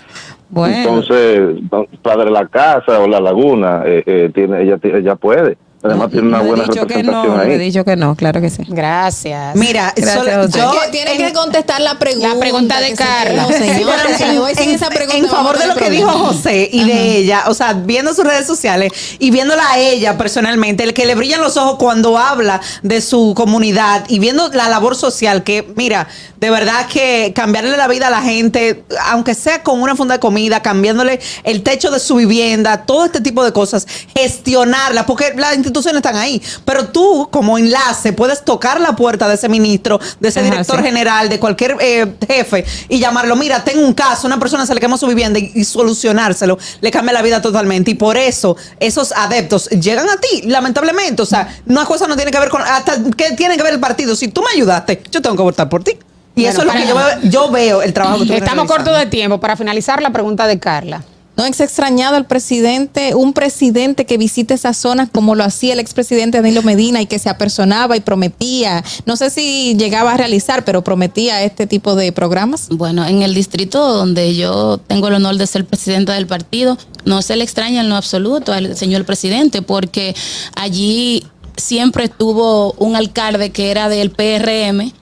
Entonces, 0.55 1.61
Padre 2.01 2.29
la 2.29 2.47
Casa 2.47 2.99
o 2.99 3.07
La 3.07 3.19
Laguna, 3.19 3.83
eh, 3.85 4.03
eh, 4.05 4.31
tiene, 4.33 4.61
ella, 4.61 4.79
ella 4.83 5.15
puede. 5.15 5.57
Además, 5.83 6.09
tiene 6.11 6.27
una 6.29 6.37
No 6.37 6.43
he 6.43 6.47
buena 6.47 6.63
dicho 6.63 6.87
que 6.87 7.03
no, 7.03 7.37
ahí. 7.37 7.51
he 7.51 7.57
dicho 7.57 7.83
que 7.83 7.95
no, 7.97 8.15
claro 8.15 8.39
que 8.39 8.49
sí. 8.49 8.63
Gracias. 8.67 9.55
Mira, 9.55 9.93
Gracias, 9.95 10.13
solo- 10.23 10.47
yo 10.47 10.71
tiene 10.91 11.17
que 11.17 11.33
contestar 11.33 11.81
la 11.81 11.99
pregunta. 11.99 12.29
La 12.33 12.39
pregunta 12.39 12.79
de 12.79 12.87
se 12.89 12.95
Carla. 12.95 13.47
quedó, 13.47 13.57
señora, 13.57 14.03
si 14.17 14.63
en, 14.63 14.69
esa 14.69 14.89
pregunta, 14.89 15.17
en 15.17 15.27
favor 15.27 15.57
de 15.57 15.67
lo 15.67 15.75
que 15.75 15.89
dijo. 15.89 16.09
José 16.09 16.69
y 16.71 16.85
de 16.85 17.17
ella, 17.17 17.43
o 17.47 17.53
sea, 17.53 17.73
viendo 17.73 18.13
sus 18.13 18.23
redes 18.23 18.47
sociales 18.47 18.91
y 19.19 19.29
viéndola 19.31 19.63
a 19.71 19.77
ella 19.79 20.17
personalmente, 20.17 20.83
el 20.83 20.93
que 20.93 21.05
le 21.05 21.15
brillan 21.15 21.41
los 21.41 21.57
ojos 21.57 21.75
cuando 21.77 22.17
habla 22.17 22.61
de 22.81 23.01
su 23.01 23.33
comunidad 23.35 24.05
y 24.07 24.19
viendo 24.19 24.47
la 24.49 24.69
labor 24.69 24.95
social, 24.95 25.43
que 25.43 25.67
mira, 25.75 26.07
de 26.37 26.49
verdad 26.49 26.87
que 26.87 27.33
cambiarle 27.35 27.75
la 27.75 27.87
vida 27.87 28.07
a 28.07 28.09
la 28.09 28.21
gente, 28.21 28.83
aunque 29.07 29.33
sea 29.35 29.63
con 29.63 29.81
una 29.81 29.95
funda 29.97 30.13
de 30.15 30.19
comida, 30.19 30.61
cambiándole 30.61 31.19
el 31.43 31.61
techo 31.63 31.91
de 31.91 31.99
su 31.99 32.15
vivienda, 32.15 32.85
todo 32.85 33.05
este 33.05 33.19
tipo 33.21 33.43
de 33.43 33.51
cosas, 33.51 33.85
gestionarla, 34.15 35.05
porque 35.05 35.33
las 35.35 35.55
instituciones 35.73 35.97
están 35.97 36.15
ahí, 36.15 36.41
pero 36.65 36.87
tú 36.87 37.27
como 37.31 37.57
enlace 37.57 38.13
puedes 38.13 38.45
tocar 38.45 38.79
la 38.79 38.95
puerta 38.95 39.27
de 39.27 39.35
ese 39.35 39.49
ministro, 39.49 39.99
de 40.19 40.29
ese 40.29 40.39
Ajá, 40.39 40.49
director 40.49 40.77
sí. 40.77 40.83
general, 40.83 41.29
de 41.29 41.39
cualquier 41.39 41.75
eh, 41.79 42.13
jefe 42.27 42.63
y 42.89 42.99
llamarlo, 42.99 43.35
mira, 43.35 43.63
tengo 43.63 43.85
un 43.85 43.93
caso, 43.93 44.27
una 44.27 44.39
persona 44.39 44.65
se 44.65 44.73
le 44.75 44.79
quemó 44.79 44.97
su 44.97 45.07
vivienda 45.07 45.39
y, 45.39 45.51
y 45.55 45.63
solucionárselo, 45.65 46.57
le 46.79 46.91
cambia 46.91 47.13
la 47.13 47.21
vida 47.21 47.41
totalmente. 47.41 47.91
Y 47.91 47.95
por 47.95 48.17
eso 48.17 48.55
esos 48.79 49.11
adeptos 49.13 49.69
llegan 49.69 50.07
a 50.09 50.17
ti, 50.17 50.43
lamentablemente. 50.45 51.21
O 51.21 51.25
sea, 51.25 51.59
una 51.65 51.85
cosa 51.85 52.07
no 52.07 52.15
tiene 52.15 52.31
que 52.31 52.39
ver 52.39 52.49
con, 52.49 52.61
hasta 52.61 53.01
que 53.17 53.31
tiene 53.31 53.57
que 53.57 53.63
ver 53.63 53.73
el 53.73 53.79
partido. 53.79 54.15
Si 54.15 54.27
tú 54.27 54.41
me 54.41 54.51
ayudaste, 54.51 55.01
yo 55.11 55.21
tengo 55.21 55.35
que 55.35 55.43
votar 55.43 55.69
por 55.69 55.83
ti. 55.83 55.97
Y 56.35 56.43
Bueno, 56.43 56.49
eso 56.49 56.61
es 56.61 56.67
lo 56.67 56.73
que 56.73 56.87
yo 56.87 56.95
veo, 56.95 57.29
yo 57.29 57.51
veo 57.51 57.81
el 57.81 57.93
trabajo 57.93 58.19
que 58.19 58.25
tú 58.25 58.33
Estamos 58.33 58.67
cortos 58.67 58.97
de 58.97 59.05
tiempo. 59.05 59.39
Para 59.39 59.55
finalizar, 59.55 60.01
la 60.01 60.11
pregunta 60.11 60.47
de 60.47 60.59
Carla. 60.59 61.03
¿No 61.43 61.49
es 61.49 61.59
extrañado 61.59 62.15
el 62.15 62.23
presidente, 62.23 63.15
un 63.15 63.33
presidente 63.33 64.05
que 64.05 64.17
visite 64.17 64.53
esas 64.53 64.77
zonas 64.77 65.09
como 65.11 65.35
lo 65.35 65.43
hacía 65.43 65.73
el 65.73 65.79
expresidente 65.81 66.37
Danilo 66.37 66.63
Medina 66.63 67.01
y 67.01 67.05
que 67.05 67.19
se 67.19 67.29
apersonaba 67.29 67.97
y 67.97 67.99
prometía? 67.99 68.81
No 69.05 69.17
sé 69.17 69.29
si 69.29 69.75
llegaba 69.75 70.13
a 70.13 70.17
realizar, 70.17 70.63
pero 70.63 70.85
prometía 70.85 71.43
este 71.43 71.67
tipo 71.67 71.95
de 71.95 72.13
programas. 72.13 72.69
Bueno, 72.69 73.05
en 73.05 73.23
el 73.23 73.33
distrito 73.33 73.91
donde 73.91 74.35
yo 74.35 74.77
tengo 74.87 75.09
el 75.09 75.15
honor 75.15 75.35
de 75.35 75.45
ser 75.45 75.65
presidenta 75.65 76.13
del 76.13 76.27
partido, 76.27 76.77
no 77.03 77.21
se 77.21 77.35
le 77.35 77.43
extraña 77.43 77.81
en 77.81 77.89
lo 77.89 77.97
absoluto 77.97 78.53
al 78.53 78.77
señor 78.77 79.03
presidente, 79.03 79.61
porque 79.61 80.15
allí 80.55 81.25
siempre 81.57 82.05
estuvo 82.05 82.71
un 82.77 82.95
alcalde 82.95 83.49
que 83.49 83.69
era 83.69 83.89
del 83.89 84.11
PRM. 84.11 84.93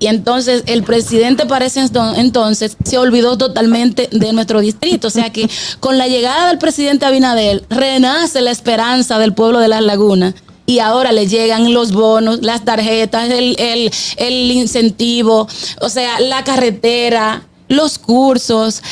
Y 0.00 0.06
entonces 0.06 0.64
el 0.66 0.82
presidente 0.82 1.44
parece 1.44 1.84
entonces 2.16 2.76
se 2.84 2.96
olvidó 2.96 3.36
totalmente 3.36 4.08
de 4.10 4.32
nuestro 4.32 4.60
distrito. 4.60 5.08
O 5.08 5.10
sea 5.10 5.30
que 5.30 5.48
con 5.80 5.98
la 5.98 6.08
llegada 6.08 6.48
del 6.48 6.58
presidente 6.58 7.04
Abinader 7.04 7.62
renace 7.68 8.40
la 8.40 8.50
esperanza 8.50 9.18
del 9.18 9.34
pueblo 9.34 9.60
de 9.60 9.68
las 9.68 9.82
lagunas. 9.82 10.34
Y 10.64 10.78
ahora 10.78 11.12
le 11.12 11.26
llegan 11.26 11.74
los 11.74 11.92
bonos, 11.92 12.40
las 12.42 12.64
tarjetas, 12.64 13.28
el, 13.28 13.56
el, 13.58 13.90
el 14.16 14.50
incentivo, 14.52 15.46
o 15.80 15.88
sea, 15.88 16.20
la 16.20 16.44
carretera, 16.44 17.42
los 17.68 17.98
cursos, 17.98 18.82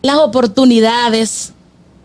las 0.00 0.16
oportunidades. 0.16 1.53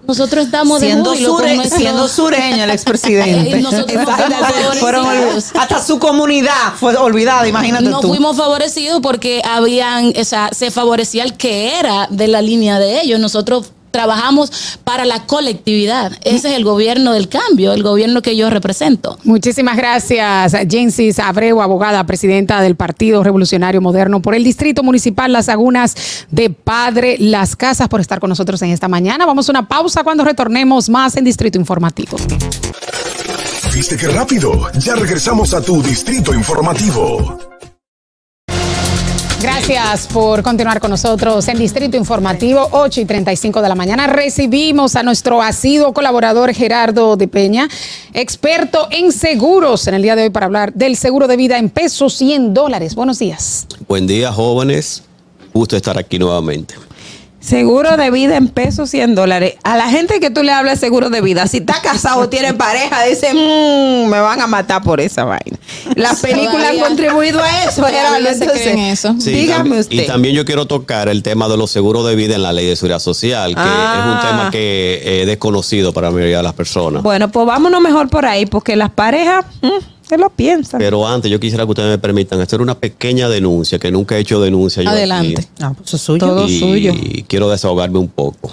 Nosotros 0.09 0.45
estamos 0.45 0.79
Siendo, 0.79 1.11
de 1.11 1.17
sure- 1.23 1.55
nuestro- 1.55 1.77
siendo 1.79 2.07
sureño 2.07 2.63
el 2.63 2.71
expresidente. 2.71 3.61
Nosotros 3.61 3.91
fuimos 4.03 4.15
favorecidos. 4.17 4.77
Fueron 4.79 5.05
hasta 5.53 5.83
su 5.83 5.99
comunidad 5.99 6.73
fue 6.79 6.95
olvidada, 6.97 7.47
imagínate 7.47 7.85
no 7.85 7.99
tú. 7.99 8.07
fuimos 8.09 8.35
favorecidos 8.35 9.01
porque 9.01 9.41
habían, 9.47 10.13
o 10.19 10.23
sea, 10.25 10.49
se 10.51 10.71
favorecía 10.71 11.23
el 11.23 11.33
que 11.37 11.77
era 11.79 12.07
de 12.09 12.27
la 12.27 12.41
línea 12.41 12.79
de 12.79 13.01
ellos. 13.01 13.19
Nosotros 13.19 13.71
trabajamos 13.91 14.79
para 14.83 15.05
la 15.05 15.25
colectividad. 15.25 16.11
Ese 16.23 16.49
es 16.49 16.55
el 16.55 16.63
gobierno 16.63 17.13
del 17.13 17.29
cambio, 17.29 17.73
el 17.73 17.83
gobierno 17.83 18.21
que 18.21 18.35
yo 18.35 18.49
represento. 18.49 19.17
Muchísimas 19.23 19.77
gracias, 19.77 20.55
Jensis 20.69 21.19
Abreu, 21.19 21.61
abogada, 21.61 22.03
presidenta 22.05 22.61
del 22.61 22.75
Partido 22.75 23.23
Revolucionario 23.23 23.81
Moderno 23.81 24.21
por 24.21 24.35
el 24.35 24.43
Distrito 24.43 24.83
Municipal 24.83 25.31
Las 25.31 25.47
Lagunas 25.47 25.95
de 26.31 26.49
Padre 26.49 27.17
Las 27.19 27.55
Casas, 27.55 27.87
por 27.87 28.01
estar 28.01 28.19
con 28.19 28.29
nosotros 28.29 28.61
en 28.61 28.69
esta 28.69 28.87
mañana. 28.87 29.25
Vamos 29.25 29.49
a 29.49 29.51
una 29.51 29.67
pausa 29.67 30.03
cuando 30.03 30.23
retornemos 30.23 30.89
más 30.89 31.15
en 31.17 31.25
Distrito 31.25 31.57
Informativo. 31.57 32.17
¿Viste 33.73 33.97
qué 33.97 34.07
rápido? 34.07 34.51
Ya 34.79 34.95
regresamos 34.95 35.53
a 35.53 35.61
tu 35.61 35.81
distrito 35.81 36.33
informativo. 36.33 37.39
Gracias 39.41 40.07
por 40.07 40.43
continuar 40.43 40.81
con 40.81 40.91
nosotros 40.91 41.47
en 41.47 41.57
Distrito 41.57 41.95
Informativo, 41.95 42.67
8 42.71 42.99
y 42.99 43.05
35 43.05 43.61
de 43.61 43.69
la 43.69 43.75
mañana. 43.75 44.05
Recibimos 44.07 44.97
a 44.97 45.03
nuestro 45.03 45.41
asiduo 45.41 45.93
colaborador 45.93 46.53
Gerardo 46.53 47.15
de 47.15 47.29
Peña, 47.29 47.69
experto 48.13 48.89
en 48.91 49.13
seguros, 49.13 49.87
en 49.87 49.93
el 49.93 50.01
día 50.01 50.17
de 50.17 50.23
hoy 50.23 50.29
para 50.29 50.47
hablar 50.47 50.73
del 50.73 50.97
seguro 50.97 51.27
de 51.27 51.37
vida 51.37 51.57
en 51.57 51.69
pesos 51.69 52.21
y 52.21 52.33
en 52.33 52.53
dólares. 52.53 52.95
Buenos 52.95 53.19
días. 53.19 53.65
Buen 53.87 54.07
día, 54.07 54.29
jóvenes. 54.33 55.03
Gusto 55.53 55.77
estar 55.77 55.97
aquí 55.97 56.19
nuevamente. 56.19 56.75
Seguro 57.39 57.95
de 57.95 58.11
vida 58.11 58.35
en 58.35 58.49
pesos 58.49 58.93
y 58.93 58.99
en 59.01 59.15
dólares. 59.15 59.55
A 59.63 59.77
la 59.77 59.89
gente 59.89 60.19
que 60.19 60.29
tú 60.29 60.43
le 60.43 60.51
hablas 60.51 60.79
de 60.79 60.85
seguro 60.87 61.09
de 61.09 61.21
vida, 61.21 61.47
si 61.47 61.57
está 61.57 61.81
casado 61.81 62.21
o 62.21 62.29
tiene 62.29 62.53
pareja, 62.53 63.03
dice, 63.05 63.33
"Mm, 63.33 64.09
me 64.09 64.19
van 64.19 64.41
a 64.41 64.47
matar 64.47 64.83
por 64.83 64.99
esa 64.99 65.23
vaina. 65.23 65.57
Las 65.95 66.19
películas 66.19 66.65
han 66.71 66.79
contribuido 66.79 67.41
a 67.41 67.63
eso, 67.63 67.83
Gerardo. 67.85 68.17
Entonces, 68.27 68.75
eso. 68.77 69.15
Sí, 69.19 69.31
dígame 69.31 69.79
usted. 69.79 69.95
Y 70.03 70.05
también 70.05 70.35
yo 70.35 70.43
quiero 70.43 70.65
tocar 70.67 71.07
el 71.07 71.23
tema 71.23 71.47
de 71.47 71.55
los 71.57 71.71
seguros 71.71 72.05
de 72.05 72.15
vida 72.15 72.35
en 72.35 72.43
la 72.43 72.51
ley 72.51 72.65
de 72.67 72.75
seguridad 72.75 72.99
social, 72.99 73.55
que 73.55 73.61
Ah. 73.63 73.95
es 73.99 74.05
un 74.25 74.29
tema 74.29 74.51
que 74.51 75.21
es 75.21 75.27
desconocido 75.27 75.93
para 75.93 76.07
la 76.09 76.13
mayoría 76.13 76.37
de 76.37 76.43
las 76.43 76.53
personas. 76.53 77.03
Bueno, 77.03 77.29
pues 77.31 77.45
vámonos 77.47 77.81
mejor 77.81 78.09
por 78.09 78.25
ahí, 78.25 78.45
porque 78.45 78.75
las 78.75 78.89
parejas, 78.89 79.45
mm, 79.61 79.67
Se 80.09 80.17
lo 80.17 80.29
piensa. 80.31 80.77
Pero 80.79 81.07
antes 81.07 81.29
yo 81.29 81.39
quisiera 81.39 81.65
que 81.65 81.69
ustedes 81.69 81.89
me 81.89 81.99
permitan 81.99 82.41
hacer 82.41 82.61
una 82.61 82.73
pequeña 82.75 83.29
denuncia, 83.29 83.77
que 83.77 83.91
nunca 83.91 84.17
he 84.17 84.21
hecho 84.21 84.41
denuncia. 84.41 84.81
yo 84.81 84.89
Adelante. 84.89 85.41
aquí. 85.41 85.49
Ah, 85.61 85.73
pues 85.77 85.93
es 85.93 86.01
suyo. 86.01 86.19
Todo 86.25 86.47
y 86.47 86.59
suyo. 86.59 86.93
quiero 87.27 87.47
desahogarme 87.49 87.99
un 87.99 88.07
poco. 88.07 88.51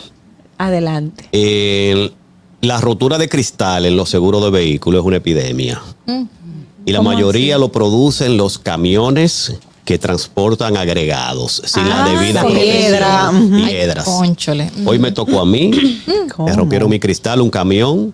Adelante. 0.58 1.28
El- 1.32 2.12
la 2.60 2.80
rotura 2.80 3.16
de 3.18 3.28
cristal 3.28 3.86
en 3.86 3.96
los 3.96 4.08
seguros 4.10 4.42
de 4.44 4.50
vehículos 4.50 5.00
es 5.00 5.06
una 5.06 5.16
epidemia. 5.18 5.80
Y 6.84 6.92
la 6.92 6.98
¿Cómo 6.98 7.10
mayoría 7.12 7.58
lo 7.58 7.70
producen 7.72 8.36
los 8.36 8.58
camiones 8.58 9.54
que 9.84 9.98
transportan 9.98 10.76
agregados 10.76 11.62
sin 11.64 11.88
la 11.88 12.04
Ah, 12.04 12.08
debida. 12.08 12.44
Piedra. 12.46 13.32
Piedras. 13.66 14.04
Conchole. 14.04 14.70
Hoy 14.84 14.98
me 14.98 15.12
tocó 15.12 15.40
a 15.40 15.46
mí, 15.46 15.70
me 16.38 16.52
rompieron 16.54 16.90
mi 16.90 16.98
cristal, 17.00 17.40
un 17.40 17.50
camión. 17.50 18.12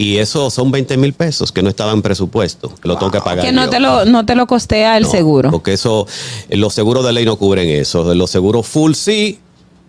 Y 0.00 0.16
eso 0.16 0.48
son 0.48 0.70
20 0.70 0.96
mil 0.96 1.12
pesos 1.12 1.52
que 1.52 1.62
no 1.62 1.68
estaba 1.68 1.92
en 1.92 2.00
presupuesto, 2.00 2.72
que 2.80 2.88
lo 2.88 2.96
tengo 2.96 3.12
que 3.12 3.20
pagar. 3.20 3.44
Que 3.44 3.52
no 3.52 3.64
yo. 3.64 3.70
te 3.70 3.80
lo, 3.80 4.06
no 4.06 4.24
te 4.24 4.34
lo 4.34 4.46
costea 4.46 4.96
el 4.96 5.02
No, 5.02 5.10
seguro. 5.10 5.50
Porque 5.50 5.74
eso, 5.74 6.06
los 6.48 6.72
seguros 6.72 7.04
de 7.04 7.12
ley 7.12 7.26
no 7.26 7.36
cubren 7.36 7.68
eso. 7.68 8.14
Los 8.14 8.30
seguros 8.30 8.66
full 8.66 8.94
sí, 8.94 9.38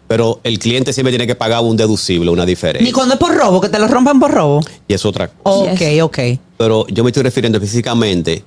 pero 0.09 0.41
el 0.43 0.59
cliente 0.59 0.91
siempre 0.91 1.13
tiene 1.13 1.27
que 1.27 1.35
pagar 1.35 1.63
un 1.63 1.77
deducible, 1.77 2.29
una 2.29 2.45
diferencia. 2.45 2.85
Ni 2.85 2.91
cuando 2.91 3.13
es 3.13 3.21
por 3.21 3.33
robo, 3.33 3.61
que 3.61 3.69
te 3.69 3.79
lo 3.79 3.87
rompan 3.87 4.19
por 4.19 4.31
robo. 4.31 4.59
Y 4.85 4.93
es 4.93 5.05
otra 5.05 5.29
cosa. 5.29 5.71
Ok, 5.71 5.81
ok. 6.01 6.19
Pero 6.57 6.85
yo 6.89 7.05
me 7.05 7.11
estoy 7.11 7.23
refiriendo 7.23 7.57
físicamente. 7.61 8.43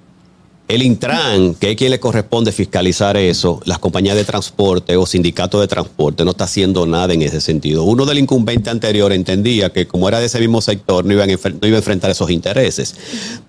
El 0.67 0.83
Intran, 0.83 1.55
que 1.55 1.73
es 1.73 1.77
quien 1.77 1.91
le 1.91 2.01
corresponde 2.01 2.51
fiscalizar 2.51 3.19
eso, 3.19 3.61
las 3.67 3.79
compañías 3.79 4.17
de 4.17 4.25
transporte 4.25 4.97
o 4.97 5.05
sindicatos 5.05 5.61
de 5.61 5.69
transporte 5.69 6.25
no 6.25 6.31
está 6.31 6.45
haciendo 6.45 6.87
nada 6.87 7.13
en 7.13 7.21
ese 7.21 7.43
sentido. 7.43 7.85
Uno 7.85 8.07
del 8.07 8.19
incumbente 8.19 8.71
anterior 8.71 9.13
entendía 9.13 9.71
que 9.71 9.87
como 9.87 10.09
era 10.09 10.21
de 10.21 10.27
ese 10.27 10.41
mismo 10.41 10.63
sector 10.63 11.05
no 11.05 11.13
iba 11.13 11.25
a 11.25 11.77
enfrentar 11.77 12.11
esos 12.11 12.31
intereses. 12.31 12.95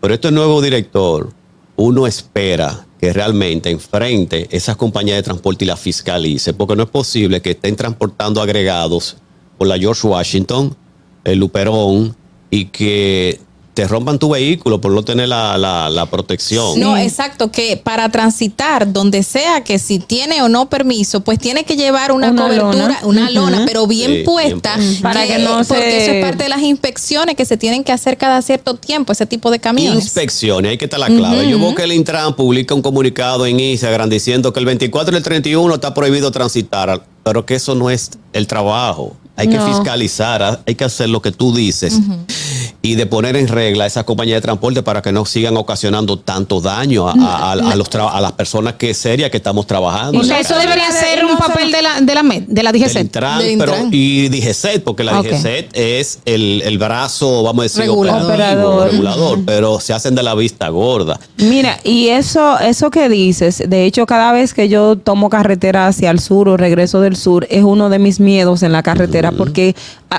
Pero 0.02 0.14
este 0.14 0.30
nuevo 0.30 0.62
director, 0.62 1.32
uno 1.78 2.06
espera 2.06 2.86
que 3.00 3.14
realmente 3.14 3.70
enfrente 3.70 4.50
esas 4.52 4.76
compañías 4.76 5.16
de 5.16 5.24
transporte 5.24 5.64
y 5.64 5.68
las 5.70 5.80
fiscalice, 5.80 6.54
porque 6.54 6.76
no 6.76 6.84
es 6.84 6.90
posible 6.90 7.42
que 7.42 7.52
estén 7.52 7.78
transportando 7.78 8.42
agregados 8.42 9.16
por 9.58 9.68
la 9.68 9.80
George 9.80 10.06
Washington, 10.06 10.76
el 11.24 11.40
Luperón, 11.40 12.14
y 12.50 12.66
que 12.66 13.40
te 13.76 13.86
rompan 13.88 14.18
tu 14.18 14.30
vehículo 14.30 14.80
por 14.80 14.94
no 14.94 15.04
tener 15.04 15.28
la, 15.28 15.58
la- 15.58 15.90
la 15.90 16.06
protección. 16.08 16.80
No, 16.80 16.98
exacto, 16.98 17.52
que 17.52 17.76
para 17.76 18.08
transitar 18.10 18.92
donde 18.94 19.22
sea 19.22 19.64
que 19.66 19.78
si 19.80 20.00
tiene 20.00 20.42
o 20.42 20.48
no 20.50 20.70
permiso, 20.70 21.20
pues 21.20 21.38
tiene 21.40 21.66
que 21.66 21.76
llevar 21.76 22.14
una, 22.14 22.32
Una 22.32 22.42
cobertura, 22.44 22.72
lona. 22.72 23.00
una 23.04 23.30
lona, 23.30 23.64
pero 23.68 23.86
bien 23.86 24.08
Sí, 24.10 24.14
bien 24.14 24.26
puesta. 24.26 24.78
Para 25.04 25.28
que 25.28 25.40
no 25.40 25.58
porque 25.58 25.74
se- 25.82 26.04
eso 26.04 26.12
es 26.14 26.24
parte 26.26 26.44
de 26.44 26.50
las 26.50 26.62
inspecciones 26.62 27.36
que 27.36 27.44
se 27.44 27.58
tienen 27.58 27.84
que 27.84 27.92
hacer 27.92 28.18
cada 28.18 28.42
cierto 28.42 28.76
tiempo, 28.76 29.12
ese 29.12 29.26
tipo 29.26 29.52
de 29.52 29.60
camiones. 29.60 30.06
Inspecciones, 30.06 30.72
ahí 30.72 30.78
que 30.78 30.86
está 30.86 30.98
la 30.98 31.08
clave. 31.08 31.50
Yo 31.50 31.60
veo 31.60 31.76
que 31.76 31.84
el 31.84 31.92
Intran 31.92 32.34
publica 32.34 32.74
un 32.74 32.82
comunicado 32.82 33.46
en 33.46 33.60
Instagram 33.60 34.10
diciendo 34.10 34.54
que 34.54 34.60
el 34.62 34.66
24 34.66 35.14
y 35.14 35.18
el 35.18 35.24
31 35.24 35.76
está 35.76 35.94
prohibido 35.94 36.32
transitar, 36.32 37.06
pero 37.24 37.46
que 37.46 37.56
eso 37.56 37.76
no 37.76 37.90
es 37.90 38.12
el 38.32 38.48
trabajo. 38.48 39.18
Hay 39.38 39.50
que 39.50 39.60
fiscalizar, 39.60 40.62
hay 40.66 40.76
que 40.76 40.86
hacer 40.86 41.10
lo 41.10 41.22
que 41.22 41.34
tú 41.34 41.54
dices 41.54 42.00
y 42.86 42.96
de 42.96 43.06
poner 43.08 43.36
en 43.36 43.48
regla 43.48 43.86
esas 43.86 44.04
compañías 44.04 44.38
de 44.38 44.42
transporte 44.42 44.84
para 44.84 45.02
que 45.02 45.12
no 45.12 45.26
sigan 45.26 45.58
ocasionando 45.58 46.20
tanto 46.20 46.62
daño 46.62 47.08
a, 47.10 47.14
a- 47.14 47.50
a- 47.50 47.72
a 47.72 47.76
los 47.76 47.90
tra- 47.90 48.12
a 48.14 48.22
las 48.22 48.34
personas 48.34 48.74
que 48.76 48.94
serias 48.94 49.30
que 49.32 49.38
estamos 49.38 49.66
trabajando. 49.66 50.20
O 50.20 50.24
sea, 50.24 50.40
eso 50.40 50.56
debería 50.58 50.92
ser 50.92 51.26
un 51.26 51.38
papel 51.38 51.72
de 51.72 51.82
la, 51.82 52.02
de 52.02 52.14
la 52.14 52.22
MED, 52.24 52.44
de 52.48 52.64
la 52.64 52.72
DGC. 52.72 53.00
Intran, 53.00 53.42
pero, 53.58 53.74
y 53.92 54.30
DGCET, 54.30 54.84
porque 54.84 55.04
la 55.04 55.20
Ok. 55.20 55.26
DGCET 55.28 55.70
es 55.74 56.20
el, 56.26 56.62
el 56.64 56.78
brazo, 56.78 57.42
vamos 57.44 57.62
a 57.62 57.64
decir, 57.64 57.90
Operador. 57.90 58.88
regulador, 58.92 59.40
pero 59.46 59.80
se 59.80 59.94
hacen 59.94 60.14
de 60.16 60.24
la 60.24 60.36
vista 60.36 60.70
gorda. 60.70 61.20
Mira, 61.38 61.80
y 61.84 62.10
eso, 62.10 62.60
eso 62.60 62.92
que 62.92 63.10
dices, 63.10 63.64
de 63.68 63.86
hecho, 63.86 64.06
cada 64.06 64.32
vez 64.32 64.54
que 64.54 64.70
yo 64.70 64.96
tomo 64.98 65.30
carretera 65.30 65.88
hacia 65.88 66.12
el 66.12 66.20
sur 66.20 66.50
o 66.50 66.58
regreso 66.58 67.02
del 67.02 67.16
sur, 67.16 67.48
es 67.50 67.64
uno 67.64 67.90
de 67.90 68.00
mis 68.00 68.20
miedos 68.20 68.62
en 68.64 68.72
la 68.72 68.84
carretera, 68.84 69.32
porque 69.32 69.76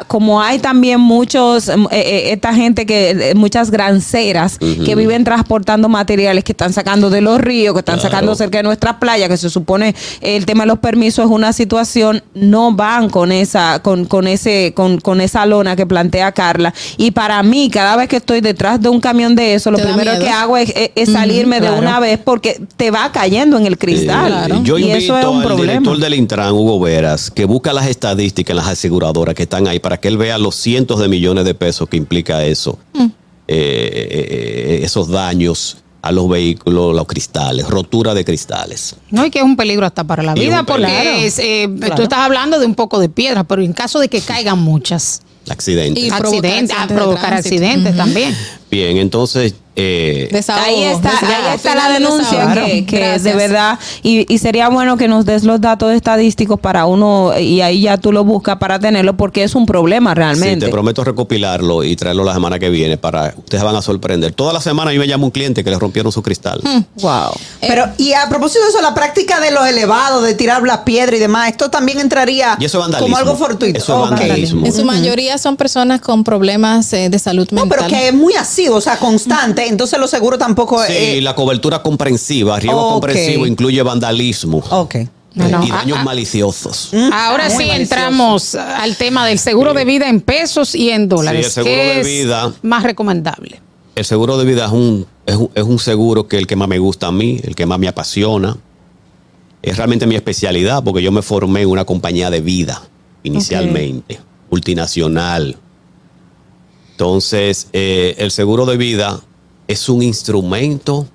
como 0.06 0.40
hay 0.43 0.59
también 0.59 1.01
muchos, 1.01 1.66
mm, 1.68 1.85
eh, 1.86 1.89
eh, 1.93 2.32
esta 2.32 2.55
gente 2.55 2.86
que, 2.86 3.10
eh, 3.10 3.35
muchas 3.35 3.70
granceras 3.70 4.59
que 4.59 4.94
viven 4.94 5.24
transportando 5.24 5.89
materiales 5.89 6.44
que 6.44 6.52
están 6.52 6.73
sacando 6.73 7.10
de 7.10 7.20
los 7.20 7.40
ríos, 7.40 7.74
que 7.74 7.81
están 7.81 8.01
sacando 8.01 8.35
cerca 8.35 8.59
de 8.59 8.64
nuestras 8.64 8.94
playas, 8.97 9.28
que 9.28 9.36
se 9.36 9.51
supone 9.51 9.94
el 10.20 10.47
tema 10.47 10.64
de 10.64 10.68
los 10.68 10.78
permisos 10.78 11.24
es 11.27 11.31
una 11.31 11.52
situación, 11.52 12.23
no 12.35 12.73
van 12.73 13.09
con 13.10 13.32
esa, 13.32 13.81
con, 13.82 14.05
con 14.05 14.27
ese, 14.27 14.73
con, 14.74 14.98
con 15.01 15.20
esa 15.20 15.47
lona 15.47 15.77
que 15.77 15.86
plantea 15.86 16.32
Carla. 16.32 16.73
Y 16.97 17.10
para 17.12 17.43
mí, 17.43 17.70
cada 17.70 17.97
vez 17.97 18.09
que 18.09 18.16
estoy 18.16 18.40
detrás 18.40 18.81
de 18.81 18.89
un 18.89 19.01
camión 19.01 19.35
de 19.35 19.55
eso, 19.55 19.70
lo 19.70 19.78
primero 19.78 20.12
miedo. 20.12 20.18
que 20.20 20.28
hago 20.31 20.56
es, 20.56 20.70
es- 20.77 20.90
es 20.94 21.12
salirme 21.12 21.56
de 21.60 21.68
claro. 21.68 21.78
una 21.82 22.01
vez 22.01 22.18
porque 22.23 22.60
te 22.77 22.90
va 22.90 23.10
cayendo 23.12 23.56
en 23.59 23.66
el 23.66 23.78
cristal. 23.78 24.51
Eh, 24.51 24.60
Yo 24.62 24.78
y 24.78 24.82
invito 24.82 24.98
eso 24.98 25.18
es 25.18 25.24
un 25.27 25.36
al 25.39 25.43
problema. 25.44 25.73
director 25.73 25.98
del 25.98 26.14
Intran, 26.14 26.52
Hugo 26.52 26.81
Veras, 26.81 27.31
que 27.31 27.44
busca 27.44 27.73
las 27.73 27.86
estadísticas 27.86 28.51
en 28.51 28.56
las 28.56 28.66
aseguradoras 28.68 29.35
que 29.35 29.43
están 29.44 29.66
ahí 29.68 29.78
para 29.87 29.99
que 29.99 30.09
él 30.09 30.17
vea 30.19 30.37
los 30.37 30.57
cientos 30.57 30.99
de 30.99 31.07
millones 31.07 31.45
de 31.45 31.55
pesos 31.55 31.89
que 31.89 31.97
implica 31.97 32.43
eso, 32.45 32.77
Mm. 32.93 33.05
eh, 33.05 33.09
eh, 33.47 34.81
esos 34.83 35.07
daños 35.07 35.77
a 36.03 36.11
los 36.11 36.29
vehículos, 36.29 36.93
los 36.93 37.07
cristales, 37.07 37.69
rotura 37.69 38.13
de 38.13 38.25
cristales. 38.25 38.97
No, 39.13 39.25
y 39.25 39.31
que 39.31 39.39
es 39.39 39.45
un 39.45 39.57
peligro 39.57 39.87
hasta 39.87 40.03
para 40.03 40.25
la 40.25 40.33
Y 40.37 40.41
vida, 40.41 40.65
porque 40.65 41.25
es, 41.25 41.39
eh, 41.39 41.71
Claro. 41.79 41.95
tú 41.95 42.03
estás 42.03 42.19
hablando 42.19 42.59
de 42.59 42.67
un 42.67 42.75
poco 42.75 42.99
de 42.99 43.09
piedra, 43.09 43.45
pero 43.45 43.63
en 43.63 43.73
caso 43.73 44.01
de 44.01 44.09
que 44.09 44.21
caigan 44.21 44.59
muchas, 44.59 45.23
Accidentes. 45.49 46.03
Y 46.03 46.09
provocar 46.11 46.27
accidentes, 46.27 46.89
provocar 46.89 47.97
también. 47.97 48.37
Bien, 48.70 48.97
entonces, 48.97 49.55
eh, 49.78 50.28
Ahí 50.32 50.84
está, 50.84 51.10
ahí 51.10 51.55
está 51.55 51.74
la 51.74 51.90
denuncia 51.93 52.52
que, 52.55 52.86
que 52.86 53.18
de 53.18 53.34
verdad, 53.34 53.78
y, 54.02 54.32
y 54.32 54.38
sería 54.38 54.70
bueno 54.70 54.97
que 54.97 55.06
nos 55.06 55.26
des 55.26 55.44
los 55.44 55.60
datos 55.60 55.93
estadísticos 55.93 56.59
para 56.59 56.86
uno, 56.86 57.38
y 57.38 57.60
ahí 57.60 57.82
ya 57.82 57.98
tú 57.98 58.10
lo 58.10 58.24
buscas 58.24 58.56
para 58.56 58.78
tenerlo, 58.78 59.18
porque 59.18 59.44
es 59.44 59.55
un 59.55 59.66
problema 59.66 60.12
sí, 60.12 60.16
realmente. 60.16 60.64
te 60.66 60.72
prometo 60.72 61.05
recopilarlo 61.05 61.84
y 61.84 61.94
traerlo 61.94 62.24
la 62.24 62.32
semana 62.32 62.59
que 62.59 62.70
viene 62.70 62.97
para 62.97 63.34
ustedes 63.36 63.62
van 63.62 63.76
a 63.76 63.82
sorprender. 63.82 64.32
Toda 64.32 64.55
la 64.55 64.62
semana 64.62 64.90
mí 64.93 64.98
me 64.98 65.06
llama 65.06 65.24
un 65.26 65.30
cliente 65.30 65.62
que 65.62 65.68
le 65.70 65.78
rompieron 65.78 66.10
su 66.10 66.22
cristal. 66.22 66.60
Wow. 67.02 67.32
Pero, 67.60 67.84
y 67.98 68.14
a 68.14 68.28
propósito 68.30 68.62
de 68.64 68.70
eso, 68.70 68.80
la 68.80 68.94
práctica 68.94 69.40
de 69.40 69.51
los 69.51 69.66
elevados, 69.66 70.24
de 70.24 70.32
tirar 70.34 70.62
las 70.62 70.78
piedras 70.78 71.16
y 71.16 71.20
demás, 71.20 71.51
esto 71.51 71.68
también 71.68 72.01
entraría 72.01 72.56
como 72.98 73.16
algo 73.16 73.36
fortuito. 73.36 73.78
Eso 73.78 73.93
es 74.06 74.10
Ok. 74.12 74.18
vandalismo. 74.18 74.66
En 74.66 74.72
su 74.72 74.84
mayoría 74.86 75.36
son 75.36 75.56
personas 75.59 76.01
con 76.01 76.24
problemas 76.24 76.90
eh, 76.94 77.10
de 77.10 77.18
salud 77.18 77.47
No, 77.51 77.66
mental. 77.66 77.78
pero 77.78 77.90
que 77.90 78.09
es 78.09 78.14
muy 78.14 78.32
o 78.69 78.81
sea, 78.81 78.99
constante, 78.99 79.66
entonces 79.66 79.99
los 79.99 80.11
seguros 80.11 80.39
tampoco... 80.39 80.83
Sí, 80.85 80.93
eh, 80.93 81.20
la 81.20 81.35
cobertura 81.35 81.83
comprensiva, 81.83 82.59
riesgo 82.59 82.93
comprensivo 82.93 83.47
incluye 83.47 83.83
vandalismo 83.83 84.62
ok. 84.70 84.97
No, 85.35 85.49
no, 85.49 85.62
y 85.62 85.69
daños 85.69 85.99
ah, 85.99 86.01
ah. 86.01 86.05
maliciosos. 86.05 86.91
Ahora 87.12 87.45
Muy 87.51 87.65
sí 87.65 87.69
malicioso. 87.69 87.83
entramos 87.83 88.55
al 88.55 88.97
tema 88.97 89.27
del 89.27 89.39
seguro 89.39 89.74
de 89.74 89.85
vida 89.85 90.09
en 90.09 90.23
pesos 90.23 90.74
y 90.74 90.89
en 90.91 91.11
dólares. 91.11 91.45
el 91.47 91.53
seguro 91.53 91.74
¿Qué 91.74 91.83
de 91.83 92.01
es 92.01 92.07
vida. 92.07 92.53
más 92.62 92.83
recomendable? 92.83 93.61
El 93.95 94.05
seguro 94.07 94.39
de 94.39 94.47
vida 94.47 94.65
es 94.65 94.73
un, 94.73 95.07
es 95.27 95.37
un, 95.37 95.51
es 95.55 95.62
un 95.62 95.78
seguro 95.78 96.27
que 96.27 96.39
el 96.39 96.47
que 96.47 96.57
más 96.57 96.69
me 96.69 96.78
gusta 96.78 97.09
a 97.09 97.12
mí, 97.12 97.39
el 97.45 97.55
que 97.55 97.66
más 97.66 97.78
me 97.78 97.87
apasiona. 97.87 98.57
Es 99.61 99.77
realmente 99.77 100.07
mi 100.07 100.15
especialidad 100.15 100.83
porque 100.83 101.03
yo 101.03 101.12
me 101.12 101.20
formé 101.20 101.62
en 101.62 101.69
una 101.69 101.85
compañía 101.85 102.31
de 102.31 102.41
vida 102.41 102.83
inicialmente, 103.23 104.19
multinacional. 104.51 105.59
Entonces, 106.97 107.68
eh, 107.74 108.14
el 108.16 108.31
seguro 108.31 108.64
de 108.64 108.78
vida 108.78 109.20
es 109.68 109.90
un 109.90 110.02
instrumento 110.02 111.06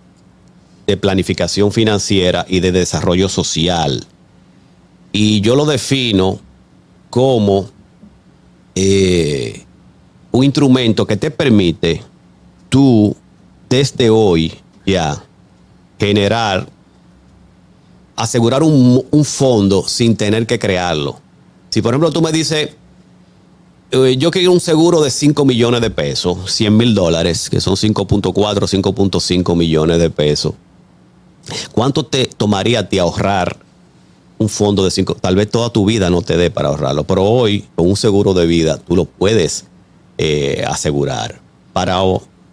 de 0.85 0.95
planificación 0.95 1.71
financiera 1.71 2.45
y 2.47 2.59
de 2.59 2.71
desarrollo 2.71 3.27
social. 3.27 4.05
Y 5.11 5.41
yo 5.41 5.55
lo 5.55 5.65
defino 5.65 6.39
como 7.09 7.67
eh, 8.75 9.63
un 10.31 10.43
instrumento 10.43 11.07
que 11.07 11.17
te 11.17 11.31
permite 11.31 12.03
tú 12.69 13.15
desde 13.67 14.11
hoy 14.11 14.53
ya 14.85 15.23
generar, 15.97 16.69
asegurar 18.15 18.61
un, 18.61 19.03
un 19.09 19.25
fondo 19.25 19.87
sin 19.87 20.15
tener 20.15 20.45
que 20.45 20.59
crearlo. 20.59 21.19
Si 21.71 21.81
por 21.81 21.95
ejemplo 21.95 22.11
tú 22.11 22.21
me 22.21 22.31
dices, 22.31 22.69
eh, 23.91 24.17
yo 24.17 24.31
quiero 24.31 24.51
un 24.51 24.59
seguro 24.59 25.01
de 25.01 25.11
5 25.11 25.45
millones 25.45 25.81
de 25.81 25.89
pesos, 25.89 26.51
100 26.51 26.75
mil 26.77 26.95
dólares, 26.95 27.49
que 27.49 27.59
son 27.59 27.75
5.4, 27.75 28.33
5.5 28.33 29.55
millones 29.55 29.99
de 29.99 30.09
pesos, 30.09 30.53
¿cuánto 31.71 32.05
te 32.05 32.25
tomaría 32.25 32.79
a 32.79 32.89
ti 32.89 32.99
ahorrar 32.99 33.57
un 34.37 34.49
fondo 34.49 34.83
de 34.83 34.91
5? 34.91 35.15
Tal 35.15 35.35
vez 35.35 35.49
toda 35.49 35.69
tu 35.71 35.85
vida 35.85 36.09
no 36.09 36.21
te 36.21 36.37
dé 36.37 36.49
para 36.49 36.69
ahorrarlo, 36.69 37.03
pero 37.03 37.23
hoy 37.23 37.65
con 37.75 37.89
un 37.89 37.97
seguro 37.97 38.33
de 38.33 38.45
vida 38.45 38.77
tú 38.77 38.95
lo 38.95 39.05
puedes 39.05 39.65
eh, 40.17 40.63
asegurar 40.67 41.41
para, 41.73 42.01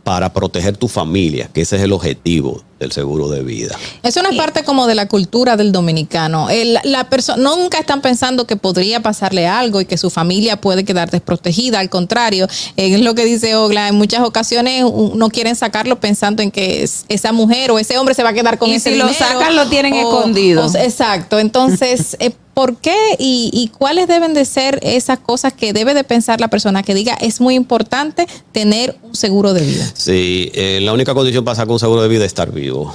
para 0.08 0.32
proteger 0.32 0.74
tu 0.74 0.88
familia, 0.88 1.50
que 1.52 1.60
ese 1.60 1.76
es 1.76 1.82
el 1.82 1.92
objetivo 1.92 2.62
del 2.80 2.92
seguro 2.92 3.28
de 3.28 3.42
vida. 3.42 3.76
Es 4.02 4.16
una 4.16 4.30
parte 4.32 4.64
como 4.64 4.86
de 4.86 4.94
la 4.94 5.06
cultura 5.06 5.54
del 5.58 5.70
dominicano. 5.70 6.48
El- 6.48 6.78
la 6.84 7.10
persona 7.10 7.42
nunca 7.42 7.78
están 7.78 8.00
pensando 8.00 8.46
que 8.46 8.56
podría 8.56 9.02
pasarle 9.02 9.46
algo 9.46 9.82
y 9.82 9.84
que 9.84 9.98
su 9.98 10.08
familia 10.08 10.58
puede 10.58 10.84
quedar 10.86 11.10
desprotegida. 11.10 11.78
Al 11.80 11.90
contrario, 11.90 12.46
eh, 12.78 12.94
es 12.94 13.02
lo 13.02 13.14
que 13.14 13.26
dice 13.26 13.54
Ogla. 13.56 13.88
En 13.88 13.96
muchas 13.96 14.22
ocasiones 14.24 14.82
no 15.14 15.28
quieren 15.28 15.54
sacarlo 15.56 16.00
pensando 16.00 16.42
en 16.42 16.50
que 16.52 16.82
es- 16.84 17.04
esa 17.10 17.32
mujer 17.32 17.70
o 17.70 17.78
ese 17.78 17.98
hombre 17.98 18.14
se 18.14 18.22
va 18.22 18.30
a 18.30 18.32
quedar 18.32 18.56
con 18.56 18.70
Y 18.70 18.76
ese 18.76 18.92
si 18.92 18.96
lo 18.96 19.08
dinero. 19.08 19.26
sacan, 19.26 19.56
lo 19.56 19.66
tienen 19.68 19.92
escondido. 19.92 20.64
o- 20.64 20.76
exacto. 20.78 21.38
Entonces, 21.38 22.16
eh, 22.20 22.30
¿por 22.58 22.78
qué 22.78 23.14
y, 23.20 23.50
y 23.52 23.68
cuáles 23.68 24.08
deben 24.08 24.34
de 24.34 24.44
ser 24.44 24.80
esas 24.82 25.20
cosas 25.20 25.52
que 25.52 25.72
debe 25.72 25.94
de 25.94 26.02
pensar 26.02 26.40
la 26.40 26.48
persona 26.48 26.82
que 26.82 26.92
diga 26.92 27.14
es 27.14 27.40
muy 27.40 27.54
importante 27.54 28.26
tener 28.50 28.98
un 29.04 29.14
seguro 29.14 29.54
de 29.54 29.64
vida? 29.64 29.88
Sí, 29.94 30.50
eh, 30.54 30.80
la 30.82 30.92
única 30.92 31.14
condición 31.14 31.44
para 31.44 31.54
sacar 31.54 31.70
un 31.70 31.78
seguro 31.78 32.02
de 32.02 32.08
vida 32.08 32.24
es 32.24 32.32
estar 32.32 32.50
vivo. 32.50 32.92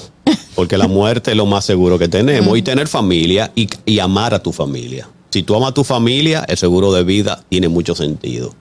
Porque 0.54 0.78
la 0.78 0.90
muerte 0.90 1.32
es 1.32 1.38
lo 1.38 1.46
más 1.46 1.64
seguro 1.64 1.98
que 1.98 2.10
tenemos. 2.10 2.58
Y 2.58 2.62
tener 2.62 2.90
familia 2.90 3.54
y, 3.56 3.70
y 3.86 4.00
amar 4.00 4.34
a 4.34 4.44
tu 4.44 4.52
familia. 4.52 5.08
Si 5.30 5.44
tú 5.44 5.56
amas 5.56 5.70
a 5.70 5.74
tu 5.74 5.86
familia, 5.86 6.44
el 6.50 6.58
seguro 6.58 6.92
de 6.92 7.06
vida 7.06 7.42
tiene 7.48 7.70
mucho 7.70 7.96
sentido. 7.96 8.54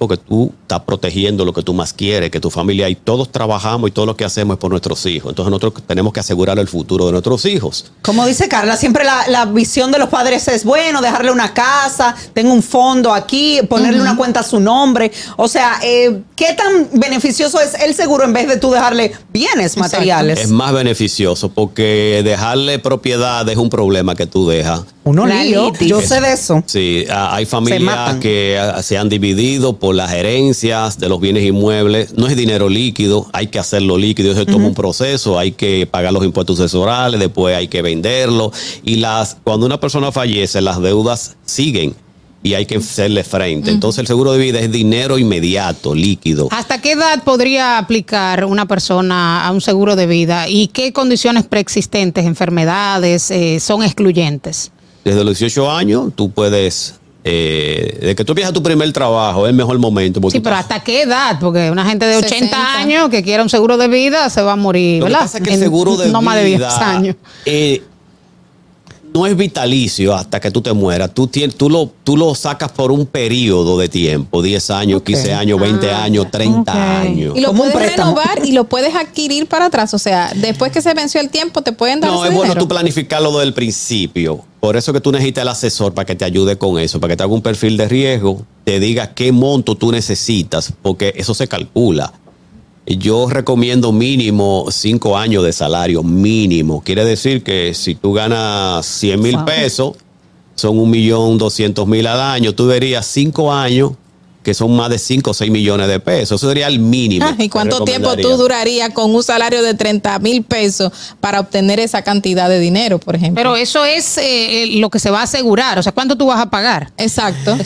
Porque 0.00 0.16
tú 0.16 0.50
estás 0.62 0.80
protegiendo 0.80 1.44
lo 1.44 1.52
que 1.52 1.62
tú 1.62 1.74
más 1.74 1.92
quieres, 1.92 2.30
que 2.30 2.40
tu 2.40 2.50
familia 2.50 2.88
y 2.88 2.94
todos 2.94 3.30
trabajamos 3.30 3.90
y 3.90 3.92
todo 3.92 4.06
lo 4.06 4.16
que 4.16 4.24
hacemos 4.24 4.54
es 4.54 4.58
por 4.58 4.70
nuestros 4.70 5.04
hijos. 5.04 5.30
Entonces 5.30 5.50
nosotros 5.50 5.82
tenemos 5.86 6.12
que 6.12 6.20
asegurar 6.20 6.58
el 6.58 6.68
futuro 6.68 7.04
de 7.04 7.12
nuestros 7.12 7.44
hijos. 7.44 7.92
Como 8.00 8.26
dice 8.26 8.48
Carla, 8.48 8.76
siempre 8.76 9.04
la, 9.04 9.28
la 9.28 9.44
visión 9.44 9.92
de 9.92 9.98
los 9.98 10.08
padres 10.08 10.48
es 10.48 10.64
bueno, 10.64 11.02
dejarle 11.02 11.30
una 11.30 11.52
casa, 11.52 12.14
tengo 12.32 12.52
un 12.52 12.62
fondo 12.62 13.12
aquí, 13.12 13.60
ponerle 13.68 14.00
una 14.00 14.16
cuenta 14.16 14.40
a 14.40 14.42
su 14.42 14.58
nombre. 14.58 15.12
O 15.36 15.48
sea, 15.48 15.78
eh, 15.82 16.22
¿qué 16.34 16.54
tan 16.54 16.88
beneficioso 16.92 17.60
es 17.60 17.74
el 17.74 17.94
seguro 17.94 18.24
en 18.24 18.32
vez 18.32 18.48
de 18.48 18.56
tú 18.56 18.70
dejarle 18.70 19.12
bienes 19.32 19.76
materiales? 19.76 20.40
Es 20.40 20.50
más 20.50 20.72
beneficioso 20.72 21.50
porque 21.50 22.22
dejarle 22.24 22.78
propiedad 22.78 23.48
es 23.48 23.56
un 23.56 23.68
problema 23.68 24.14
que 24.14 24.26
tú 24.26 24.48
dejas. 24.48 24.82
Uno 25.10 25.26
La 25.26 25.42
lío, 25.42 25.72
litis. 25.72 25.88
yo 25.88 26.00
sé 26.00 26.20
de 26.20 26.32
eso. 26.32 26.62
Sí, 26.66 27.04
hay 27.10 27.44
familias 27.46 28.16
que 28.16 28.60
se 28.82 28.96
han 28.96 29.08
dividido 29.08 29.76
por 29.76 29.94
las 29.94 30.12
herencias 30.12 31.00
de 31.00 31.08
los 31.08 31.20
bienes 31.20 31.44
inmuebles. 31.44 32.14
No 32.14 32.28
es 32.28 32.36
dinero 32.36 32.68
líquido, 32.68 33.26
hay 33.32 33.48
que 33.48 33.58
hacerlo 33.58 33.98
líquido, 33.98 34.30
eso 34.30 34.46
toma 34.46 34.66
un 34.68 34.74
proceso, 34.74 35.38
hay 35.38 35.50
que 35.52 35.88
pagar 35.90 36.12
los 36.12 36.24
impuestos 36.24 36.58
sucesorales, 36.58 37.18
después 37.18 37.56
hay 37.56 37.66
que 37.66 37.82
venderlo. 37.82 38.52
Y 38.84 38.96
las 38.96 39.36
cuando 39.42 39.66
una 39.66 39.80
persona 39.80 40.12
fallece, 40.12 40.60
las 40.60 40.80
deudas 40.80 41.36
siguen 41.44 41.94
y 42.42 42.54
hay 42.54 42.66
que 42.66 42.76
hacerle 42.76 43.24
frente. 43.24 43.70
Entonces 43.70 43.98
el 43.98 44.06
seguro 44.06 44.32
de 44.32 44.38
vida 44.38 44.60
es 44.60 44.70
dinero 44.70 45.18
inmediato, 45.18 45.94
líquido. 45.94 46.48
¿Hasta 46.50 46.80
qué 46.80 46.92
edad 46.92 47.22
podría 47.24 47.78
aplicar 47.78 48.44
una 48.44 48.66
persona 48.66 49.46
a 49.46 49.50
un 49.50 49.60
seguro 49.60 49.96
de 49.96 50.06
vida 50.06 50.48
y 50.48 50.68
qué 50.68 50.92
condiciones 50.92 51.44
preexistentes, 51.46 52.24
enfermedades, 52.24 53.30
eh, 53.30 53.60
son 53.60 53.82
excluyentes? 53.82 54.72
Desde 55.04 55.24
los 55.24 55.38
18 55.38 55.70
años 55.70 56.08
tú 56.14 56.30
puedes... 56.30 56.96
Eh, 57.22 57.98
de 58.00 58.14
que 58.16 58.24
tú 58.24 58.32
empiezas 58.32 58.54
tu 58.54 58.62
primer 58.62 58.90
trabajo 58.94 59.44
es 59.44 59.50
el 59.50 59.56
mejor 59.56 59.78
momento 59.78 60.22
porque 60.22 60.38
Sí, 60.38 60.40
pero 60.40 60.56
¿hasta 60.56 60.80
qué 60.80 61.02
edad? 61.02 61.36
Porque 61.38 61.70
una 61.70 61.84
gente 61.84 62.06
de 62.06 62.16
80 62.16 62.34
60. 62.34 62.76
años 62.78 63.10
que 63.10 63.22
quiera 63.22 63.42
un 63.42 63.50
seguro 63.50 63.76
de 63.76 63.88
vida 63.88 64.30
se 64.30 64.40
va 64.40 64.52
a 64.52 64.56
morir, 64.56 65.00
Lo 65.00 65.04
que 65.06 65.12
¿verdad? 65.12 65.26
pasa 65.26 65.36
es 65.38 65.44
que 65.44 65.52
el 65.52 65.60
seguro 65.60 65.98
de 65.98 66.08
no 66.10 66.22
más 66.22 66.36
de 66.36 66.44
10 66.46 66.58
vida, 66.58 66.90
años. 66.90 67.16
eh, 67.44 67.82
no 69.12 69.26
es 69.26 69.36
vitalicio 69.36 70.14
hasta 70.14 70.40
que 70.40 70.50
tú 70.50 70.60
te 70.60 70.72
mueras. 70.72 71.12
Tú, 71.12 71.26
tienes, 71.26 71.56
tú, 71.56 71.68
lo, 71.68 71.90
tú 72.04 72.16
lo 72.16 72.34
sacas 72.34 72.70
por 72.72 72.92
un 72.92 73.06
periodo 73.06 73.78
de 73.78 73.88
tiempo, 73.88 74.42
10 74.42 74.70
años, 74.70 75.02
15 75.02 75.34
años, 75.34 75.60
20 75.60 75.90
años, 75.90 76.26
30 76.30 77.00
años. 77.00 77.36
Y 77.36 77.40
lo 77.40 77.48
Como 77.48 77.64
puedes 77.64 77.96
renovar 77.96 78.44
y 78.44 78.52
lo 78.52 78.64
puedes 78.64 78.94
adquirir 78.94 79.46
para 79.46 79.66
atrás. 79.66 79.94
O 79.94 79.98
sea, 79.98 80.32
después 80.34 80.72
que 80.72 80.80
se 80.82 80.94
venció 80.94 81.20
el 81.20 81.30
tiempo, 81.30 81.62
te 81.62 81.72
pueden 81.72 82.00
dar 82.00 82.10
No, 82.10 82.18
ese 82.18 82.28
es 82.28 82.34
bueno 82.34 82.52
dinero. 82.52 82.66
tú 82.66 82.68
planificarlo 82.68 83.30
desde 83.32 83.44
el 83.44 83.54
principio. 83.54 84.44
Por 84.60 84.76
eso 84.76 84.92
que 84.92 85.00
tú 85.00 85.10
necesitas 85.10 85.42
el 85.42 85.48
asesor 85.48 85.94
para 85.94 86.04
que 86.04 86.14
te 86.14 86.24
ayude 86.24 86.58
con 86.58 86.78
eso, 86.78 87.00
para 87.00 87.12
que 87.12 87.16
te 87.16 87.22
haga 87.22 87.32
un 87.32 87.40
perfil 87.40 87.78
de 87.78 87.88
riesgo, 87.88 88.44
te 88.64 88.78
diga 88.78 89.14
qué 89.14 89.32
monto 89.32 89.74
tú 89.74 89.90
necesitas, 89.90 90.74
porque 90.82 91.14
eso 91.16 91.32
se 91.32 91.48
calcula. 91.48 92.12
Yo 92.98 93.28
recomiendo 93.28 93.92
mínimo 93.92 94.66
cinco 94.70 95.16
años 95.16 95.44
de 95.44 95.52
salario, 95.52 96.02
mínimo. 96.02 96.82
Quiere 96.82 97.04
decir 97.04 97.42
que 97.42 97.72
si 97.74 97.94
tú 97.94 98.12
ganas 98.12 98.84
100 98.86 99.20
mil 99.20 99.36
Wow. 99.36 99.44
pesos, 99.44 99.96
son 100.54 100.78
un 100.78 100.90
millón 100.90 101.38
doscientos 101.38 101.86
mil 101.86 102.06
al 102.06 102.20
año, 102.20 102.54
tú 102.54 102.66
verías 102.66 103.06
cinco 103.06 103.52
años 103.52 103.92
que 104.42 104.54
son 104.54 104.74
más 104.74 104.88
de 104.88 104.98
5 104.98 105.30
o 105.30 105.34
6 105.34 105.50
millones 105.50 105.86
de 105.88 106.00
pesos. 106.00 106.40
Eso 106.40 106.48
sería 106.48 106.66
el 106.66 106.78
mínimo. 106.78 107.26
Ah, 107.26 107.34
¿Y 107.38 107.48
cuánto 107.48 107.84
tiempo 107.84 108.16
tú 108.16 108.36
durarías 108.36 108.90
con 108.90 109.14
un 109.14 109.22
salario 109.22 109.62
de 109.62 109.74
30 109.74 110.18
mil 110.18 110.42
pesos 110.42 110.90
para 111.20 111.40
obtener 111.40 111.78
esa 111.78 112.02
cantidad 112.02 112.48
de 112.48 112.58
dinero, 112.58 112.98
por 112.98 113.14
ejemplo? 113.14 113.36
Pero 113.40 113.56
eso 113.56 113.84
es 113.84 114.16
eh, 114.18 114.66
lo 114.76 114.88
que 114.88 114.98
se 114.98 115.10
va 115.10 115.20
a 115.20 115.24
asegurar. 115.24 115.78
O 115.78 115.82
sea, 115.82 115.92
¿cuánto 115.92 116.16
tú 116.16 116.26
vas 116.26 116.40
a 116.40 116.48
pagar? 116.48 116.90
Exacto. 116.96 117.56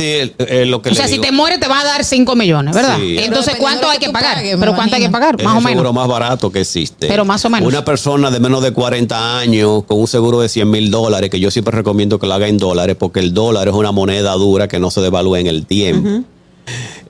Sí, 0.00 0.04
el- 0.06 0.34
el- 0.38 0.70
lo 0.70 0.80
que 0.80 0.90
O 0.90 0.94
sea, 0.94 1.08
si 1.08 1.18
te 1.18 1.32
mueres 1.32 1.58
te 1.58 1.66
va 1.66 1.80
a 1.80 1.84
dar 1.84 2.04
5 2.04 2.36
millones, 2.36 2.72
¿verdad? 2.72 2.98
Sí. 3.00 3.18
Entonces, 3.18 3.56
¿cuánto 3.58 3.90
hay 3.90 3.98
que 3.98 4.10
pagar? 4.10 4.36
pagues, 4.36 4.56
Pero 4.60 4.74
¿cuánto 4.76 4.94
hay 4.94 5.02
que 5.02 5.10
pagar? 5.10 5.34
Es 5.36 5.44
Más 5.44 5.54
o 5.54 5.58
el 5.58 5.64
seguro 5.64 5.92
menos. 5.92 5.94
más 5.94 6.08
barato 6.08 6.52
que 6.52 6.60
existe. 6.60 7.08
Pero 7.08 7.24
más 7.24 7.44
o 7.44 7.50
menos. 7.50 7.66
Una 7.66 7.84
persona 7.84 8.30
de 8.30 8.38
menos 8.38 8.62
de 8.62 8.70
40 8.70 9.38
años 9.40 9.82
con 9.88 9.98
un 9.98 10.06
seguro 10.06 10.40
de 10.40 10.48
100 10.48 10.70
mil 10.70 10.92
dólares, 10.92 11.30
que 11.30 11.40
yo 11.40 11.50
siempre 11.50 11.74
recomiendo 11.74 12.20
que 12.20 12.28
lo 12.28 12.34
haga 12.34 12.46
en 12.46 12.58
dólares, 12.58 12.94
porque 12.96 13.18
el 13.18 13.34
dólar 13.34 13.66
es 13.66 13.74
una 13.74 13.90
moneda 13.90 14.34
dura 14.34 14.68
que 14.68 14.78
no 14.78 14.92
se 14.92 15.00
devalúa 15.00 15.40
en 15.40 15.48
el 15.48 15.66
tiempo. 15.66 16.22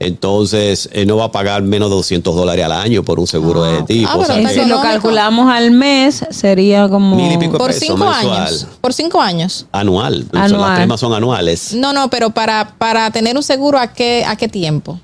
Entonces, 0.00 0.88
eh, 0.92 1.04
no 1.06 1.16
va 1.16 1.24
a 1.26 1.32
pagar 1.32 1.62
menos 1.62 1.90
de 1.90 1.96
200 1.96 2.34
dólares 2.36 2.64
al 2.64 2.72
año 2.72 3.02
por 3.02 3.18
un 3.18 3.26
seguro 3.26 3.64
de 3.64 3.82
tipo. 3.82 4.08
Ah, 4.10 4.16
O 4.16 4.24
sea 4.24 4.34
pero 4.36 4.46
que- 4.48 4.52
está 4.52 4.62
Si 4.64 4.68
lo 4.70 4.80
calculamos 4.80 5.50
al 5.52 5.70
mes, 5.70 6.24
sería 6.30 6.88
como. 6.88 7.16
Mil 7.16 7.32
y 7.32 7.38
pico 7.38 7.58
Por 7.58 7.68
pesos 7.68 7.82
cinco 7.88 8.04
mensual. 8.04 8.46
años. 8.46 8.66
Por 8.80 8.92
cinco 8.94 9.20
años. 9.20 9.66
Anual. 9.72 10.26
Anual. 10.32 10.60
Las 10.70 10.78
primas 10.78 11.00
son 11.00 11.12
anuales. 11.14 11.74
No, 11.74 11.92
no, 11.92 12.08
pero 12.10 12.30
para, 12.30 12.74
para 12.78 13.10
tener 13.10 13.36
un 13.36 13.42
seguro, 13.42 13.78
¿a 13.78 13.92
qué, 13.92 14.24
a 14.26 14.36
qué 14.36 14.48
tiempo? 14.48 14.98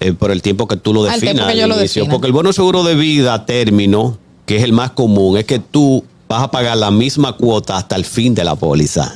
eh, 0.00 0.12
por 0.12 0.30
el 0.30 0.42
tiempo 0.42 0.68
que 0.68 0.76
tú 0.76 0.94
lo 0.94 1.02
definas. 1.02 1.46
que 1.48 1.56
yo 1.56 1.64
al 1.64 1.70
lo 1.70 1.76
inicio. 1.78 2.02
defina. 2.02 2.12
Porque 2.12 2.28
el 2.28 2.32
bono 2.32 2.52
seguro 2.52 2.84
de 2.84 2.94
vida 2.94 3.34
a 3.34 3.44
término, 3.46 4.16
que 4.46 4.56
es 4.58 4.62
el 4.62 4.72
más 4.72 4.92
común, 4.92 5.36
es 5.38 5.44
que 5.44 5.58
tú 5.58 6.04
vas 6.28 6.44
a 6.44 6.50
pagar 6.52 6.76
la 6.76 6.92
misma 6.92 7.32
cuota 7.36 7.76
hasta 7.76 7.96
el 7.96 8.04
fin 8.04 8.32
de 8.32 8.44
la 8.44 8.54
póliza. 8.54 9.12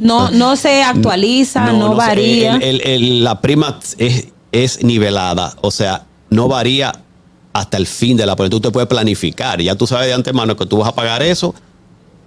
No, 0.00 0.30
no 0.30 0.56
se 0.56 0.82
actualiza, 0.82 1.72
no, 1.72 1.94
varía. 1.94 2.56
el- 2.56 2.62
el- 2.62 2.80
el- 2.82 3.24
la 3.24 3.40
prima 3.40 3.78
es, 3.98 4.28
es 4.52 4.82
nivelada, 4.82 5.54
o 5.60 5.70
sea, 5.70 6.04
no 6.30 6.48
varía 6.48 6.92
hasta 7.52 7.76
el 7.76 7.86
fin 7.86 8.16
de 8.16 8.26
la 8.26 8.36
póliza. 8.36 8.50
Tú 8.50 8.60
te 8.60 8.70
puedes 8.70 8.88
planificar, 8.88 9.60
ya 9.60 9.74
tú 9.74 9.86
sabes 9.86 10.08
de 10.08 10.14
antemano 10.14 10.56
que 10.56 10.66
tú 10.66 10.78
vas 10.78 10.88
a 10.88 10.94
pagar 10.94 11.22
eso 11.22 11.54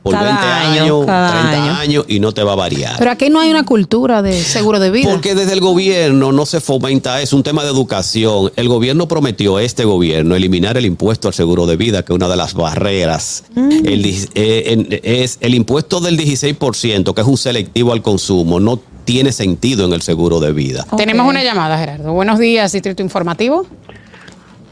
por 0.09 0.19
Cada 0.19 0.25
20 0.31 0.45
año, 0.45 0.83
años, 0.83 1.05
cada 1.05 1.31
30 1.31 1.63
año. 1.63 1.73
años 1.79 2.05
y 2.07 2.19
no 2.19 2.31
te 2.31 2.43
va 2.43 2.53
a 2.53 2.55
variar. 2.55 2.95
Pero 2.97 3.11
aquí 3.11 3.29
no 3.29 3.39
hay 3.39 3.49
una 3.51 3.63
cultura 3.63 4.21
de 4.21 4.33
seguro 4.33 4.79
de 4.79 4.89
vida. 4.91 5.09
Porque 5.09 5.35
desde 5.35 5.53
el 5.53 5.61
gobierno 5.61 6.31
no 6.31 6.45
se 6.45 6.59
fomenta, 6.61 7.21
es 7.21 7.33
un 7.33 7.43
tema 7.43 7.63
de 7.63 7.69
educación. 7.69 8.51
El 8.55 8.67
gobierno 8.67 9.07
prometió, 9.07 9.59
este 9.59 9.85
gobierno, 9.85 10.35
eliminar 10.35 10.77
el 10.77 10.85
impuesto 10.85 11.27
al 11.27 11.33
seguro 11.33 11.65
de 11.65 11.77
vida, 11.77 12.03
que 12.03 12.13
es 12.13 12.15
una 12.15 12.27
de 12.27 12.35
las 12.37 12.53
barreras. 12.53 13.43
El 13.55 14.01
di- 14.03 14.25
eh, 14.35 14.63
en- 14.67 14.99
es 15.03 15.37
el 15.41 15.53
impuesto 15.55 15.99
del 15.99 16.17
16%, 16.17 17.13
que 17.13 17.21
es 17.21 17.27
un 17.27 17.37
selectivo 17.37 17.93
al 17.93 18.01
consumo, 18.01 18.59
no 18.59 18.79
tiene 19.05 19.31
sentido 19.31 19.85
en 19.85 19.93
el 19.93 20.01
seguro 20.01 20.39
de 20.39 20.51
vida. 20.51 20.85
Tenemos 20.97 21.27
una 21.27 21.43
llamada, 21.43 21.77
Gerardo. 21.77 22.13
Buenos 22.13 22.37
días, 22.37 22.71
Distrito 22.71 23.01
Informativo. 23.01 23.65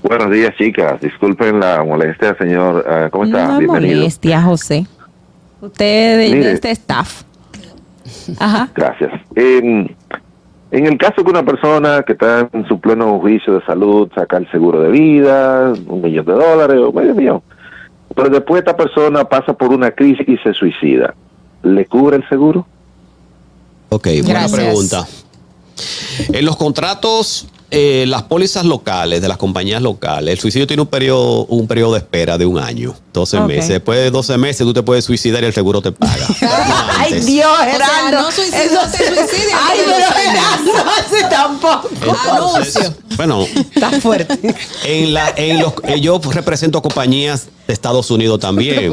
Buenos 0.04 0.32
días, 0.32 0.54
chicas. 0.58 1.02
Disculpen 1.02 1.60
la 1.60 1.84
molestia, 1.84 2.36
señor. 2.40 2.86
Ah, 2.88 3.10
¿Cómo 3.12 3.26
está? 3.26 3.48
No 3.48 3.58
Bienvenido. 3.60 3.98
molestia, 3.98 4.42
José. 4.42 4.86
Usted 5.62 6.18
de, 6.18 6.24
de 6.30 6.36
Mire. 6.36 6.52
este 6.54 6.72
staff. 6.72 7.24
Ajá. 8.40 8.70
Gracias. 8.76 9.12
En, 9.36 9.96
en 10.72 10.86
el 10.86 10.98
caso 10.98 11.24
que 11.24 11.30
una 11.30 11.44
persona 11.44 12.04
que 12.04 12.14
está 12.14 12.50
en 12.52 12.68
su 12.68 12.80
pleno 12.80 13.20
juicio 13.20 13.54
de 13.60 13.66
salud 13.66 14.10
saca 14.14 14.38
el 14.38 14.50
seguro 14.52 14.82
de 14.82 14.90
vida, 14.90 15.74
un 15.88 16.02
millón 16.02 16.26
de 16.26 16.34
dólares 16.34 16.78
o 16.80 16.92
medio 16.92 17.16
millón, 17.16 17.42
pero 18.16 18.30
después 18.30 18.60
esta 18.60 18.76
persona 18.76 19.24
pasa 19.26 19.54
por 19.54 19.72
una 19.72 19.92
crisis 19.92 20.28
y 20.28 20.38
se 20.38 20.54
suicida, 20.54 21.14
¿le 21.64 21.86
cubre 21.86 22.18
el 22.18 22.28
seguro? 22.30 22.66
Ok, 23.90 24.08
buena 24.24 24.42
Gracias. 24.42 24.60
pregunta. 24.60 25.08
En 26.38 26.46
los 26.46 26.58
contratos, 26.58 27.48
eh, 27.70 28.06
las 28.08 28.24
pólizas 28.24 28.66
locales 28.66 29.22
de 29.22 29.28
las 29.28 29.38
compañías 29.38 29.82
locales, 29.82 30.32
el 30.34 30.40
suicidio 30.40 30.66
tiene 30.68 30.82
un 30.84 30.88
periodo, 30.88 31.46
un 31.48 31.68
periodo 31.68 31.94
de 31.94 32.00
espera 32.00 32.38
de 32.38 32.46
un 32.46 32.58
año, 32.60 32.96
12 33.14 33.38
Ok. 33.40 33.48
meses. 33.48 33.68
Después 33.70 34.00
de 34.00 34.10
12 34.12 34.38
meses 34.38 34.60
tú 34.66 34.74
te 34.74 34.84
puedes 34.84 35.04
suicidar 35.04 35.44
y 35.44 35.48
el 35.48 35.54
seguro 35.54 35.82
te 35.82 35.92
paga. 35.92 36.28
Ay. 36.98 37.20
Dios, 37.22 37.48
O 37.52 37.64
sea, 37.64 37.72
Gerardo. 37.74 38.22
no 38.22 38.32
suicidio, 38.32 38.60
Eso 38.62 38.80
te 38.92 38.98
suicidas 39.06 39.60
Ay, 39.70 39.80
pero 39.86 40.08
Gerardo 40.14 40.92
hace 40.98 41.22
tampoco. 41.30 41.90
Entonces, 41.92 42.92
bueno, 43.18 43.42
Está 43.44 43.92
fuerte. 44.00 44.56
en 44.86 45.14
la, 45.14 45.34
en 45.36 45.60
los, 45.62 45.74
eh, 45.84 46.00
yo 46.00 46.20
represento 46.32 46.82
compañías 46.82 47.48
de 47.68 47.74
Estados 47.74 48.10
Unidos 48.12 48.40
también. 48.40 48.90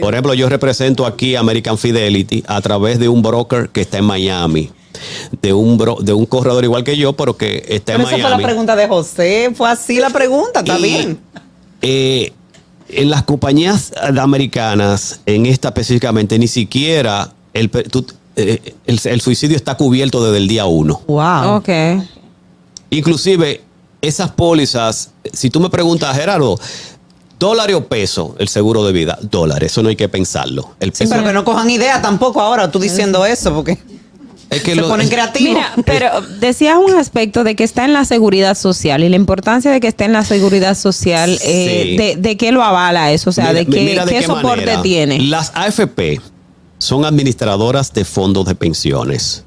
Por 0.00 0.12
ejemplo, 0.14 0.34
yo 0.34 0.48
represento 0.48 1.06
aquí 1.06 1.34
American 1.36 1.78
Fidelity 1.78 2.44
a 2.46 2.60
través 2.60 2.98
de 2.98 3.08
un 3.08 3.22
broker 3.22 3.70
que 3.70 3.80
está 3.80 3.98
en 3.98 4.04
Miami, 4.04 4.70
de 5.42 5.52
un 5.52 5.76
bro- 5.78 6.00
de 6.00 6.12
un 6.12 6.26
corredor 6.26 6.64
igual 6.64 6.84
que 6.84 6.96
yo, 6.96 7.12
pero 7.14 7.36
que 7.36 7.64
está 7.68 7.92
Pero 7.92 7.98
en 8.00 8.00
esa 8.02 8.10
fue 8.10 8.18
la 8.18 8.28
Miami. 8.30 8.44
pregunta 8.44 8.76
de 8.76 8.88
José. 8.88 9.50
Fue 9.54 9.70
así 9.70 9.98
la 10.00 10.10
pregunta, 10.10 10.60
está 10.60 10.78
Y, 10.78 10.82
bien. 10.82 11.18
eh, 11.82 12.32
En 12.90 13.10
las 13.10 13.22
compañías 13.24 13.92
americanas, 14.18 15.20
en 15.26 15.44
esta 15.44 15.68
específicamente, 15.68 16.38
ni 16.38 16.48
siquiera 16.48 17.30
el, 17.52 17.68
pe- 17.68 17.82
tú- 17.82 18.06
eh, 18.34 18.74
el- 18.86 19.00
el 19.04 19.20
suicidio 19.20 19.56
está 19.56 19.76
cubierto 19.76 20.24
desde 20.24 20.38
el 20.38 20.48
día 20.48 20.64
uno. 20.64 21.02
Wow. 21.06 21.56
Ok. 21.56 21.68
Inclusive, 22.90 23.60
esas 24.00 24.30
pólizas, 24.30 25.10
si 25.32 25.50
tú 25.50 25.60
me 25.60 25.68
preguntas, 25.68 26.16
Gerardo, 26.16 26.58
dólar 27.38 27.72
o 27.74 27.84
peso, 27.86 28.34
el 28.38 28.48
seguro 28.48 28.84
de 28.86 28.92
vida, 28.92 29.18
dólar, 29.22 29.62
eso 29.64 29.82
no 29.82 29.90
hay 29.90 29.96
que 29.96 30.08
pensarlo. 30.08 30.70
El 30.80 30.94
Sí, 30.94 31.04
pero 31.08 31.22
que 31.24 31.32
no 31.32 31.44
cojan 31.44 31.68
idea 31.68 32.00
tampoco 32.00 32.40
ahora 32.40 32.70
tú 32.70 32.78
diciendo 32.78 33.24
eso, 33.26 33.52
porque 33.54 33.78
es 34.50 34.62
que 34.62 34.70
se 34.74 34.80
lo- 34.80 34.88
ponen 34.88 35.08
creativos. 35.08 35.54
Mira, 35.54 35.72
pero 35.84 36.20
decías 36.40 36.76
un 36.78 36.94
aspecto 36.94 37.44
de 37.44 37.54
que 37.54 37.64
está 37.64 37.84
en 37.84 37.92
la 37.92 38.04
seguridad 38.04 38.56
social 38.56 39.04
y 39.04 39.08
la 39.08 39.16
importancia 39.16 39.70
de 39.70 39.80
que 39.80 39.88
esté 39.88 40.04
en 40.04 40.12
la 40.14 40.24
seguridad 40.24 40.74
social, 40.76 41.38
eh, 41.42 41.86
Sí. 41.90 41.96
de, 41.96 42.16
de 42.16 42.36
qué 42.36 42.52
lo 42.52 42.62
avala 42.62 43.12
eso? 43.12 43.30
O 43.30 43.32
sea, 43.32 43.48
Mira- 43.48 43.58
de 43.60 43.66
qué, 43.66 43.80
mira 43.82 44.04
de 44.06 44.12
qué 44.12 44.18
qué 44.20 44.26
soporte 44.26 44.60
manera. 44.66 44.82
tiene. 44.82 45.18
Las 45.20 45.52
AFP 45.54 46.20
son 46.78 47.04
administradoras 47.04 47.92
de 47.92 48.04
fondos 48.04 48.46
de 48.46 48.54
pensiones, 48.54 49.44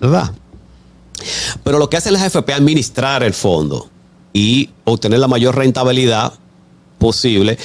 ¿verdad? 0.00 0.32
Pero 1.62 1.78
lo 1.78 1.88
que 1.88 1.96
hacen 1.96 2.12
las 2.12 2.22
AFP 2.22 2.52
es 2.52 2.58
administrar 2.58 3.22
el 3.22 3.32
fondo 3.34 3.88
y 4.32 4.68
obtener 4.84 5.20
la 5.20 5.28
mayor 5.28 5.56
rentabilidad 5.56 6.32
posible 6.98 7.56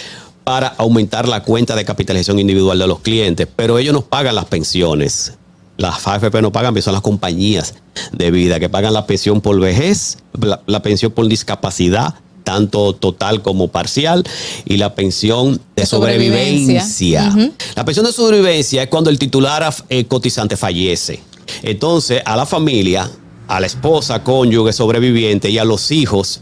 para 0.44 0.68
aumentar 0.68 1.28
la 1.28 1.44
cuenta 1.44 1.76
de 1.76 1.84
capitalización 1.86 2.40
individual 2.40 2.78
de 2.80 2.88
los 2.88 3.00
clientes. 3.02 3.48
Pero 3.56 3.78
ellos 3.78 3.94
no 3.94 4.02
pagan 4.02 4.36
las 4.36 4.46
pensiones. 4.46 5.34
Las 5.80 6.06
AFP 6.06 6.42
no 6.42 6.52
pagan, 6.52 6.80
son 6.82 6.94
las 6.94 7.02
compañías 7.02 7.74
de 8.12 8.32
vida 8.32 8.60
que 8.60 8.68
pagan 8.68 8.94
la 8.94 9.08
pensión 9.08 9.40
por 9.40 9.58
vejez, 9.60 10.18
la, 10.40 10.62
la 10.68 10.82
pensión 10.84 11.14
por 11.14 11.26
discapacidad, 11.28 12.16
tanto 12.44 12.94
total 12.94 13.42
como 13.42 13.70
parcial, 13.70 14.26
y 14.66 14.76
la 14.76 14.94
pensión 14.94 15.54
de, 15.54 15.84
De 15.84 15.86
sobrevivencia. 15.86 17.34
La 17.76 17.86
pensión 17.86 18.06
de 18.06 18.12
sobrevivencia 18.12 18.84
es 18.84 18.90
cuando 18.90 19.10
el 19.10 19.18
titular 19.18 19.74
eh, 19.88 20.04
cotizante 20.04 20.58
fallece. 20.58 21.22
Entonces, 21.64 22.22
a 22.26 22.36
la 22.36 22.46
familia, 22.46 23.10
a 23.48 23.60
la 23.62 23.66
esposa, 23.66 24.22
cónyuge, 24.22 24.74
sobreviviente 24.74 25.50
y 25.50 25.60
a 25.60 25.64
los 25.64 25.92
hijos 25.92 26.42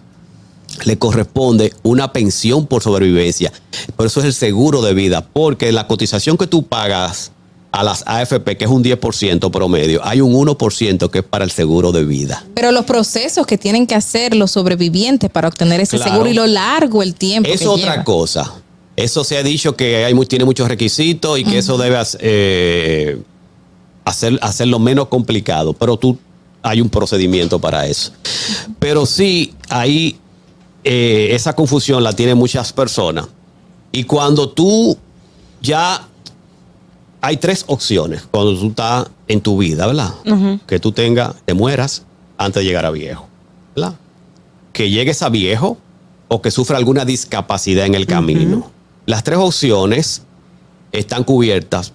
le 0.83 0.97
corresponde 0.97 1.73
una 1.83 2.11
pensión 2.11 2.65
por 2.65 2.81
sobrevivencia. 2.81 3.53
Por 3.95 4.07
eso 4.07 4.19
es 4.19 4.25
el 4.25 4.33
seguro 4.33 4.81
de 4.81 4.95
vida, 4.95 5.27
porque 5.31 5.71
la 5.71 5.85
cotización 5.85 6.37
que 6.37 6.47
tú 6.47 6.63
pagas 6.63 7.31
a 7.79 7.83
las 7.83 8.03
AFP, 8.07 8.57
que 8.57 8.65
es 8.65 8.71
un 8.71 8.83
10% 8.83 9.51
promedio, 9.51 10.01
hay 10.03 10.19
un 10.21 10.33
1% 10.33 11.09
que 11.11 11.19
es 11.19 11.23
para 11.23 11.45
el 11.45 11.51
seguro 11.51 11.91
de 11.91 12.05
vida. 12.05 12.43
Pero 12.55 12.71
los 12.71 12.85
procesos 12.85 13.45
que 13.45 13.57
tienen 13.57 13.85
que 13.85 13.93
hacer 13.95 14.35
los 14.35 14.51
sobrevivientes 14.51 15.29
para 15.29 15.47
obtener 15.47 15.79
ese 15.81 15.97
Claro. 15.97 16.11
seguro 16.11 16.29
y 16.29 16.33
lo 16.33 16.47
largo 16.47 17.03
el 17.03 17.13
tiempo. 17.13 17.49
Es 17.49 17.59
que 17.61 17.67
otra 17.67 17.91
lleva. 17.93 18.03
cosa. 18.03 18.53
Eso 18.95 19.23
se 19.23 19.37
ha 19.37 19.43
dicho 19.43 19.75
que 19.75 20.05
hay, 20.05 20.13
tiene 20.25 20.43
muchos 20.43 20.67
requisitos 20.67 21.37
y 21.37 21.43
que 21.43 21.59
eso 21.59 21.77
debe 21.77 21.97
eh, 22.19 23.21
hacer, 24.05 24.39
hacerlo 24.41 24.79
menos 24.79 25.07
complicado, 25.07 25.73
pero 25.73 25.97
tú 25.97 26.17
hay 26.63 26.81
un 26.81 26.89
procedimiento 26.89 27.59
para 27.59 27.85
eso. 27.85 28.11
Pero 28.79 29.05
sí, 29.05 29.53
ahí 29.69 30.17
eh, 30.83 31.29
esa 31.31 31.53
confusión 31.53 32.03
la 32.03 32.13
tienen 32.13 32.37
muchas 32.37 32.73
personas. 32.73 33.27
Y 33.91 34.03
cuando 34.05 34.49
tú 34.49 34.97
ya 35.61 36.07
hay 37.21 37.37
tres 37.37 37.63
opciones 37.67 38.23
cuando 38.29 38.57
tú 38.59 38.67
estás 38.67 39.09
en 39.27 39.41
tu 39.41 39.57
vida, 39.57 39.87
¿verdad? 39.87 40.13
Que 40.65 40.79
tú 40.79 40.91
tengas, 40.91 41.35
te 41.45 41.53
mueras 41.53 42.03
antes 42.37 42.61
de 42.61 42.65
llegar 42.65 42.85
a 42.85 42.91
viejo, 42.91 43.27
¿verdad? 43.75 43.95
Que 44.73 44.89
llegues 44.89 45.21
a 45.21 45.29
viejo 45.29 45.77
o 46.27 46.41
que 46.41 46.51
sufra 46.51 46.77
alguna 46.77 47.05
discapacidad 47.05 47.85
en 47.85 47.95
el 47.95 48.05
camino. 48.05 48.71
Las 49.05 49.23
tres 49.23 49.39
opciones 49.39 50.21
están 50.91 51.23
cubiertas 51.23 51.93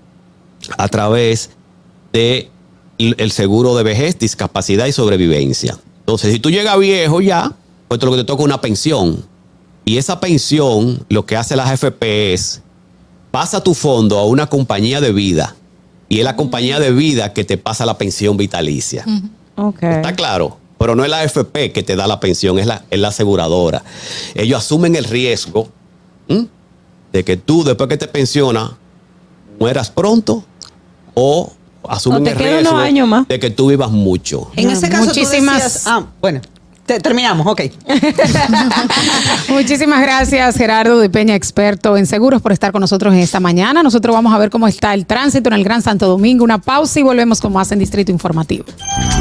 a 0.78 0.88
través 0.88 1.50
de 2.12 2.50
el 2.98 3.32
seguro 3.32 3.76
de 3.76 3.82
vejez, 3.82 4.18
discapacidad 4.18 4.86
y 4.86 4.92
sobrevivencia. 4.92 5.76
Entonces, 6.00 6.32
si 6.32 6.40
tú 6.40 6.50
llegas 6.50 6.78
viejo 6.78 7.20
ya, 7.20 7.52
pues 7.88 8.02
lo 8.02 8.10
que 8.12 8.18
te 8.18 8.24
toca 8.24 8.42
es 8.42 8.46
una 8.46 8.60
pensión. 8.60 9.24
Y 9.84 9.98
esa 9.98 10.20
pensión, 10.20 11.04
lo 11.08 11.26
que 11.26 11.36
hace 11.36 11.56
la 11.56 11.68
AFP 11.68 12.32
es, 12.32 12.61
pasa 13.32 13.64
tu 13.64 13.74
fondo 13.74 14.18
a 14.18 14.26
una 14.26 14.46
compañía 14.46 15.00
de 15.00 15.12
vida. 15.12 15.56
Y 16.08 16.18
es 16.18 16.24
la 16.24 16.36
compañía 16.36 16.78
de 16.78 16.92
vida 16.92 17.32
que 17.32 17.42
te 17.42 17.56
pasa 17.58 17.84
la 17.86 17.98
pensión 17.98 18.36
vitalicia. 18.36 19.04
Ok. 19.56 19.82
Está 19.82 20.14
claro. 20.14 20.58
Pero 20.78 20.94
no 20.94 21.04
es 21.04 21.10
la 21.10 21.20
AFP 21.20 21.72
que 21.72 21.82
te 21.82 21.96
da 21.96 22.06
la 22.06 22.20
pensión, 22.20 22.58
es 22.58 22.66
la, 22.66 22.84
es 22.90 22.98
la 23.00 23.08
aseguradora. 23.08 23.82
Ellos 24.34 24.58
asumen 24.58 24.94
el 24.96 25.04
riesgo 25.04 25.68
¿m? 26.28 26.46
de 27.12 27.24
que 27.24 27.36
tú, 27.36 27.62
después 27.64 27.88
que 27.88 27.96
te 27.96 28.08
pensionas, 28.08 28.72
mueras 29.60 29.90
pronto 29.90 30.44
o 31.14 31.52
asumen 31.88 32.22
O 32.22 32.24
te 32.24 32.30
el 32.32 32.36
riesgo 32.38 32.70
unos 32.72 32.82
años 32.82 33.08
más. 33.08 33.28
de 33.28 33.38
que 33.38 33.48
tú 33.50 33.68
vivas 33.68 33.90
mucho. 33.92 34.50
En 34.56 34.70
ese 34.70 34.88
caso 34.88 35.06
Muchísimas- 35.06 35.58
tú 35.58 35.62
decías, 35.64 35.86
ah, 35.86 36.04
bueno, 36.20 36.40
te- 36.86 37.00
terminamos, 37.00 37.46
ok. 37.46 37.62
Muchísimas 39.48 40.00
gracias, 40.02 40.56
Gerardo 40.56 40.98
de 40.98 41.10
Peña, 41.10 41.34
experto 41.34 41.96
en 41.96 42.06
seguros, 42.06 42.42
por 42.42 42.52
estar 42.52 42.72
con 42.72 42.80
nosotros 42.80 43.12
en 43.14 43.20
esta 43.20 43.40
mañana. 43.40 43.82
Nosotros 43.82 44.14
vamos 44.14 44.32
a 44.34 44.38
ver 44.38 44.50
cómo 44.50 44.68
está 44.68 44.94
el 44.94 45.06
tránsito 45.06 45.48
en 45.48 45.54
el 45.54 45.64
Gran 45.64 45.82
Santo 45.82 46.06
Domingo. 46.06 46.44
Una 46.44 46.58
pausa 46.58 47.00
y 47.00 47.02
volvemos 47.02 47.40
con 47.40 47.52
más 47.52 47.70
en 47.72 47.78
Distrito 47.78 48.10
Informativo. 48.12 48.64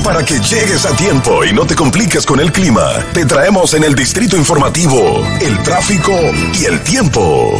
Para 0.04 0.24
que 0.24 0.40
llegues 0.40 0.86
a 0.86 0.96
tiempo 0.96 1.44
y 1.46 1.54
no 1.54 1.66
te 1.66 1.76
compliques 1.76 2.26
con 2.26 2.40
el 2.40 2.52
clima, 2.52 2.88
te 3.14 3.26
traemos 3.26 3.74
en 3.74 3.84
el 3.84 3.96
Distrito 3.96 4.38
Informativo 4.38 5.24
el 5.42 5.58
tráfico 5.64 6.14
y 6.60 6.66
el 6.66 6.80
tiempo. 6.82 7.52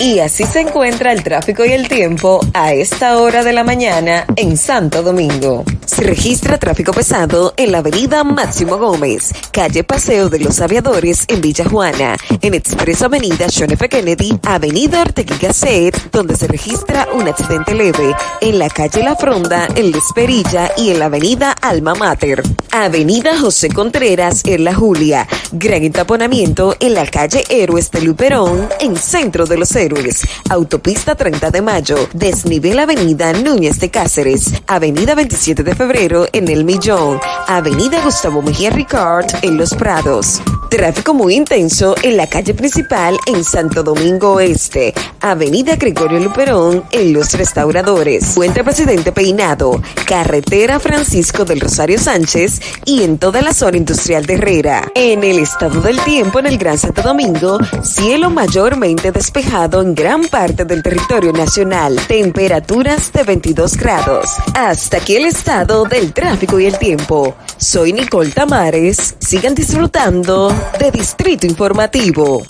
Y 0.00 0.18
así 0.18 0.44
se 0.44 0.60
encuentra 0.60 1.12
el 1.12 1.22
tráfico 1.22 1.64
y 1.64 1.72
el 1.72 1.88
tiempo 1.88 2.40
a 2.52 2.72
esta 2.72 3.18
hora 3.18 3.44
de 3.44 3.52
la 3.52 3.62
mañana 3.62 4.26
en 4.36 4.56
Santo 4.56 5.02
Domingo. 5.02 5.64
Se 5.86 6.02
registra 6.02 6.58
tráfico 6.58 6.92
pesado 6.92 7.54
en 7.56 7.70
la 7.70 7.78
avenida 7.78 8.24
Máximo 8.24 8.76
Gómez, 8.76 9.32
calle 9.52 9.84
Paseo 9.84 10.28
de 10.28 10.40
los 10.40 10.60
Aviadores 10.60 11.24
en 11.28 11.40
Villa 11.40 11.64
Juana, 11.66 12.16
en 12.40 12.54
Expreso 12.54 13.06
Avenida 13.06 13.46
John 13.54 13.70
F. 13.70 13.88
Kennedy, 13.88 14.38
avenida 14.42 15.02
Ortega 15.02 15.36
Gasset, 15.40 16.10
donde 16.10 16.36
se 16.36 16.48
registra 16.48 17.06
un 17.14 17.28
accidente 17.28 17.74
leve, 17.74 18.14
en 18.40 18.58
la 18.58 18.68
calle 18.68 19.02
La 19.02 19.14
Fronda, 19.14 19.68
en 19.74 19.92
La 19.92 19.98
Esperilla 19.98 20.72
y 20.76 20.90
en 20.90 20.98
la 20.98 21.04
avenida 21.06 21.52
Alma 21.60 21.94
Mater. 21.94 22.42
Avenida 22.72 23.38
José 23.38 23.68
Contreras 23.68 24.42
en 24.44 24.64
La 24.64 24.74
Julia, 24.74 25.28
gran 25.52 25.84
entaponamiento 25.84 26.74
en 26.80 26.94
la 26.94 27.06
calle 27.06 27.44
Héroes 27.48 27.90
de 27.90 28.00
Luperón, 28.00 28.68
en 28.80 28.96
Centro 28.96 29.46
de 29.46 29.58
los 29.58 29.76
Héroes. 29.84 30.22
Autopista 30.50 31.14
30 31.14 31.50
de 31.50 31.62
Mayo, 31.62 31.96
desnivel 32.12 32.78
Avenida 32.78 33.32
Núñez 33.32 33.78
de 33.80 33.90
Cáceres, 33.90 34.52
Avenida 34.66 35.14
27 35.14 35.62
de 35.62 35.74
Febrero 35.74 36.26
en 36.32 36.48
El 36.48 36.64
Millón, 36.64 37.20
Avenida 37.46 38.02
Gustavo 38.02 38.42
Mejía 38.42 38.70
Ricard 38.70 39.26
en 39.42 39.56
Los 39.56 39.74
Prados. 39.74 40.40
Tráfico 40.70 41.14
muy 41.14 41.34
intenso 41.34 41.94
en 42.02 42.16
la 42.16 42.26
calle 42.26 42.54
principal 42.54 43.16
en 43.26 43.44
Santo 43.44 43.82
Domingo 43.82 44.34
Oeste, 44.34 44.92
Avenida 45.20 45.76
Gregorio 45.76 46.18
Luperón 46.18 46.84
en 46.90 47.12
Los 47.12 47.32
Restauradores, 47.34 48.32
Puente 48.34 48.64
Presidente 48.64 49.12
Peinado, 49.12 49.80
Carretera 50.06 50.80
Francisco 50.80 51.44
del 51.44 51.60
Rosario 51.60 51.98
Sánchez 51.98 52.60
y 52.84 53.04
en 53.04 53.18
toda 53.18 53.42
la 53.42 53.52
zona 53.52 53.76
industrial 53.76 54.26
de 54.26 54.34
Herrera. 54.34 54.90
En 54.94 55.22
el 55.22 55.38
estado 55.38 55.80
del 55.80 56.00
tiempo 56.00 56.38
en 56.38 56.46
el 56.46 56.58
Gran 56.58 56.78
Santo 56.78 57.02
Domingo, 57.02 57.58
cielo 57.82 58.30
mayormente 58.30 59.12
despejado 59.12 59.73
en 59.80 59.94
gran 59.94 60.24
parte 60.24 60.64
del 60.64 60.82
territorio 60.82 61.32
nacional, 61.32 61.98
temperaturas 62.06 63.12
de 63.12 63.22
22 63.22 63.76
grados. 63.76 64.30
Hasta 64.54 64.98
aquí 64.98 65.16
el 65.16 65.26
estado 65.26 65.84
del 65.84 66.12
tráfico 66.12 66.58
y 66.58 66.66
el 66.66 66.78
tiempo. 66.78 67.34
Soy 67.56 67.92
Nicole 67.92 68.30
Tamares. 68.30 69.16
Sigan 69.18 69.54
disfrutando 69.54 70.54
de 70.78 70.90
Distrito 70.90 71.46
Informativo. 71.46 72.42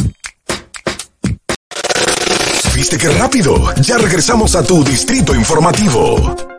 ¿Viste 2.75 2.99
qué 2.99 3.09
rápido? 3.09 3.73
Ya 3.83 3.99
regresamos 3.99 4.55
a 4.57 4.63
tu 4.63 4.83
Distrito 4.85 5.35
Informativo. 5.35 6.54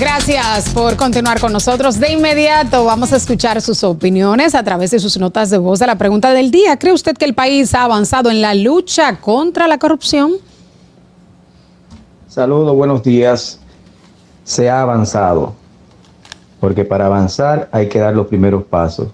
Gracias 0.00 0.70
por 0.74 0.96
continuar 0.96 1.40
con 1.40 1.52
nosotros. 1.52 1.98
De 1.98 2.12
inmediato 2.12 2.84
vamos 2.84 3.12
a 3.12 3.16
escuchar 3.16 3.60
sus 3.60 3.82
opiniones 3.82 4.54
a 4.54 4.62
través 4.62 4.92
de 4.92 5.00
sus 5.00 5.18
notas 5.18 5.50
de 5.50 5.58
voz 5.58 5.80
de 5.80 5.88
la 5.88 5.98
pregunta 5.98 6.32
del 6.32 6.52
día. 6.52 6.78
¿Cree 6.78 6.92
usted 6.92 7.16
que 7.16 7.24
el 7.24 7.34
país 7.34 7.74
ha 7.74 7.82
avanzado 7.82 8.30
en 8.30 8.40
la 8.40 8.54
lucha 8.54 9.16
contra 9.16 9.66
la 9.66 9.78
corrupción? 9.78 10.34
Saludos, 12.28 12.76
buenos 12.76 13.02
días. 13.02 13.58
Se 14.44 14.70
ha 14.70 14.82
avanzado, 14.82 15.54
porque 16.60 16.84
para 16.84 17.06
avanzar 17.06 17.68
hay 17.72 17.88
que 17.88 17.98
dar 17.98 18.14
los 18.14 18.28
primeros 18.28 18.62
pasos. 18.64 19.08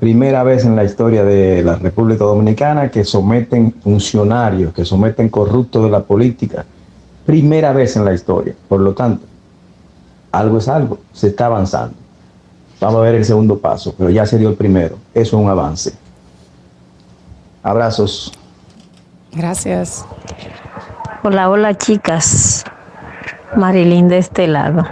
Primera 0.00 0.42
vez 0.44 0.64
en 0.64 0.76
la 0.76 0.84
historia 0.84 1.24
de 1.24 1.62
la 1.62 1.74
República 1.76 2.24
Dominicana 2.24 2.90
que 2.90 3.04
someten 3.04 3.74
funcionarios, 3.82 4.72
que 4.72 4.86
someten 4.86 5.28
corruptos 5.28 5.84
de 5.84 5.90
la 5.90 6.02
política. 6.02 6.64
Primera 7.26 7.72
vez 7.72 7.96
en 7.96 8.04
la 8.06 8.14
historia. 8.14 8.54
Por 8.66 8.80
lo 8.80 8.94
tanto, 8.94 9.26
algo 10.38 10.58
es 10.58 10.68
algo, 10.68 10.98
se 11.12 11.28
está 11.28 11.46
avanzando. 11.46 11.96
Vamos 12.80 12.98
a 12.98 13.00
ver 13.00 13.14
el 13.14 13.24
segundo 13.24 13.58
paso, 13.58 13.94
pero 13.96 14.10
ya 14.10 14.26
se 14.26 14.38
dio 14.38 14.50
el 14.50 14.54
primero. 14.54 14.96
Eso 15.14 15.36
es 15.36 15.42
un 15.42 15.48
avance. 15.48 15.94
Abrazos. 17.62 18.32
Gracias. 19.32 20.04
Hola, 21.22 21.48
hola 21.48 21.74
chicas. 21.76 22.64
Marilyn 23.56 24.08
de 24.08 24.18
este 24.18 24.46
lado. 24.46 24.84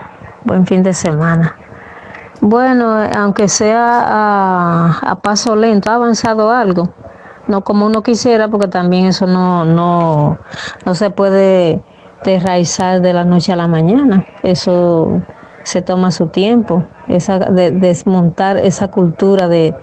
Buen 0.45 0.67
fin 0.67 0.83
de 0.83 0.95
semana. 0.95 1.57
Bueno, 2.41 2.97
aunque 3.17 3.49
sea 3.49 4.03
a, 4.07 4.99
a 5.03 5.15
paso 5.17 5.55
lento, 5.55 5.91
ha 5.91 5.95
avanzado 5.95 6.51
algo. 6.51 6.93
No 7.47 7.63
como 7.63 7.87
uno 7.87 8.03
quisiera, 8.03 8.49
porque 8.49 8.69
también 8.69 9.07
eso 9.07 9.27
no, 9.27 9.65
no, 9.67 10.39
no 10.87 10.95
se 10.95 11.11
puede 11.11 11.83
desraizar 12.25 13.01
de 13.01 13.13
la 13.13 13.25
noche 13.25 13.53
a 13.53 13.57
la 13.57 13.69
mañana. 13.69 14.25
Eso 14.43 15.21
se 15.63 15.83
toma 15.83 16.11
su 16.11 16.29
tiempo. 16.29 16.85
Esa, 17.09 17.39
de, 17.39 17.71
desmontar 17.71 18.57
esa 18.57 18.89
cultura 18.89 19.49
de, 19.49 19.75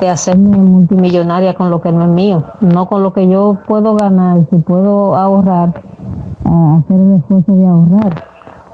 de 0.00 0.08
hacerme 0.08 0.56
multimillonaria 0.56 1.54
con 1.54 1.70
lo 1.70 1.80
que 1.80 1.92
no 1.92 2.04
es 2.04 2.10
mío, 2.10 2.44
no 2.60 2.86
con 2.86 3.02
lo 3.02 3.12
que 3.12 3.28
yo 3.28 3.58
puedo 3.66 3.94
ganar, 3.94 4.38
si 4.50 4.58
puedo 4.58 5.14
ahorrar, 5.16 5.68
hacer 5.68 6.96
el 7.00 7.14
esfuerzo 7.18 7.52
de 7.52 7.66
ahorrar. 7.66 8.24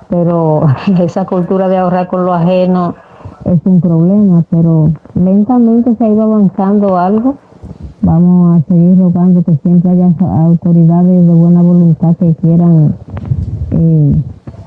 Pero 0.09 0.67
esa 1.01 1.25
cultura 1.25 1.69
de 1.69 1.79
ahorrar 1.79 2.07
con 2.09 2.25
lo 2.25 2.35
ajeno 2.35 2.95
es 3.45 3.61
un 3.65 3.81
problema, 3.81 4.45
pero 4.51 4.91
lentamente 5.15 5.95
se 5.97 6.05
ha 6.05 6.09
ido 6.09 6.23
avanzando 6.23 6.99
algo. 6.99 7.37
Vamos 8.03 8.61
a 8.61 8.69
seguir 8.69 8.99
rogando 8.99 9.45
que 9.45 9.57
siempre 9.63 9.93
haya 9.93 10.07
autoridades 10.07 11.25
de 11.25 11.33
buena 11.33 11.63
voluntad 11.63 12.17
que 12.19 12.35
quieran 12.35 12.97
eh, 13.71 14.15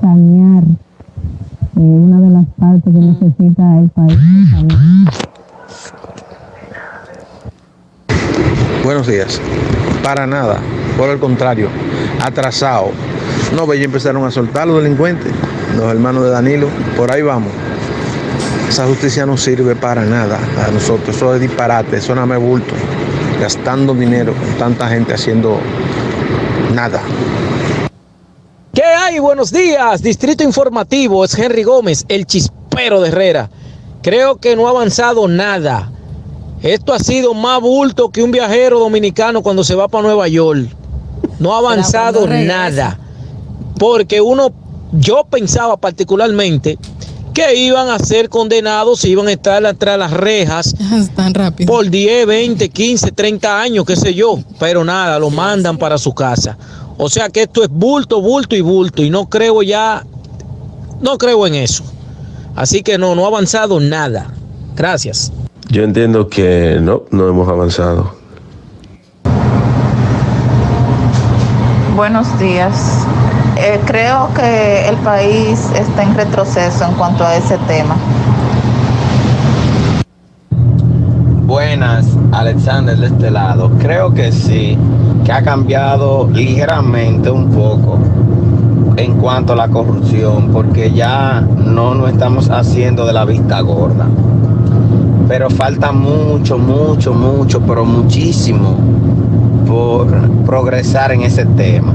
sanear 0.00 0.64
eh, 0.64 1.80
una 1.80 2.20
de 2.20 2.30
las 2.30 2.46
partes 2.58 2.94
que 2.94 2.98
necesita 2.98 3.78
el 3.78 3.90
país. 3.90 4.18
Buenos 8.82 9.06
días. 9.06 9.38
Para 10.02 10.26
nada. 10.26 10.56
Por 10.96 11.10
el 11.10 11.18
contrario, 11.18 11.68
atrasado. 12.24 12.92
No, 13.54 13.72
ya 13.74 13.84
empezaron 13.84 14.24
a 14.24 14.30
soltar 14.30 14.66
los 14.66 14.82
delincuentes, 14.82 15.30
los 15.76 15.84
hermanos 15.90 16.24
de 16.24 16.30
Danilo. 16.30 16.68
Por 16.96 17.12
ahí 17.12 17.20
vamos. 17.20 17.52
Esa 18.66 18.86
justicia 18.86 19.26
no 19.26 19.36
sirve 19.36 19.76
para 19.76 20.06
nada 20.06 20.38
a 20.66 20.70
nosotros. 20.70 21.14
Eso 21.14 21.34
es 21.34 21.40
disparate, 21.42 21.98
eso 21.98 22.14
no 22.14 22.26
me 22.26 22.38
bulto. 22.38 22.74
Gastando 23.40 23.92
dinero 23.92 24.34
con 24.34 24.48
tanta 24.58 24.88
gente 24.88 25.12
haciendo 25.12 25.58
nada. 26.74 27.02
¿Qué 28.72 28.82
hay? 28.82 29.18
Buenos 29.18 29.52
días. 29.52 30.02
Distrito 30.02 30.42
Informativo 30.42 31.24
es 31.24 31.38
Henry 31.38 31.62
Gómez, 31.62 32.04
el 32.08 32.26
chispero 32.26 33.00
de 33.00 33.08
Herrera. 33.08 33.50
Creo 34.02 34.36
que 34.36 34.56
no 34.56 34.66
ha 34.66 34.70
avanzado 34.70 35.28
nada. 35.28 35.90
Esto 36.62 36.94
ha 36.94 36.98
sido 36.98 37.34
más 37.34 37.60
bulto 37.60 38.10
que 38.10 38.22
un 38.22 38.30
viajero 38.30 38.78
dominicano 38.78 39.42
cuando 39.42 39.64
se 39.64 39.74
va 39.74 39.88
para 39.88 40.04
Nueva 40.04 40.28
York. 40.28 40.68
No 41.38 41.54
ha 41.54 41.58
avanzado 41.58 42.26
nada. 42.26 42.98
Porque 43.78 44.20
uno, 44.20 44.52
yo 44.92 45.24
pensaba 45.28 45.76
particularmente 45.76 46.78
que 47.36 47.54
iban 47.54 47.90
a 47.90 47.98
ser 47.98 48.30
condenados 48.30 49.04
y 49.04 49.10
iban 49.10 49.28
a 49.28 49.32
estar 49.32 49.66
atrás 49.66 49.96
de 49.96 49.98
las 49.98 50.10
rejas 50.10 50.74
Tan 51.16 51.34
rápido. 51.34 51.70
por 51.70 51.90
10, 51.90 52.26
20, 52.26 52.70
15, 52.70 53.12
30 53.12 53.60
años, 53.60 53.84
qué 53.84 53.94
sé 53.94 54.14
yo. 54.14 54.38
Pero 54.58 54.82
nada, 54.84 55.18
lo 55.18 55.28
mandan 55.28 55.76
para 55.76 55.98
su 55.98 56.14
casa. 56.14 56.56
O 56.96 57.10
sea 57.10 57.28
que 57.28 57.42
esto 57.42 57.62
es 57.62 57.68
bulto, 57.68 58.22
bulto 58.22 58.56
y 58.56 58.62
bulto. 58.62 59.02
Y 59.02 59.10
no 59.10 59.28
creo 59.28 59.62
ya, 59.62 60.02
no 61.02 61.18
creo 61.18 61.46
en 61.46 61.56
eso. 61.56 61.84
Así 62.54 62.82
que 62.82 62.96
no, 62.96 63.14
no 63.14 63.24
ha 63.24 63.28
avanzado 63.28 63.80
nada. 63.80 64.32
Gracias. 64.74 65.30
Yo 65.68 65.82
entiendo 65.82 66.28
que 66.28 66.78
no, 66.80 67.02
no 67.10 67.28
hemos 67.28 67.46
avanzado. 67.50 68.14
Buenos 71.94 72.38
días. 72.38 73.06
Eh, 73.58 73.80
creo 73.86 74.28
que 74.34 74.86
el 74.86 74.96
país 74.96 75.70
está 75.74 76.02
en 76.02 76.14
retroceso 76.14 76.84
en 76.84 76.92
cuanto 76.94 77.24
a 77.24 77.36
ese 77.36 77.56
tema. 77.66 77.96
Buenas, 81.46 82.06
Alexander 82.32 82.96
de 82.96 83.06
este 83.06 83.30
lado. 83.30 83.70
Creo 83.78 84.12
que 84.12 84.30
sí, 84.30 84.76
que 85.24 85.32
ha 85.32 85.42
cambiado 85.42 86.28
ligeramente 86.30 87.30
un 87.30 87.50
poco 87.50 87.98
en 88.96 89.16
cuanto 89.16 89.54
a 89.54 89.56
la 89.56 89.68
corrupción, 89.68 90.50
porque 90.52 90.92
ya 90.92 91.40
no 91.40 91.94
nos 91.94 92.10
estamos 92.10 92.50
haciendo 92.50 93.06
de 93.06 93.12
la 93.12 93.24
vista 93.24 93.60
gorda. 93.60 94.06
Pero 95.28 95.48
falta 95.48 95.92
mucho, 95.92 96.58
mucho, 96.58 97.14
mucho, 97.14 97.60
pero 97.62 97.84
muchísimo 97.84 98.76
por 99.66 100.06
progresar 100.44 101.12
en 101.12 101.22
ese 101.22 101.44
tema, 101.44 101.92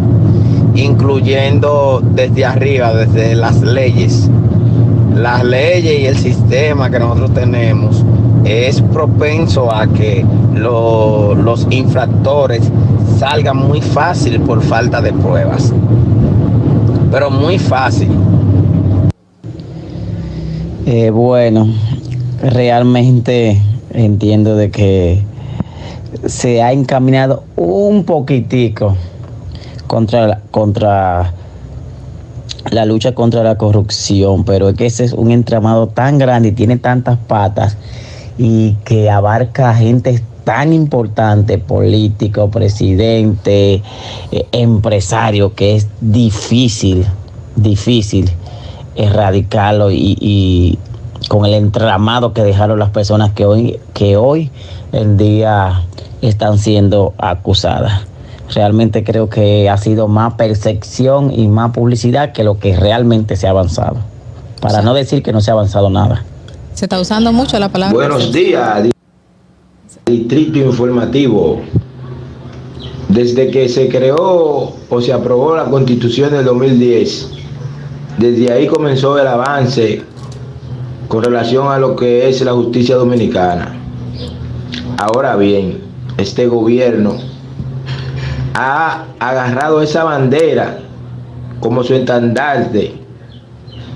incluyendo 0.76 2.02
desde 2.14 2.46
arriba, 2.46 2.94
desde 2.94 3.36
las 3.36 3.62
leyes. 3.62 4.30
Las 5.16 5.44
leyes 5.44 6.02
y 6.02 6.06
el 6.06 6.18
sistema 6.18 6.90
que 6.90 7.00
nosotros 7.00 7.34
tenemos 7.34 8.04
es 8.46 8.82
propenso 8.82 9.74
a 9.74 9.88
que 9.88 10.26
lo- 10.56 11.36
los 11.36 11.68
infractores 11.70 12.64
salgan 13.20 13.58
muy 13.58 13.82
fácil 13.82 14.40
por 14.42 14.62
falta 14.62 15.02
de 15.02 15.14
pruebas. 15.14 15.74
Pero 17.12 17.30
muy 17.30 17.60
fácil. 17.60 18.10
Eh, 20.86 21.10
bueno, 21.12 21.68
realmente 22.42 23.62
entiendo 23.94 24.56
de 24.56 24.72
que 24.72 25.24
se 26.26 26.62
ha 26.62 26.72
encaminado 26.72 27.44
un 27.56 28.04
poquitico 28.06 28.96
contra, 29.92 30.26
la- 30.26 30.40
contra 30.52 31.34
la 32.72 32.86
lucha 32.86 33.14
contra 33.14 33.44
la 33.44 33.58
corrupción, 33.58 34.46
pero 34.46 34.70
es 34.70 34.76
que 34.76 34.86
ese 34.86 35.04
es 35.04 35.12
un 35.12 35.32
entramado 35.32 35.88
tan 35.88 36.18
grande 36.18 36.48
y 36.50 36.52
tiene 36.54 36.78
tantas 36.78 37.18
patas 37.18 37.76
y 38.38 38.76
que 38.86 39.10
abarca 39.10 39.74
gente 39.76 40.24
tan 40.46 40.72
importante, 40.72 41.58
político, 41.58 42.50
presidente, 42.50 43.84
eh, 44.32 44.46
empresario, 44.54 45.56
que 45.56 45.76
es 45.76 45.88
difícil, 46.00 47.06
difícil 47.58 48.32
erradicarlo 48.96 49.92
y, 49.92 50.16
y 50.22 50.80
con 51.28 51.46
el 51.46 51.54
entramado 51.54 52.32
que 52.34 52.44
dejaron 52.44 52.80
las 52.80 52.92
personas 52.92 53.34
que 53.34 53.46
hoy, 53.46 53.78
que 53.94 54.16
hoy 54.16 54.52
en 54.94 55.18
día 55.18 55.82
están 56.22 56.58
siendo 56.60 57.14
acusadas. 57.18 58.04
Realmente 58.54 59.04
creo 59.04 59.30
que 59.30 59.70
ha 59.70 59.78
sido 59.78 60.08
más 60.08 60.34
percepción 60.34 61.32
y 61.32 61.48
más 61.48 61.72
publicidad 61.72 62.34
que 62.34 62.44
lo 62.44 62.60
que 62.60 62.76
realmente 62.76 63.36
se 63.38 63.48
ha 63.48 63.52
avanzado. 63.52 63.98
Para 64.60 64.82
no 64.82 64.94
decir 64.94 65.24
que 65.24 65.32
no 65.32 65.40
se 65.42 65.52
ha 65.52 65.54
avanzado 65.54 65.90
nada. 65.90 66.24
Se 66.74 66.86
está 66.86 67.00
usando 67.00 67.32
mucho 67.32 67.58
la 67.60 67.70
palabra. 67.70 67.94
Buenos 67.96 68.32
días, 68.34 68.84
di- 68.84 68.92
Distrito 70.06 70.60
Informativo. 70.60 71.62
Desde 73.08 73.50
que 73.52 73.68
se 73.70 73.90
creó 73.90 74.74
o 74.90 75.02
se 75.02 75.12
aprobó 75.14 75.56
la 75.56 75.66
Constitución 75.66 76.32
del 76.32 76.46
2010, 76.46 77.30
desde 78.18 78.52
ahí 78.52 78.68
comenzó 78.68 79.18
el 79.20 79.28
avance 79.28 80.02
con 81.08 81.24
relación 81.24 81.68
a 81.68 81.78
lo 81.78 81.96
que 81.96 82.30
es 82.30 82.42
la 82.42 82.54
justicia 82.54 82.96
dominicana. 82.96 83.76
Ahora 84.98 85.36
bien, 85.36 85.80
este 86.18 86.48
gobierno 86.48 87.16
ha 88.54 89.06
agarrado 89.20 89.82
esa 89.82 90.04
bandera 90.04 90.80
como 91.60 91.84
su 91.84 91.94
estandarte 91.94 92.94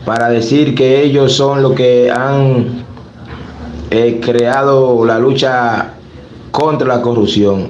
para 0.05 0.29
decir 0.29 0.75
que 0.75 1.01
ellos 1.01 1.33
son 1.33 1.63
los 1.63 1.73
que 1.73 2.11
han 2.11 2.85
eh, 3.89 4.21
creado 4.23 5.03
la 5.03 5.17
lucha 5.19 5.93
contra 6.51 6.87
la 6.87 7.01
corrupción. 7.01 7.69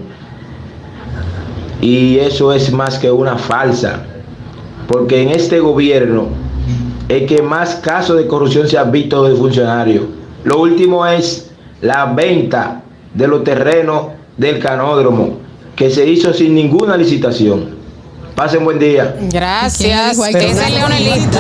Y 1.82 2.18
eso 2.20 2.52
es 2.54 2.72
más 2.72 3.00
que 3.00 3.10
una 3.10 3.38
falsa, 3.38 4.04
porque 4.88 5.22
en 5.22 5.30
este 5.30 5.60
gobierno 5.60 6.28
es 7.08 7.28
que 7.28 7.42
más 7.42 7.76
casos 7.76 8.18
de 8.18 8.28
corrupción 8.28 8.68
se 8.68 8.78
han 8.78 8.92
visto 8.92 9.24
de 9.24 9.36
funcionarios. 9.36 10.06
Lo 10.44 10.60
último 10.60 11.06
es 11.06 11.52
la 11.82 12.06
venta 12.06 12.82
de 13.14 13.28
los 13.28 13.44
terrenos 13.44 14.08
del 14.38 14.60
canódromo, 14.60 15.45
que 15.76 15.90
se 15.90 16.08
hizo 16.08 16.34
sin 16.34 16.56
ninguna 16.56 16.98
licitación. 16.98 17.76
Pasen 18.36 18.66
buen 18.66 18.80
día. 18.80 19.16
Gracias. 19.32 20.18
Pero 20.18 20.40
Ese 20.40 20.64
es 20.66 20.74
Leonelito. 20.74 21.40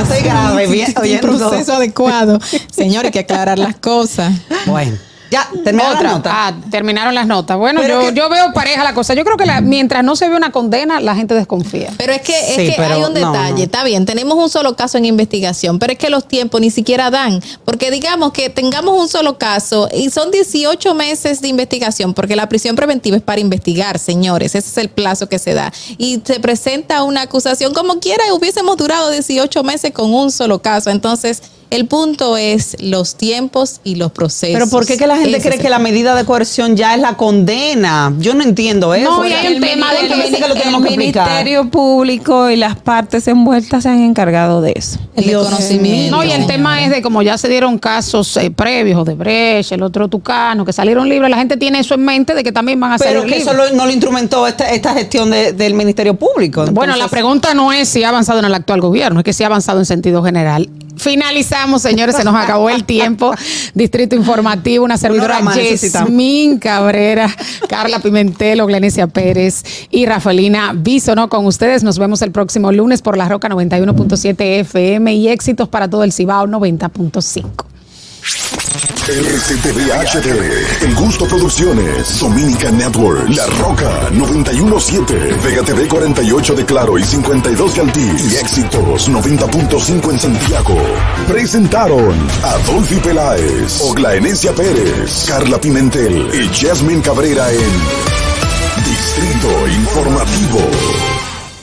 Un 1.27 1.37
proceso 1.37 1.73
adecuado. 1.73 2.39
Señor, 2.71 3.05
hay 3.05 3.11
que 3.11 3.19
aclarar 3.19 3.59
las 3.59 3.75
cosas. 3.75 4.33
Bueno, 4.65 4.97
Ya, 5.31 5.49
terminaron 5.63 5.95
Otra. 5.95 6.03
las 6.03 6.13
notas. 6.17 6.33
Ah, 6.35 6.53
terminaron 6.69 7.15
las 7.15 7.25
notas. 7.27 7.57
Bueno, 7.57 7.81
Pero 7.81 8.01
yo, 8.01 8.09
que- 8.09 8.15
yo 8.15 8.29
veo 8.29 8.53
pareja 8.53 8.83
la 8.83 8.93
cosa. 8.93 9.13
Yo 9.15 9.23
creo 9.25 9.37
que 9.37 9.45
la- 9.45 9.59
mientras 9.61 10.03
no 10.03 10.15
se 10.15 10.29
ve 10.29 10.35
una 10.35 10.51
condena, 10.51 10.99
la 10.99 11.15
gente 11.15 11.33
desconfía. 11.33 11.91
Pero 11.97 12.13
es 12.13 12.21
que, 12.21 12.37
es 12.37 12.55
Sí, 12.55 12.67
que 12.67 12.73
pero 12.77 12.95
hay 12.95 13.03
un 13.03 13.13
detalle, 13.13 13.53
no. 13.53 13.63
está 13.63 13.83
bien, 13.83 14.05
tenemos 14.05 14.37
un 14.37 14.49
solo 14.49 14.75
caso 14.75 14.97
en 14.97 15.05
investigación, 15.05 15.79
pero 15.79 15.93
es 15.93 15.99
que 15.99 16.09
los 16.09 16.27
tiempos 16.27 16.61
ni 16.61 16.69
siquiera 16.69 17.09
dan, 17.09 17.41
porque 17.65 17.91
digamos 17.91 18.31
que 18.33 18.49
tengamos 18.49 18.99
un 18.99 19.07
solo 19.09 19.37
caso 19.37 19.89
y 19.93 20.09
son 20.09 20.31
18 20.31 20.93
meses 20.93 21.41
de 21.41 21.47
investigación, 21.47 22.13
porque 22.13 22.35
la 22.35 22.47
prisión 22.47 22.75
preventiva 22.75 23.17
es 23.17 23.23
para 23.23 23.41
investigar, 23.41 23.99
señores, 23.99 24.53
ese 24.55 24.69
es 24.69 24.77
el 24.77 24.89
plazo 24.89 25.27
que 25.27 25.39
se 25.39 25.53
da. 25.53 25.73
Y 25.97 26.21
se 26.23 26.39
presenta 26.39 27.03
una 27.03 27.21
acusación 27.23 27.73
como 27.73 27.99
quiera, 27.99 28.23
hubiésemos 28.33 28.77
durado 28.77 29.09
18 29.09 29.63
meses 29.63 29.91
con 29.91 30.13
un 30.13 30.31
solo 30.31 30.61
caso. 30.61 30.89
Entonces, 30.91 31.41
el 31.71 31.87
punto 31.87 32.37
es 32.37 32.77
los 32.79 33.15
tiempos 33.15 33.79
y 33.83 33.95
los 33.95 34.11
procesos. 34.11 34.53
Pero 34.53 34.69
¿por 34.69 34.85
qué 34.85 34.97
que 34.97 35.07
la 35.07 35.17
gente 35.17 35.37
Ese 35.37 35.47
cree 35.49 35.59
que 35.59 35.67
el 35.67 35.71
la 35.71 35.79
medida 35.79 36.15
de 36.15 36.23
coerción 36.25 36.77
ya 36.77 36.93
es 36.95 37.01
la 37.01 37.17
condena? 37.17 38.13
Yo 38.19 38.33
no 38.33 38.43
entiendo 38.43 38.93
eso. 38.93 39.09
No, 39.17 39.25
y 39.27 39.33
hay 39.33 39.55
un 39.55 39.61
tema 39.61 39.91
de 39.91 39.97
¿Cuántas 39.99 40.17
que 40.17 40.23
veces 40.23 40.41
que 40.41 40.47
lo 40.47 40.55
tenemos 40.55 40.81
el 40.83 40.89
que? 40.89 40.97
Ministerio 40.97 41.69
Público 41.69 42.49
y 42.49 42.55
las 42.55 42.75
partes 42.77 43.27
envueltas 43.27 43.83
se 43.83 43.89
han 43.89 44.01
encargado 44.01 44.61
de 44.61 44.73
eso. 44.75 44.99
El 45.15 45.25
desconocimiento. 45.25 46.15
No, 46.15 46.23
y 46.23 46.31
el 46.31 46.45
tema 46.47 46.83
es 46.83 46.89
de 46.91 47.01
como 47.01 47.21
ya 47.21 47.37
se 47.37 47.47
dieron 47.49 47.77
casos 47.79 48.35
eh, 48.37 48.51
previos 48.51 49.05
de 49.05 49.15
Brecht, 49.15 49.71
el 49.71 49.83
otro 49.83 50.07
Tucano, 50.07 50.65
que 50.65 50.73
salieron 50.73 51.09
libres, 51.09 51.29
la 51.29 51.37
gente 51.37 51.57
tiene 51.57 51.79
eso 51.79 51.93
en 51.95 52.05
mente 52.05 52.33
de 52.33 52.43
que 52.43 52.51
también 52.51 52.79
van 52.79 52.93
a 52.93 52.97
Pero 52.97 53.21
salir 53.21 53.33
que 53.33 53.39
libres. 53.39 53.47
eso 53.47 53.53
lo- 53.53 53.75
no 53.75 53.85
lo 53.85 53.91
instrumentó 53.91 54.47
esta, 54.47 54.69
esta 54.71 54.93
gestión 54.93 55.29
de- 55.31 55.53
del 55.53 55.73
Ministerio 55.73 56.13
Público. 56.15 56.65
Bueno, 56.71 56.95
la 56.95 57.07
pregunta 57.07 57.53
no 57.53 57.71
es 57.73 57.87
si 57.89 58.03
ha 58.03 58.09
avanzado 58.09 58.39
en 58.39 58.45
el 58.45 58.53
actual 58.53 58.81
gobierno, 58.81 59.19
es 59.19 59.23
que 59.23 59.33
si 59.33 59.43
ha 59.43 59.47
avanzado 59.47 59.79
en 59.79 59.85
sentido 59.85 60.23
general. 60.23 60.69
Finalizamos, 60.97 61.81
señores, 61.81 62.15
se 62.15 62.23
nos 62.23 62.35
acabó 62.35 62.69
el 62.69 62.83
tiempo. 62.83 63.33
Distrito 63.73 64.15
Informativo, 64.15 64.85
una 64.85 64.97
servidora. 64.97 65.39
Yasmín 65.53 66.59
Cabrera, 66.59 67.29
Carla 67.67 67.99
Pimentel, 67.99 68.65
Glenecia 68.65 69.07
Pérez 69.07 69.63
y 69.89 70.05
Rafaelina 70.05 70.73
Bisono 70.73 71.29
con 71.29 71.45
ustedes. 71.45 71.83
Nos 71.83 71.99
vemos 71.99 72.21
el 72.21 72.31
próximo 72.31 72.71
lunes 72.71 73.01
por 73.01 73.17
La 73.17 73.27
Roca 73.29 73.49
91.7 73.49 74.59
FM 74.61 75.13
y 75.13 75.29
éxitos 75.29 75.69
para 75.69 75.89
todo 75.89 76.03
el 76.03 76.11
Cibao 76.11 76.47
90.5. 76.47 77.74
RCTV 78.25 79.91
HD, 79.91 80.83
El 80.83 80.95
Gusto 80.95 81.27
Producciones, 81.27 82.19
Dominican 82.19 82.75
Network, 82.75 83.29
La 83.29 83.45
Roca 83.45 84.09
917, 84.11 85.13
Vega 85.43 85.61
TV 85.61 85.87
48 85.87 86.55
de 86.55 86.65
Claro 86.65 86.97
y 86.97 87.03
52 87.03 87.75
de 87.75 87.81
Altiz 87.81 88.33
y 88.33 88.37
Éxitos 88.37 89.11
90.5 89.11 90.11
en 90.11 90.19
Santiago. 90.19 90.75
Presentaron 91.27 92.15
a 92.43 92.57
Dolphy 92.65 92.95
Peláez, 92.95 93.79
Oglaenecia 93.81 94.53
Pérez, 94.53 95.25
Carla 95.27 95.61
Pimentel 95.61 96.27
y 96.33 96.47
Jasmine 96.47 97.03
Cabrera 97.03 97.51
en 97.51 97.71
Distrito 98.85 99.67
Informativo. 99.67 101.24